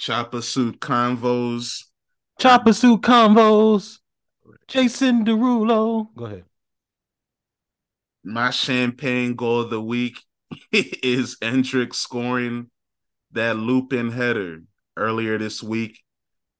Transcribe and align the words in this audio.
Choppa 0.00 0.42
suit 0.42 0.80
convos. 0.80 1.84
Choppa 2.40 2.74
suit 2.74 3.02
combos. 3.02 3.98
Jason 4.66 5.26
Derulo. 5.26 6.06
Go 6.16 6.24
ahead. 6.24 6.44
My 8.24 8.48
champagne 8.48 9.34
goal 9.34 9.60
of 9.60 9.70
the 9.70 9.80
week 9.80 10.18
is 10.72 11.36
Endrick 11.42 11.94
scoring 11.94 12.70
that 13.32 13.58
looping 13.58 14.10
header 14.10 14.62
earlier 14.96 15.36
this 15.36 15.62
week 15.62 16.00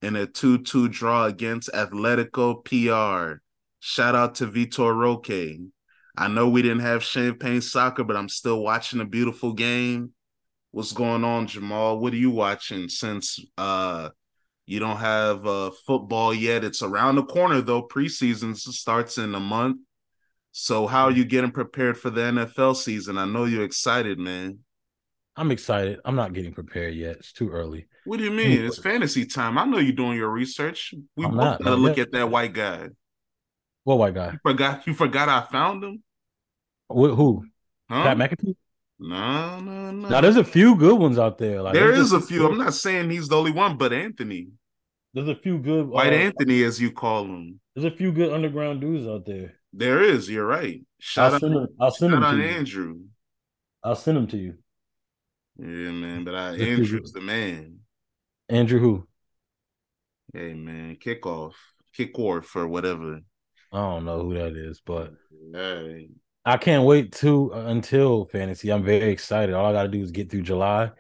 in 0.03 0.17
a 0.17 0.27
2-2 0.27 0.91
draw 0.91 1.25
against 1.25 1.71
Atletico 1.73 2.63
PR. 2.63 3.41
Shout 3.79 4.15
out 4.15 4.35
to 4.37 4.49
Vitor 4.49 4.95
Roque. 4.95 5.71
I 6.15 6.29
know 6.29 6.51
we 6.51 6.61
didn't 6.61 6.81
have 6.81 7.03
champagne 7.03 7.63
soccer, 7.63 8.05
but 8.05 8.17
I'm 8.17 8.29
still 8.29 8.63
watching 8.63 9.01
a 9.01 9.07
beautiful 9.07 9.55
game. 9.55 10.13
What's 10.73 10.93
going 10.93 11.25
on, 11.25 11.49
Jamal? 11.49 11.99
What 11.99 12.13
are 12.13 12.17
you 12.17 12.31
watching 12.31 12.89
since 12.89 13.39
uh 13.59 14.11
you 14.67 14.79
don't 14.79 14.99
have 14.99 15.47
uh 15.47 15.71
football 15.87 16.33
yet? 16.33 16.63
It's 16.65 16.83
around 16.83 17.17
the 17.17 17.25
corner 17.25 17.61
though. 17.61 17.87
Preseason 17.87 18.57
starts 18.57 19.19
in 19.19 19.35
a 19.35 19.41
month. 19.41 19.79
So 20.53 20.87
how 20.87 21.05
are 21.05 21.11
you 21.11 21.25
getting 21.25 21.51
prepared 21.51 21.99
for 21.99 22.11
the 22.11 22.23
NFL 22.23 22.75
season? 22.75 23.19
I 23.19 23.25
know 23.25 23.45
you're 23.45 23.65
excited, 23.65 24.19
man. 24.19 24.61
I'm 25.37 25.51
excited. 25.51 26.01
I'm 26.05 26.17
not 26.17 26.33
getting 26.33 26.53
prepared 26.53 26.95
yet. 26.95 27.17
It's 27.17 27.33
too 27.33 27.51
early. 27.51 27.87
What 28.05 28.19
do 28.19 28.25
you 28.25 28.31
mean? 28.31 28.65
It's 28.65 28.79
fantasy 28.79 29.27
time. 29.27 29.59
I 29.59 29.65
know 29.65 29.79
you're 29.79 29.93
doing 29.93 30.17
your 30.17 30.31
research. 30.31 30.95
We 31.17 31.25
I'm 31.25 31.33
both 31.33 31.43
not, 31.43 31.63
gotta 31.63 31.77
look 31.77 31.99
at 31.99 32.13
that 32.13 32.31
white 32.31 32.53
guy. 32.53 32.89
What 33.85 33.99
white 33.99 34.15
guy? 34.15 34.33
You 34.33 34.39
forgot 34.43 34.87
you 34.87 34.95
forgot 34.95 35.29
I 35.29 35.41
found 35.51 35.83
him? 35.83 36.03
Wh- 36.89 37.15
who? 37.15 37.45
Huh? 37.89 38.03
Pat 38.03 38.17
McAfee? 38.17 38.57
No, 39.01 39.61
no, 39.61 39.91
no. 39.91 40.09
Now 40.09 40.21
there's 40.21 40.37
a 40.37 40.45
few 40.45 40.77
good 40.77 40.99
ones 40.99 41.19
out 41.19 41.39
there. 41.39 41.63
Like 41.63 41.73
there's 41.73 41.99
is 41.99 42.13
a 42.13 42.21
few. 42.21 42.47
I'm 42.47 42.59
not 42.59 42.75
saying 42.75 43.09
he's 43.11 43.29
the 43.29 43.37
only 43.37 43.51
one, 43.51 43.79
but 43.79 43.93
Anthony. 43.93 44.49
There's 45.15 45.29
a 45.29 45.35
few 45.35 45.59
good 45.59 45.89
White 45.89 46.13
uh, 46.13 46.17
Anthony, 46.17 46.63
as 46.63 46.81
you 46.81 46.93
call 46.93 47.25
him. 47.25 47.61
There's 47.75 47.91
a 47.91 47.97
few 47.97 48.13
good 48.13 48.33
underground 48.33 48.83
dudes 48.83 49.09
out 49.09 49.25
there. 49.25 49.55
There 49.73 50.03
is, 50.03 50.29
you're 50.29 50.47
right. 50.47 50.83
Shout 50.99 51.31
I'll 51.31 51.35
out, 51.35 51.41
send 51.41 51.57
them. 51.57 51.67
I'll 51.81 51.91
send 51.91 52.13
shout 52.13 52.21
them 52.21 52.25
out 52.25 52.33
to 52.33 52.43
you. 52.43 52.45
Andrew. 52.45 52.99
I'll 53.83 53.97
send 53.97 54.19
him 54.19 54.27
to 54.29 54.37
you. 54.37 54.55
Yeah, 55.57 55.67
man. 55.67 56.25
But 56.25 56.35
I, 56.35 56.57
Andrew's 56.57 57.13
the 57.13 57.21
man. 57.23 57.79
Andrew, 58.49 58.81
who? 58.81 59.09
Hey 60.35 60.55
man, 60.55 60.97
kick 61.01 61.25
off. 61.27 61.57
Kick 61.95 62.19
off 62.19 62.55
or 62.55 62.69
whatever. 62.69 63.21
I 63.73 63.79
don't 63.79 64.05
know 64.05 64.23
who 64.23 64.35
that 64.35 64.57
is, 64.57 64.81
but 64.85 65.13
Hey. 65.53 66.09
I 66.51 66.57
can't 66.57 66.85
wait 66.85 67.13
to 67.13 67.55
uh, 67.55 67.67
until 67.67 68.25
fantasy. 68.25 68.71
I'm 68.71 68.83
very 68.83 69.13
excited. 69.13 69.55
All 69.55 69.67
I 69.67 69.73
got 69.73 69.85
to 69.85 69.89
do 69.89 70.03
is 70.03 70.11
get 70.11 70.31
through 70.31 70.43
July, 70.43 70.91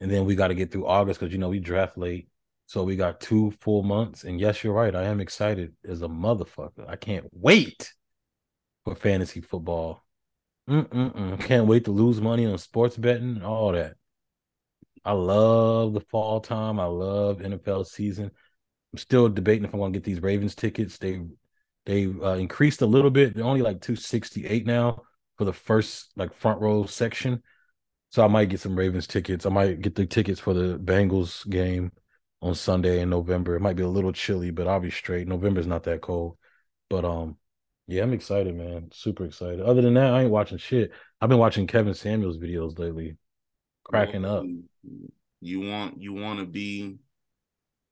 and 0.00 0.08
then 0.08 0.24
we 0.24 0.36
got 0.36 0.48
to 0.48 0.54
get 0.54 0.70
through 0.70 0.86
August 0.86 1.18
because 1.18 1.32
you 1.32 1.38
know 1.38 1.48
we 1.48 1.58
draft 1.58 1.98
late, 1.98 2.28
so 2.66 2.84
we 2.84 2.94
got 2.94 3.20
two 3.20 3.50
full 3.60 3.82
months. 3.82 4.22
And 4.22 4.40
yes, 4.40 4.62
you're 4.62 4.72
right. 4.72 4.94
I 4.94 5.06
am 5.06 5.20
excited 5.20 5.74
as 5.84 6.02
a 6.02 6.08
motherfucker. 6.08 6.88
I 6.88 6.94
can't 6.94 7.26
wait 7.32 7.92
for 8.84 8.94
fantasy 8.94 9.40
football. 9.40 10.04
Mm-mm-mm. 10.68 11.40
Can't 11.40 11.66
wait 11.66 11.86
to 11.86 11.90
lose 11.90 12.20
money 12.20 12.46
on 12.46 12.56
sports 12.58 12.96
betting 12.96 13.34
and 13.34 13.44
all 13.44 13.72
that. 13.72 13.96
I 15.04 15.12
love 15.12 15.92
the 15.92 16.02
fall 16.02 16.40
time. 16.40 16.78
I 16.78 16.84
love 16.84 17.38
NFL 17.38 17.84
season. 17.88 18.30
I'm 18.92 18.98
still 18.98 19.28
debating 19.28 19.64
if 19.64 19.74
I'm 19.74 19.80
gonna 19.80 19.90
get 19.90 20.04
these 20.04 20.22
Ravens 20.22 20.54
tickets. 20.54 20.98
They 20.98 21.20
they 21.86 22.06
uh, 22.06 22.34
increased 22.34 22.82
a 22.82 22.86
little 22.86 23.10
bit. 23.10 23.34
They're 23.34 23.44
only 23.44 23.62
like 23.62 23.80
268 23.80 24.66
now 24.66 25.02
for 25.38 25.44
the 25.44 25.52
first 25.52 26.10
like 26.16 26.34
front 26.34 26.60
row 26.60 26.84
section. 26.84 27.42
So 28.10 28.24
I 28.24 28.28
might 28.28 28.48
get 28.48 28.60
some 28.60 28.76
Ravens 28.76 29.06
tickets. 29.06 29.46
I 29.46 29.50
might 29.50 29.80
get 29.80 29.94
the 29.94 30.06
tickets 30.06 30.40
for 30.40 30.52
the 30.52 30.78
Bengals 30.78 31.48
game 31.48 31.92
on 32.42 32.54
Sunday 32.54 33.00
in 33.00 33.10
November. 33.10 33.54
It 33.54 33.60
might 33.60 33.76
be 33.76 33.82
a 33.82 33.88
little 33.88 34.12
chilly, 34.12 34.50
but 34.50 34.66
I'll 34.66 34.80
be 34.80 34.90
straight. 34.90 35.28
November's 35.28 35.66
not 35.66 35.84
that 35.84 36.00
cold. 36.00 36.36
But 36.88 37.04
um 37.04 37.36
yeah, 37.86 38.02
I'm 38.02 38.12
excited, 38.12 38.54
man. 38.54 38.90
Super 38.92 39.24
excited. 39.24 39.60
Other 39.60 39.82
than 39.82 39.94
that, 39.94 40.14
I 40.14 40.22
ain't 40.22 40.30
watching 40.30 40.58
shit. 40.58 40.92
I've 41.20 41.28
been 41.28 41.38
watching 41.38 41.66
Kevin 41.66 41.94
Samuels 41.94 42.38
videos 42.38 42.78
lately. 42.78 43.16
Cracking 43.82 44.24
up. 44.24 44.44
You 45.40 45.60
want 45.60 46.00
you 46.00 46.12
want 46.12 46.38
to 46.38 46.46
be 46.46 46.98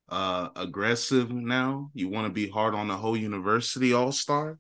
uh 0.09 0.49
aggressive 0.57 1.31
now? 1.31 1.91
You 1.95 2.09
want 2.09 2.27
to 2.27 2.33
be 2.33 2.49
hard 2.49 2.75
on 2.75 2.89
the 2.89 2.97
whole 2.97 3.17
university 3.17 3.93
all 3.93 4.13
star? 4.13 4.59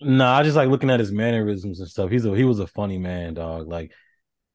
Nah, 0.00 0.38
I 0.38 0.42
just 0.42 0.56
like 0.56 0.68
looking 0.68 0.90
at 0.90 1.00
his 1.00 1.12
mannerisms 1.12 1.80
and 1.80 1.88
stuff. 1.88 2.10
He's 2.10 2.24
a 2.24 2.34
he 2.36 2.44
was 2.44 2.58
a 2.58 2.66
funny 2.66 2.98
man, 2.98 3.34
dog. 3.34 3.68
Like 3.68 3.92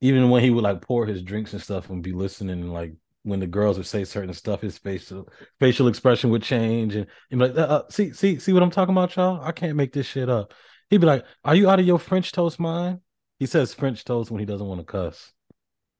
even 0.02 0.30
when 0.30 0.44
he 0.44 0.50
would 0.50 0.64
like 0.64 0.81
pour 0.81 1.06
his 1.06 1.24
drinks 1.24 1.53
and 1.53 1.62
stuff 1.62 1.90
and 1.90 2.03
be 2.03 2.14
listening, 2.14 2.62
and 2.62 2.74
like 2.74 2.94
when 3.24 3.40
the 3.40 3.47
girls 3.47 3.78
would 3.78 3.88
say 3.88 4.03
certain 4.03 4.34
stuff, 4.34 4.62
his 4.62 4.78
facial 4.78 5.28
facial 5.59 5.88
expression 5.88 6.30
would 6.31 6.44
change, 6.44 6.96
and 6.96 7.08
he'd 7.30 7.38
like, 7.38 7.56
uh, 7.58 7.62
uh, 7.62 7.84
"See, 7.90 8.12
see, 8.14 8.40
see 8.40 8.53
what 8.53 8.64
I'm 8.64 8.72
talking 8.72 8.94
about, 8.94 9.16
y'all? 9.16 9.42
I 9.42 9.52
can't 9.52 9.76
make 9.76 9.94
this 9.94 10.06
shit 10.06 10.30
up." 10.30 10.53
He'd 10.90 11.02
be 11.02 11.08
like, 11.08 11.26
"Are 11.44 11.56
you 11.56 11.70
out 11.70 11.80
of 11.80 11.86
your 11.86 12.00
French 12.00 12.31
toast 12.31 12.59
mind?" 12.59 13.00
He 13.40 13.46
says 13.46 13.74
French 13.74 14.03
toast 14.03 14.31
when 14.31 14.40
he 14.40 14.46
doesn't 14.46 14.68
want 14.68 14.80
to 14.81 14.86
cuss, 14.86 15.31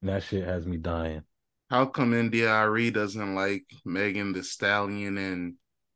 and 0.02 0.10
that 0.10 0.24
shit 0.24 0.46
has 0.46 0.66
me 0.66 0.78
dying. 0.78 1.24
How 1.70 1.86
come 1.86 2.14
India.Arie 2.14 2.92
doesn't 2.92 3.36
like 3.36 3.66
Megan 3.86 4.34
Thee 4.34 4.42
Stallion 4.44 5.18
and 5.18 5.54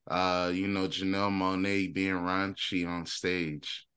uh 0.10 0.52
you 0.54 0.68
know 0.68 0.88
Janelle 0.88 1.32
Monáe 1.32 1.94
being 1.94 2.16
raunchy 2.16 2.88
on 2.88 3.06
stage? 3.06 3.88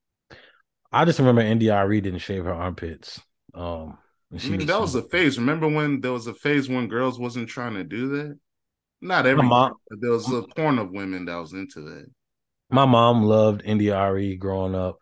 I 0.93 1.05
just 1.05 1.19
remember 1.19 1.41
India.Arie 1.41 2.01
didn't 2.01 2.21
shave 2.21 2.45
her 2.45 2.53
armpits. 2.55 3.21
Um, 3.53 3.99
I 4.33 4.49
mean, 4.49 4.67
that 4.67 4.81
was 4.81 4.95
a 4.95 5.03
phase. 5.03 5.39
Remember 5.39 5.69
when 5.69 6.01
there 6.01 6.13
was 6.13 6.27
a 6.27 6.35
phase 6.35 6.69
when 6.69 6.89
girls 6.89 7.19
wasn't 7.19 7.49
trying 7.49 7.75
to 7.75 7.85
do 7.85 8.09
that? 8.09 8.39
Not 9.01 9.27
every 9.27 9.47
mom- 9.47 9.75
but 9.89 10.01
there 10.01 10.13
was 10.13 10.31
a 10.31 10.43
porn 10.43 10.79
of 10.79 10.91
women 10.91 11.25
that 11.27 11.37
was 11.37 11.53
into 11.53 11.81
that. 11.83 12.07
my 12.71 12.85
mom 12.85 13.23
loved 13.23 13.63
India.Arie 13.65 14.37
growing 14.37 14.75
up. 14.75 14.99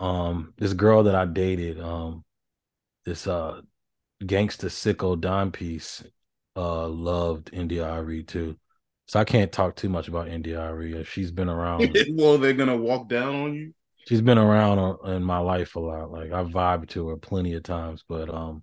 Um, 0.00 0.54
this 0.58 0.72
girl 0.74 1.04
that 1.04 1.14
I 1.14 1.24
dated, 1.24 1.80
um, 1.80 2.24
this 3.04 3.26
uh 3.26 3.60
gangster 4.24 4.68
sicko 4.68 5.20
Don 5.20 5.50
piece, 5.50 6.04
uh, 6.56 6.88
loved 6.88 7.50
India.Arie 7.52 8.24
too. 8.24 8.56
So 9.06 9.18
I 9.18 9.24
can't 9.24 9.50
talk 9.50 9.76
too 9.76 9.88
much 9.88 10.08
about 10.08 10.28
India.Arie. 10.28 11.04
She's 11.04 11.30
been 11.30 11.48
around. 11.48 11.96
well, 12.10 12.38
they're 12.38 12.52
gonna 12.52 12.76
walk 12.76 13.08
down 13.08 13.34
on 13.34 13.54
you. 13.54 13.74
she's 14.06 14.20
been 14.20 14.38
around 14.38 14.78
uh, 14.78 15.10
in 15.12 15.22
my 15.22 15.38
life 15.38 15.76
a 15.76 15.80
lot. 15.80 16.10
Like 16.10 16.32
I 16.32 16.44
vibed 16.44 16.88
to 16.90 17.08
her 17.08 17.16
plenty 17.16 17.54
of 17.54 17.62
times, 17.62 18.04
but 18.06 18.28
um, 18.32 18.62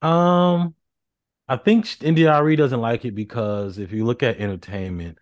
um, 0.00 0.74
I 1.48 1.56
think 1.56 2.02
India.Arie 2.02 2.56
doesn't 2.56 2.80
like 2.80 3.04
it 3.04 3.14
because 3.14 3.78
if 3.78 3.92
you 3.92 4.04
look 4.04 4.22
at 4.22 4.38
entertainment, 4.38 5.18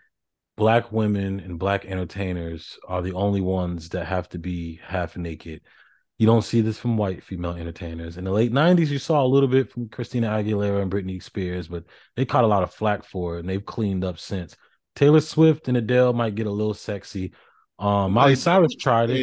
black 0.56 0.92
women 0.92 1.40
and 1.40 1.58
black 1.58 1.86
entertainers 1.86 2.78
are 2.86 3.02
the 3.02 3.14
only 3.14 3.40
ones 3.40 3.88
that 3.90 4.06
have 4.06 4.28
to 4.28 4.38
be 4.38 4.78
half 4.84 5.16
naked. 5.16 5.62
You 6.20 6.26
don't 6.26 6.42
see 6.42 6.60
this 6.60 6.76
from 6.76 6.98
white 6.98 7.22
female 7.24 7.52
entertainers. 7.52 8.18
In 8.18 8.24
the 8.24 8.30
late 8.30 8.52
90s, 8.52 8.88
you 8.88 8.98
saw 8.98 9.24
a 9.24 9.26
little 9.26 9.48
bit 9.48 9.72
from 9.72 9.88
Christina 9.88 10.28
Aguilera 10.28 10.82
and 10.82 10.92
Britney 10.92 11.22
Spears, 11.22 11.66
but 11.66 11.84
they 12.14 12.26
caught 12.26 12.44
a 12.44 12.46
lot 12.46 12.62
of 12.62 12.74
flack 12.74 13.06
for 13.06 13.36
it 13.36 13.40
and 13.40 13.48
they've 13.48 13.64
cleaned 13.64 14.04
up 14.04 14.18
since. 14.18 14.54
Taylor 14.94 15.22
Swift 15.22 15.68
and 15.68 15.78
Adele 15.78 16.12
might 16.12 16.34
get 16.34 16.46
a 16.46 16.50
little 16.50 16.74
sexy. 16.74 17.32
Um, 17.78 18.12
Miley 18.12 18.34
Cyrus 18.34 18.74
tried 18.78 19.08
it. 19.08 19.16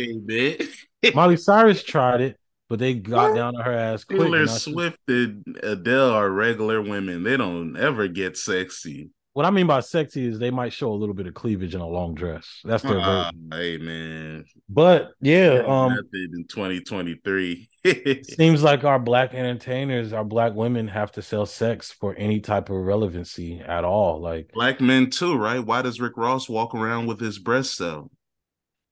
Miley 1.14 1.38
Cyrus 1.38 1.84
tried 1.84 2.22
it, 2.22 2.40
but 2.68 2.80
they 2.80 2.94
got 2.96 3.36
down 3.36 3.54
to 3.54 3.62
her 3.62 3.74
ass 3.74 4.04
quick. 4.04 4.20
Taylor 4.20 4.38
and 4.38 4.48
now 4.48 4.58
she- 4.58 4.74
Swift 4.74 4.98
and 5.08 5.44
Adele 5.62 6.10
are 6.10 6.32
regular 6.32 6.82
women. 6.82 7.22
They 7.22 7.38
don't 7.38 7.78
ever 7.78 8.08
get 8.08 8.38
sexy. 8.38 9.12
What 9.38 9.46
I 9.46 9.52
mean 9.52 9.68
by 9.68 9.82
sexy 9.82 10.26
is 10.26 10.40
they 10.40 10.50
might 10.50 10.74
show 10.74 10.92
a 10.92 10.98
little 10.98 11.14
bit 11.14 11.28
of 11.28 11.36
cleavage 11.36 11.76
in 11.76 11.80
a 11.80 11.88
long 11.88 12.16
dress. 12.16 12.60
That's 12.64 12.82
their 12.82 13.00
Ah, 13.00 13.30
version. 13.32 13.50
hey 13.52 13.78
man. 13.78 14.46
But 14.68 15.12
yeah, 15.22 15.64
um, 15.68 15.92
in 15.92 16.46
2023. 16.50 17.70
seems 18.24 18.64
like 18.64 18.84
our 18.84 18.98
black 18.98 19.36
entertainers, 19.36 20.12
our 20.12 20.24
black 20.24 20.56
women 20.56 20.88
have 20.88 21.12
to 21.12 21.22
sell 21.22 21.46
sex 21.46 21.92
for 21.92 22.16
any 22.16 22.40
type 22.40 22.72
of 22.72 22.78
relevancy 22.78 23.60
at 23.60 23.84
all. 23.84 24.20
Like, 24.20 24.50
Black 24.56 24.82
men 24.82 25.12
too, 25.12 25.38
right? 25.38 25.64
Why 25.64 25.84
does 25.84 26.02
Rick 26.02 26.18
Ross 26.18 26.50
walk 26.50 26.74
around 26.74 27.06
with 27.06 27.20
his 27.20 27.38
breasts 27.38 27.80
out? 27.80 28.10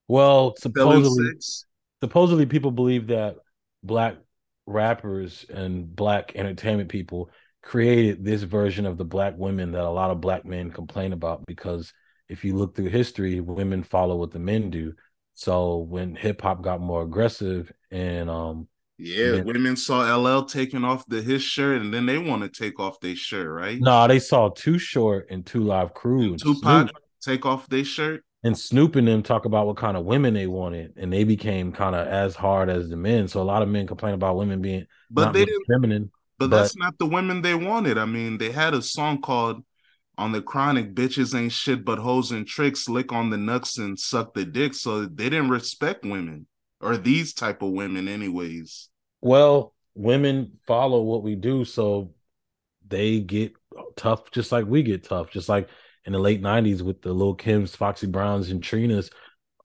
well, 0.07 0.53
supposedly, 0.59 1.31
supposedly 2.03 2.45
people 2.45 2.69
believe 2.69 3.07
that 3.07 3.37
black 3.81 4.17
rappers 4.67 5.43
and 5.49 5.95
black 5.95 6.33
entertainment 6.35 6.89
people 6.89 7.31
created 7.65 8.23
this 8.23 8.43
version 8.43 8.85
of 8.85 8.97
the 8.97 9.03
black 9.03 9.33
women 9.37 9.71
that 9.73 9.83
a 9.83 9.89
lot 9.89 10.11
of 10.11 10.21
black 10.21 10.45
men 10.45 10.71
complain 10.71 11.11
about 11.13 11.45
because 11.47 11.91
if 12.29 12.45
you 12.45 12.55
look 12.55 12.75
through 12.75 12.89
history, 12.89 13.41
women 13.41 13.83
follow 13.83 14.15
what 14.15 14.31
the 14.31 14.39
men 14.39 14.69
do. 14.69 14.93
So 15.33 15.79
when 15.79 16.15
hip 16.15 16.41
hop 16.41 16.61
got 16.61 16.79
more 16.79 17.01
aggressive 17.03 17.71
and 17.91 18.29
um 18.29 18.67
Yeah, 18.97 19.33
Men- 19.33 19.45
women 19.45 19.75
saw 19.75 20.03
LL 20.15 20.45
taking 20.45 20.85
off 20.85 21.05
the 21.07 21.21
his 21.21 21.43
shirt 21.43 21.81
and 21.81 21.93
then 21.93 22.05
they 22.05 22.17
want 22.17 22.43
to 22.43 22.49
take 22.49 22.79
off 22.79 22.99
their 23.01 23.15
shirt, 23.15 23.49
right? 23.49 23.79
no, 23.81 24.07
they 24.07 24.19
saw 24.19 24.49
Too 24.49 24.77
Short 24.77 25.27
and 25.29 25.45
Two 25.45 25.63
Live 25.63 25.93
Crew 25.93 26.31
And 26.31 26.39
Tupac 26.39 26.87
Snoop, 26.87 26.91
take 27.21 27.45
off 27.45 27.67
their 27.67 27.83
shirt. 27.83 28.23
and 28.43 28.57
Snoop 28.57 28.95
and 28.95 29.07
them 29.07 29.23
talk 29.23 29.45
about 29.45 29.65
what 29.65 29.77
kind 29.77 29.97
of 29.97 30.05
women 30.05 30.33
they 30.35 30.47
wanted, 30.47 30.93
and 30.97 31.11
they 31.11 31.23
became 31.23 31.71
kind 31.71 31.95
of 31.95 32.07
as 32.07 32.35
hard 32.35 32.69
as 32.69 32.89
the 32.89 32.95
men. 32.95 33.27
So 33.27 33.41
a 33.41 33.43
lot 33.43 33.63
of 33.63 33.69
men 33.69 33.87
complain 33.87 34.13
about 34.13 34.37
women 34.37 34.61
being 34.61 34.85
But 35.09 35.25
not 35.25 35.33
they 35.33 35.45
didn't 35.45 35.65
feminine. 35.67 36.11
But, 36.37 36.49
but- 36.49 36.57
that's 36.57 36.77
not 36.77 36.97
the 36.97 37.05
women 37.05 37.41
they 37.41 37.55
wanted. 37.55 37.97
I 37.97 38.05
mean, 38.05 38.37
they 38.37 38.51
had 38.51 38.73
a 38.73 38.81
song 38.81 39.21
called 39.21 39.63
on 40.17 40.31
the 40.31 40.41
chronic, 40.41 40.95
bitches 40.95 41.37
ain't 41.37 41.51
shit 41.51 41.83
but 41.83 41.99
hoes 41.99 42.31
and 42.31 42.47
tricks, 42.47 42.87
lick 42.87 43.11
on 43.11 43.29
the 43.29 43.37
nuts 43.37 43.77
and 43.77 43.99
suck 43.99 44.33
the 44.33 44.45
dick. 44.45 44.73
So 44.73 45.05
they 45.05 45.29
didn't 45.29 45.49
respect 45.49 46.05
women 46.05 46.47
or 46.79 46.97
these 46.97 47.33
type 47.33 47.61
of 47.61 47.71
women, 47.71 48.07
anyways. 48.07 48.89
Well, 49.21 49.73
women 49.93 50.53
follow 50.67 51.01
what 51.01 51.23
we 51.23 51.35
do, 51.35 51.65
so 51.65 52.11
they 52.87 53.19
get 53.19 53.53
tough 53.95 54.31
just 54.31 54.51
like 54.51 54.65
we 54.65 54.83
get 54.83 55.03
tough. 55.03 55.31
Just 55.31 55.49
like 55.49 55.69
in 56.05 56.13
the 56.13 56.19
late 56.19 56.41
'90s 56.41 56.81
with 56.81 57.01
the 57.01 57.11
Lil 57.11 57.35
Kims, 57.35 57.75
Foxy 57.75 58.07
Browns, 58.07 58.51
and 58.51 58.61
Trinas, 58.61 59.09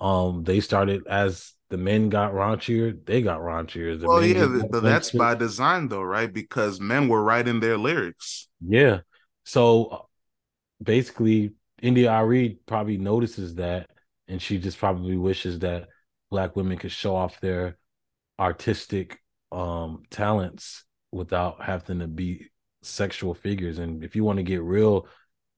um, 0.01 0.43
they 0.43 0.61
started 0.61 1.07
as 1.07 1.53
the 1.71 1.79
men 1.79 2.09
got 2.09 2.33
raunchier, 2.33 3.05
they 3.07 3.23
got 3.23 3.41
raunchier. 3.41 3.99
The 3.99 4.09
well, 4.09 4.25
yeah, 4.25 4.63
but 4.71 4.83
that's 4.83 5.13
by 5.13 5.37
design, 5.37 5.89
though, 5.89 6.03
right? 6.03 6.33
Because 6.33 6.81
men 6.81 7.09
were 7.09 7.23
writing 7.23 7.61
their 7.61 7.79
lyrics. 7.79 8.49
Yeah. 8.61 9.01
So 9.45 10.09
basically, 10.83 11.53
India 11.81 12.11
India.Arie 12.11 12.59
probably 12.67 12.99
notices 12.99 13.55
that, 13.55 13.89
and 14.29 14.43
she 14.43 14.59
just 14.59 14.79
probably 14.79 15.17
wishes 15.17 15.61
that 15.61 15.89
black 16.31 16.57
women 16.57 16.77
could 16.77 16.93
show 16.93 17.15
off 17.17 17.41
their 17.41 17.77
artistic 18.39 19.19
um 19.53 20.03
talents 20.11 20.85
without 21.13 21.63
having 21.63 21.99
to 21.99 22.07
be 22.07 22.51
sexual 22.83 23.35
figures. 23.35 23.79
And 23.79 24.05
if 24.05 24.17
you 24.17 24.25
want 24.25 24.39
to 24.39 24.43
get 24.43 24.63
real 24.63 25.07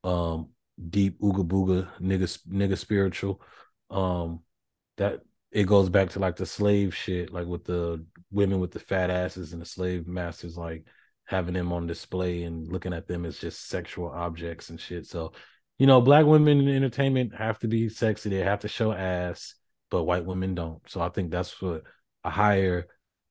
um 0.05 0.49
deep 0.91 1.21
ooga 1.21 1.47
booga 1.47 1.89
nigga 2.01 2.39
nigga 2.49 2.77
spiritual, 2.77 3.41
um 3.91 4.41
that 4.97 5.21
it 5.53 5.65
goes 5.65 5.91
back 5.91 6.11
to 6.11 6.19
like 6.19 6.37
the 6.37 6.47
slave 6.47 6.97
shit, 6.97 7.33
like 7.33 7.47
with 7.47 7.65
the 7.65 8.05
women 8.31 8.59
with 8.59 8.71
the 8.71 8.79
fat 8.79 9.11
asses 9.11 9.53
and 9.53 9.61
the 9.61 9.67
slave 9.67 10.09
masters, 10.09 10.57
like 10.57 10.87
having 11.27 11.55
them 11.55 11.73
on 11.73 11.87
display 11.87 12.45
and 12.45 12.73
looking 12.73 12.95
at 12.95 13.07
them 13.07 13.27
as 13.27 13.39
just 13.39 13.69
sexual 13.69 14.09
objects 14.09 14.71
and 14.71 14.81
shit. 14.81 15.07
So, 15.07 15.33
you 15.79 15.87
know, 15.87 16.01
black 16.01 16.25
women 16.25 16.61
in 16.61 16.75
entertainment 16.75 17.35
have 17.35 17.59
to 17.61 17.69
be 17.69 17.91
sexy, 17.91 18.31
they 18.31 18.37
have 18.39 18.61
to 18.61 18.69
show 18.69 18.93
ass, 18.93 19.55
but 19.91 20.05
white 20.05 20.25
women 20.25 20.55
don't. 20.55 20.81
So 20.89 21.03
I 21.03 21.11
think 21.11 21.31
that's 21.31 21.61
what 21.61 21.83
a 22.25 22.31
higher 22.31 22.87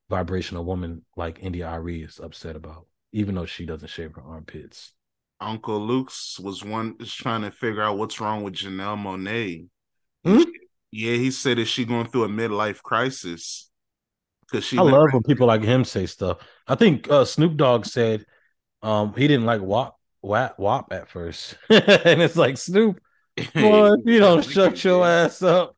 vibrational 0.10 0.64
woman 0.64 1.04
like 1.18 1.40
India.Arie 1.42 2.04
is 2.04 2.20
upset 2.20 2.56
about, 2.56 2.86
even 3.14 3.34
though 3.34 3.46
she 3.48 3.66
doesn't 3.66 3.90
shave 3.90 4.14
her 4.14 4.22
armpits. 4.22 4.94
Uncle 5.40 5.80
Luke's 5.80 6.40
was 6.40 6.64
one 6.64 6.98
is 7.00 7.12
trying 7.12 7.42
to 7.42 7.52
figure 7.52 7.82
out 7.82 7.98
what's 7.98 8.22
wrong 8.22 8.44
with 8.44 8.54
Janelle 8.54 8.98
Monáe. 8.98 9.68
Hmm? 10.24 10.44
Yeah, 10.92 11.16
he 11.16 11.32
said 11.32 11.60
is 11.60 11.68
she 11.68 11.86
going 11.86 12.08
through 12.08 12.26
a 12.26 12.30
midlife 12.30 12.82
crisis? 12.82 13.70
Because 14.42 14.66
she 14.66 14.78
I 14.78 14.82
love 14.82 15.08
when 15.12 15.24
people 15.24 15.48
like 15.48 15.64
him 15.64 15.86
say 15.86 16.06
stuff. 16.06 16.40
I 16.68 16.76
think 16.76 17.10
uh, 17.10 17.26
Snoop 17.26 17.56
Dogg 17.56 17.86
said 17.86 18.26
um, 18.82 19.14
he 19.16 19.28
didn't 19.28 19.46
like 19.46 19.62
WAP, 19.62 19.96
WAP, 20.22 20.60
WAP 20.60 20.92
at 20.92 21.10
first, 21.10 21.56
and 21.70 22.22
it's 22.22 22.36
like 22.36 22.58
Snoop, 22.58 23.00
boy, 23.38 23.94
if 23.94 24.00
you 24.06 24.20
don't 24.20 24.44
shut 24.44 24.84
your 24.84 25.08
ass 25.08 25.42
up, 25.42 25.78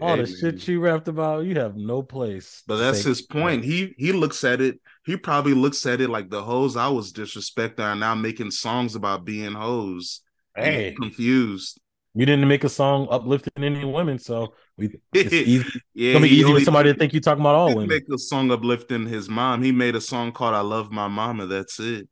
all 0.00 0.16
Hey, 0.16 0.22
the 0.22 0.36
shit 0.36 0.66
you 0.66 0.80
rapped 0.80 1.08
about, 1.08 1.44
you 1.44 1.54
have 1.56 1.76
no 1.76 2.02
place. 2.02 2.62
But 2.66 2.76
that's 2.76 3.02
his 3.02 3.22
point. 3.22 3.64
He 3.64 3.94
he 3.98 4.12
looks 4.12 4.44
at 4.44 4.60
it. 4.60 4.80
He 5.04 5.16
probably 5.16 5.54
looks 5.54 5.84
at 5.86 6.00
it 6.00 6.08
like 6.08 6.30
the 6.30 6.42
hoes 6.42 6.76
I 6.76 6.88
was 6.88 7.12
disrespecting 7.12 7.80
are 7.80 7.96
now 7.96 8.14
making 8.14 8.50
songs 8.50 8.94
about 8.94 9.24
being 9.24 9.52
hoes. 9.52 10.20
Hey, 10.56 10.94
confused. 10.98 11.80
You 12.14 12.26
didn't 12.26 12.46
make 12.48 12.64
a 12.64 12.68
song 12.68 13.06
uplifting 13.10 13.62
any 13.62 13.84
women, 13.84 14.18
so 14.18 14.54
we 14.76 14.98
it's 15.14 15.32
easy. 15.34 15.64
Yeah, 15.94 16.14
gonna 16.14 16.26
be 16.26 16.30
easy 16.32 16.52
for 16.52 16.60
somebody 16.60 16.92
to 16.92 16.98
think 16.98 17.12
you 17.12 17.20
talking 17.20 17.40
about 17.42 17.54
all 17.54 17.68
he 17.68 17.74
women. 17.76 17.88
make 17.88 18.04
a 18.12 18.18
song 18.18 18.50
uplifting 18.50 19.06
his 19.06 19.28
mom. 19.28 19.62
He 19.62 19.72
made 19.72 19.94
a 19.94 20.00
song 20.00 20.32
called 20.32 20.54
"I 20.54 20.60
Love 20.60 20.90
My 20.90 21.08
Mama." 21.08 21.46
That's 21.46 21.78
it. 21.80 22.08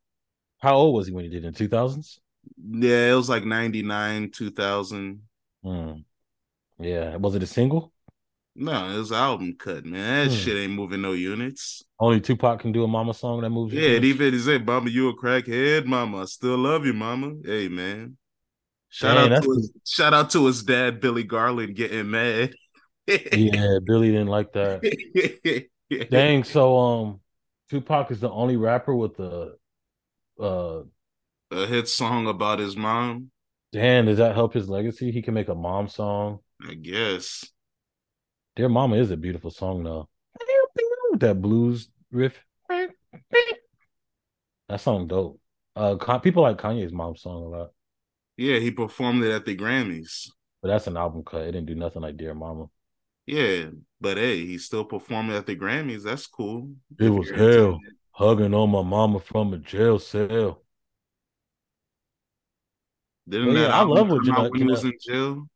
How 0.60 0.76
old 0.76 0.94
was 0.94 1.06
he 1.08 1.12
when 1.12 1.24
he 1.24 1.30
did 1.30 1.44
it? 1.44 1.48
In 1.48 1.54
two 1.54 1.68
thousands? 1.68 2.20
Yeah, 2.70 3.12
it 3.12 3.14
was 3.14 3.28
like 3.28 3.44
ninety 3.44 3.82
nine, 3.82 4.30
two 4.30 4.50
thousand. 4.50 5.22
Hmm. 5.64 5.92
Yeah, 6.78 7.16
was 7.16 7.34
it 7.34 7.42
a 7.42 7.46
single? 7.46 7.92
No, 8.54 8.90
it 8.90 8.98
was 8.98 9.10
an 9.12 9.16
album 9.18 9.56
cut, 9.58 9.84
man. 9.84 10.28
That 10.28 10.34
Hmm. 10.34 10.40
shit 10.42 10.56
ain't 10.56 10.72
moving 10.72 11.00
no 11.00 11.12
units. 11.12 11.84
Only 12.00 12.20
Tupac 12.20 12.60
can 12.60 12.72
do 12.72 12.82
a 12.84 12.88
mama 12.88 13.14
song 13.14 13.40
that 13.42 13.50
moves. 13.50 13.72
Yeah, 13.74 13.90
it 13.96 14.04
even 14.04 14.32
he 14.32 14.38
said, 14.38 14.66
"Mama, 14.66 14.90
you 14.90 15.08
a 15.08 15.16
crackhead, 15.16 15.86
Mama. 15.86 16.22
I 16.22 16.24
still 16.24 16.56
love 16.58 16.86
you, 16.86 16.92
Mama." 16.92 17.34
Hey, 17.44 17.68
man. 17.68 18.16
Shout 18.98 19.16
Dang, 19.16 19.32
out 19.32 19.42
to 19.44 19.52
his, 19.52 19.72
shout 19.86 20.12
out 20.12 20.30
to 20.30 20.46
his 20.46 20.64
dad, 20.64 21.00
Billy 21.00 21.22
Garland, 21.22 21.76
getting 21.76 22.10
mad. 22.10 22.52
yeah, 23.06 23.78
Billy 23.84 24.10
didn't 24.10 24.26
like 24.26 24.52
that. 24.54 25.68
Dang, 26.10 26.42
so 26.42 26.76
um, 26.76 27.20
Tupac 27.70 28.10
is 28.10 28.18
the 28.18 28.28
only 28.28 28.56
rapper 28.56 28.92
with 28.92 29.20
a 29.20 29.52
uh. 30.40 30.82
a 31.52 31.66
hit 31.66 31.86
song 31.86 32.26
about 32.26 32.58
his 32.58 32.76
mom, 32.76 33.30
Damn, 33.72 34.06
does 34.06 34.18
that 34.18 34.34
help 34.34 34.54
his 34.54 34.68
legacy? 34.68 35.12
He 35.12 35.20
can 35.20 35.34
make 35.34 35.48
a 35.48 35.54
mom 35.54 35.88
song. 35.88 36.38
I 36.66 36.74
guess. 36.74 37.46
Dear 38.56 38.68
Mama 38.68 38.96
is 38.96 39.10
a 39.10 39.16
beautiful 39.16 39.50
song 39.50 39.84
though. 39.84 40.08
With 41.10 41.20
that 41.20 41.40
blues 41.40 41.88
riff. 42.10 42.38
That 42.68 44.80
song 44.80 45.06
dope. 45.06 45.40
Uh, 45.76 46.18
people 46.18 46.42
like 46.42 46.58
Kanye's 46.58 46.92
mom 46.92 47.16
song 47.16 47.44
a 47.44 47.48
lot, 47.48 47.70
Yeah, 48.38 48.58
he 48.60 48.70
performed 48.70 49.22
it 49.24 49.32
at 49.32 49.44
the 49.44 49.56
Grammys. 49.56 50.30
but 50.62 50.68
that's 50.68 50.86
an 50.86 50.96
album 50.96 51.24
cut. 51.24 51.42
It 51.42 51.52
didn't 51.52 51.66
do 51.66 51.74
nothing 51.74 52.02
like 52.02 52.16
Dear 52.16 52.34
Mama. 52.34 52.66
Yeah, 53.26 53.66
but 54.00 54.16
hey, 54.16 54.46
he's 54.46 54.64
still 54.64 54.84
performing 54.84 55.36
at 55.36 55.44
the 55.46 55.56
Grammys. 55.56 56.04
That's 56.04 56.26
cool. 56.26 56.70
It 56.98 57.06
If 57.06 57.10
was 57.12 57.30
hell. 57.30 57.78
Hugging 58.12 58.54
on 58.54 58.70
my 58.70 58.82
mama 58.82 59.20
from 59.20 59.52
a 59.52 59.58
jail 59.58 59.98
cell. 59.98 60.62
Didn't 63.28 63.48
But 63.48 63.54
that 63.54 63.68
yeah, 63.68 63.80
I 63.80 63.82
love 63.82 64.08
what 64.08 64.24
come 64.24 64.34
Janelle- 64.34 64.44
out 64.46 64.50
when 64.52 64.60
he 64.62 64.66
was 64.66 64.84
in 64.84 64.92
jail? 65.06 65.48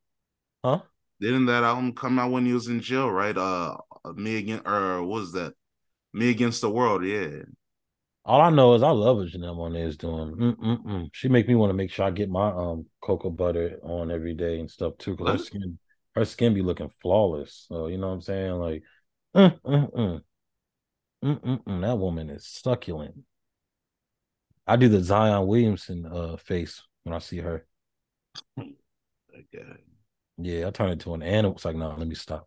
Huh? 0.64 0.80
Didn't 1.20 1.46
that 1.46 1.62
album 1.64 1.92
come 1.94 2.18
out 2.18 2.30
when 2.30 2.44
he 2.44 2.52
was 2.52 2.68
in 2.68 2.80
jail? 2.80 3.10
Right? 3.10 3.36
Uh, 3.36 3.76
me 4.14 4.36
against 4.36 4.66
or 4.66 5.00
what 5.02 5.20
was 5.20 5.32
that? 5.32 5.54
Me 6.12 6.30
against 6.30 6.60
the 6.60 6.70
world. 6.70 7.04
Yeah. 7.04 7.42
All 8.24 8.40
I 8.40 8.50
know 8.50 8.74
is 8.74 8.82
I 8.82 8.90
love 8.90 9.16
what 9.16 9.28
Janelle 9.28 9.56
Monae 9.56 9.84
is 9.86 9.96
doing. 9.96 10.36
Mm-mm-mm. 10.36 11.08
She 11.12 11.28
make 11.28 11.48
me 11.48 11.56
want 11.56 11.70
to 11.70 11.74
make 11.74 11.90
sure 11.90 12.04
I 12.04 12.10
get 12.12 12.30
my 12.30 12.50
um 12.50 12.86
cocoa 13.00 13.30
butter 13.30 13.78
on 13.82 14.10
every 14.12 14.34
day 14.34 14.60
and 14.60 14.70
stuff 14.70 14.96
too, 14.98 15.16
because 15.16 15.32
her 15.32 15.44
skin, 15.44 15.78
her 16.14 16.24
skin 16.24 16.54
be 16.54 16.62
looking 16.62 16.90
flawless. 17.02 17.66
So 17.68 17.88
you 17.88 17.98
know 17.98 18.08
what 18.08 18.14
I'm 18.14 18.20
saying? 18.20 18.52
Like, 18.52 18.82
mm, 19.34 19.60
mm, 19.62 19.92
mm. 19.92 20.20
Mm, 21.24 21.40
mm, 21.40 21.64
mm. 21.64 21.80
that 21.82 21.98
woman 21.98 22.30
is 22.30 22.46
succulent. 22.46 23.14
I 24.66 24.76
do 24.76 24.88
the 24.88 25.02
Zion 25.02 25.46
Williamson 25.46 26.06
uh 26.06 26.36
face 26.36 26.80
when 27.02 27.14
I 27.14 27.18
see 27.18 27.38
her. 27.38 27.66
Okay. 29.34 29.64
Yeah, 30.36 30.66
I 30.68 30.70
turn 30.70 30.90
into 30.90 31.14
an 31.14 31.22
animal. 31.22 31.56
It's 31.56 31.64
like, 31.64 31.74
no, 31.76 31.94
let 31.96 32.06
me 32.06 32.14
stop. 32.14 32.46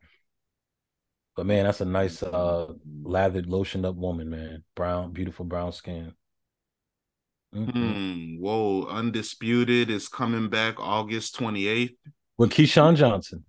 But 1.36 1.46
man, 1.46 1.66
that's 1.66 1.82
a 1.82 1.86
nice 1.86 2.24
uh 2.24 2.74
lathered, 3.04 3.48
lotioned 3.48 3.86
up 3.86 3.96
woman, 3.96 4.30
man. 4.30 4.64
Brown, 4.76 5.12
beautiful 5.12 5.46
brown 5.46 5.74
skin. 5.74 6.14
Mm-mm. 7.54 7.72
Hmm. 7.72 8.42
Whoa. 8.42 8.86
Undisputed 8.86 9.90
is 9.90 10.08
coming 10.08 10.50
back 10.50 10.80
August 10.80 11.38
28th. 11.40 11.96
With 12.38 12.52
Keyshawn 12.52 12.96
Johnson. 12.96 13.46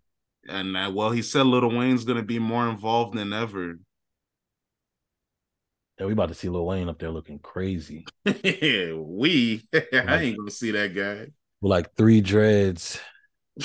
And 0.49 0.77
uh, 0.77 0.93
well, 0.95 1.11
he 1.11 1.23
said 1.23 1.47
Lil 1.47 1.69
Wayne's 1.71 2.05
gonna 2.05 2.23
be 2.23 2.39
more 2.39 2.69
involved 2.69 3.17
than 3.17 3.33
ever. 3.33 3.79
Yeah, 5.99 6.07
we 6.07 6.13
about 6.13 6.29
to 6.29 6.35
see 6.35 6.49
Lil 6.49 6.67
Wayne 6.67 6.89
up 6.89 6.99
there 6.99 7.11
looking 7.11 7.39
crazy 7.39 8.05
we 8.25 9.67
I 9.75 10.19
ain't 10.21 10.37
gonna 10.37 10.51
see 10.51 10.71
that 10.73 10.95
guy. 10.95 11.29
with 11.61 11.71
like 11.71 11.95
three 11.97 12.21
dreads. 12.21 13.01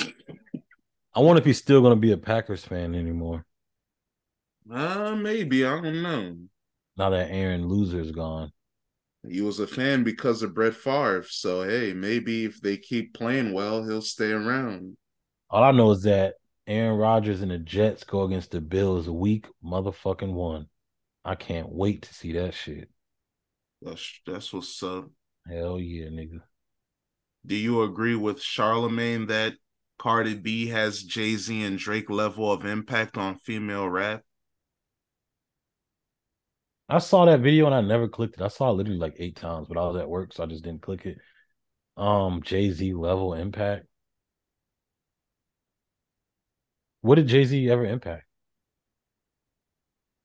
I 1.14 1.20
wonder 1.20 1.40
if 1.40 1.46
he's 1.46 1.58
still 1.58 1.82
gonna 1.82 1.96
be 1.96 2.12
a 2.12 2.16
Packers 2.16 2.64
fan 2.64 2.94
anymore 2.94 3.44
Uh 4.70 5.14
maybe. 5.16 5.64
I 5.64 5.80
don't 5.80 6.02
know. 6.02 6.36
now 6.96 7.10
that 7.10 7.30
Aaron 7.30 7.68
Loser's 7.68 8.10
gone. 8.12 8.52
He 9.28 9.40
was 9.40 9.60
a 9.60 9.66
fan 9.66 10.02
because 10.04 10.42
of 10.42 10.54
Brett 10.54 10.74
Favre. 10.74 11.24
So 11.28 11.62
hey, 11.62 11.92
maybe 11.92 12.44
if 12.44 12.60
they 12.60 12.76
keep 12.76 13.14
playing 13.14 13.52
well, 13.52 13.84
he'll 13.84 14.02
stay 14.02 14.32
around. 14.32 14.96
All 15.50 15.62
I 15.62 15.70
know 15.72 15.90
is 15.92 16.02
that 16.02 16.34
Aaron 16.66 16.98
Rodgers 16.98 17.40
and 17.42 17.50
the 17.50 17.58
Jets 17.58 18.04
go 18.04 18.22
against 18.22 18.50
the 18.52 18.60
Bills 18.60 19.08
week 19.08 19.46
motherfucking 19.64 20.32
one. 20.32 20.66
I 21.24 21.34
can't 21.36 21.68
wait 21.70 22.02
to 22.02 22.14
see 22.14 22.32
that 22.32 22.54
shit. 22.54 22.88
That's 23.80 24.20
that's 24.26 24.52
what's 24.52 24.82
up. 24.82 25.10
Hell 25.48 25.78
yeah, 25.80 26.06
nigga. 26.06 26.40
Do 27.44 27.54
you 27.56 27.82
agree 27.82 28.14
with 28.14 28.40
Charlemagne 28.40 29.26
that 29.26 29.54
Cardi 29.98 30.34
B 30.34 30.68
has 30.68 31.02
Jay 31.02 31.36
Z 31.36 31.62
and 31.64 31.78
Drake 31.78 32.08
level 32.10 32.50
of 32.52 32.64
impact 32.64 33.16
on 33.16 33.38
female 33.38 33.88
rap? 33.88 34.22
I 36.92 36.98
saw 36.98 37.24
that 37.24 37.40
video 37.40 37.64
and 37.64 37.74
I 37.74 37.80
never 37.80 38.06
clicked 38.06 38.34
it. 38.34 38.42
I 38.42 38.48
saw 38.48 38.68
it 38.68 38.74
literally 38.74 38.98
like 38.98 39.14
eight 39.18 39.34
times, 39.34 39.66
but 39.66 39.78
I 39.78 39.86
was 39.86 39.96
at 39.96 40.10
work, 40.10 40.34
so 40.34 40.42
I 40.42 40.46
just 40.46 40.62
didn't 40.62 40.82
click 40.82 41.06
it. 41.06 41.16
Um, 41.96 42.42
Jay 42.42 42.70
Z 42.70 42.92
level 42.92 43.32
impact. 43.32 43.86
What 47.00 47.14
did 47.14 47.28
Jay 47.28 47.46
Z 47.46 47.70
ever 47.70 47.86
impact? 47.86 48.24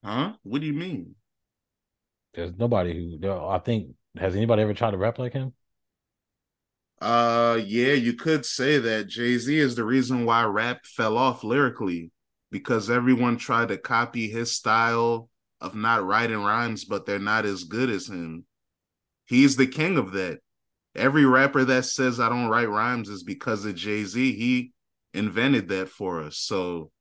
Huh? 0.03 0.33
What 0.43 0.59
do 0.59 0.67
you 0.67 0.73
mean? 0.73 1.15
There's 2.33 2.51
nobody 2.57 3.17
who 3.21 3.31
I 3.31 3.59
think 3.59 3.95
has 4.17 4.35
anybody 4.35 4.61
ever 4.61 4.73
tried 4.73 4.91
to 4.91 4.97
rap 4.97 5.19
like 5.19 5.31
him? 5.31 5.53
Uh, 6.99 7.61
yeah, 7.65 7.93
you 7.93 8.11
could 8.11 8.45
say 8.45 8.77
that 8.77 9.07
Jay 9.07 9.37
Z 9.37 9.57
is 9.57 9.75
the 9.75 9.85
reason 9.85 10.25
why 10.25 10.43
rap 10.43 10.85
fell 10.85 11.17
off 11.17 11.45
lyrically 11.45 12.11
because 12.51 12.89
everyone 12.89 13.37
tried 13.37 13.69
to 13.69 13.77
copy 13.77 14.27
his 14.29 14.53
style 14.53 15.29
of 15.61 15.75
not 15.75 16.05
writing 16.05 16.43
rhymes, 16.43 16.85
but 16.85 17.05
they're 17.05 17.19
not 17.19 17.45
as 17.45 17.63
good 17.63 17.89
as 17.89 18.07
him. 18.07 18.45
He's 19.25 19.55
the 19.55 19.67
king 19.67 19.97
of 19.97 20.13
that. 20.13 20.39
Every 20.95 21.25
rapper 21.25 21.63
that 21.65 21.85
says 21.85 22.19
I 22.19 22.29
don't 22.29 22.47
write 22.47 22.69
rhymes 22.69 23.09
is 23.09 23.23
because 23.23 23.65
of 23.65 23.75
Jay 23.75 24.03
Z. 24.03 24.33
He 24.33 24.71
invented 25.13 25.67
that 25.69 25.89
for 25.89 26.23
us. 26.23 26.37
So 26.37 26.91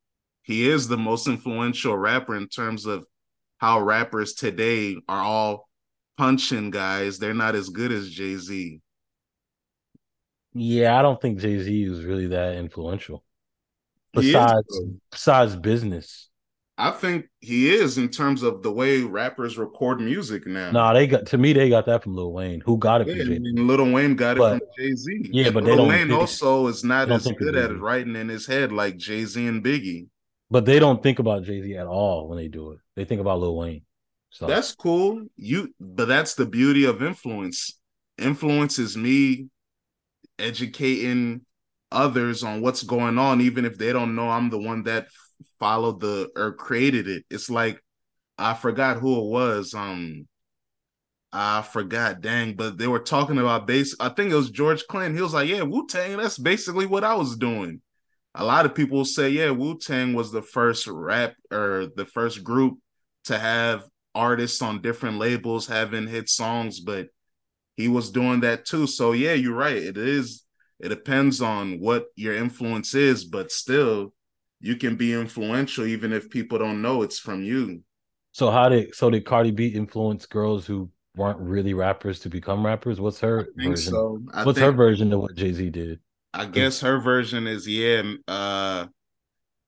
he 0.43 0.69
is 0.69 0.89
the 0.89 0.99
most 0.99 1.29
influential 1.29 1.97
rapper 1.97 2.37
in 2.37 2.49
terms 2.49 2.87
of 2.87 3.07
how 3.59 3.81
rappers 3.81 4.35
today 4.35 4.97
are 5.09 5.23
all 5.23 5.69
punching 6.19 6.71
guys. 6.71 7.19
They're 7.19 7.35
not 7.35 7.55
as 7.55 7.69
good 7.69 7.91
as 7.93 8.11
Jay 8.11 8.37
Z. 8.37 8.81
Yeah, 10.55 10.99
I 10.99 11.03
don't 11.03 11.21
think 11.21 11.39
Jay 11.39 11.59
Z 11.59 11.85
is 11.85 12.05
really 12.05 12.29
that 12.29 12.55
influential. 12.57 13.23
Besides, 14.13 14.81
besides 15.11 15.57
business. 15.57 16.31
I 16.79 16.91
think 16.91 17.29
he 17.41 17.75
is 17.75 17.97
in 17.97 18.11
terms 18.11 18.43
of 18.43 18.63
the 18.63 18.71
way 18.71 19.01
rappers 19.01 19.57
record 19.57 19.99
music 19.99 20.47
now. 20.47 20.71
No, 20.73 20.81
nah, 20.81 20.93
they 20.93 21.07
got 21.07 21.27
to 21.27 21.39
me. 21.39 21.55
They 21.55 21.71
got 21.71 21.87
that 21.87 22.03
from 22.03 22.15
Lil 22.15 22.33
Wayne. 22.33 22.61
Who 22.61 22.77
got 22.77 23.01
it 23.01 23.09
yeah, 23.09 23.25
from 23.25 23.29
Jay 23.29 23.39
Z? 23.39 23.53
Lil 23.55 23.93
Wayne 23.93 24.15
got 24.15 24.37
but, 24.37 24.57
it 24.57 24.59
from 24.59 24.85
Jay 24.85 24.95
Z. 24.95 25.31
Yeah, 25.33 25.51
but 25.51 25.65
Lil. 25.65 25.87
Wayne 25.87 26.13
also 26.13 26.67
is 26.67 26.85
not 26.85 27.11
as 27.11 27.27
good 27.27 27.57
at 27.57 27.79
writing 27.79 28.15
in 28.15 28.29
his 28.29 28.47
head 28.47 28.73
like 28.73 28.99
Jay 28.99 29.25
Z 29.25 29.47
and 29.47 29.65
Biggie. 29.65 30.09
But 30.51 30.67
they 30.67 30.79
don't 30.79 31.03
think 31.03 31.19
about 31.19 31.45
Jay 31.45 31.63
Z 31.63 31.77
at 31.77 31.87
all 31.87 32.29
when 32.29 32.37
they 32.37 32.49
do 32.49 32.73
it. 32.73 32.79
They 32.95 33.07
think 33.07 33.23
about 33.23 33.41
Lil 33.41 33.57
Wayne. 33.57 33.83
So 34.31 34.47
that's 34.47 34.75
cool. 34.75 35.27
You, 35.37 35.75
but 35.81 36.09
that's 36.09 36.35
the 36.35 36.45
beauty 36.45 36.85
of 36.85 37.03
influence. 37.03 37.79
Influence 38.19 38.79
is 38.79 38.99
me 38.99 39.49
educating 40.39 41.41
others 41.91 42.43
on 42.43 42.61
what's 42.61 42.83
going 42.83 43.17
on, 43.17 43.41
even 43.41 43.65
if 43.65 43.79
they 43.79 43.95
don't 43.95 44.15
know 44.15 44.29
I'm 44.29 44.51
the 44.51 44.59
one 44.59 44.83
that 44.83 45.09
followed 45.59 46.01
the 46.01 46.31
or 46.37 46.53
created 46.53 47.09
it. 47.09 47.25
It's 47.31 47.51
like 47.51 47.83
I 48.39 48.55
forgot 48.55 48.99
who 48.99 49.19
it 49.19 49.31
was. 49.31 49.75
Um 49.75 50.27
I 51.33 51.63
forgot, 51.63 52.21
dang, 52.23 52.55
but 52.55 52.79
they 52.79 52.87
were 52.87 53.01
talking 53.01 53.39
about 53.39 53.67
base. 53.67 53.95
I 54.01 54.09
think 54.09 54.33
it 54.33 54.37
was 54.37 54.51
George 54.51 54.87
Clinton. 54.87 55.17
He 55.17 55.23
was 55.23 55.35
like, 55.35 55.49
Yeah, 55.49 55.63
Wu 55.63 55.87
Tang, 55.87 56.17
that's 56.17 56.39
basically 56.39 56.87
what 56.87 57.05
I 57.05 57.15
was 57.15 57.37
doing. 57.37 57.83
A 58.35 58.45
lot 58.45 58.67
of 58.67 58.75
people 58.75 59.05
say, 59.05 59.31
Yeah, 59.31 59.51
Wu 59.51 59.79
Tang 59.79 60.15
was 60.15 60.33
the 60.33 60.43
first 60.43 60.87
rap 60.87 61.35
or 61.51 61.89
the 61.95 62.07
first 62.07 62.43
group 62.43 62.79
to 63.25 63.39
have 63.39 63.85
artists 64.15 64.63
on 64.63 64.81
different 64.81 65.19
labels 65.19 65.67
having 65.67 66.07
hit 66.07 66.29
songs, 66.29 66.81
but 66.81 67.09
he 67.77 67.89
was 67.89 68.11
doing 68.11 68.41
that 68.41 68.65
too. 68.65 68.87
So 68.87 69.13
yeah, 69.13 69.35
you're 69.35 69.55
right. 69.55 69.77
It 69.77 69.99
is 69.99 70.45
it 70.81 70.89
depends 70.89 71.41
on 71.41 71.81
what 71.81 72.07
your 72.17 72.35
influence 72.35 72.95
is, 72.95 73.25
but 73.25 73.53
still 73.53 74.13
you 74.61 74.77
can 74.77 74.97
be 74.97 75.13
influential 75.13 75.85
even 75.85 76.13
if 76.13 76.31
people 76.31 76.59
don't 76.59 76.83
know 76.83 77.03
it's 77.03 77.19
from 77.19 77.43
you. 77.43 77.83
So 78.33 78.51
how 78.51 78.69
did 78.69 78.95
so 78.95 79.11
did 79.11 79.25
Cardi 79.25 79.51
B 79.51 79.69
influence 79.69 80.27
girls 80.27 80.67
who 80.67 80.91
weren't 81.15 81.39
really 81.39 81.75
rappers 81.75 82.21
to 82.21 82.29
become 82.29 82.65
rappers? 82.65 83.01
What's 83.01 83.21
her 83.21 83.49
version? 83.57 83.77
So. 83.77 84.21
What's 84.45 84.59
think, 84.59 84.67
her 84.67 84.73
version 84.73 85.13
of 85.13 85.21
what 85.21 85.35
Jay 85.35 85.53
Z 85.53 85.71
did? 85.71 86.01
I 86.35 86.45
guess 86.45 86.81
her 86.81 87.01
version 87.01 87.47
is 87.47 87.67
yeah. 87.67 88.03
Uh, 88.29 88.87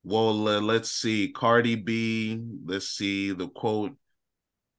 well, 0.03 0.47
uh, 0.47 0.61
let's 0.61 0.91
see. 0.91 1.31
Cardi 1.31 1.75
B. 1.75 2.39
Let's 2.65 2.89
see 2.89 3.31
the 3.31 3.47
quote. 3.47 3.95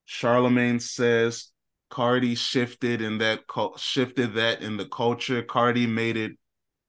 Charlemagne 0.04 0.80
says 0.80 1.52
Cardi 1.88 2.34
shifted 2.34 3.02
in 3.02 3.18
that 3.18 3.40
shifted 3.76 4.34
that 4.34 4.62
in 4.62 4.76
the 4.76 4.86
culture. 4.86 5.42
Cardi 5.42 5.86
made 5.86 6.16
it 6.16 6.32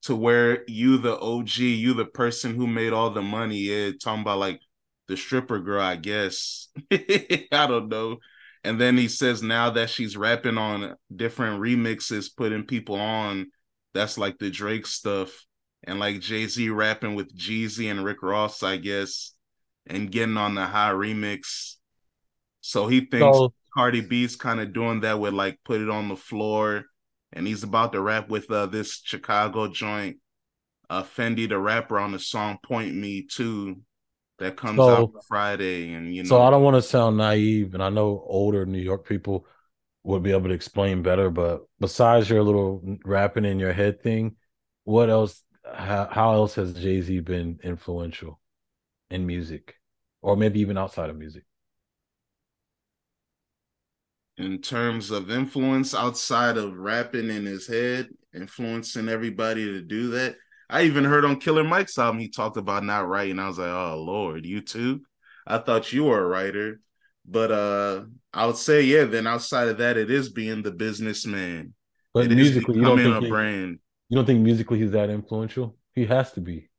to 0.03 0.15
where 0.15 0.63
you 0.67 0.97
the 0.97 1.19
OG, 1.19 1.57
you 1.57 1.93
the 1.93 2.05
person 2.05 2.55
who 2.55 2.67
made 2.67 2.93
all 2.93 3.09
the 3.11 3.21
money. 3.21 3.57
Yeah, 3.57 3.91
talking 4.01 4.21
about 4.21 4.39
like 4.39 4.61
the 5.07 5.17
stripper 5.17 5.59
girl, 5.59 5.81
I 5.81 5.95
guess. 5.95 6.69
I 6.91 7.47
don't 7.51 7.89
know. 7.89 8.17
And 8.63 8.79
then 8.79 8.97
he 8.97 9.07
says 9.07 9.41
now 9.41 9.71
that 9.71 9.89
she's 9.89 10.15
rapping 10.15 10.57
on 10.57 10.95
different 11.13 11.61
remixes, 11.61 12.35
putting 12.35 12.63
people 12.63 12.95
on, 12.95 13.47
that's 13.93 14.17
like 14.17 14.37
the 14.37 14.49
Drake 14.49 14.85
stuff. 14.85 15.45
And 15.83 15.99
like 15.99 16.19
Jay 16.19 16.45
Z 16.45 16.69
rapping 16.69 17.15
with 17.15 17.35
Jeezy 17.35 17.89
and 17.89 18.05
Rick 18.05 18.21
Ross, 18.21 18.61
I 18.61 18.77
guess, 18.77 19.33
and 19.87 20.11
getting 20.11 20.37
on 20.37 20.53
the 20.53 20.65
high 20.65 20.91
remix. 20.91 21.75
So 22.61 22.87
he 22.87 22.99
thinks 22.99 23.37
so, 23.37 23.51
Cardi 23.73 24.01
B's 24.01 24.35
kind 24.35 24.59
of 24.59 24.73
doing 24.73 25.01
that 25.01 25.19
with 25.19 25.33
like 25.33 25.59
put 25.65 25.81
it 25.81 25.89
on 25.89 26.07
the 26.07 26.15
floor, 26.15 26.85
and 27.33 27.47
he's 27.47 27.63
about 27.63 27.93
to 27.93 28.01
rap 28.01 28.29
with 28.29 28.49
uh 28.51 28.65
this 28.65 29.01
Chicago 29.03 29.67
joint, 29.67 30.17
uh 30.89 31.03
FendiDa 31.03 31.61
Rappa 31.61 31.95
on 31.95 32.11
the 32.11 32.19
song 32.19 32.57
"Point 32.63 32.93
Me 32.93 33.27
To," 33.35 33.79
that 34.39 34.57
comes 34.57 34.77
so, 34.77 34.89
out 34.89 35.11
Friday, 35.27 35.93
and 35.93 36.13
you 36.13 36.23
know. 36.23 36.29
So 36.29 36.41
I 36.41 36.49
don't 36.49 36.63
want 36.63 36.75
to 36.75 36.81
sound 36.81 37.17
naive, 37.17 37.73
and 37.73 37.83
I 37.83 37.89
know 37.89 38.23
older 38.25 38.65
New 38.65 38.79
York 38.79 39.07
people 39.07 39.45
would 40.03 40.23
be 40.23 40.31
able 40.31 40.49
to 40.49 40.55
explain 40.55 41.03
better, 41.03 41.29
but 41.29 41.61
besides 41.79 42.29
your 42.29 42.41
little 42.41 42.97
rapping 43.05 43.45
in 43.45 43.59
your 43.59 43.73
head 43.73 44.01
thing, 44.01 44.35
what 44.83 45.09
else? 45.09 45.43
How, 45.63 46.09
how 46.11 46.33
else 46.33 46.55
has 46.55 46.73
Jay 46.73 47.01
Z 47.01 47.19
been 47.19 47.59
influential 47.63 48.39
in 49.11 49.27
music, 49.27 49.75
or 50.21 50.35
maybe 50.35 50.59
even 50.59 50.77
outside 50.77 51.11
of 51.11 51.17
music? 51.17 51.43
In 54.37 54.59
terms 54.59 55.11
of 55.11 55.29
influence 55.29 55.93
outside 55.93 56.57
of 56.57 56.77
rapping 56.77 57.29
in 57.29 57.45
his 57.45 57.67
head, 57.67 58.09
influencing 58.33 59.09
everybody 59.09 59.65
to 59.65 59.81
do 59.81 60.11
that. 60.11 60.35
I 60.69 60.83
even 60.83 61.03
heard 61.03 61.25
on 61.25 61.39
Killer 61.39 61.63
Mike's 61.63 61.99
album 61.99 62.19
he 62.19 62.29
talked 62.29 62.57
about 62.57 62.83
not 62.83 63.07
writing. 63.07 63.39
I 63.39 63.47
was 63.47 63.59
like, 63.59 63.69
oh 63.69 64.01
Lord, 64.01 64.45
you 64.45 64.61
too? 64.61 65.01
I 65.45 65.57
thought 65.57 65.91
you 65.91 66.05
were 66.05 66.23
a 66.23 66.27
writer. 66.27 66.79
But 67.25 67.51
uh 67.51 68.03
I 68.33 68.45
would 68.45 68.57
say, 68.57 68.83
yeah, 68.83 69.03
then 69.03 69.27
outside 69.27 69.67
of 69.67 69.77
that, 69.79 69.97
it 69.97 70.09
is 70.09 70.29
being 70.29 70.63
the 70.63 70.71
businessman. 70.71 71.73
But 72.13 72.31
it 72.31 72.35
musically, 72.35 72.75
you 72.75 72.83
don't 72.83 72.97
think 72.97 73.15
a 73.15 73.19
he, 73.21 73.29
brand. 73.29 73.79
You 74.09 74.15
don't 74.15 74.25
think 74.25 74.41
musically 74.41 74.79
he's 74.79 74.91
that 74.91 75.09
influential? 75.09 75.75
He 75.93 76.05
has 76.05 76.31
to 76.33 76.41
be. 76.41 76.69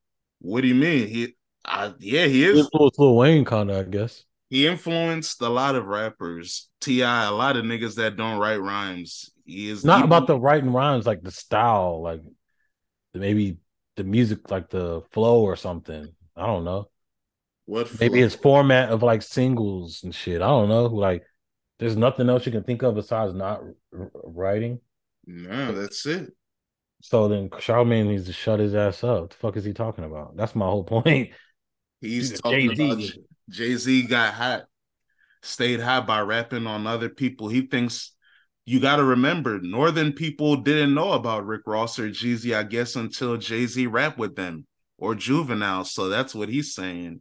What 0.40 0.62
do 0.62 0.68
you 0.68 0.74
mean? 0.74 1.08
He 1.08 1.36
I, 1.64 1.92
yeah, 1.98 2.26
he 2.26 2.44
is. 2.44 2.54
He 2.54 2.60
influenced 2.60 2.98
Lil 2.98 3.16
Wayne, 3.16 3.44
kind 3.44 3.70
of, 3.70 3.76
I 3.76 3.88
guess 3.88 4.24
he 4.52 4.66
influenced 4.66 5.40
a 5.40 5.48
lot 5.48 5.76
of 5.76 5.86
rappers. 5.86 6.68
T.I., 6.82 7.24
a 7.24 7.30
lot 7.30 7.56
of 7.56 7.64
niggas 7.64 7.94
that 7.94 8.18
don't 8.18 8.38
write 8.38 8.60
rhymes. 8.60 9.30
He 9.46 9.70
is 9.70 9.82
not 9.82 10.04
about 10.04 10.26
the 10.26 10.38
writing 10.38 10.74
rhymes, 10.74 11.06
like 11.06 11.22
the 11.22 11.30
style, 11.30 12.02
like 12.02 12.20
maybe 13.14 13.56
the 13.96 14.04
music, 14.04 14.50
like 14.50 14.68
the 14.68 15.00
flow 15.10 15.40
or 15.40 15.56
something. 15.56 16.06
I 16.36 16.44
don't 16.44 16.64
know. 16.64 16.90
What 17.64 17.98
maybe 17.98 18.20
his 18.20 18.34
format 18.34 18.90
of 18.90 19.02
like 19.02 19.22
singles 19.22 20.02
and 20.04 20.14
shit. 20.14 20.42
I 20.42 20.48
don't 20.48 20.68
know. 20.68 20.84
Like, 20.84 21.24
there's 21.78 21.96
nothing 21.96 22.28
else 22.28 22.44
you 22.44 22.52
can 22.52 22.64
think 22.64 22.82
of 22.82 22.94
besides 22.94 23.32
not 23.32 23.62
r- 23.98 24.10
writing. 24.22 24.80
No, 25.24 25.72
that's 25.72 26.04
it. 26.04 26.30
So 27.00 27.26
then 27.26 27.48
Charlemagne 27.58 28.08
needs 28.08 28.26
to 28.26 28.34
shut 28.34 28.60
his 28.60 28.74
ass 28.74 29.02
up. 29.02 29.20
What 29.20 29.30
the 29.30 29.36
fuck 29.36 29.56
is 29.56 29.64
he 29.64 29.72
talking 29.72 30.04
about? 30.04 30.36
That's 30.36 30.54
my 30.54 30.66
whole 30.66 30.84
point. 31.04 31.30
He's 32.02 32.38
talking 32.38 32.70
about 32.70 33.00
Jay 33.52 33.76
Z 33.76 34.04
got 34.04 34.32
hot, 34.32 34.64
stayed 35.42 35.80
hot 35.80 36.06
by 36.06 36.20
rapping 36.20 36.66
on 36.66 36.86
other 36.86 37.10
people. 37.10 37.48
He 37.48 37.66
thinks 37.66 38.14
you 38.64 38.80
got 38.80 38.96
to 38.96 39.04
remember, 39.04 39.60
Northern 39.60 40.12
people 40.12 40.56
didn't 40.56 40.94
know 40.94 41.12
about 41.12 41.46
Rick 41.46 41.62
Ross 41.66 41.98
or 41.98 42.08
Jeezy, 42.08 42.56
I 42.56 42.62
guess, 42.62 42.96
until 42.96 43.36
Jay 43.36 43.66
Z 43.66 43.86
rapped 43.88 44.18
with 44.18 44.36
them 44.36 44.66
or 44.96 45.14
Juvenile. 45.14 45.84
So 45.84 46.08
that's 46.08 46.34
what 46.34 46.48
he's 46.48 46.74
saying. 46.74 47.20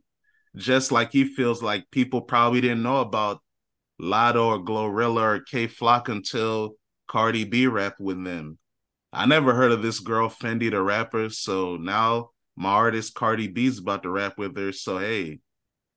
Just 0.56 0.92
like 0.92 1.12
he 1.12 1.26
feels 1.26 1.62
like 1.62 1.92
people 1.92 2.22
probably 2.22 2.62
didn't 2.62 2.84
know 2.84 3.02
about 3.02 3.42
Latto 4.02 4.46
or 4.46 4.60
Glorilla 4.60 5.38
or 5.38 5.40
Kay 5.42 5.68
Flock 5.68 6.08
until 6.10 6.76
Cardi 7.08 7.44
B 7.44 7.68
rapped 7.68 8.00
with 8.00 8.24
them. 8.24 8.58
I 9.12 9.26
never 9.26 9.54
heard 9.54 9.74
of 9.74 9.82
this 9.82 10.00
girl 10.00 10.30
FendiDa 10.30 10.84
Rappa, 10.86 11.30
so 11.32 11.76
now 11.76 12.30
my 12.56 12.70
artist 12.70 13.16
Cardi 13.16 13.48
B's 13.48 13.80
about 13.80 14.04
to 14.04 14.10
rap 14.10 14.38
with 14.38 14.56
her. 14.56 14.72
So 14.72 15.00
hey, 15.00 15.40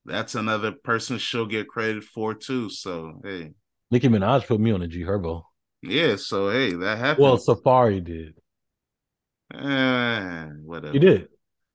that's 0.05 0.35
another 0.35 0.73
person 0.73 1.19
she'll 1.19 1.47
get 1.47 1.69
credit 1.69 2.05
for 2.05 2.35
too. 2.35 2.71
So 2.71 3.21
hey, 3.25 3.53
Nicki 3.91 4.09
Minaj 4.09 4.47
put 4.47 4.61
me 4.61 4.73
on 4.73 4.83
a 4.83 4.89
G 4.89 5.03
Herbo. 5.03 5.43
Yeah, 5.83 6.17
so 6.17 6.51
hey, 6.51 6.73
that 6.73 6.99
happened. 6.99 7.23
Well, 7.23 7.39
Safaree 7.39 8.03
did. 8.03 8.35
Eh, 9.55 10.47
whatever. 10.63 10.93
He 10.93 10.99
did. 10.99 11.29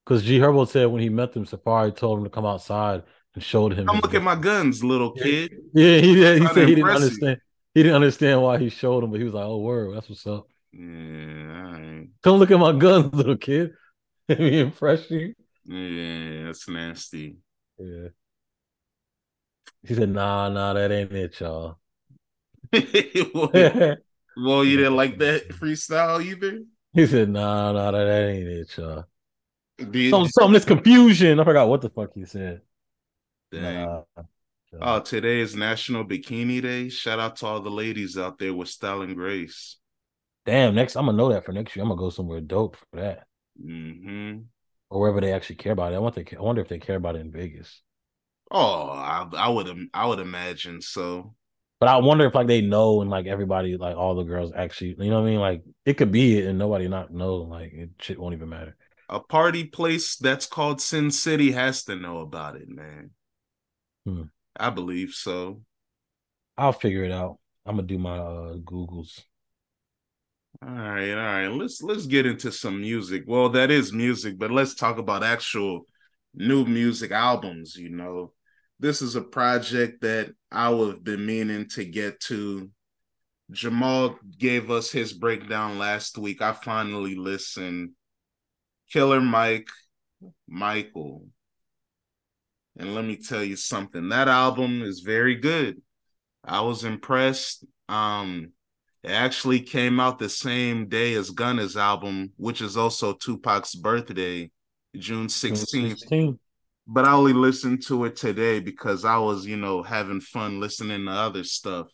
Because 0.06 0.24
G 0.24 0.40
Herbo 0.40 0.68
said 0.68 0.88
when 0.88 1.02
he 1.02 1.10
met 1.10 1.34
them, 1.34 1.46
Safaree 1.46 1.96
told 1.96 2.18
him 2.18 2.24
to 2.24 2.30
come 2.30 2.46
outside 2.46 3.04
and 3.36 3.44
showed 3.44 3.74
him. 3.74 3.88
Come 3.88 3.98
look 3.98 4.12
gun. 4.12 4.22
at 4.22 4.24
my 4.24 4.36
guns, 4.36 4.84
little 4.84 5.12
kid. 5.12 5.52
Yeah, 5.74 6.00
he 6.00 6.16
did. 6.16 6.42
He 6.42 6.48
said 6.48 6.68
he 6.68 6.76
didn't 6.76 6.90
understand. 6.90 7.42
He 7.76 7.84
didn't 7.84 7.96
understand 7.96 8.42
why 8.42 8.58
he 8.58 8.70
showed 8.70 9.04
him, 9.04 9.12
but 9.12 9.20
he 9.20 9.24
was 9.24 9.36
like, 9.36 9.46
"Oh, 9.46 9.60
word, 9.60 9.96
that's 9.96 10.10
what's 10.10 10.26
up." 10.26 10.48
Yeah, 10.74 12.02
Come 12.24 12.38
look 12.38 12.52
at 12.52 12.60
my 12.60 12.74
guns, 12.74 13.14
little 13.14 13.38
kid. 13.38 13.72
Let 14.30 14.40
me 14.40 14.60
impress 14.60 15.10
you. 15.10 15.34
Yeah, 15.66 16.46
that's 16.46 16.68
nasty. 16.68 17.38
Yeah. 17.78 18.10
He 19.84 19.94
said, 19.94 20.08
"Nah, 20.10 20.48
nah, 20.48 20.72
that 20.74 20.90
ain't 20.90 21.12
it, 21.12 21.38
y'all." 21.42 21.80
well, 23.34 23.52
well, 24.38 24.66
you 24.66 24.78
didn't 24.78 24.96
like 24.96 25.18
that 25.20 25.50
freestyle 25.62 26.24
either. 26.24 26.60
He 26.94 27.08
said, 27.08 27.30
"Nah, 27.30 27.72
nah, 27.72 27.90
that 27.92 28.08
ain't 28.30 28.48
it, 28.48 28.78
y'all." 28.78 29.06
Did, 29.78 30.14
Some, 30.14 30.28
some 30.28 30.52
this 30.54 30.66
confusion. 30.66 31.40
I 31.40 31.44
forgot 31.44 31.70
what 31.70 31.82
the 31.82 31.90
fuck 31.90 32.12
he 32.14 32.26
said. 32.26 32.62
dang. 33.52 33.86
Nah, 33.86 34.04
Oh, 34.82 35.00
today 35.02 35.40
is 35.42 35.56
National 35.56 36.06
Bikini 36.06 36.62
Day. 36.62 36.90
Shout 36.90 37.20
out 37.20 37.38
to 37.38 37.48
all 37.48 37.62
the 37.62 37.72
ladies 37.72 38.18
out 38.18 38.40
there 38.40 38.54
with 38.54 38.70
style 38.70 39.02
and 39.02 39.16
grace. 39.16 39.78
damn. 40.46 40.76
Next, 40.76 40.96
I'm 40.96 41.06
gonna 41.06 41.18
know 41.18 41.30
that 41.30 41.46
for 41.46 41.52
next 41.54 41.76
year. 41.76 41.84
I'm 41.84 41.90
gonna 41.90 42.00
go 42.00 42.10
somewhere 42.10 42.42
dope 42.42 42.76
for 42.78 42.98
that, 42.98 43.28
hmm 43.58 44.50
or 44.90 45.00
wherever 45.00 45.22
they 45.22 45.34
actually 45.34 45.56
care 45.58 45.72
about 45.74 45.94
it. 45.94 45.96
I 45.96 46.00
want 46.00 46.16
they. 46.16 46.26
I 46.38 46.42
wonder 46.42 46.62
if 46.62 46.68
they 46.68 46.80
care 46.80 46.96
about 46.96 47.16
it 47.16 47.22
in 47.22 47.32
Vegas. 47.32 47.82
Oh, 48.52 48.90
I, 48.90 49.28
I 49.36 49.50
would 49.50 49.90
I 49.94 50.08
would 50.08 50.20
imagine 50.20 50.82
so. 50.82 51.36
But 51.80 51.90
I 51.90 51.98
wonder 51.98 52.26
if 52.26 52.36
like 52.36 52.48
they 52.48 52.62
know 52.62 53.02
and 53.02 53.10
like 53.10 53.26
everybody, 53.26 53.78
like 53.78 53.96
all 53.96 54.16
the 54.16 54.24
girls 54.24 54.52
actually, 54.56 54.96
you 55.00 55.10
know 55.10 55.22
what 55.22 55.28
I 55.28 55.32
mean? 55.32 55.40
Like 55.40 55.64
it 55.86 55.94
could 55.96 56.12
be 56.12 56.40
it 56.40 56.48
and 56.48 56.60
nobody 56.60 56.88
not 56.88 57.12
know. 57.12 57.36
Like 57.36 57.72
it 57.74 57.92
shit 58.00 58.20
won't 58.20 58.34
even 58.34 58.50
matter. 58.50 58.76
A 59.08 59.20
party 59.20 59.64
place 59.64 60.18
that's 60.18 60.46
called 60.46 60.82
Sin 60.82 61.10
City 61.10 61.52
has 61.52 61.84
to 61.86 61.96
know 61.96 62.20
about 62.20 62.58
it, 62.58 62.68
man. 62.68 63.12
Hmm. 64.06 64.24
I 64.58 64.70
believe 64.72 65.12
so. 65.14 65.62
I'll 66.58 66.74
figure 66.74 67.04
it 67.06 67.12
out. 67.12 67.40
I'm 67.66 67.76
gonna 67.78 67.88
do 67.88 67.98
my 67.98 68.18
uh 68.18 68.56
Googles. 68.58 69.22
All 70.62 70.70
right, 70.70 71.12
all 71.12 71.18
right. 71.18 71.48
Let's 71.48 71.82
let's 71.82 72.06
get 72.06 72.26
into 72.26 72.52
some 72.52 72.82
music. 72.82 73.24
Well, 73.26 73.50
that 73.50 73.72
is 73.72 73.94
music, 73.94 74.38
but 74.38 74.52
let's 74.52 74.76
talk 74.76 74.98
about 74.98 75.24
actual 75.24 75.86
new 76.34 76.66
music 76.66 77.12
albums, 77.12 77.76
you 77.78 77.90
know. 77.90 78.34
This 78.80 79.02
is 79.02 79.16
a 79.16 79.22
project 79.22 80.02
that 80.02 80.34
I 80.52 80.70
would 80.70 80.90
have 80.90 81.04
been 81.04 81.26
meaning 81.26 81.68
to 81.70 81.84
get 81.84 82.20
to. 82.22 82.70
Jamal 83.52 84.18
gave 84.38 84.72
us 84.72 84.92
his 84.92 85.12
breakdown 85.12 85.80
last 85.80 86.18
week. 86.18 86.42
I 86.42 86.54
finally 86.54 87.16
listened. 87.16 87.92
Killer 88.92 89.22
Mike, 89.22 89.70
Michael. 90.48 91.26
And 92.78 92.96
let 92.96 93.04
me 93.04 93.18
tell 93.18 93.44
you 93.44 93.56
something. 93.56 94.10
That 94.10 94.28
album 94.28 94.82
is 94.82 95.02
very 95.02 95.36
good. 95.36 95.82
I 96.44 96.62
was 96.62 96.84
impressed. 96.84 97.66
Um 97.90 98.54
it 99.04 99.12
actually 99.12 99.62
came 99.62 100.00
out 100.00 100.20
the 100.20 100.30
same 100.30 100.88
day 100.88 101.14
as 101.14 101.32
Gunna's 101.32 101.78
album, 101.78 102.34
which 102.36 102.62
is 102.62 102.76
also 102.76 103.14
Tupac's 103.14 103.74
birthday, 103.74 104.52
June 104.96 105.28
16th. 105.28 106.00
16. 106.00 106.40
But 106.92 107.06
I 107.06 107.12
only 107.12 107.34
listened 107.34 107.84
to 107.86 108.06
it 108.06 108.16
today 108.16 108.60
because 108.60 109.06
I 109.06 109.20
was, 109.20 109.46
you 109.46 109.58
know, 109.58 109.84
having 109.84 110.22
fun 110.22 110.60
listening 110.60 111.06
to 111.06 111.12
other 111.12 111.44
stuff. 111.44 111.86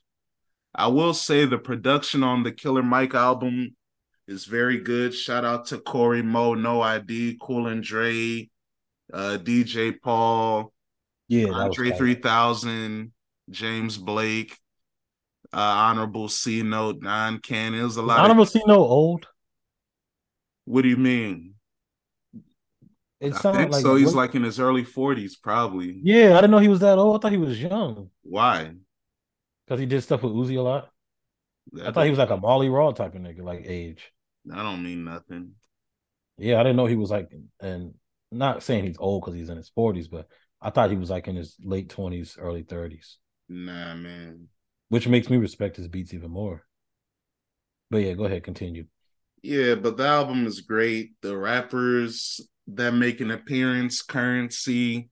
I 0.73 0.87
will 0.87 1.13
say 1.13 1.43
the 1.43 1.57
production 1.57 2.23
on 2.23 2.43
the 2.43 2.53
Killer 2.53 2.81
Mike 2.81 3.13
album 3.13 3.75
is 4.25 4.45
very 4.45 4.77
good. 4.77 5.13
Shout 5.13 5.43
out 5.43 5.65
to 5.67 5.79
Cory 5.79 6.21
Mo, 6.21 6.53
No 6.53 6.81
ID, 6.81 7.37
Cool 7.41 7.67
and 7.67 7.83
Dre, 7.83 8.49
uh, 9.13 9.37
DJ 9.43 10.01
Paul, 10.01 10.71
Yeah, 11.27 11.49
Andre 11.49 11.91
3000, 11.91 13.11
James 13.49 13.97
Blake, 13.97 14.57
uh, 15.51 15.57
Honorable 15.57 16.29
C 16.29 16.61
Note, 16.61 17.01
Nine 17.01 17.39
Can. 17.39 17.73
It 17.73 17.83
was 17.83 17.97
a 17.97 18.01
lot 18.01 18.19
Honorable 18.21 18.43
of. 18.43 18.49
C 18.49 18.61
no 18.65 18.77
old? 18.77 19.27
What 20.63 20.83
do 20.83 20.87
you 20.87 20.97
mean? 20.97 21.54
It 23.25 23.35
sounded 23.35 23.71
like 23.71 23.81
so. 23.81 23.95
He's 23.95 24.07
what- 24.07 24.15
like 24.15 24.35
in 24.35 24.43
his 24.43 24.59
early 24.59 24.83
40s, 24.83 25.35
probably. 25.41 25.99
Yeah, 26.03 26.33
I 26.33 26.41
didn't 26.41 26.51
know 26.51 26.59
he 26.59 26.67
was 26.67 26.79
that 26.81 26.97
old. 26.97 27.17
I 27.17 27.19
thought 27.21 27.31
he 27.31 27.37
was 27.37 27.61
young 27.61 28.09
Why? 28.23 28.71
because 29.65 29.79
he 29.79 29.85
did 29.85 30.01
stuff 30.01 30.23
with 30.23 30.33
Uzi 30.33 30.57
a 30.57 30.61
lot. 30.61 30.89
I 31.83 31.91
thought 31.91 32.03
he 32.03 32.11
was 32.11 32.19
like 32.19 32.29
a 32.29 32.37
Molly 32.37 32.69
Raw 32.69 32.91
type 32.91 33.15
of 33.15 33.21
nigga, 33.21 33.41
like 33.43 33.63
age. 33.65 34.11
I 34.51 34.61
don't 34.61 34.83
mean 34.83 35.03
nothing. 35.03 35.51
Yeah, 36.37 36.59
I 36.59 36.63
didn't 36.63 36.75
know 36.75 36.85
he 36.85 36.95
was 36.95 37.09
like, 37.09 37.31
and 37.59 37.93
not 38.31 38.61
saying 38.61 38.85
he's 38.85 38.97
old 38.99 39.23
because 39.23 39.33
he's 39.35 39.49
in 39.49 39.57
his 39.57 39.69
forties, 39.69 40.07
but 40.07 40.27
I 40.61 40.69
thought 40.69 40.91
he 40.91 40.97
was 40.97 41.09
like 41.09 41.27
in 41.27 41.35
his 41.35 41.55
late 41.63 41.89
twenties, 41.89 42.37
early 42.39 42.61
thirties, 42.63 43.17
Nah, 43.49 43.95
man. 43.95 44.47
which 44.89 45.07
makes 45.07 45.29
me 45.29 45.37
respect 45.37 45.77
his 45.77 45.87
beats 45.87 46.13
even 46.13 46.29
more. 46.31 46.63
But 47.89 47.99
yeah, 48.03 48.13
go 48.13 48.25
ahead, 48.25 48.43
continue. 48.43 48.85
Yeah, 49.41 49.75
but 49.75 49.95
the 49.97 50.05
album 50.07 50.45
is 50.47 50.61
great. 50.61 51.13
The 51.21 51.35
rappers 51.37 52.41
that 52.67 52.93
make 52.93 53.21
an 53.21 53.31
appearance, 53.31 54.01
Curren$y, 54.01 55.07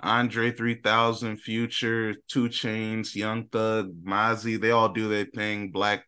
Andre 0.00 0.52
3000, 0.52 1.36
Future, 1.38 2.14
2 2.28 2.48
Chainz, 2.48 3.14
Young 3.14 3.48
Thug, 3.48 3.92
Mozzy, 4.04 4.60
they 4.60 4.70
all 4.70 4.88
do 4.88 5.08
their 5.08 5.26
thing. 5.26 5.72
6LACK 5.72 6.02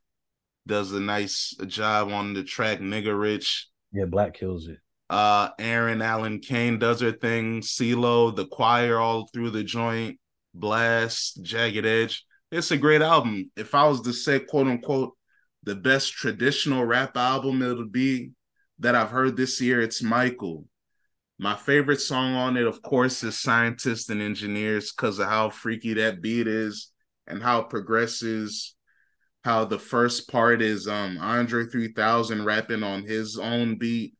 does 0.66 0.92
a 0.92 1.00
nice 1.00 1.54
job 1.66 2.10
on 2.10 2.34
the 2.34 2.44
track, 2.44 2.78
Nigga 2.78 3.18
Rich. 3.18 3.68
Yeah, 3.92 4.04
6LACK 4.04 4.34
kills 4.34 4.68
it. 4.68 4.78
Uh, 5.08 5.50
Eryn 5.58 6.04
Allen 6.04 6.38
Kane 6.38 6.78
does 6.78 7.00
her 7.00 7.10
thing. 7.10 7.62
CeeLo, 7.62 8.34
the 8.34 8.46
choir 8.46 8.98
all 8.98 9.28
through 9.32 9.50
the 9.50 9.64
joint. 9.64 10.18
Blast, 10.54 11.42
Jagged 11.42 11.86
Edge. 11.86 12.24
It's 12.52 12.70
a 12.70 12.76
great 12.76 13.02
album. 13.02 13.50
If 13.56 13.74
I 13.74 13.88
was 13.88 14.00
to 14.02 14.12
say, 14.12 14.40
quote 14.40 14.66
unquote, 14.66 15.14
the 15.64 15.74
best 15.74 16.12
traditional 16.12 16.84
rap 16.84 17.16
album 17.16 17.62
it'll 17.62 17.88
be 17.88 18.30
that 18.78 18.94
I've 18.94 19.10
heard 19.10 19.36
this 19.36 19.60
year, 19.60 19.80
it's 19.80 20.02
Michael. 20.02 20.64
My 21.42 21.56
favorite 21.56 22.02
song 22.02 22.34
on 22.34 22.58
it, 22.58 22.66
of 22.66 22.82
course, 22.82 23.22
is 23.24 23.40
Scientists 23.40 24.10
and 24.10 24.20
Engineers 24.20 24.92
because 24.92 25.18
of 25.18 25.26
how 25.26 25.48
freaky 25.48 25.94
that 25.94 26.20
beat 26.20 26.46
is 26.46 26.92
and 27.26 27.42
how 27.42 27.60
it 27.60 27.70
progresses. 27.70 28.74
How 29.42 29.64
the 29.64 29.78
first 29.78 30.30
part 30.30 30.60
is 30.60 30.86
um 30.86 31.16
Andre 31.18 31.64
3000 31.64 32.44
rapping 32.44 32.82
on 32.82 33.04
his 33.04 33.38
own 33.38 33.78
beat 33.78 34.12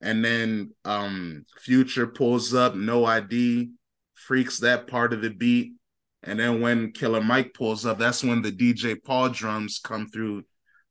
and 0.00 0.24
then 0.24 0.70
um 0.86 1.44
Future 1.58 2.06
pulls 2.06 2.54
up 2.54 2.74
no 2.74 3.04
ID, 3.04 3.68
freaks 4.14 4.60
that 4.60 4.86
part 4.86 5.12
of 5.12 5.20
the 5.20 5.28
beat, 5.28 5.74
and 6.22 6.40
then 6.40 6.62
when 6.62 6.92
Killer 6.92 7.20
Mike 7.20 7.52
pulls 7.52 7.84
up, 7.84 7.98
that's 7.98 8.24
when 8.24 8.40
the 8.40 8.50
DJ 8.50 8.96
Paul 9.04 9.28
drums 9.28 9.82
come 9.84 10.06
through. 10.08 10.44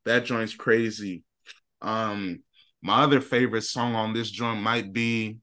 That 0.05 0.25
joint's 0.25 0.53
crazy. 0.53 1.23
Um, 1.81 2.43
my 2.83 3.01
other 3.01 3.21
favorite 3.21 3.63
song 3.63 3.95
on 3.95 4.13
this 4.13 4.29
joint 4.29 4.61
might 4.61 4.93
be 4.93 5.39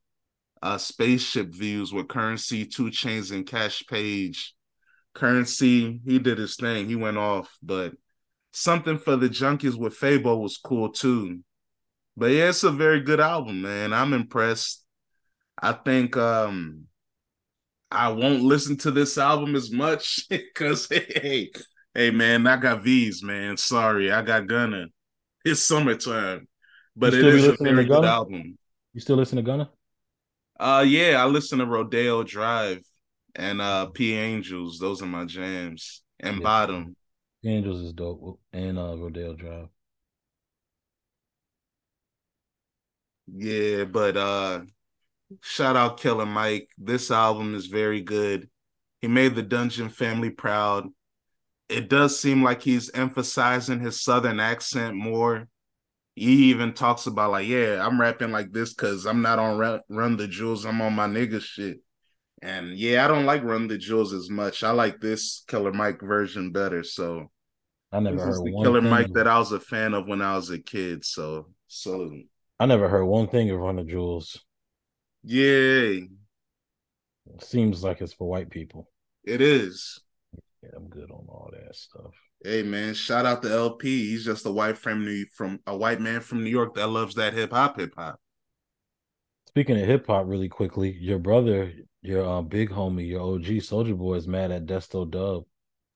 uh 0.63 0.79
Spaceship 0.79 1.55
Views 1.55 1.93
with 1.93 2.09
Curren$y, 2.09 2.67
2 2.71 2.91
Chainz, 2.91 3.33
and 3.33 3.47
Cash 3.47 3.85
Page. 3.89 4.55
Curren$y, 5.15 6.01
he 6.05 6.19
did 6.19 6.39
his 6.39 6.57
thing, 6.57 6.89
he 6.89 6.97
went 6.97 7.17
off, 7.17 7.57
but 7.63 7.93
something 8.53 8.99
for 8.99 9.17
the 9.17 9.29
junkies 9.29 9.77
with 9.77 9.99
Fabo 9.99 10.41
was 10.41 10.57
cool 10.57 10.91
too. 10.91 11.41
But 12.17 12.33
yeah, 12.33 12.49
it's 12.49 12.65
a 12.65 12.71
very 12.71 13.01
good 13.01 13.21
album, 13.21 13.63
man. 13.63 13.93
I'm 13.93 14.13
impressed. 14.13 14.85
I 15.61 15.73
think 15.73 16.17
um 16.17 16.85
I 17.91 18.09
won't 18.09 18.43
listen 18.43 18.77
to 18.79 18.91
this 18.91 19.19
album 19.19 19.57
as 19.57 19.71
much 19.71 20.27
because 20.31 20.89
hey, 20.89 21.51
hey 21.95 22.11
man, 22.11 22.47
I 22.47 22.57
got 22.57 22.83
V's, 22.83 23.23
man. 23.23 23.57
Sorry, 23.57 24.13
I 24.13 24.23
got 24.23 24.47
Gunna. 24.47 24.87
It's 25.45 25.61
summertime. 25.61 26.47
But 26.97 27.15
it 27.15 27.25
is 27.25 27.47
a 27.47 27.57
very 27.61 27.87
good 27.87 28.05
album. 28.05 28.59
You 28.93 29.01
still 29.01 29.17
listen 29.17 29.37
to 29.37 29.43
Gunna? 29.43 29.71
Uh 30.61 30.85
yeah, 30.87 31.23
I 31.23 31.25
listen 31.25 31.59
to 31.61 31.67
Rodeo 31.67 32.23
Drive 32.23 32.83
and 33.35 33.63
uh 33.63 33.87
P 33.87 34.13
Angels. 34.13 34.79
Those 34.79 35.01
are 35.01 35.07
my 35.07 35.25
jams. 35.25 36.03
And 36.21 36.37
Yeah. 36.37 36.43
Bottom. 36.43 36.97
Angels 37.43 37.81
is 37.81 37.95
dope, 37.95 38.39
and 38.53 38.79
uh, 38.79 38.95
Rodeo 38.99 39.33
Drive. 39.35 39.69
Yeah, 43.27 43.85
but 43.85 44.17
uh 44.19 44.61
shout 45.41 45.77
out 45.77 45.99
Killer 45.99 46.27
Mike. 46.27 46.69
This 46.77 47.11
album 47.11 47.55
is 47.55 47.67
very 47.67 48.03
good. 48.03 48.51
He 49.01 49.09
made 49.09 49.35
the 49.35 49.43
Dungeon 49.43 49.89
family 49.89 50.31
proud. 50.31 50.89
It 51.71 51.89
does 51.89 52.21
seem 52.21 52.43
like 52.43 52.63
he's 52.63 52.91
emphasizing 52.91 53.81
his 53.81 54.03
southern 54.03 54.41
accent 54.41 54.95
more. 54.97 55.49
He 56.21 56.51
even 56.51 56.75
talks 56.75 57.07
about 57.07 57.31
like, 57.31 57.49
yeah, 57.49 57.85
I'm 57.85 58.01
rapping 58.01 58.31
like 58.31 58.53
this 58.53 58.75
because 58.75 59.07
I'm 59.07 59.23
not 59.23 59.39
on 59.39 59.59
Run, 59.59 59.81
Run 59.89 60.17
the 60.19 60.29
Jewels. 60.29 60.67
I'm 60.67 60.81
on 60.83 60.95
my 60.95 61.07
nigga 61.07 61.41
shit. 61.41 61.79
And 62.43 62.77
yeah, 62.77 63.05
I 63.05 63.09
don't 63.09 63.25
like 63.27 63.43
Run 63.43 63.69
the 63.69 63.79
Jewels 63.79 64.13
as 64.13 64.29
much. 64.29 64.63
I 64.63 64.71
like 64.71 65.01
this 65.01 65.45
Killer 65.49 65.73
Mike 65.73 66.01
version 66.01 66.53
better. 66.53 66.85
So 66.85 67.31
I 67.93 68.01
never 68.01 68.17
this 68.17 68.25
heard 68.25 68.31
is 68.33 68.43
the 68.43 68.51
one 68.51 68.65
Killer 68.65 68.81
thing. 68.83 68.91
Mike 68.91 69.13
that 69.15 69.27
I 69.27 69.39
was 69.39 69.53
a 69.53 69.61
fan 69.61 69.95
of 69.95 70.07
when 70.07 70.21
I 70.23 70.37
was 70.37 70.51
a 70.51 70.59
kid. 70.59 71.05
So 71.05 71.47
salute. 71.69 72.27
I 72.59 72.67
never 72.67 72.89
heard 72.89 73.05
one 73.07 73.29
thing 73.29 73.51
of 73.51 73.59
Run 73.59 73.77
the 73.77 73.85
Jewels. 73.85 74.39
Yeah, 75.23 76.01
Seems 77.41 77.83
like 77.83 78.01
it's 78.01 78.13
for 78.13 78.29
white 78.29 78.51
people. 78.51 78.89
it 79.25 79.41
is. 79.41 80.01
Yeah, 80.63 80.71
I'm 80.77 80.89
good 80.89 81.11
on 81.11 81.27
all 81.29 81.51
that 81.53 81.75
stuff. 81.75 82.13
Hey 82.43 82.63
man, 82.63 82.95
shout 82.95 83.27
out 83.27 83.43
to 83.43 83.51
LP. 83.51 84.11
He's 84.11 84.25
just 84.25 84.47
a 84.47 84.51
white 84.51 84.79
from 84.79 85.05
New 85.05 85.27
from 85.35 85.61
a 85.67 85.77
white 85.77 86.01
man 86.01 86.21
from 86.21 86.43
New 86.43 86.49
York 86.51 86.75
that 86.75 86.87
loves 86.87 87.15
that 87.17 87.35
hip 87.35 87.53
hop 87.53 87.79
hip 87.79 87.93
hop. 87.97 88.19
Speaking 89.49 89.79
of 89.79 89.87
hip 89.87 90.07
hop, 90.07 90.25
really 90.27 90.49
quickly, 90.49 90.97
your 90.99 91.19
brother, 91.19 91.73
your 92.01 92.25
uh, 92.25 92.41
big 92.41 92.71
homie, 92.71 93.09
your 93.09 93.21
OG 93.21 93.45
Soulja 93.61 93.97
Boy 93.97 94.15
is 94.15 94.27
mad 94.27 94.53
at 94.53 94.65
Desto 94.65 95.07
Dubb 95.07 95.45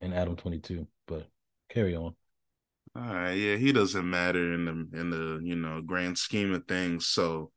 and 0.02 0.12
Adam 0.12 0.36
Twenty 0.36 0.58
Two. 0.58 0.86
But 1.06 1.28
carry 1.70 1.96
on. 1.96 2.14
All 2.94 3.02
right, 3.02 3.32
yeah, 3.32 3.56
he 3.56 3.72
doesn't 3.72 4.08
matter 4.08 4.52
in 4.52 4.66
the 4.66 5.00
in 5.00 5.08
the 5.08 5.40
you 5.42 5.56
know 5.56 5.80
grand 5.80 6.18
scheme 6.18 6.52
of 6.52 6.66
things. 6.66 7.06
So 7.06 7.52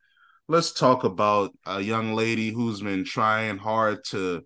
let's 0.47 0.71
talk 0.71 1.03
about 1.03 1.51
a 1.65 1.81
young 1.81 2.13
lady 2.13 2.51
who's 2.51 2.81
been 2.81 3.03
trying 3.03 3.57
hard 3.57 4.05
to 4.11 4.45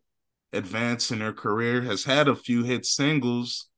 advance 0.51 1.11
in 1.11 1.21
her 1.21 1.31
career, 1.31 1.81
has 1.81 2.03
had 2.03 2.27
a 2.27 2.35
few 2.35 2.63
hit 2.63 2.85
singles, 2.85 3.69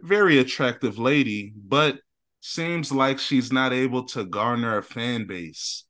very 0.00 0.38
attractive 0.38 0.98
lady, 0.98 1.52
but 1.56 1.98
seems 2.40 2.92
like 2.92 3.18
she's 3.18 3.52
not 3.52 3.72
able 3.72 4.04
to 4.04 4.24
garner 4.24 4.78
a 4.78 4.82
fan 4.82 5.26
base. 5.26 5.84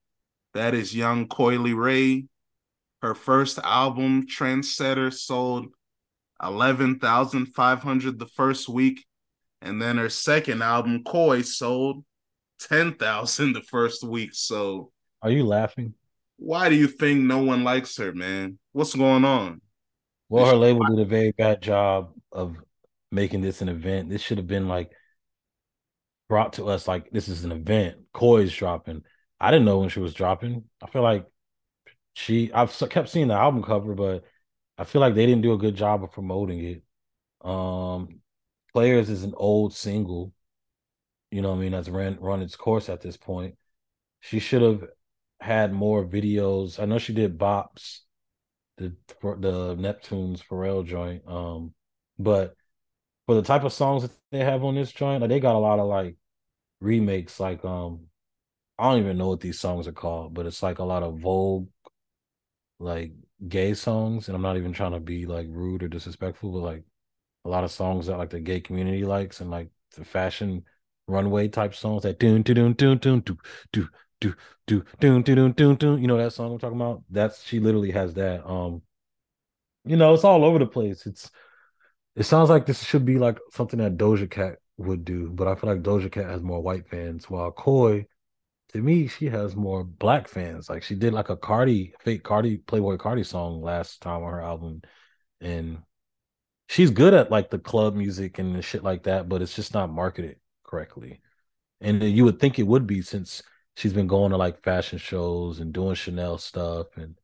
That 0.54 0.74
is 0.74 0.94
young 0.94 1.26
Coi 1.26 1.56
Leray. 1.56 2.28
Her 3.02 3.14
first 3.14 3.58
album, 3.58 4.26
Trendsetter, 4.26 5.12
sold 5.12 5.66
11,500 6.42 8.18
the 8.18 8.26
first 8.26 8.68
week. 8.68 9.04
And 9.60 9.80
then 9.80 9.96
her 9.98 10.08
second 10.08 10.62
album, 10.62 11.02
Coi, 11.04 11.42
sold 11.42 12.04
10,000 12.60 13.52
the 13.52 13.62
first 13.62 14.04
week. 14.04 14.30
So, 14.32 14.92
are 15.22 15.30
you 15.30 15.44
laughing? 15.44 15.94
Why 16.36 16.68
do 16.68 16.74
you 16.74 16.86
think 16.86 17.20
no 17.20 17.42
one 17.42 17.64
likes 17.64 17.96
her, 17.96 18.12
man? 18.12 18.58
What's 18.72 18.94
going 18.94 19.24
on? 19.24 19.60
Well, 20.28 20.46
her 20.46 20.56
label 20.56 20.84
did 20.84 20.98
a 20.98 21.04
very 21.04 21.32
bad 21.32 21.62
job 21.62 22.12
of 22.32 22.56
making 23.14 23.40
this 23.40 23.62
an 23.62 23.68
event. 23.68 24.10
This 24.10 24.22
should 24.22 24.38
have 24.38 24.46
been 24.46 24.68
like 24.68 24.90
brought 26.28 26.54
to 26.54 26.68
us 26.68 26.88
like 26.88 27.10
this 27.10 27.28
is 27.28 27.44
an 27.44 27.52
event. 27.52 27.96
Coi's 28.12 28.54
dropping. 28.54 29.02
I 29.40 29.50
didn't 29.50 29.66
know 29.66 29.78
when 29.78 29.88
she 29.88 30.00
was 30.00 30.14
dropping. 30.14 30.64
I 30.82 30.88
feel 30.88 31.02
like 31.02 31.26
she 32.14 32.52
I've 32.52 32.76
kept 32.90 33.08
seeing 33.08 33.28
the 33.28 33.34
album 33.34 33.62
cover, 33.62 33.94
but 33.94 34.24
I 34.78 34.84
feel 34.84 35.00
like 35.00 35.14
they 35.14 35.26
didn't 35.26 35.42
do 35.42 35.52
a 35.52 35.58
good 35.58 35.76
job 35.76 36.02
of 36.02 36.12
promoting 36.12 36.64
it. 36.64 36.82
Um 37.48 38.20
Players 38.72 39.08
is 39.08 39.22
an 39.22 39.34
old 39.36 39.72
single, 39.72 40.32
you 41.30 41.42
know 41.42 41.52
I 41.52 41.56
mean, 41.56 41.72
that's 41.72 41.88
ran 41.88 42.18
run 42.20 42.42
its 42.42 42.56
course 42.56 42.88
at 42.88 43.00
this 43.00 43.16
point. 43.16 43.56
She 44.20 44.40
should 44.40 44.62
have 44.62 44.84
had 45.40 45.72
more 45.72 46.04
videos. 46.04 46.80
I 46.80 46.86
know 46.86 46.98
she 46.98 47.12
did 47.12 47.38
bops, 47.38 48.00
the 48.78 48.96
the 49.20 49.76
Neptune's 49.78 50.42
Pharrell 50.42 50.84
joint. 50.84 51.22
Um, 51.28 51.74
but 52.18 52.56
for 53.26 53.34
the 53.34 53.42
type 53.42 53.64
of 53.64 53.72
songs 53.72 54.02
that 54.02 54.12
they 54.30 54.40
have 54.40 54.64
on 54.64 54.74
this 54.74 54.92
joint, 54.92 55.20
like 55.20 55.30
they 55.30 55.40
got 55.40 55.54
a 55.56 55.58
lot 55.58 55.78
of 55.78 55.86
like 55.86 56.16
remakes, 56.80 57.40
like 57.40 57.64
um, 57.64 58.06
I 58.78 58.90
don't 58.90 59.00
even 59.02 59.18
know 59.18 59.28
what 59.28 59.40
these 59.40 59.60
songs 59.60 59.88
are 59.88 59.92
called, 59.92 60.34
but 60.34 60.46
it's 60.46 60.62
like 60.62 60.78
a 60.78 60.84
lot 60.84 61.02
of 61.02 61.18
Vogue, 61.20 61.68
like 62.78 63.12
gay 63.48 63.74
songs, 63.74 64.28
and 64.28 64.36
I'm 64.36 64.42
not 64.42 64.56
even 64.56 64.72
trying 64.72 64.92
to 64.92 65.00
be 65.00 65.26
like 65.26 65.46
rude 65.50 65.82
or 65.82 65.88
disrespectful, 65.88 66.52
but 66.52 66.58
like 66.60 66.84
a 67.44 67.48
lot 67.48 67.64
of 67.64 67.70
songs 67.70 68.06
that 68.06 68.18
like 68.18 68.30
the 68.30 68.40
gay 68.40 68.60
community 68.60 69.04
likes 69.04 69.40
and 69.40 69.50
like 69.50 69.68
the 69.96 70.04
fashion 70.04 70.64
runway 71.06 71.48
type 71.48 71.74
songs 71.74 72.02
that 72.02 72.18
doon 72.18 72.42
doon 72.42 72.72
doon 72.74 72.98
doon 72.98 73.20
do 73.20 73.38
do 73.72 73.88
do 74.20 74.34
do 74.66 74.84
doon 75.00 75.22
doon 75.22 75.52
doon 75.52 75.74
doon 75.76 76.00
you 76.00 76.06
know 76.06 76.16
that 76.16 76.32
song 76.32 76.52
I'm 76.52 76.58
talking 76.58 76.80
about? 76.80 77.02
That's 77.10 77.44
she 77.44 77.60
literally 77.60 77.90
has 77.92 78.14
that 78.14 78.46
um 78.48 78.82
you 79.84 79.96
know 79.96 80.14
it's 80.14 80.24
all 80.24 80.44
over 80.44 80.58
the 80.58 80.66
place. 80.66 81.06
It's 81.06 81.30
it 82.16 82.24
sounds 82.24 82.50
like 82.50 82.66
this 82.66 82.82
should 82.84 83.04
be 83.04 83.18
like 83.18 83.38
something 83.52 83.78
that 83.80 83.96
Doja 83.96 84.30
Cat 84.30 84.56
would 84.76 85.04
do 85.04 85.30
but 85.30 85.46
I 85.48 85.54
feel 85.54 85.70
like 85.70 85.82
Doja 85.82 86.10
Cat 86.10 86.26
has 86.26 86.42
more 86.42 86.60
white 86.62 86.88
fans 86.88 87.30
while 87.30 87.50
Coi 87.52 88.06
to 88.72 88.82
me 88.82 89.06
she 89.08 89.26
has 89.26 89.54
more 89.54 89.84
black 89.84 90.28
fans 90.28 90.68
like 90.68 90.82
she 90.82 90.94
did 90.94 91.12
like 91.12 91.28
a 91.28 91.36
Cardi 91.36 91.94
fake 92.00 92.24
Cardi 92.24 92.58
Playboy 92.58 92.96
Cardi 92.96 93.24
song 93.24 93.62
last 93.62 94.02
time 94.02 94.22
on 94.24 94.32
her 94.32 94.42
album 94.42 94.82
and 95.40 95.78
she's 96.68 96.90
good 96.90 97.14
at 97.14 97.30
like 97.30 97.50
the 97.50 97.58
club 97.58 97.94
music 97.94 98.38
and 98.38 98.64
shit 98.64 98.82
like 98.82 99.04
that, 99.04 99.28
but 99.28 99.42
it's 99.42 99.54
just 99.54 99.74
not 99.74 99.92
marketed 99.92 100.36
correctly. 100.64 101.20
And 101.80 102.02
you 102.02 102.24
would 102.24 102.40
think 102.40 102.58
it 102.58 102.66
would 102.66 102.86
be 102.86 103.02
since 103.02 103.42
she's 103.76 103.92
been 103.92 104.06
going 104.06 104.30
to 104.30 104.36
like 104.36 104.62
fashion 104.62 104.98
shows 104.98 105.60
and 105.60 105.72
doing 105.72 105.94
Chanel 105.94 106.38
stuff. 106.38 106.86
And 106.96 107.18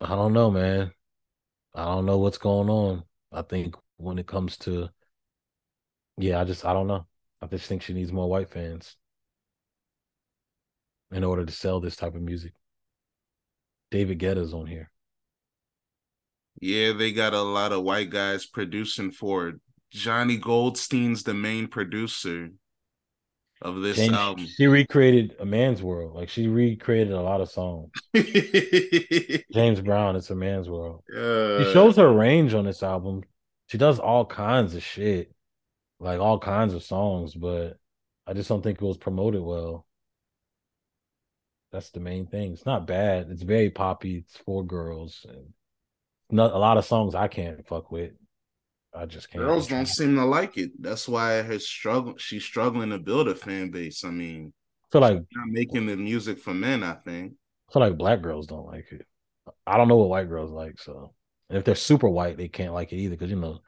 I 0.00 0.08
don't 0.08 0.32
know, 0.32 0.50
man. 0.50 0.92
I 1.74 1.84
don't 1.84 2.06
know 2.06 2.18
what's 2.18 2.38
going 2.38 2.70
on. 2.70 3.04
I 3.34 3.42
think 3.42 3.74
when 3.96 4.18
it 4.18 4.26
comes 4.26 4.56
to, 4.58 4.88
yeah, 6.16 6.40
I 6.40 6.44
just, 6.44 6.64
I 6.64 6.72
don't 6.72 6.86
know. 6.86 7.06
I 7.42 7.46
just 7.46 7.66
think 7.66 7.82
she 7.82 7.92
needs 7.92 8.12
more 8.12 8.28
white 8.28 8.48
fans 8.48 8.96
in 11.10 11.24
order 11.24 11.44
to 11.44 11.52
sell 11.52 11.80
this 11.80 11.96
type 11.96 12.14
of 12.14 12.22
music. 12.22 12.52
David 13.90 14.18
Guetta's 14.18 14.54
on 14.54 14.66
here. 14.66 14.90
Yeah, 16.60 16.92
they 16.92 17.12
got 17.12 17.34
a 17.34 17.42
lot 17.42 17.72
of 17.72 17.82
white 17.82 18.10
guys 18.10 18.46
producing 18.46 19.10
for 19.10 19.48
it. 19.48 19.56
Johnny 19.90 20.36
Goldstein's 20.36 21.22
the 21.22 21.34
main 21.34 21.68
producer 21.68 22.50
of 23.62 23.80
this 23.80 23.96
James, 23.96 24.12
album. 24.12 24.46
She 24.46 24.66
recreated 24.66 25.36
a 25.40 25.44
man's 25.44 25.82
world. 25.82 26.14
Like 26.14 26.28
she 26.28 26.48
recreated 26.48 27.12
a 27.12 27.20
lot 27.20 27.40
of 27.40 27.50
songs. 27.50 27.90
James 29.52 29.80
Brown, 29.80 30.16
it's 30.16 30.30
a 30.30 30.34
man's 30.34 30.68
world. 30.68 31.02
Uh, 31.08 31.64
she 31.64 31.72
shows 31.72 31.96
her 31.96 32.12
range 32.12 32.54
on 32.54 32.64
this 32.64 32.82
album. 32.82 33.22
She 33.68 33.78
does 33.78 33.98
all 33.98 34.26
kinds 34.26 34.74
of 34.74 34.82
shit. 34.82 35.32
Like 36.00 36.20
all 36.20 36.38
kinds 36.38 36.74
of 36.74 36.82
songs, 36.82 37.34
but 37.34 37.78
I 38.26 38.34
just 38.34 38.48
don't 38.48 38.62
think 38.62 38.80
it 38.80 38.84
was 38.84 38.98
promoted 38.98 39.42
well. 39.42 39.86
That's 41.72 41.90
the 41.90 42.00
main 42.00 42.26
thing. 42.26 42.52
It's 42.52 42.66
not 42.66 42.86
bad. 42.86 43.30
It's 43.30 43.42
very 43.42 43.70
poppy. 43.70 44.18
It's 44.18 44.36
for 44.36 44.64
girls. 44.64 45.24
And 45.28 45.52
not 46.30 46.52
a 46.52 46.58
lot 46.58 46.76
of 46.76 46.84
songs 46.84 47.14
I 47.14 47.28
can't 47.28 47.66
fuck 47.66 47.90
with. 47.90 48.12
I 48.94 49.06
just 49.06 49.30
can't. 49.30 49.44
Girls 49.44 49.66
don't 49.66 49.86
seem 49.86 50.14
to 50.16 50.24
like 50.24 50.56
it. 50.56 50.70
That's 50.80 51.08
why 51.08 51.42
her 51.42 51.58
struggle. 51.58 52.14
She's 52.16 52.44
struggling 52.44 52.90
to 52.90 52.98
build 52.98 53.28
a 53.28 53.34
fan 53.34 53.70
base. 53.70 54.04
I 54.04 54.10
mean, 54.10 54.52
I 54.84 54.86
feel 54.92 55.00
like 55.00 55.14
not 55.14 55.48
making 55.48 55.86
the 55.86 55.96
music 55.96 56.38
for 56.38 56.54
men. 56.54 56.82
I 56.82 56.94
think. 56.94 57.34
I 57.68 57.72
feel 57.72 57.82
like 57.82 57.98
black 57.98 58.22
girls 58.22 58.46
don't 58.46 58.66
like 58.66 58.86
it. 58.92 59.06
I 59.66 59.76
don't 59.76 59.88
know 59.88 59.96
what 59.96 60.10
white 60.10 60.28
girls 60.28 60.52
like. 60.52 60.80
So 60.80 61.12
if 61.50 61.64
they're 61.64 61.74
super 61.74 62.08
white, 62.08 62.36
they 62.36 62.48
can't 62.48 62.72
like 62.72 62.92
it 62.92 62.96
either 62.96 63.16
because 63.16 63.30
you 63.30 63.36
know, 63.36 63.60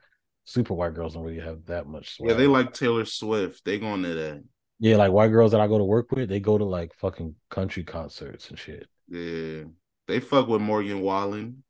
super 0.45 0.75
white 0.75 0.95
girls 0.95 1.15
don't 1.15 1.25
really 1.25 1.41
have 1.41 1.67
that 1.67 1.87
much. 1.87 2.17
Swag. 2.17 2.31
Yeah, 2.31 2.37
they 2.37 2.47
like 2.47 2.73
Taylor 2.73 3.05
Swift. 3.05 3.65
They 3.65 3.79
going 3.79 4.03
to 4.05 4.15
that. 4.15 4.45
Yeah, 4.79 4.97
like 4.97 5.11
white 5.11 5.29
girls 5.29 5.53
that 5.53 5.61
I 5.61 5.67
go 5.67 5.79
to 5.79 5.85
work 5.85 6.13
with, 6.13 6.29
they 6.29 6.41
go 6.41 6.59
to 6.59 6.65
like 6.65 6.95
fucking 6.95 7.35
country 7.51 7.83
concerts 7.83 8.51
and 8.51 8.59
shit. 8.59 8.87
Yeah, 9.09 9.65
they 10.07 10.21
fuck 10.21 10.49
with 10.49 10.61
Morgan 10.61 11.01
Wallen 11.01 11.65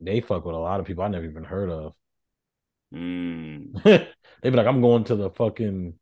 they 0.00 0.20
fuck 0.20 0.44
with 0.44 0.54
a 0.54 0.58
lot 0.58 0.80
of 0.80 0.86
people 0.86 1.04
I 1.04 1.08
never 1.08 1.26
even 1.26 1.44
heard 1.44 1.70
of. 1.70 1.94
Mm. 2.94 3.82
they 3.84 4.50
be 4.50 4.50
like, 4.50 4.66
I'm 4.66 4.80
going 4.80 5.04
to 5.04 5.16
the 5.16 5.30
fucking 5.30 5.94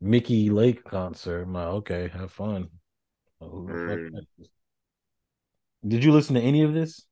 Mickey 0.00 0.50
Lake 0.50 0.84
concert. 0.84 1.42
I'm 1.42 1.52
like, 1.52 1.66
okay, 1.66 2.08
have 2.08 2.32
fun. 2.32 2.68
Mm. 3.40 4.10
Did 5.86 6.04
you 6.04 6.12
listen 6.12 6.34
to 6.36 6.40
any 6.40 6.62
of 6.62 6.74
this? 6.74 7.04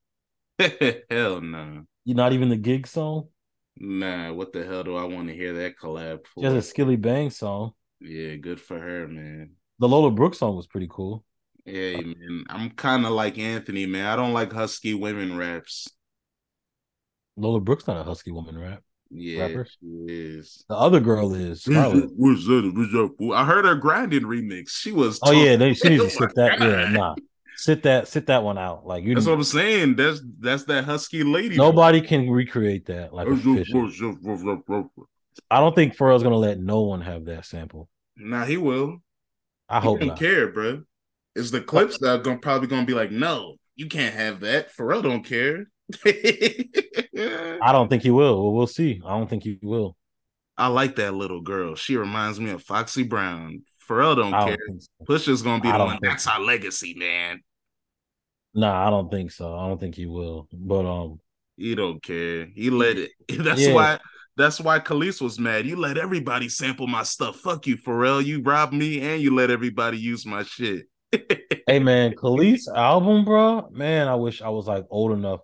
hell 1.11 1.41
no. 1.41 1.85
You're 2.05 2.17
not 2.17 2.33
even 2.33 2.49
the 2.49 2.57
gig 2.57 2.87
song? 2.87 3.29
Nah, 3.77 4.33
what 4.33 4.53
the 4.53 4.65
hell 4.65 4.85
do 4.85 4.97
I 4.97 5.05
want 5.05 5.29
to 5.29 5.35
hear 5.35 5.55
that 5.55 5.79
collab 5.79 6.27
for? 6.27 6.43
Just 6.43 6.75
a 6.75 6.75
Skillibeng 6.75 7.33
song. 7.33 7.73
Yeah, 8.01 8.37
good 8.37 8.61
for 8.61 8.79
her, 8.79 9.09
man. 9.09 9.53
The 9.79 9.89
Lola 9.89 10.11
Brooke 10.11 10.35
song 10.35 10.57
was 10.57 10.67
pretty 10.67 10.89
cool. 10.91 11.25
Yeah, 11.65 11.97
man. 11.97 12.45
I'm 12.49 12.71
kind 12.71 13.05
of 13.05 13.13
like 13.13 13.39
Anthony, 13.39 13.87
man. 13.87 14.07
I 14.07 14.17
don't 14.17 14.33
like 14.33 14.53
husky 14.53 14.95
women 14.95 15.37
raps. 15.37 15.89
Lola 17.41 17.61
Brooke's 17.61 17.87
not 17.87 17.97
a 17.97 18.05
husky 18.05 18.31
woman, 18.31 18.59
rap. 18.59 18.83
Yeah, 19.11 19.47
rapper. 19.47 19.67
she 19.67 19.87
is. 20.07 20.65
The 20.69 20.77
other 20.77 21.01
girl 21.01 21.35
is 21.35 21.65
Scarlett. 21.65 22.11
What's 22.15 22.47
that? 22.47 23.33
I 23.35 23.45
heard 23.45 23.65
her 23.65 23.75
grinding 23.75 24.23
remix. 24.23 24.71
She 24.71 24.93
was. 24.93 25.19
Oh 25.23 25.33
yeah, 25.33 25.57
they, 25.57 25.75
she 25.75 25.89
needs 25.89 26.05
to 26.05 26.11
sit 26.11 26.35
that. 26.37 26.61
Oh 26.61 26.69
yeah, 26.69 26.91
nah, 26.91 27.15
sit 27.57 27.83
that, 27.83 28.07
sit 28.07 28.27
that 28.27 28.45
one 28.45 28.57
out. 28.57 28.87
Like 28.87 29.03
you. 29.05 29.15
That's 29.15 29.27
what 29.27 29.35
I'm 29.35 29.43
saying. 29.43 29.97
That's 29.97 30.21
that's 30.39 30.65
that 30.65 30.85
husky 30.85 31.25
lady. 31.25 31.57
Nobody 31.57 32.01
can 32.01 32.31
recreate 32.31 32.87
that. 32.87 33.13
Like 33.13 33.27
I 35.51 35.61
don't 35.61 35.75
think 35.75 35.97
Pharrell's 35.97 36.23
gonna 36.23 36.37
let 36.37 36.61
no 36.61 36.83
one 36.83 37.01
have 37.01 37.25
that 37.25 37.47
sample. 37.47 37.89
Nah, 38.17 38.45
he 38.45 38.57
will. 38.57 38.99
I 39.69 39.81
he 39.81 39.87
hope 39.87 39.99
don't 39.99 40.09
not. 40.11 40.19
care, 40.19 40.53
bro. 40.53 40.83
It's 41.35 41.51
the 41.51 41.61
Clipse 41.61 41.99
that 41.99 42.11
are 42.11 42.23
gonna 42.23 42.39
probably 42.39 42.69
gonna 42.69 42.87
be 42.87 42.95
like, 42.95 43.11
no, 43.11 43.57
you 43.75 43.87
can't 43.87 44.15
have 44.15 44.41
that. 44.41 44.75
Pharrell 44.77 45.03
don't 45.03 45.25
care. 45.25 45.67
I 46.05 47.73
don't 47.73 47.89
think 47.89 48.03
he 48.03 48.11
will. 48.11 48.43
Well, 48.43 48.53
we'll 48.53 48.67
see. 48.67 49.01
I 49.05 49.19
don't 49.19 49.29
think 49.29 49.43
he 49.43 49.59
will. 49.63 49.97
I 50.57 50.67
like 50.67 50.97
that 50.97 51.15
little 51.15 51.41
girl. 51.41 51.75
She 51.75 51.97
reminds 51.97 52.39
me 52.39 52.51
of 52.51 52.63
Foxy 52.63 53.03
Brown. 53.03 53.63
Pharrell 53.89 54.17
don't 54.17 54.33
care. 54.33 54.59
Don't 54.69 54.83
so. 54.83 54.89
Pusha's 55.05 55.43
gonna 55.43 55.63
be 55.63 55.73
the 55.73 55.79
one. 55.79 55.99
That's 56.03 56.27
our 56.27 56.41
legacy, 56.41 56.95
man. 56.95 57.41
Nah, 58.55 58.87
I 58.87 58.91
don't 58.91 59.11
think 59.11 59.31
so. 59.31 59.57
I 59.57 59.69
don't 59.69 59.81
think 59.81 59.95
he 59.95 60.07
will. 60.07 60.49
But 60.53 60.87
um, 60.87 61.21
he 61.57 61.75
don't 61.75 62.03
care. 62.03 62.47
He 62.55 62.71
let 62.71 62.99
it. 62.99 63.11
That's 63.29 63.61
yeah. 63.61 63.75
why. 63.75 63.99
That's 64.37 64.61
why 64.61 64.79
Kelis 64.79 65.21
was 65.21 65.39
mad. 65.39 65.67
You 65.67 65.77
let 65.77 65.99
everybody 65.99 66.49
sample 66.49 66.87
my 66.87 67.03
stuff. 67.03 67.37
Fuck 67.37 67.67
you, 67.67 67.77
Pharrell. 67.77 68.25
You 68.25 68.43
robbed 68.43 68.73
me, 68.73 69.01
and 69.01 69.21
you 69.21 69.35
let 69.35 69.51
everybody 69.51 69.99
use 69.99 70.25
my 70.25 70.45
shit. 70.45 70.87
hey 71.67 71.79
man, 71.79 72.13
Kelis 72.13 72.69
album, 72.75 73.25
bro. 73.25 73.69
Man, 73.73 74.09
I 74.09 74.15
wish 74.15 74.41
I 74.43 74.49
was 74.51 74.67
like 74.67 74.85
old 74.91 75.13
enough 75.13 75.41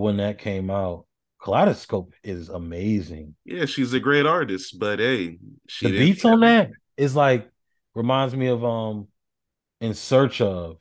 when 0.00 0.18
that 0.18 0.38
came 0.38 0.70
out. 0.70 1.06
Kaleidoscope 1.42 2.12
is 2.24 2.48
amazing. 2.48 3.34
Yeah, 3.44 3.66
she's 3.66 3.92
a 3.92 4.00
great 4.00 4.26
artist, 4.26 4.78
but 4.78 4.98
hey, 4.98 5.38
she 5.68 5.90
the 5.90 5.98
beats 5.98 6.24
on 6.24 6.40
that 6.40 6.70
is 6.96 7.14
like 7.14 7.48
reminds 7.94 8.34
me 8.34 8.48
of 8.48 8.64
um 8.64 9.08
in 9.80 9.94
search 9.94 10.40
of 10.40 10.78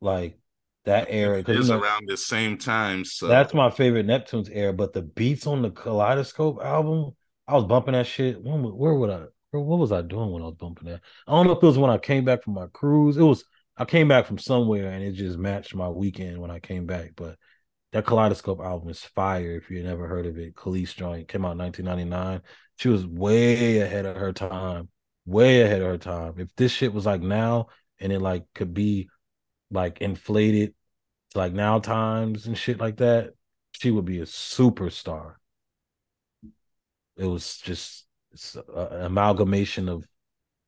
like 0.00 0.38
that 0.84 1.06
era 1.10 1.38
because 1.38 1.68
you 1.68 1.74
know, 1.74 1.80
around 1.80 2.08
the 2.08 2.16
same 2.16 2.56
time. 2.56 3.04
So 3.04 3.28
that's 3.28 3.54
my 3.54 3.70
favorite 3.70 4.06
Neptune's 4.06 4.48
era. 4.48 4.72
But 4.72 4.92
the 4.92 5.02
beats 5.02 5.46
on 5.46 5.62
the 5.62 5.70
Kaleidoscope 5.70 6.60
album, 6.62 7.12
I 7.46 7.54
was 7.54 7.64
bumping 7.64 7.92
that 7.92 8.06
shit. 8.06 8.42
When, 8.42 8.62
where 8.62 8.94
would 8.94 9.10
I? 9.10 9.24
What 9.52 9.78
was 9.78 9.92
I 9.92 10.02
doing 10.02 10.30
when 10.30 10.42
I 10.42 10.46
was 10.46 10.54
bumping 10.54 10.88
that? 10.88 11.00
I 11.26 11.32
don't 11.32 11.46
know 11.46 11.52
if 11.52 11.62
it 11.62 11.66
was 11.66 11.78
when 11.78 11.90
I 11.90 11.98
came 11.98 12.24
back 12.24 12.42
from 12.42 12.54
my 12.54 12.66
cruise. 12.72 13.16
It 13.16 13.22
was 13.22 13.44
I 13.76 13.84
came 13.84 14.08
back 14.08 14.26
from 14.26 14.38
somewhere 14.38 14.90
and 14.90 15.02
it 15.02 15.12
just 15.12 15.38
matched 15.38 15.74
my 15.74 15.88
weekend 15.88 16.38
when 16.38 16.50
I 16.50 16.58
came 16.58 16.86
back. 16.86 17.12
But 17.16 17.36
that 17.92 18.06
Kaleidoscope 18.06 18.60
album 18.60 18.88
is 18.88 19.02
fire. 19.02 19.56
If 19.56 19.70
you 19.70 19.82
never 19.82 20.06
heard 20.06 20.26
of 20.26 20.38
it, 20.38 20.54
Kelis 20.54 20.94
joint 20.94 21.28
came 21.28 21.44
out 21.44 21.52
in 21.52 21.58
1999. 21.58 22.42
She 22.76 22.88
was 22.88 23.06
way 23.06 23.80
ahead 23.80 24.06
of 24.06 24.16
her 24.16 24.32
time, 24.32 24.88
way 25.26 25.62
ahead 25.62 25.82
of 25.82 25.88
her 25.88 25.98
time. 25.98 26.34
If 26.38 26.54
this 26.56 26.72
shit 26.72 26.92
was 26.92 27.06
like 27.06 27.20
now 27.20 27.68
and 27.98 28.12
it 28.12 28.20
like 28.20 28.44
could 28.54 28.72
be 28.74 29.08
like 29.70 30.00
inflated 30.00 30.74
like 31.34 31.52
now 31.52 31.78
times 31.78 32.46
and 32.46 32.56
shit 32.56 32.80
like 32.80 32.98
that, 32.98 33.34
she 33.72 33.90
would 33.90 34.04
be 34.04 34.20
a 34.20 34.24
superstar. 34.24 35.34
It 37.16 37.26
was 37.26 37.58
just 37.58 38.06
an 38.52 39.02
amalgamation 39.04 39.88
of 39.88 40.04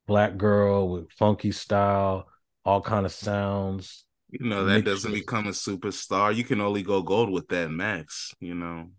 black 0.06 0.36
girl 0.36 0.88
with 0.88 1.12
funky 1.12 1.52
style, 1.52 2.28
all 2.64 2.80
kind 2.80 3.06
of 3.06 3.12
sounds. 3.12 4.04
You 4.32 4.48
know 4.48 4.64
that 4.64 4.84
doesn't 4.84 5.12
become 5.12 5.46
a 5.46 5.50
superstar. 5.50 6.34
You 6.34 6.42
can 6.42 6.60
only 6.62 6.82
go 6.82 7.02
gold 7.02 7.30
with 7.30 7.48
that 7.48 7.70
max. 7.70 8.34
You 8.40 8.54
know. 8.54 8.90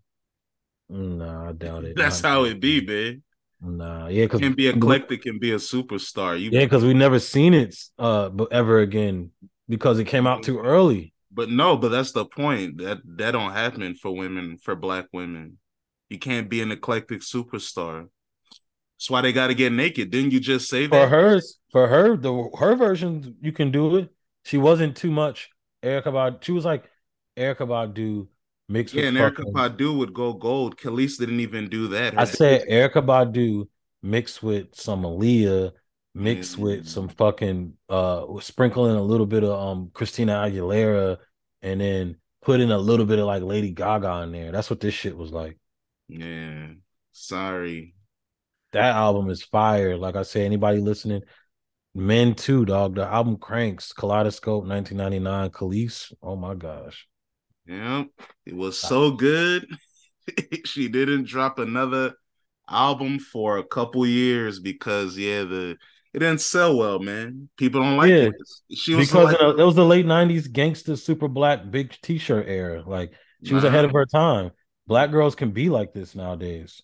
No, 0.88 1.46
I 1.48 1.52
doubt 1.52 1.84
it. 1.84 1.96
That's 1.96 2.20
how 2.20 2.44
it 2.44 2.60
be, 2.60 2.86
man. 2.86 3.22
Nah, 3.60 4.08
yeah, 4.08 4.26
because 4.26 4.40
can 4.40 4.52
be 4.52 4.68
eclectic, 4.68 5.22
can 5.22 5.38
be 5.38 5.52
a 5.52 5.56
superstar. 5.56 6.38
You 6.38 6.50
yeah, 6.50 6.64
because 6.64 6.84
we 6.84 6.94
never 6.94 7.18
seen 7.18 7.52
it 7.52 7.76
uh 7.98 8.30
ever 8.52 8.78
again 8.78 9.30
because 9.68 9.98
it 9.98 10.04
came 10.04 10.26
out 10.26 10.44
too 10.44 10.60
early. 10.60 11.12
But 11.32 11.50
no, 11.50 11.76
but 11.76 11.88
that's 11.88 12.12
the 12.12 12.26
point. 12.26 12.78
That 12.78 12.98
that 13.16 13.32
don't 13.32 13.52
happen 13.52 13.96
for 13.96 14.14
women, 14.14 14.58
for 14.58 14.76
black 14.76 15.06
women. 15.12 15.58
You 16.10 16.18
can't 16.20 16.48
be 16.48 16.62
an 16.62 16.70
eclectic 16.70 17.22
superstar. 17.22 18.08
That's 18.98 19.10
why 19.10 19.22
they 19.22 19.32
got 19.32 19.48
to 19.48 19.54
get 19.54 19.72
naked. 19.72 20.10
Didn't 20.10 20.30
you 20.30 20.38
just 20.38 20.68
say 20.68 20.86
that? 20.86 20.90
For 20.90 21.08
hers, 21.08 21.58
for 21.72 21.88
her, 21.88 22.16
the 22.16 22.50
her 22.56 22.76
version, 22.76 23.36
you 23.40 23.50
can 23.50 23.72
do 23.72 23.96
it. 23.96 24.10
She 24.44 24.58
wasn't 24.58 24.96
too 24.96 25.10
much 25.10 25.50
Erykah 25.82 26.04
Badu. 26.04 26.42
She 26.42 26.52
was 26.52 26.64
like 26.64 26.90
Erykah 27.36 27.68
Badu 27.68 28.28
mixed 28.68 28.94
yeah, 28.94 29.10
with 29.10 29.16
and 29.16 29.18
fucking, 29.18 29.52
Erykah 29.52 29.76
Badu 29.76 29.98
would 29.98 30.14
go 30.14 30.32
gold. 30.32 30.76
Kelis 30.76 31.18
didn't 31.18 31.40
even 31.40 31.68
do 31.68 31.88
that. 31.88 32.14
Her 32.14 32.20
I 32.20 32.24
said 32.24 32.66
Erykah 32.68 33.04
Badu 33.04 33.68
mixed 34.02 34.42
with 34.42 34.74
some 34.74 35.02
Aaliyah, 35.02 35.72
mixed 36.14 36.58
with 36.58 36.86
some 36.86 37.08
fucking 37.08 37.74
uh 37.88 38.26
sprinkling 38.40 38.96
a 38.96 39.02
little 39.02 39.26
bit 39.26 39.44
of 39.44 39.50
um 39.50 39.90
Christina 39.92 40.34
Aguilera, 40.34 41.18
and 41.62 41.80
then 41.80 42.16
put 42.42 42.60
in 42.60 42.70
a 42.70 42.78
little 42.78 43.06
bit 43.06 43.18
of 43.18 43.26
like 43.26 43.42
Lady 43.42 43.70
Gaga 43.70 44.22
in 44.22 44.32
there. 44.32 44.52
That's 44.52 44.70
what 44.70 44.80
this 44.80 44.94
shit 44.94 45.16
was 45.16 45.32
like. 45.32 45.58
Yeah. 46.08 46.68
Sorry. 47.12 47.94
That 48.72 48.94
album 48.96 49.30
is 49.30 49.42
fire. 49.42 49.96
Like 49.96 50.16
I 50.16 50.22
say, 50.22 50.44
anybody 50.44 50.78
listening, 50.78 51.22
Men 51.94 52.34
too, 52.34 52.64
dog. 52.64 52.96
The 52.96 53.06
album 53.06 53.36
cranks. 53.36 53.92
Kaleidoscope, 53.92 54.66
1999. 54.66 55.50
Kelis. 55.50 56.12
Oh 56.22 56.36
my 56.36 56.54
gosh. 56.54 57.06
Yeah, 57.66 58.04
it 58.44 58.54
was 58.54 58.76
so 58.78 59.12
good. 59.12 59.66
she 60.64 60.88
didn't 60.88 61.26
drop 61.26 61.58
another 61.58 62.14
album 62.68 63.18
for 63.18 63.58
a 63.58 63.64
couple 63.64 64.06
years 64.06 64.58
because 64.58 65.16
yeah, 65.16 65.44
the 65.44 65.76
it 66.12 66.18
didn't 66.18 66.40
sell 66.40 66.76
well, 66.76 66.98
man. 66.98 67.48
People 67.56 67.80
don't 67.80 67.96
like 67.96 68.10
yeah, 68.10 68.28
it. 68.28 68.34
She 68.76 68.94
was 68.94 69.08
because 69.08 69.32
like, 69.32 69.42
uh, 69.42 69.56
it 69.56 69.64
was 69.64 69.74
the 69.74 69.84
late 69.84 70.06
'90s 70.06 70.50
gangster, 70.50 70.96
super 70.96 71.28
black, 71.28 71.70
big 71.70 71.96
T-shirt 72.02 72.46
era. 72.48 72.82
Like 72.86 73.12
she 73.42 73.50
nah. 73.50 73.56
was 73.56 73.64
ahead 73.64 73.84
of 73.84 73.92
her 73.92 74.06
time. 74.06 74.50
Black 74.86 75.10
girls 75.10 75.34
can 75.34 75.52
be 75.52 75.70
like 75.70 75.94
this 75.94 76.14
nowadays. 76.14 76.82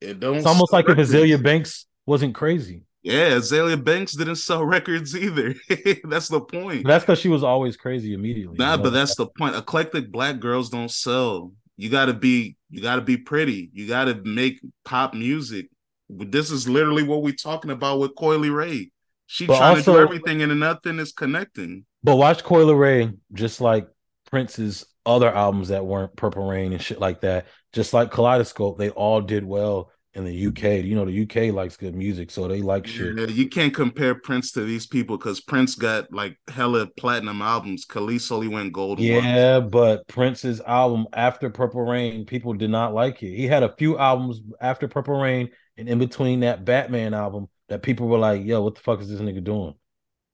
It 0.00 0.20
don't. 0.20 0.36
It's 0.36 0.46
almost 0.46 0.72
like 0.72 0.88
if 0.88 0.96
Azealia 0.96 1.42
Banks 1.42 1.86
wasn't 2.06 2.34
crazy. 2.34 2.85
Yeah, 3.06 3.36
Azealia 3.36 3.82
Banks 3.82 4.14
didn't 4.14 4.34
sell 4.34 4.64
records 4.66 5.16
either. 5.16 5.54
that's 6.04 6.26
the 6.26 6.40
point. 6.40 6.82
But 6.82 6.88
that's 6.88 7.04
because 7.04 7.20
she 7.20 7.28
was 7.28 7.44
always 7.44 7.76
crazy 7.76 8.14
immediately. 8.14 8.56
Nah, 8.58 8.72
you 8.72 8.76
know? 8.78 8.82
but 8.82 8.90
that's 8.90 9.14
the 9.14 9.28
point. 9.38 9.54
Eclectic 9.54 10.10
black 10.10 10.40
girls 10.40 10.70
don't 10.70 10.90
sell. 10.90 11.52
You 11.76 11.88
gotta 11.88 12.14
be, 12.14 12.56
you 12.68 12.82
gotta 12.82 13.02
be 13.02 13.16
pretty. 13.16 13.70
You 13.72 13.86
gotta 13.86 14.16
make 14.24 14.60
pop 14.84 15.14
music. 15.14 15.68
This 16.08 16.50
is 16.50 16.68
literally 16.68 17.04
what 17.04 17.22
we're 17.22 17.34
talking 17.34 17.70
about 17.70 18.00
with 18.00 18.16
Coi 18.16 18.38
Leray. 18.38 18.90
She 19.26 19.46
but 19.46 19.58
trying 19.58 19.76
also, 19.76 19.92
to 19.92 19.98
do 19.98 20.02
everything 20.02 20.42
and 20.42 20.58
nothing 20.58 20.98
is 20.98 21.12
connecting. 21.12 21.84
But 22.02 22.16
watch 22.16 22.42
Coi 22.42 22.62
Leray, 22.62 23.16
just 23.32 23.60
like 23.60 23.86
Prince's 24.30 24.84
other 25.04 25.32
albums 25.32 25.68
that 25.68 25.86
weren't 25.86 26.16
Purple 26.16 26.48
Rain 26.48 26.72
and 26.72 26.82
shit 26.82 26.98
like 26.98 27.20
that, 27.20 27.46
just 27.72 27.92
like 27.92 28.10
Kaleidoscope, 28.10 28.78
they 28.78 28.90
all 28.90 29.20
did 29.20 29.44
well 29.44 29.92
in 30.16 30.24
the 30.24 30.46
UK. 30.46 30.84
You 30.84 30.94
know, 30.94 31.04
the 31.04 31.22
UK 31.22 31.54
likes 31.54 31.76
good 31.76 31.94
music, 31.94 32.30
so 32.30 32.48
they 32.48 32.62
like 32.62 32.86
shit. 32.86 33.16
Yeah, 33.16 33.26
you 33.26 33.48
can't 33.48 33.74
compare 33.74 34.14
Prince 34.14 34.50
to 34.52 34.64
these 34.64 34.86
people 34.86 35.18
because 35.18 35.40
Prince 35.42 35.74
got 35.74 36.10
like 36.10 36.38
hella 36.48 36.86
platinum 36.86 37.42
albums. 37.42 37.84
Kelis 37.84 38.32
only 38.32 38.48
went 38.48 38.72
gold. 38.72 38.98
Yeah, 38.98 39.58
once. 39.58 39.70
but 39.70 40.08
Prince's 40.08 40.60
album 40.62 41.06
after 41.12 41.50
Purple 41.50 41.82
Rain, 41.82 42.24
people 42.24 42.54
did 42.54 42.70
not 42.70 42.94
like 42.94 43.22
it. 43.22 43.36
He 43.36 43.46
had 43.46 43.62
a 43.62 43.74
few 43.76 43.98
albums 43.98 44.40
after 44.60 44.88
Purple 44.88 45.20
Rain 45.20 45.50
and 45.76 45.88
in 45.88 45.98
between 45.98 46.40
that 46.40 46.64
Batman 46.64 47.12
album 47.12 47.48
that 47.68 47.82
people 47.82 48.08
were 48.08 48.18
like, 48.18 48.42
"Yo, 48.44 48.62
what 48.62 48.74
the 48.74 48.80
fuck 48.80 49.00
is 49.00 49.10
this 49.10 49.20
nigga 49.20 49.44
doing?" 49.44 49.74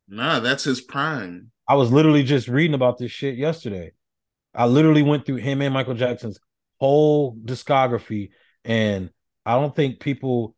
Nah, 0.09 0.38
that's 0.38 0.64
his 0.64 0.81
prime. 0.81 1.51
I 1.68 1.75
was 1.75 1.90
literally 1.90 2.23
just 2.23 2.47
reading 2.47 2.75
about 2.75 2.99
this 2.99 3.11
shit 3.11 3.37
yesterday. 3.37 3.92
I 4.55 4.66
literally 4.66 5.03
went 5.03 5.27
through 5.27 5.37
him 5.37 5.61
and 5.61 5.75
Michael 5.75 5.95
Jackson's 5.95 6.38
whole 6.79 7.35
discography 7.37 8.31
and 8.64 9.11
I 9.44 9.55
don't 9.55 9.74
think 9.74 10.00
people 10.00 10.55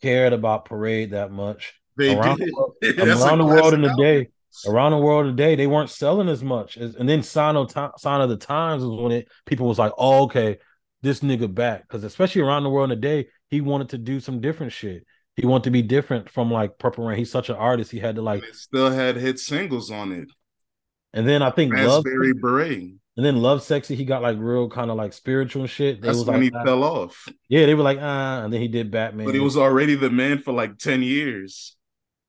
cared 0.00 0.32
about 0.32 0.64
Parade 0.64 1.10
that 1.12 1.30
much. 1.30 1.74
They 1.96 2.14
around 2.14 2.38
did. 2.38 2.50
The, 2.80 3.16
around 3.24 3.38
the 3.38 3.46
world 3.46 3.74
in 3.74 3.82
the 3.82 3.94
day, 3.96 4.28
around 4.66 4.92
the 4.92 4.98
world 4.98 5.26
today, 5.26 5.54
they 5.54 5.66
weren't 5.66 5.90
selling 5.90 6.28
as 6.28 6.42
much. 6.42 6.76
As, 6.76 6.94
and 6.96 7.08
then 7.08 7.22
Sign 7.22 7.56
of, 7.56 7.70
Sign 7.70 8.20
of 8.20 8.28
the 8.28 8.36
Times 8.36 8.84
was 8.84 9.00
when 9.00 9.12
it 9.12 9.28
people 9.46 9.66
was 9.66 9.78
like, 9.78 9.92
oh, 9.98 10.24
okay, 10.24 10.58
this 11.02 11.20
nigga 11.20 11.52
back. 11.52 11.82
Because 11.82 12.04
especially 12.04 12.42
around 12.42 12.62
the 12.62 12.70
world 12.70 12.90
in 12.90 12.98
the 12.98 13.02
day, 13.02 13.28
he 13.48 13.60
wanted 13.60 13.90
to 13.90 13.98
do 13.98 14.20
some 14.20 14.40
different 14.40 14.72
shit. 14.72 15.04
He 15.36 15.46
wanted 15.46 15.64
to 15.64 15.70
be 15.70 15.82
different 15.82 16.28
from 16.28 16.50
like 16.50 16.78
Purple 16.78 17.06
Rain. 17.06 17.18
He's 17.18 17.30
such 17.30 17.48
an 17.48 17.56
artist. 17.56 17.90
He 17.90 17.98
had 17.98 18.16
to 18.16 18.22
like. 18.22 18.42
still 18.52 18.90
had 18.90 19.16
hit 19.16 19.38
singles 19.38 19.90
on 19.90 20.12
it. 20.12 20.28
And 21.14 21.28
then 21.28 21.42
I 21.42 21.50
think 21.50 21.72
Raspberry 21.72 22.32
Love, 22.32 22.40
Beret. 22.40 22.92
And 23.16 23.26
then 23.26 23.42
Love 23.42 23.62
Sexy, 23.62 23.94
he 23.94 24.04
got 24.04 24.22
like 24.22 24.38
real 24.38 24.70
kind 24.70 24.90
of 24.90 24.96
like 24.96 25.12
spiritual 25.12 25.66
shit. 25.66 26.00
They 26.00 26.08
That's 26.08 26.18
was 26.18 26.26
when 26.26 26.40
like, 26.40 26.44
he 26.44 26.52
ah. 26.54 26.64
fell 26.64 26.82
off. 26.82 27.28
Yeah, 27.48 27.66
they 27.66 27.74
were 27.74 27.82
like, 27.82 27.98
ah, 28.00 28.42
and 28.42 28.52
then 28.52 28.60
he 28.60 28.68
did 28.68 28.90
Batman. 28.90 29.26
But 29.26 29.34
he 29.34 29.40
was 29.40 29.56
already 29.56 29.94
the 29.94 30.10
man 30.10 30.38
for 30.38 30.52
like 30.52 30.78
10 30.78 31.02
years. 31.02 31.76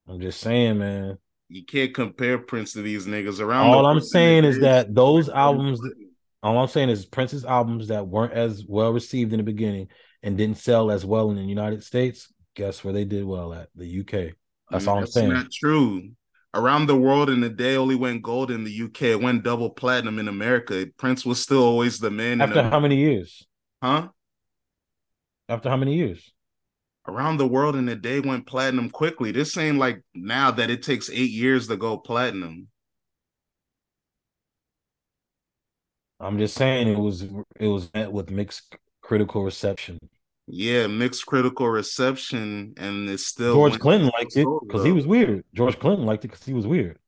I'm 0.08 0.20
just 0.20 0.42
saying, 0.42 0.80
man. 0.80 1.18
You 1.48 1.64
can't 1.64 1.94
compare 1.94 2.38
Prince 2.38 2.74
to 2.74 2.82
these 2.82 3.06
niggas 3.06 3.40
around. 3.40 3.68
All 3.68 3.86
I'm 3.86 4.02
saying 4.02 4.44
is 4.44 4.60
that 4.60 4.94
those 4.94 5.30
albums, 5.30 5.80
all 6.42 6.58
I'm 6.58 6.68
saying 6.68 6.90
is 6.90 7.06
Prince's 7.06 7.46
albums 7.46 7.88
that 7.88 8.08
weren't 8.08 8.34
as 8.34 8.66
well 8.68 8.92
received 8.92 9.32
in 9.32 9.38
the 9.38 9.44
beginning 9.44 9.88
and 10.22 10.38
didn't 10.38 10.58
sell 10.58 10.92
as 10.92 11.06
well 11.06 11.30
in 11.30 11.38
the 11.38 11.44
United 11.44 11.84
States, 11.84 12.34
guess 12.56 12.84
where 12.84 12.94
they 12.94 13.06
did 13.06 13.24
well 13.24 13.54
at? 13.54 13.70
The 13.76 14.00
UK. 14.02 14.34
That's 14.70 14.88
all 14.88 14.98
I'm 14.98 15.06
saying. 15.06 15.30
That's 15.30 15.44
not 15.44 15.52
true 15.52 16.12
around 16.54 16.88
the 16.88 16.96
world 16.96 17.30
in 17.30 17.42
the 17.42 17.50
day 17.50 17.76
only 17.76 17.96
went 17.96 18.22
gold 18.22 18.52
in 18.52 18.64
the 18.64 18.84
UK. 18.84 19.02
It 19.04 19.22
went 19.22 19.44
double 19.44 19.70
platinum 19.70 20.20
in 20.20 20.28
America. 20.28 20.86
Prince 20.98 21.26
was 21.26 21.42
still 21.42 21.64
always 21.64 22.00
the 22.00 22.12
man. 22.12 22.42
After 22.42 22.64
how 22.64 22.80
many 22.80 22.98
years? 22.98 23.46
Huh? 23.82 24.10
After 25.50 25.70
how 25.70 25.78
many 25.78 25.96
years? 25.96 26.32
Around 27.08 27.38
the 27.38 27.48
world 27.48 27.76
in 27.76 27.90
a 27.90 27.96
day 27.96 28.22
went 28.22 28.48
platinum 28.48 28.90
quickly. 28.90 29.32
This 29.32 29.58
ain't 29.58 29.78
like 29.78 30.02
now 30.14 30.52
that 30.52 30.70
it 30.70 30.84
takes 30.84 31.10
eight 31.10 31.32
years 31.32 31.68
to 31.68 31.76
go 31.76 31.98
platinum. 31.98 32.68
I'm 36.20 36.38
just 36.38 36.56
saying 36.56 36.88
it 36.88 36.98
was 36.98 37.24
it 37.60 37.68
was 37.68 37.94
met 37.94 38.12
with 38.12 38.32
mixed 38.32 38.78
critical 39.02 39.44
reception. 39.44 40.00
Yeah, 40.48 40.88
mixed 40.88 41.26
critical 41.26 41.70
reception, 41.70 42.74
and 42.78 43.10
it's 43.10 43.26
still 43.26 43.54
George 43.54 43.80
Clinton 43.80 44.12
liked 44.18 44.36
it 44.36 44.48
because 44.68 44.84
he 44.84 44.92
was 44.92 45.08
weird. 45.08 45.46
George 45.54 45.80
Clinton 45.80 46.06
liked 46.06 46.26
it 46.26 46.30
because 46.30 46.44
he 46.44 46.54
was 46.54 46.68
weird. 46.68 47.00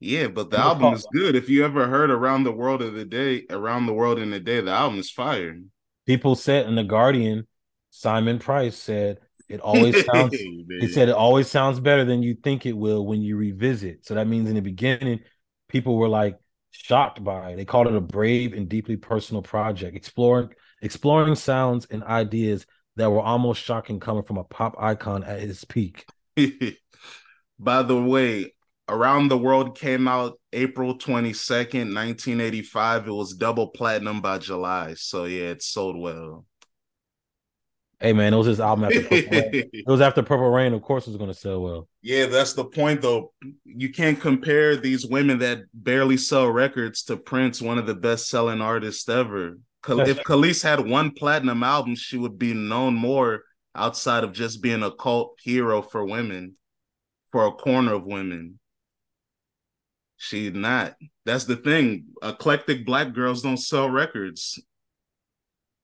Yeah, 0.00 0.28
but 0.28 0.50
the 0.50 0.58
album 0.58 0.94
is 0.94 1.06
good. 1.12 1.34
If 1.34 1.48
you 1.48 1.64
ever 1.64 1.88
heard 1.88 2.10
"Around 2.10 2.44
the 2.44 2.52
World 2.52 2.82
of 2.82 2.94
the 2.94 3.04
Day," 3.04 3.46
"Around 3.50 3.86
the 3.86 3.94
World 3.94 4.18
in 4.18 4.30
the 4.30 4.38
Day," 4.38 4.60
the 4.60 4.70
album 4.70 4.98
is 4.98 5.10
fire. 5.10 5.58
People 6.06 6.34
said 6.34 6.66
in 6.66 6.74
the 6.74 6.84
Guardian, 6.84 7.46
Simon 7.90 8.38
Price 8.38 8.76
said 8.76 9.18
it 9.48 9.60
always 9.62 10.04
sounds. 10.04 10.36
he 10.36 10.88
said 10.92 11.08
it 11.08 11.14
always 11.14 11.50
sounds 11.50 11.80
better 11.80 12.04
than 12.04 12.22
you 12.22 12.34
think 12.34 12.66
it 12.66 12.76
will 12.76 13.06
when 13.06 13.22
you 13.22 13.36
revisit. 13.36 14.06
So 14.06 14.14
that 14.14 14.28
means 14.28 14.48
in 14.48 14.54
the 14.54 14.60
beginning, 14.60 15.20
people 15.68 15.96
were 15.96 16.08
like, 16.08 16.38
shocked 16.70 17.24
by. 17.24 17.50
It. 17.50 17.56
They 17.56 17.64
called 17.64 17.86
it 17.86 17.94
a 17.94 18.00
brave 18.00 18.52
and 18.52 18.68
deeply 18.68 18.96
personal 18.96 19.42
project, 19.42 19.96
exploring 19.96 20.50
exploring 20.82 21.34
sounds 21.34 21.86
and 21.90 22.02
ideas 22.04 22.66
that 22.96 23.10
were 23.10 23.20
almost 23.20 23.62
shocking 23.62 24.00
coming 24.00 24.24
from 24.24 24.38
a 24.38 24.44
pop 24.44 24.76
icon 24.78 25.24
at 25.24 25.40
his 25.40 25.64
peak. 25.64 26.06
By 27.58 27.82
the 27.82 28.00
way, 28.00 28.54
Around 28.88 29.28
the 29.28 29.38
World 29.38 29.76
came 29.76 30.08
out 30.08 30.40
April 30.52 30.96
22nd, 30.96 31.94
1985. 31.94 33.06
It 33.06 33.10
was 33.10 33.34
double 33.34 33.68
platinum 33.68 34.22
by 34.22 34.38
July. 34.38 34.94
So 34.94 35.24
yeah, 35.24 35.50
it 35.50 35.62
sold 35.62 35.98
well. 35.98 36.46
Hey 38.00 38.12
man, 38.12 38.32
it 38.32 38.36
was 38.36 38.46
his 38.46 38.60
album 38.60 38.84
after 38.84 39.02
Purple 39.02 39.40
Rain. 39.40 39.52
It 39.72 39.86
was 39.86 40.00
after 40.00 40.22
Purple 40.22 40.50
Rain. 40.50 40.72
Of 40.72 40.82
course, 40.82 41.06
it 41.06 41.10
was 41.10 41.16
going 41.16 41.32
to 41.32 41.38
sell 41.38 41.60
well. 41.60 41.88
Yeah, 42.00 42.26
that's 42.26 42.52
the 42.52 42.64
point 42.64 43.02
though. 43.02 43.32
You 43.64 43.90
can't 43.90 44.20
compare 44.20 44.76
these 44.76 45.04
women 45.04 45.40
that 45.40 45.62
barely 45.74 46.16
sell 46.16 46.48
records 46.48 47.02
to 47.04 47.16
Prince, 47.16 47.60
one 47.60 47.76
of 47.76 47.86
the 47.86 47.96
best-selling 47.96 48.60
artists 48.60 49.08
ever. 49.08 49.58
If 49.86 50.24
Kelis 50.24 50.62
had 50.62 50.86
one 50.86 51.12
platinum 51.12 51.62
album, 51.62 51.94
she 51.94 52.18
would 52.18 52.38
be 52.38 52.52
known 52.52 52.94
more 52.94 53.44
outside 53.74 54.24
of 54.24 54.32
just 54.32 54.62
being 54.62 54.82
a 54.82 54.90
cult 54.90 55.38
hero 55.40 55.82
for 55.82 56.04
women, 56.04 56.56
for 57.30 57.46
a 57.46 57.52
corner 57.52 57.94
of 57.94 58.04
women. 58.04 58.58
She's 60.16 60.52
not. 60.52 60.96
That's 61.24 61.44
the 61.44 61.56
thing. 61.56 62.06
Eclectic 62.22 62.84
black 62.84 63.12
girls 63.12 63.42
don't 63.42 63.56
sell 63.56 63.88
records. 63.88 64.60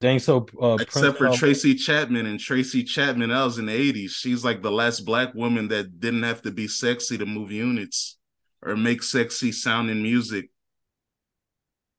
Dang, 0.01 0.19
so 0.19 0.47
uh, 0.61 0.77
except 0.81 1.19
Prince 1.19 1.37
for 1.37 1.39
Tracy 1.39 1.75
Chapman 1.75 2.27
and 2.27 2.39
Tracy 2.39 2.83
Chapman, 2.83 3.31
that 3.31 3.45
was 3.45 3.59
in 3.59 3.67
the 3.67 3.93
80s. 3.93 4.11
She's 4.11 4.45
like 4.45 4.61
the 4.61 4.73
last 4.73 5.01
black 5.07 5.33
woman 5.35 5.69
that 5.69 6.01
didn't 6.01 6.25
have 6.25 6.43
to 6.43 6.51
be 6.51 6.67
sexy 6.67 7.17
to 7.17 7.25
move 7.25 7.53
units 7.53 8.19
or 8.61 8.77
make 8.77 9.03
sexy 9.03 9.53
sounding 9.53 10.03
music. 10.03 10.51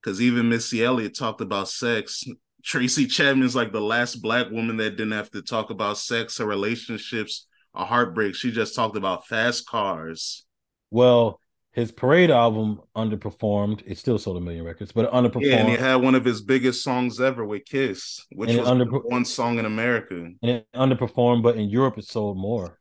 Cause 0.06 0.22
even 0.22 0.50
Missy 0.50 0.86
Elliott 0.86 1.18
talked 1.18 1.41
about 1.41 1.68
sex. 1.68 2.24
Tracy 2.63 3.08
Chapman's 3.08 3.56
like 3.56 3.72
the 3.72 3.82
last 3.82 4.18
black 4.18 4.52
woman 4.52 4.78
that 4.78 4.91
didn't 4.91 5.13
have 5.13 5.32
to 5.32 5.41
talk 5.41 5.72
about 5.72 5.98
sex 5.98 6.39
or 6.39 6.46
relationships 6.46 7.48
or 7.74 7.86
heartbreak. 7.86 8.36
She 8.36 8.52
just 8.52 8.76
talked 8.76 8.96
about 8.96 9.26
fast 9.26 9.68
cars. 9.68 10.46
Well, 10.91 11.41
his 11.72 11.91
Parade 11.91 12.30
album 12.30 12.82
underperformed. 12.96 13.82
It 13.86 13.98
still 13.98 14.20
sold 14.20 14.38
a 14.38 14.41
million 14.41 14.63
records, 14.63 14.91
but 14.91 15.06
it 15.06 15.12
underperformed. 15.12 15.46
Yeah, 15.46 15.58
and 15.58 15.70
he 15.70 15.76
had 15.76 15.96
one 15.96 16.13
of 16.13 16.24
his 16.24 16.41
biggest 16.41 16.84
songs 16.84 17.20
ever 17.20 17.44
with 17.44 17.65
Kiss, 17.65 18.24
which 18.32 18.56
was 18.56 18.68
under- 18.68 18.86
one 18.86 19.26
song 19.26 19.58
in 19.58 19.65
America. 19.65 20.15
And 20.15 20.52
it 20.52 20.68
underperformed, 20.76 21.41
but 21.41 21.58
in 21.58 21.68
Europe 21.68 21.98
it 21.98 22.06
sold 22.06 22.38
more. 22.38 22.80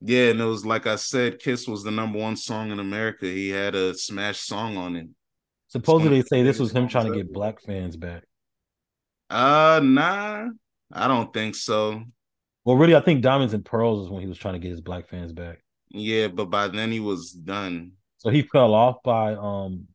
Yeah, 0.00 0.30
and 0.30 0.40
it 0.40 0.44
was 0.44 0.64
like 0.64 0.86
I 0.86 0.96
said, 0.96 1.40
Kiss 1.40 1.66
was 1.66 1.82
the 1.82 1.90
number 1.90 2.18
one 2.18 2.36
song 2.36 2.70
in 2.70 2.78
America. 2.78 3.26
He 3.26 3.48
had 3.48 3.74
a 3.74 3.92
smash 3.92 4.38
song 4.38 4.76
on 4.76 4.96
it. 4.96 5.08
Supposedly 5.76 6.22
they 6.22 6.26
say 6.26 6.42
this 6.42 6.58
was 6.58 6.72
him 6.72 6.88
trying 6.88 7.12
to 7.12 7.16
get 7.16 7.32
black 7.32 7.60
fans 7.60 7.96
back. 7.96 8.24
Uh 9.28 9.80
nah, 9.82 10.48
I 10.92 11.08
don't 11.08 11.32
think 11.34 11.54
so. 11.54 12.02
Well, 12.64 12.76
really, 12.76 12.96
I 12.96 13.00
think 13.00 13.22
Diamonds 13.22 13.54
and 13.54 13.64
Pearls 13.64 14.06
is 14.06 14.10
when 14.10 14.22
he 14.22 14.28
was 14.28 14.38
trying 14.38 14.54
to 14.54 14.60
get 14.60 14.70
his 14.70 14.80
black 14.80 15.08
fans 15.08 15.32
back. 15.32 15.58
Yeah, 15.90 16.28
but 16.28 16.46
by 16.46 16.68
then 16.68 16.90
he 16.90 17.00
was 17.00 17.30
done. 17.30 17.92
So 18.18 18.30
he 18.30 18.42
fell 18.42 18.74
off 18.74 19.02
by 19.04 19.34
um 19.34 19.88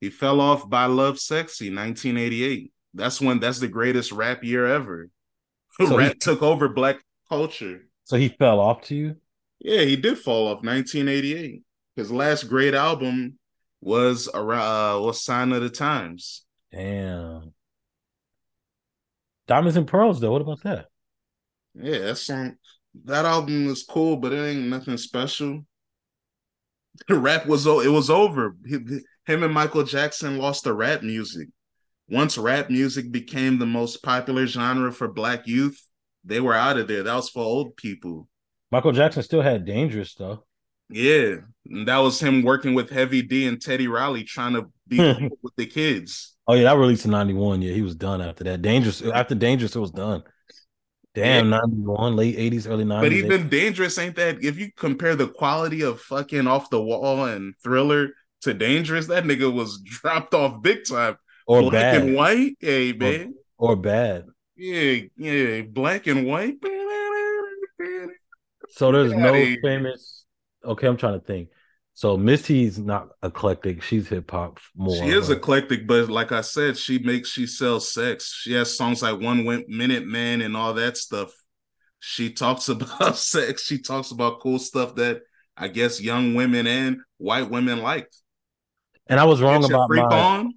he 0.00 0.10
fell 0.10 0.40
off 0.40 0.68
by 0.68 0.86
Lovesexy, 0.86 1.74
1988. 1.74 2.72
That's 2.92 3.20
when 3.20 3.40
that's 3.40 3.60
the 3.60 3.68
greatest 3.68 4.12
rap 4.12 4.44
year 4.44 4.66
ever. 4.66 5.08
So 5.80 5.96
rap 5.96 6.12
he, 6.12 6.18
took 6.18 6.42
over 6.42 6.68
black 6.68 7.02
culture. 7.30 7.86
So 8.04 8.18
he 8.18 8.28
fell 8.28 8.60
off 8.60 8.82
to 8.82 8.94
you? 8.94 9.16
Yeah, 9.58 9.80
he 9.80 9.96
did 9.96 10.18
fall 10.18 10.48
off 10.48 10.62
1988. 10.62 11.62
His 11.96 12.12
last 12.12 12.42
great 12.42 12.74
album 12.74 13.38
was 13.82 14.30
around 14.32 14.96
uh 14.96 15.00
was 15.02 15.20
Sign 15.20 15.52
of 15.52 15.60
the 15.60 15.68
Times. 15.68 16.44
Damn. 16.70 17.52
Diamonds 19.46 19.76
and 19.76 19.86
Pearls 19.86 20.20
though. 20.20 20.32
What 20.32 20.40
about 20.40 20.62
that? 20.62 20.86
Yeah, 21.74 21.98
that 21.98 22.16
song 22.16 22.56
that 23.04 23.24
album 23.24 23.66
was 23.66 23.82
cool, 23.82 24.16
but 24.16 24.32
it 24.32 24.42
ain't 24.42 24.68
nothing 24.68 24.96
special. 24.96 25.66
The 27.08 27.18
rap 27.18 27.46
was 27.46 27.66
it 27.66 27.90
was 27.90 28.08
over. 28.08 28.56
Him 28.64 29.42
and 29.42 29.52
Michael 29.52 29.84
Jackson 29.84 30.38
lost 30.38 30.64
the 30.64 30.72
rap 30.72 31.02
music. 31.02 31.48
Once 32.08 32.36
rap 32.38 32.70
music 32.70 33.10
became 33.10 33.58
the 33.58 33.66
most 33.66 34.02
popular 34.02 34.46
genre 34.46 34.92
for 34.92 35.08
black 35.08 35.46
youth, 35.46 35.80
they 36.24 36.40
were 36.40 36.54
out 36.54 36.76
of 36.76 36.86
there. 36.86 37.02
That 37.02 37.14
was 37.14 37.30
for 37.30 37.42
old 37.42 37.76
people. 37.76 38.28
Michael 38.70 38.92
Jackson 38.92 39.22
still 39.22 39.42
had 39.42 39.64
dangerous 39.64 40.14
though. 40.14 40.44
Yeah, 40.92 41.36
and 41.68 41.88
that 41.88 41.98
was 41.98 42.20
him 42.20 42.42
working 42.42 42.74
with 42.74 42.90
Heavy 42.90 43.22
D 43.22 43.46
and 43.46 43.60
Teddy 43.60 43.88
Riley 43.88 44.24
trying 44.24 44.54
to 44.54 44.70
be 44.86 44.98
hmm. 44.98 45.28
with 45.42 45.54
the 45.56 45.66
kids. 45.66 46.36
Oh 46.46 46.54
yeah, 46.54 46.64
that 46.64 46.78
released 46.78 47.04
in 47.04 47.10
'91. 47.12 47.62
Yeah, 47.62 47.72
he 47.72 47.82
was 47.82 47.94
done 47.94 48.20
after 48.20 48.44
that. 48.44 48.62
Dangerous 48.62 49.02
after 49.02 49.34
Dangerous, 49.34 49.74
it 49.74 49.80
was 49.80 49.90
done. 49.90 50.22
Damn, 51.14 51.50
yeah. 51.50 51.58
91, 51.58 52.16
late 52.16 52.38
80s, 52.38 52.66
early 52.70 52.84
90s. 52.84 53.00
But 53.00 53.12
even 53.12 53.42
80s. 53.44 53.50
Dangerous 53.50 53.98
ain't 53.98 54.16
that 54.16 54.42
if 54.42 54.58
you 54.58 54.70
compare 54.74 55.14
the 55.14 55.28
quality 55.28 55.82
of 55.82 56.00
fucking 56.00 56.46
off 56.46 56.70
the 56.70 56.80
wall 56.80 57.26
and 57.26 57.54
thriller 57.62 58.10
to 58.42 58.54
Dangerous, 58.54 59.08
that 59.08 59.24
nigga 59.24 59.52
was 59.52 59.80
dropped 59.84 60.32
off 60.34 60.62
big 60.62 60.84
time. 60.88 61.16
Or 61.46 61.60
black 61.62 61.72
bad. 61.72 62.02
and 62.02 62.14
white. 62.14 62.56
Hey 62.60 62.92
man. 62.92 63.34
Or, 63.58 63.70
or 63.70 63.76
bad. 63.76 64.26
Yeah, 64.56 65.00
yeah, 65.16 65.62
black 65.62 66.06
and 66.06 66.26
white. 66.26 66.56
So 68.70 68.90
there's 68.90 69.12
no 69.12 69.32
famous 69.62 70.21
okay, 70.64 70.86
I'm 70.86 70.96
trying 70.96 71.18
to 71.18 71.24
think. 71.24 71.48
So 71.94 72.16
Missy's 72.16 72.78
not 72.78 73.10
eclectic. 73.22 73.82
She's 73.82 74.08
hip 74.08 74.30
hop 74.30 74.60
more. 74.74 74.96
She 74.96 75.10
is 75.10 75.28
but... 75.28 75.38
eclectic, 75.38 75.86
but 75.86 76.08
like 76.08 76.32
I 76.32 76.40
said, 76.40 76.78
she 76.78 76.98
makes 76.98 77.28
she 77.28 77.46
sells 77.46 77.92
sex. 77.92 78.32
She 78.32 78.54
has 78.54 78.76
songs 78.76 79.02
like 79.02 79.20
One 79.20 79.44
Minute 79.68 80.06
Man 80.06 80.40
and 80.40 80.56
all 80.56 80.74
that 80.74 80.96
stuff. 80.96 81.32
She 82.00 82.32
talks 82.32 82.68
about 82.70 83.16
sex. 83.16 83.64
She 83.64 83.78
talks 83.78 84.10
about 84.10 84.40
cool 84.40 84.58
stuff 84.58 84.94
that 84.96 85.20
I 85.56 85.68
guess 85.68 86.00
young 86.00 86.34
women 86.34 86.66
and 86.66 86.98
white 87.18 87.50
women 87.50 87.82
like. 87.82 88.08
And 89.06 89.20
I 89.20 89.24
was 89.24 89.42
wrong 89.42 89.64
about 89.64 89.90
my. 89.90 90.00
On? 90.00 90.54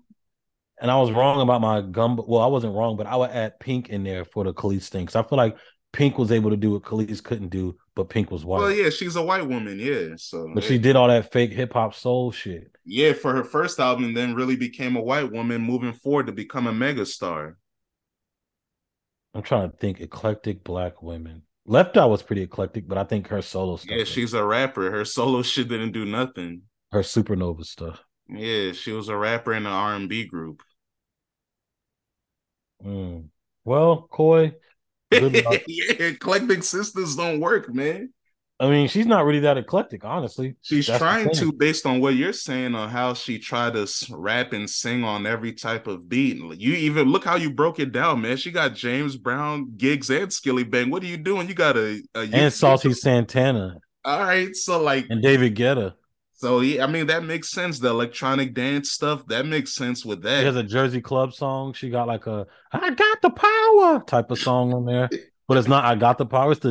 And 0.82 0.92
I 0.92 0.98
was 0.98 1.12
wrong 1.12 1.42
about 1.42 1.62
my 1.62 1.82
gum. 1.82 2.22
Well, 2.28 2.42
I 2.42 2.48
wasn't 2.48 2.76
wrong, 2.76 2.96
but 2.96 3.08
I 3.08 3.16
would 3.16 3.32
add 3.32 3.60
Pink 3.60 3.90
in 3.90 4.04
there 4.04 4.26
for 4.26 4.44
the 4.44 4.54
Kelis 4.54 4.88
thing. 4.88 5.06
Cause 5.06 5.16
I 5.16 5.24
feel 5.24 5.38
like 5.38 5.58
Pink 5.94 6.18
was 6.18 6.32
able 6.32 6.50
to 6.50 6.58
do 6.58 6.72
what 6.72 6.84
Kelis 6.84 7.24
couldn't 7.24 7.50
do, 7.50 7.78
but 7.96 8.10
Pink 8.10 8.30
was 8.30 8.44
white. 8.44 8.60
Well, 8.60 8.72
yeah, 8.72 8.90
she's 8.90 9.16
a 9.16 9.22
white 9.22 9.48
woman, 9.48 9.80
yeah. 9.80 10.16
So, 10.18 10.52
but 10.54 10.64
she 10.64 10.78
did 10.78 10.96
all 10.96 11.08
that 11.08 11.32
fake 11.32 11.52
hip 11.52 11.74
hop 11.74 11.96
soul 11.96 12.32
shit. 12.32 12.76
Yeah, 12.84 13.14
for 13.14 13.34
her 13.34 13.44
first 13.44 13.80
album, 13.80 14.06
and 14.06 14.18
then 14.18 14.36
really 14.36 14.56
became 14.56 14.96
a 14.96 15.02
white 15.02 15.32
woman, 15.32 15.62
moving 15.62 15.94
forward 15.94 16.28
to 16.28 16.32
become 16.34 16.68
a 16.68 16.74
megastar. 16.74 17.56
I'm 19.34 19.42
trying 19.42 19.72
to 19.72 19.78
think 19.78 20.02
eclectic 20.02 20.64
black 20.64 21.02
women. 21.02 21.44
Left 21.66 21.98
Eye 21.98 22.06
was 22.06 22.22
pretty 22.22 22.44
eclectic, 22.44 22.88
but 22.88 22.98
I 22.98 23.06
think 23.06 23.28
her 23.30 23.42
solo 23.42 23.78
stuff. 23.78 23.98
Yeah, 23.98 24.04
she's 24.04 24.34
a 24.34 24.44
rapper. 24.44 24.92
Her 24.92 25.04
solo 25.04 25.42
shit 25.42 25.68
didn't 25.68 25.94
do 25.94 26.06
nothing. 26.06 26.62
Her 26.92 27.02
supernova 27.02 27.66
stuff. 27.66 28.04
Yeah, 28.30 28.72
she 28.72 28.92
was 28.92 29.10
a 29.10 29.18
rapper 29.18 29.54
in 29.54 29.66
an 29.66 29.72
R 29.72 29.96
and 29.96 30.08
B 30.08 30.26
group. 30.26 30.62
Mm. 32.86 33.30
Well, 33.64 34.08
Coi, 34.12 34.54
yeah, 35.68 35.98
eclectic 36.00 36.64
sisters 36.64 37.16
don't 37.16 37.40
work, 37.40 37.74
man. 37.74 38.10
I 38.58 38.70
mean, 38.70 38.88
she's 38.88 39.06
not 39.06 39.26
really 39.26 39.42
that 39.42 39.58
eclectic, 39.58 40.06
honestly. 40.06 40.56
She's 40.62 40.88
That's 40.88 41.00
trying 41.00 41.30
to, 41.32 41.52
based 41.52 41.86
on 41.86 42.00
what 42.00 42.16
you're 42.16 42.32
saying 42.32 42.74
on 42.74 42.90
how 42.90 43.14
she 43.14 43.38
tried 43.38 43.74
to 43.74 43.86
rap 44.12 44.54
and 44.54 44.70
sing 44.70 45.04
on 45.04 45.28
every 45.28 45.52
type 45.52 45.88
of 45.88 46.08
beat. 46.08 46.38
You 46.38 46.74
even 46.74 47.10
look 47.10 47.26
how 47.26 47.36
you 47.36 47.52
broke 47.52 47.80
it 47.80 47.92
down, 47.92 48.22
man. 48.22 48.38
She 48.38 48.52
got 48.52 48.74
James 48.74 49.18
Brown, 49.18 49.74
Giggs, 49.76 50.10
and 50.10 50.30
Skillibeng. 50.30 50.90
What 50.90 51.04
are 51.04 51.08
you 51.08 51.18
doing? 51.18 51.50
You 51.50 51.54
got 51.54 51.76
a, 51.76 52.02
a 52.16 52.22
and 52.32 52.54
Saucy 52.54 52.94
Santana. 52.94 53.76
All 54.06 54.20
right, 54.20 54.56
so 54.56 54.82
like 54.82 55.08
and 55.10 55.22
David 55.22 55.56
Guetta. 55.56 55.96
So 56.46 56.60
yeah, 56.60 56.84
I 56.84 56.88
mean 56.88 57.08
that 57.08 57.24
makes 57.24 57.50
sense. 57.50 57.80
The 57.80 57.90
electronic 57.90 58.54
dance 58.54 58.92
stuff 58.92 59.26
that 59.30 59.48
makes 59.48 59.74
sense 59.74 60.06
with 60.06 60.22
that. 60.22 60.42
She 60.42 60.46
has 60.46 60.56
a 60.56 60.62
Jersey 60.62 61.02
Club 61.02 61.34
song. 61.34 61.74
She 61.74 61.90
got 61.90 62.08
like 62.08 62.28
a 62.28 62.46
"I 62.72 62.92
got 62.92 63.22
the 63.24 63.32
power" 63.32 64.04
type 64.06 64.30
of 64.30 64.38
song 64.38 64.72
on 64.72 64.86
there, 64.86 65.10
but 65.48 65.58
it's 65.58 65.68
not 65.68 65.86
"I 65.86 65.96
got 65.96 66.20
the 66.20 66.26
power." 66.28 66.52
It's 66.52 66.60
the. 66.60 66.70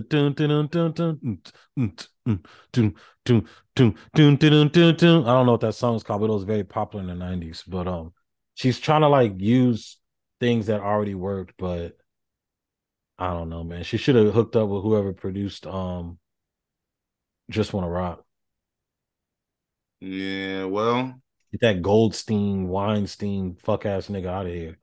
I 5.27 5.33
don't 5.33 5.47
know 5.47 5.53
what 5.53 5.61
that 5.63 5.75
song 5.75 5.97
is 5.97 6.05
called, 6.05 6.21
but 6.21 6.31
it 6.31 6.35
was 6.35 6.45
very 6.45 6.63
popular 6.63 7.03
in 7.03 7.19
the 7.19 7.25
'90s. 7.25 7.65
But 7.67 7.89
um, 7.89 8.13
she's 8.55 8.79
trying 8.79 9.01
to 9.01 9.09
like 9.09 9.41
use 9.41 9.99
things 10.39 10.67
that 10.67 10.83
already 10.83 11.17
worked, 11.17 11.55
but 11.59 11.97
I 13.19 13.33
don't 13.33 13.49
know, 13.49 13.65
man. 13.65 13.83
She 13.83 13.97
should 13.97 14.15
have 14.15 14.35
hooked 14.35 14.55
up 14.55 14.69
with 14.69 14.85
whoever 14.85 15.13
produced 15.13 15.67
um, 15.67 16.21
"Just 17.51 17.73
Wanna 17.73 17.91
Rock." 17.91 18.25
Yeah, 20.05 20.65
well, 20.65 21.15
get 21.53 21.61
that 21.63 21.83
Goldstein, 21.83 22.69
Weinstein, 22.69 23.57
fuck 23.63 23.87
ass 23.87 24.09
nigga 24.09 24.27
out 24.27 24.47
of 24.47 24.53
here. 24.53 24.79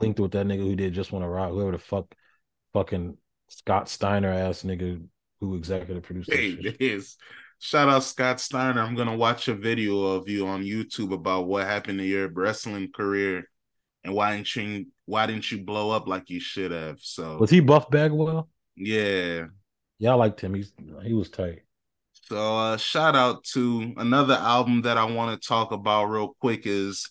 linked 0.00 0.20
with 0.20 0.32
that 0.32 0.46
nigga 0.46 0.60
who 0.60 0.76
did 0.76 0.94
just 0.94 1.12
want 1.12 1.24
to 1.24 1.28
rock, 1.28 1.50
whoever 1.50 1.72
the 1.72 1.78
fuck, 1.78 2.14
fucking 2.72 3.16
Scott 3.48 3.88
Steiner 3.88 4.30
ass 4.30 4.62
nigga 4.62 5.04
who 5.40 5.56
executive 5.56 6.02
produced. 6.02 6.32
Hey, 6.32 7.00
Shout 7.60 7.88
out 7.88 8.04
Scott 8.04 8.40
Steiner. 8.40 8.80
I'm 8.80 8.94
gonna 8.94 9.16
watch 9.16 9.48
a 9.48 9.54
video 9.54 10.00
of 10.04 10.28
you 10.28 10.46
on 10.46 10.62
YouTube 10.62 11.12
about 11.12 11.48
what 11.48 11.66
happened 11.66 11.98
to 11.98 12.04
your 12.04 12.28
wrestling 12.28 12.92
career 12.94 13.48
and 14.04 14.14
why 14.14 14.36
didn't 14.36 14.54
you 14.54 14.86
why 15.06 15.26
didn't 15.26 15.50
you 15.50 15.64
blow 15.64 15.90
up 15.90 16.06
like 16.06 16.30
you 16.30 16.38
should 16.38 16.70
have? 16.70 17.00
So 17.00 17.36
Was 17.38 17.50
he 17.50 17.60
Buff 17.60 17.90
Bagwell? 17.90 18.48
yeah. 18.76 19.46
Yeah, 19.98 20.12
I 20.12 20.14
liked 20.14 20.40
him. 20.40 20.54
He's 20.54 20.72
he 21.02 21.14
was 21.14 21.30
tight. 21.30 21.62
So 22.28 22.58
uh 22.58 22.76
shout 22.76 23.16
out 23.16 23.42
to 23.54 23.94
another 23.96 24.34
album 24.34 24.82
that 24.82 24.98
I 24.98 25.04
want 25.04 25.40
to 25.40 25.48
talk 25.48 25.72
about 25.72 26.06
real 26.06 26.36
quick 26.40 26.62
is 26.66 27.10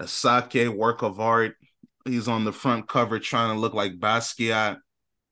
Asake 0.00 0.68
work 0.68 1.02
of 1.02 1.18
art. 1.18 1.56
He's 2.04 2.28
on 2.28 2.44
the 2.44 2.52
front 2.52 2.88
cover 2.88 3.18
trying 3.18 3.52
to 3.52 3.60
look 3.60 3.74
like 3.74 3.98
Basquiat. 3.98 4.76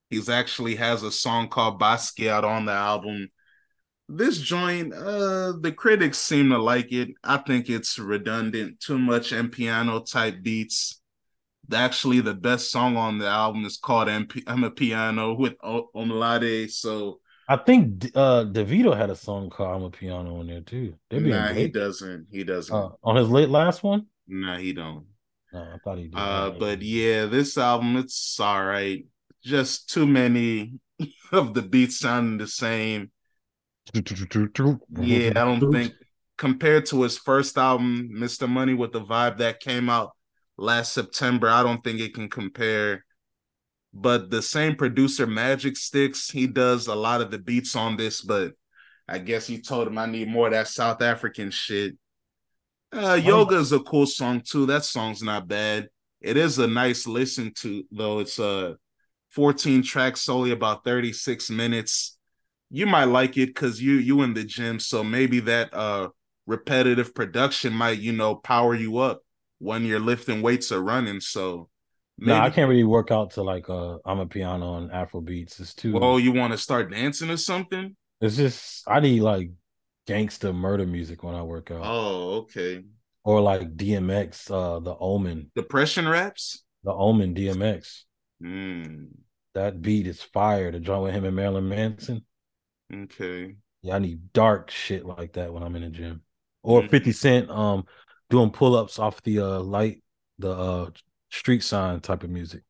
He's 0.09 0.29
actually 0.29 0.75
has 0.77 1.05
a 1.05 1.13
song 1.13 1.49
called 1.49 1.81
Basquiat 1.81 2.43
on 2.43 2.65
the 2.65 2.73
album. 2.73 3.29
This 4.09 4.41
joint, 4.41 4.93
uh, 4.93 5.53
the 5.61 5.71
critics 5.71 6.19
seem 6.19 6.49
to 6.51 6.59
like 6.59 6.91
it. 6.91 7.11
I 7.23 7.37
think 7.37 7.71
it's 7.71 8.01
redundant, 8.01 8.81
too 8.81 8.99
much 8.99 9.31
amapiano 9.31 10.05
type 10.11 10.43
beats. 10.43 11.01
Actually, 11.73 12.21
the 12.21 12.35
best 12.35 12.73
song 12.73 12.97
on 12.97 13.19
the 13.19 13.29
album 13.29 13.65
is 13.65 13.77
called 13.77 14.09
M 14.09 14.27
I'm 14.49 14.69
Piano 14.73 15.35
with 15.35 15.55
o- 15.63 15.89
Olamide. 15.95 16.69
So 16.73 17.20
I 17.51 17.57
think 17.57 18.13
uh 18.15 18.45
Davido 18.45 18.97
had 18.97 19.11
a 19.11 19.17
song 19.17 19.51
called 19.51 19.93
Amapiano 19.93 20.39
on 20.39 20.47
there 20.47 20.61
too. 20.61 20.95
Nah, 21.11 21.49
he 21.49 21.67
doesn't. 21.67 22.29
He 22.31 22.45
doesn't. 22.45 22.73
Uh, 22.75 22.91
on 23.03 23.17
his 23.17 23.29
late 23.29 23.49
last 23.49 23.83
one? 23.83 24.07
nah, 24.29 24.57
he 24.57 24.73
don't. 24.73 25.07
No, 25.53 25.61
I 25.61 25.79
thought 25.83 25.99
he 25.99 26.05
did. 26.05 26.15
Uh, 26.15 26.51
but 26.51 26.81
yeah, 26.81 27.27
this 27.27 27.59
album 27.59 27.97
it's 27.97 28.39
all 28.39 28.65
right. 28.65 29.05
Just 29.43 29.91
too 29.91 30.07
many 30.07 30.79
of 31.33 31.55
the 31.55 31.63
beats 31.63 31.99
sounding 31.99 32.39
the 32.39 32.47
same. 32.47 33.11
Yeah, 35.01 35.31
I 35.31 35.45
don't 35.45 35.73
think 35.73 35.93
compared 36.39 36.87
to 36.87 37.03
his 37.03 37.19
first 37.19 37.59
album, 37.59 38.11
Mr. 38.15 38.49
Money 38.49 38.75
with 38.75 38.93
the 38.93 39.01
vibe 39.01 39.39
that 39.39 39.59
came 39.59 39.91
out 39.91 40.13
last 40.57 40.93
September, 40.93 41.49
I 41.49 41.65
don't 41.65 41.83
think 41.83 41.99
it 41.99 42.15
can 42.15 42.31
compare. 42.31 43.05
But 43.93 44.31
the 44.31 44.43
same 44.43 44.77
producer, 44.77 45.27
Magic 45.27 45.77
Sticks, 45.77 46.31
he 46.31 46.47
does 46.47 46.87
a 46.87 46.95
lot 46.95 47.21
of 47.21 47.31
the 47.31 47.39
beats 47.39 47.75
on 47.75 47.97
this, 47.97 48.21
but 48.21 48.53
I 49.09 49.19
guess 49.19 49.47
he 49.47 49.61
told 49.61 49.89
him 49.89 49.99
I 49.99 50.07
need 50.07 50.29
more 50.29 50.47
of 50.47 50.53
that 50.53 50.69
South 50.69 51.03
African 51.03 51.51
shit. 51.51 51.97
Uh, 52.93 53.15
Yoga 53.15 53.57
is 53.57 53.73
a 53.73 53.81
cool 53.81 54.07
song 54.07 54.43
too. 54.45 54.67
That 54.67 54.85
song's 54.85 55.23
not 55.23 55.49
bad. 55.49 55.89
It 56.21 56.37
is 56.37 56.59
a 56.59 56.67
nice 56.67 57.07
listen 57.07 57.53
to, 57.59 57.85
though. 57.91 58.19
It's 58.21 58.39
a 58.39 58.77
14 59.31 59.83
tracks, 59.83 60.23
solely 60.23 60.51
about 60.51 60.85
36 60.85 61.51
minutes. 61.51 62.19
You 62.71 62.87
might 62.87 63.05
like 63.05 63.37
it 63.37 63.47
because 63.47 63.81
you 63.81 63.95
you 63.95 64.23
in 64.23 64.35
the 64.35 64.45
gym, 64.45 64.79
so 64.79 65.03
maybe 65.03 65.41
that 65.41 65.73
uh 65.75 66.09
repetitive 66.47 67.15
production 67.15 67.73
might 67.73 67.99
you 67.99 68.13
know 68.13 68.35
power 68.35 68.75
you 68.75 68.99
up 68.99 69.23
when 69.59 69.85
you're 69.85 70.01
lifting 70.01 70.43
weights 70.43 70.71
or 70.71 70.81
running. 70.83 71.21
So 71.21 71.70
No, 72.21 72.35
I 72.39 72.51
can't 72.51 72.69
really 72.69 72.85
work 72.85 73.11
out 73.11 73.33
to 73.33 73.43
like 73.43 73.69
uh 73.69 73.99
amapiano 74.07 74.79
and 74.79 74.93
Afro 74.93 75.21
beats. 75.21 75.59
It's 75.61 75.75
too 75.75 75.93
Well, 75.95 76.21
you 76.21 76.33
want 76.33 76.53
to 76.53 76.59
start 76.59 76.91
dancing 76.91 77.31
or 77.31 77.37
something? 77.37 77.97
it's 78.21 78.37
just 78.37 78.85
I 78.87 79.01
need 79.01 79.23
like 79.23 79.51
gangster 80.07 80.53
murder 80.53 80.87
music 80.87 81.23
when 81.23 81.35
I 81.35 81.43
work 81.43 81.71
out. 81.71 81.83
Oh, 81.85 82.33
okay. 82.43 82.85
Or 83.25 83.41
like 83.41 83.77
DMX, 83.77 84.51
uh 84.51 84.81
the 84.81 84.97
Omen. 84.99 85.51
Depression 85.55 86.09
raps. 86.09 86.63
The 86.85 86.93
Omen 86.93 87.35
DMX. 87.35 88.05
Hmm. 88.41 89.05
That 89.55 89.83
beat 89.83 90.07
is 90.07 90.23
fire. 90.23 90.71
The 90.71 90.81
joint 90.81 91.03
with 91.03 91.15
him 91.15 91.25
and 91.25 91.37
Marilyn 91.37 91.69
Manson. 91.69 92.25
Okay. 92.93 93.57
Yeah, 93.83 93.97
I 93.97 93.99
need 93.99 94.33
dark 94.33 94.71
shit 94.71 95.05
like 95.07 95.33
that 95.35 95.53
when 95.53 95.63
I'm 95.63 95.75
in 95.77 95.83
the 95.83 95.89
gym. 95.91 96.23
Or 96.63 96.83
Mhm. 96.83 96.91
50 96.91 97.13
Cent 97.13 97.51
um 97.51 97.85
doing 98.29 98.51
pull-ups 98.51 98.99
off 98.99 99.23
the 99.23 99.41
uh 99.41 99.61
light, 99.61 100.03
the 100.39 100.51
uh 100.51 100.91
street 101.31 101.63
sign 101.63 102.01
type 102.01 102.23
of 102.25 102.31
music. 102.31 102.63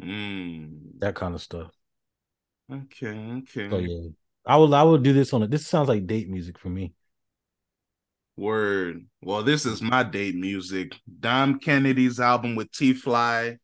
Hmm. 0.00 0.66
That 0.98 1.14
kind 1.14 1.34
of 1.34 1.42
stuff. 1.42 1.70
Okay. 2.72 3.08
Okay. 3.08 3.70
So 3.70 3.78
yeah. 3.78 4.08
I 4.46 4.56
would 4.56 4.72
I 4.72 4.82
would 4.82 5.02
do 5.02 5.12
this 5.12 5.32
on 5.32 5.42
it. 5.42 5.50
This 5.50 5.66
sounds 5.66 5.88
like 5.88 6.06
date 6.06 6.28
music 6.28 6.58
for 6.58 6.68
me. 6.68 6.94
Word. 8.36 9.06
Well, 9.20 9.42
this 9.42 9.66
is 9.66 9.82
my 9.82 10.02
date 10.02 10.34
music. 10.34 10.94
Dom 11.20 11.58
Kennedy's 11.58 12.18
album 12.18 12.54
with 12.56 12.72
T 12.72 12.94
Fly. 12.94 13.58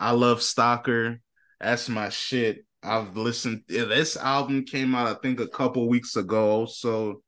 I 0.00 0.10
love 0.12 0.42
Stalker. 0.42 1.20
That's 1.60 1.88
my 1.88 2.08
shit. 2.08 2.64
I've 2.82 3.16
listened. 3.16 3.62
yeah, 3.68 3.84
This 3.84 4.16
album 4.16 4.64
came 4.64 4.94
out, 4.94 5.06
I 5.06 5.14
think, 5.20 5.40
a 5.40 5.48
couple 5.48 5.88
weeks 5.88 6.16
ago. 6.16 6.66
So 6.66 7.22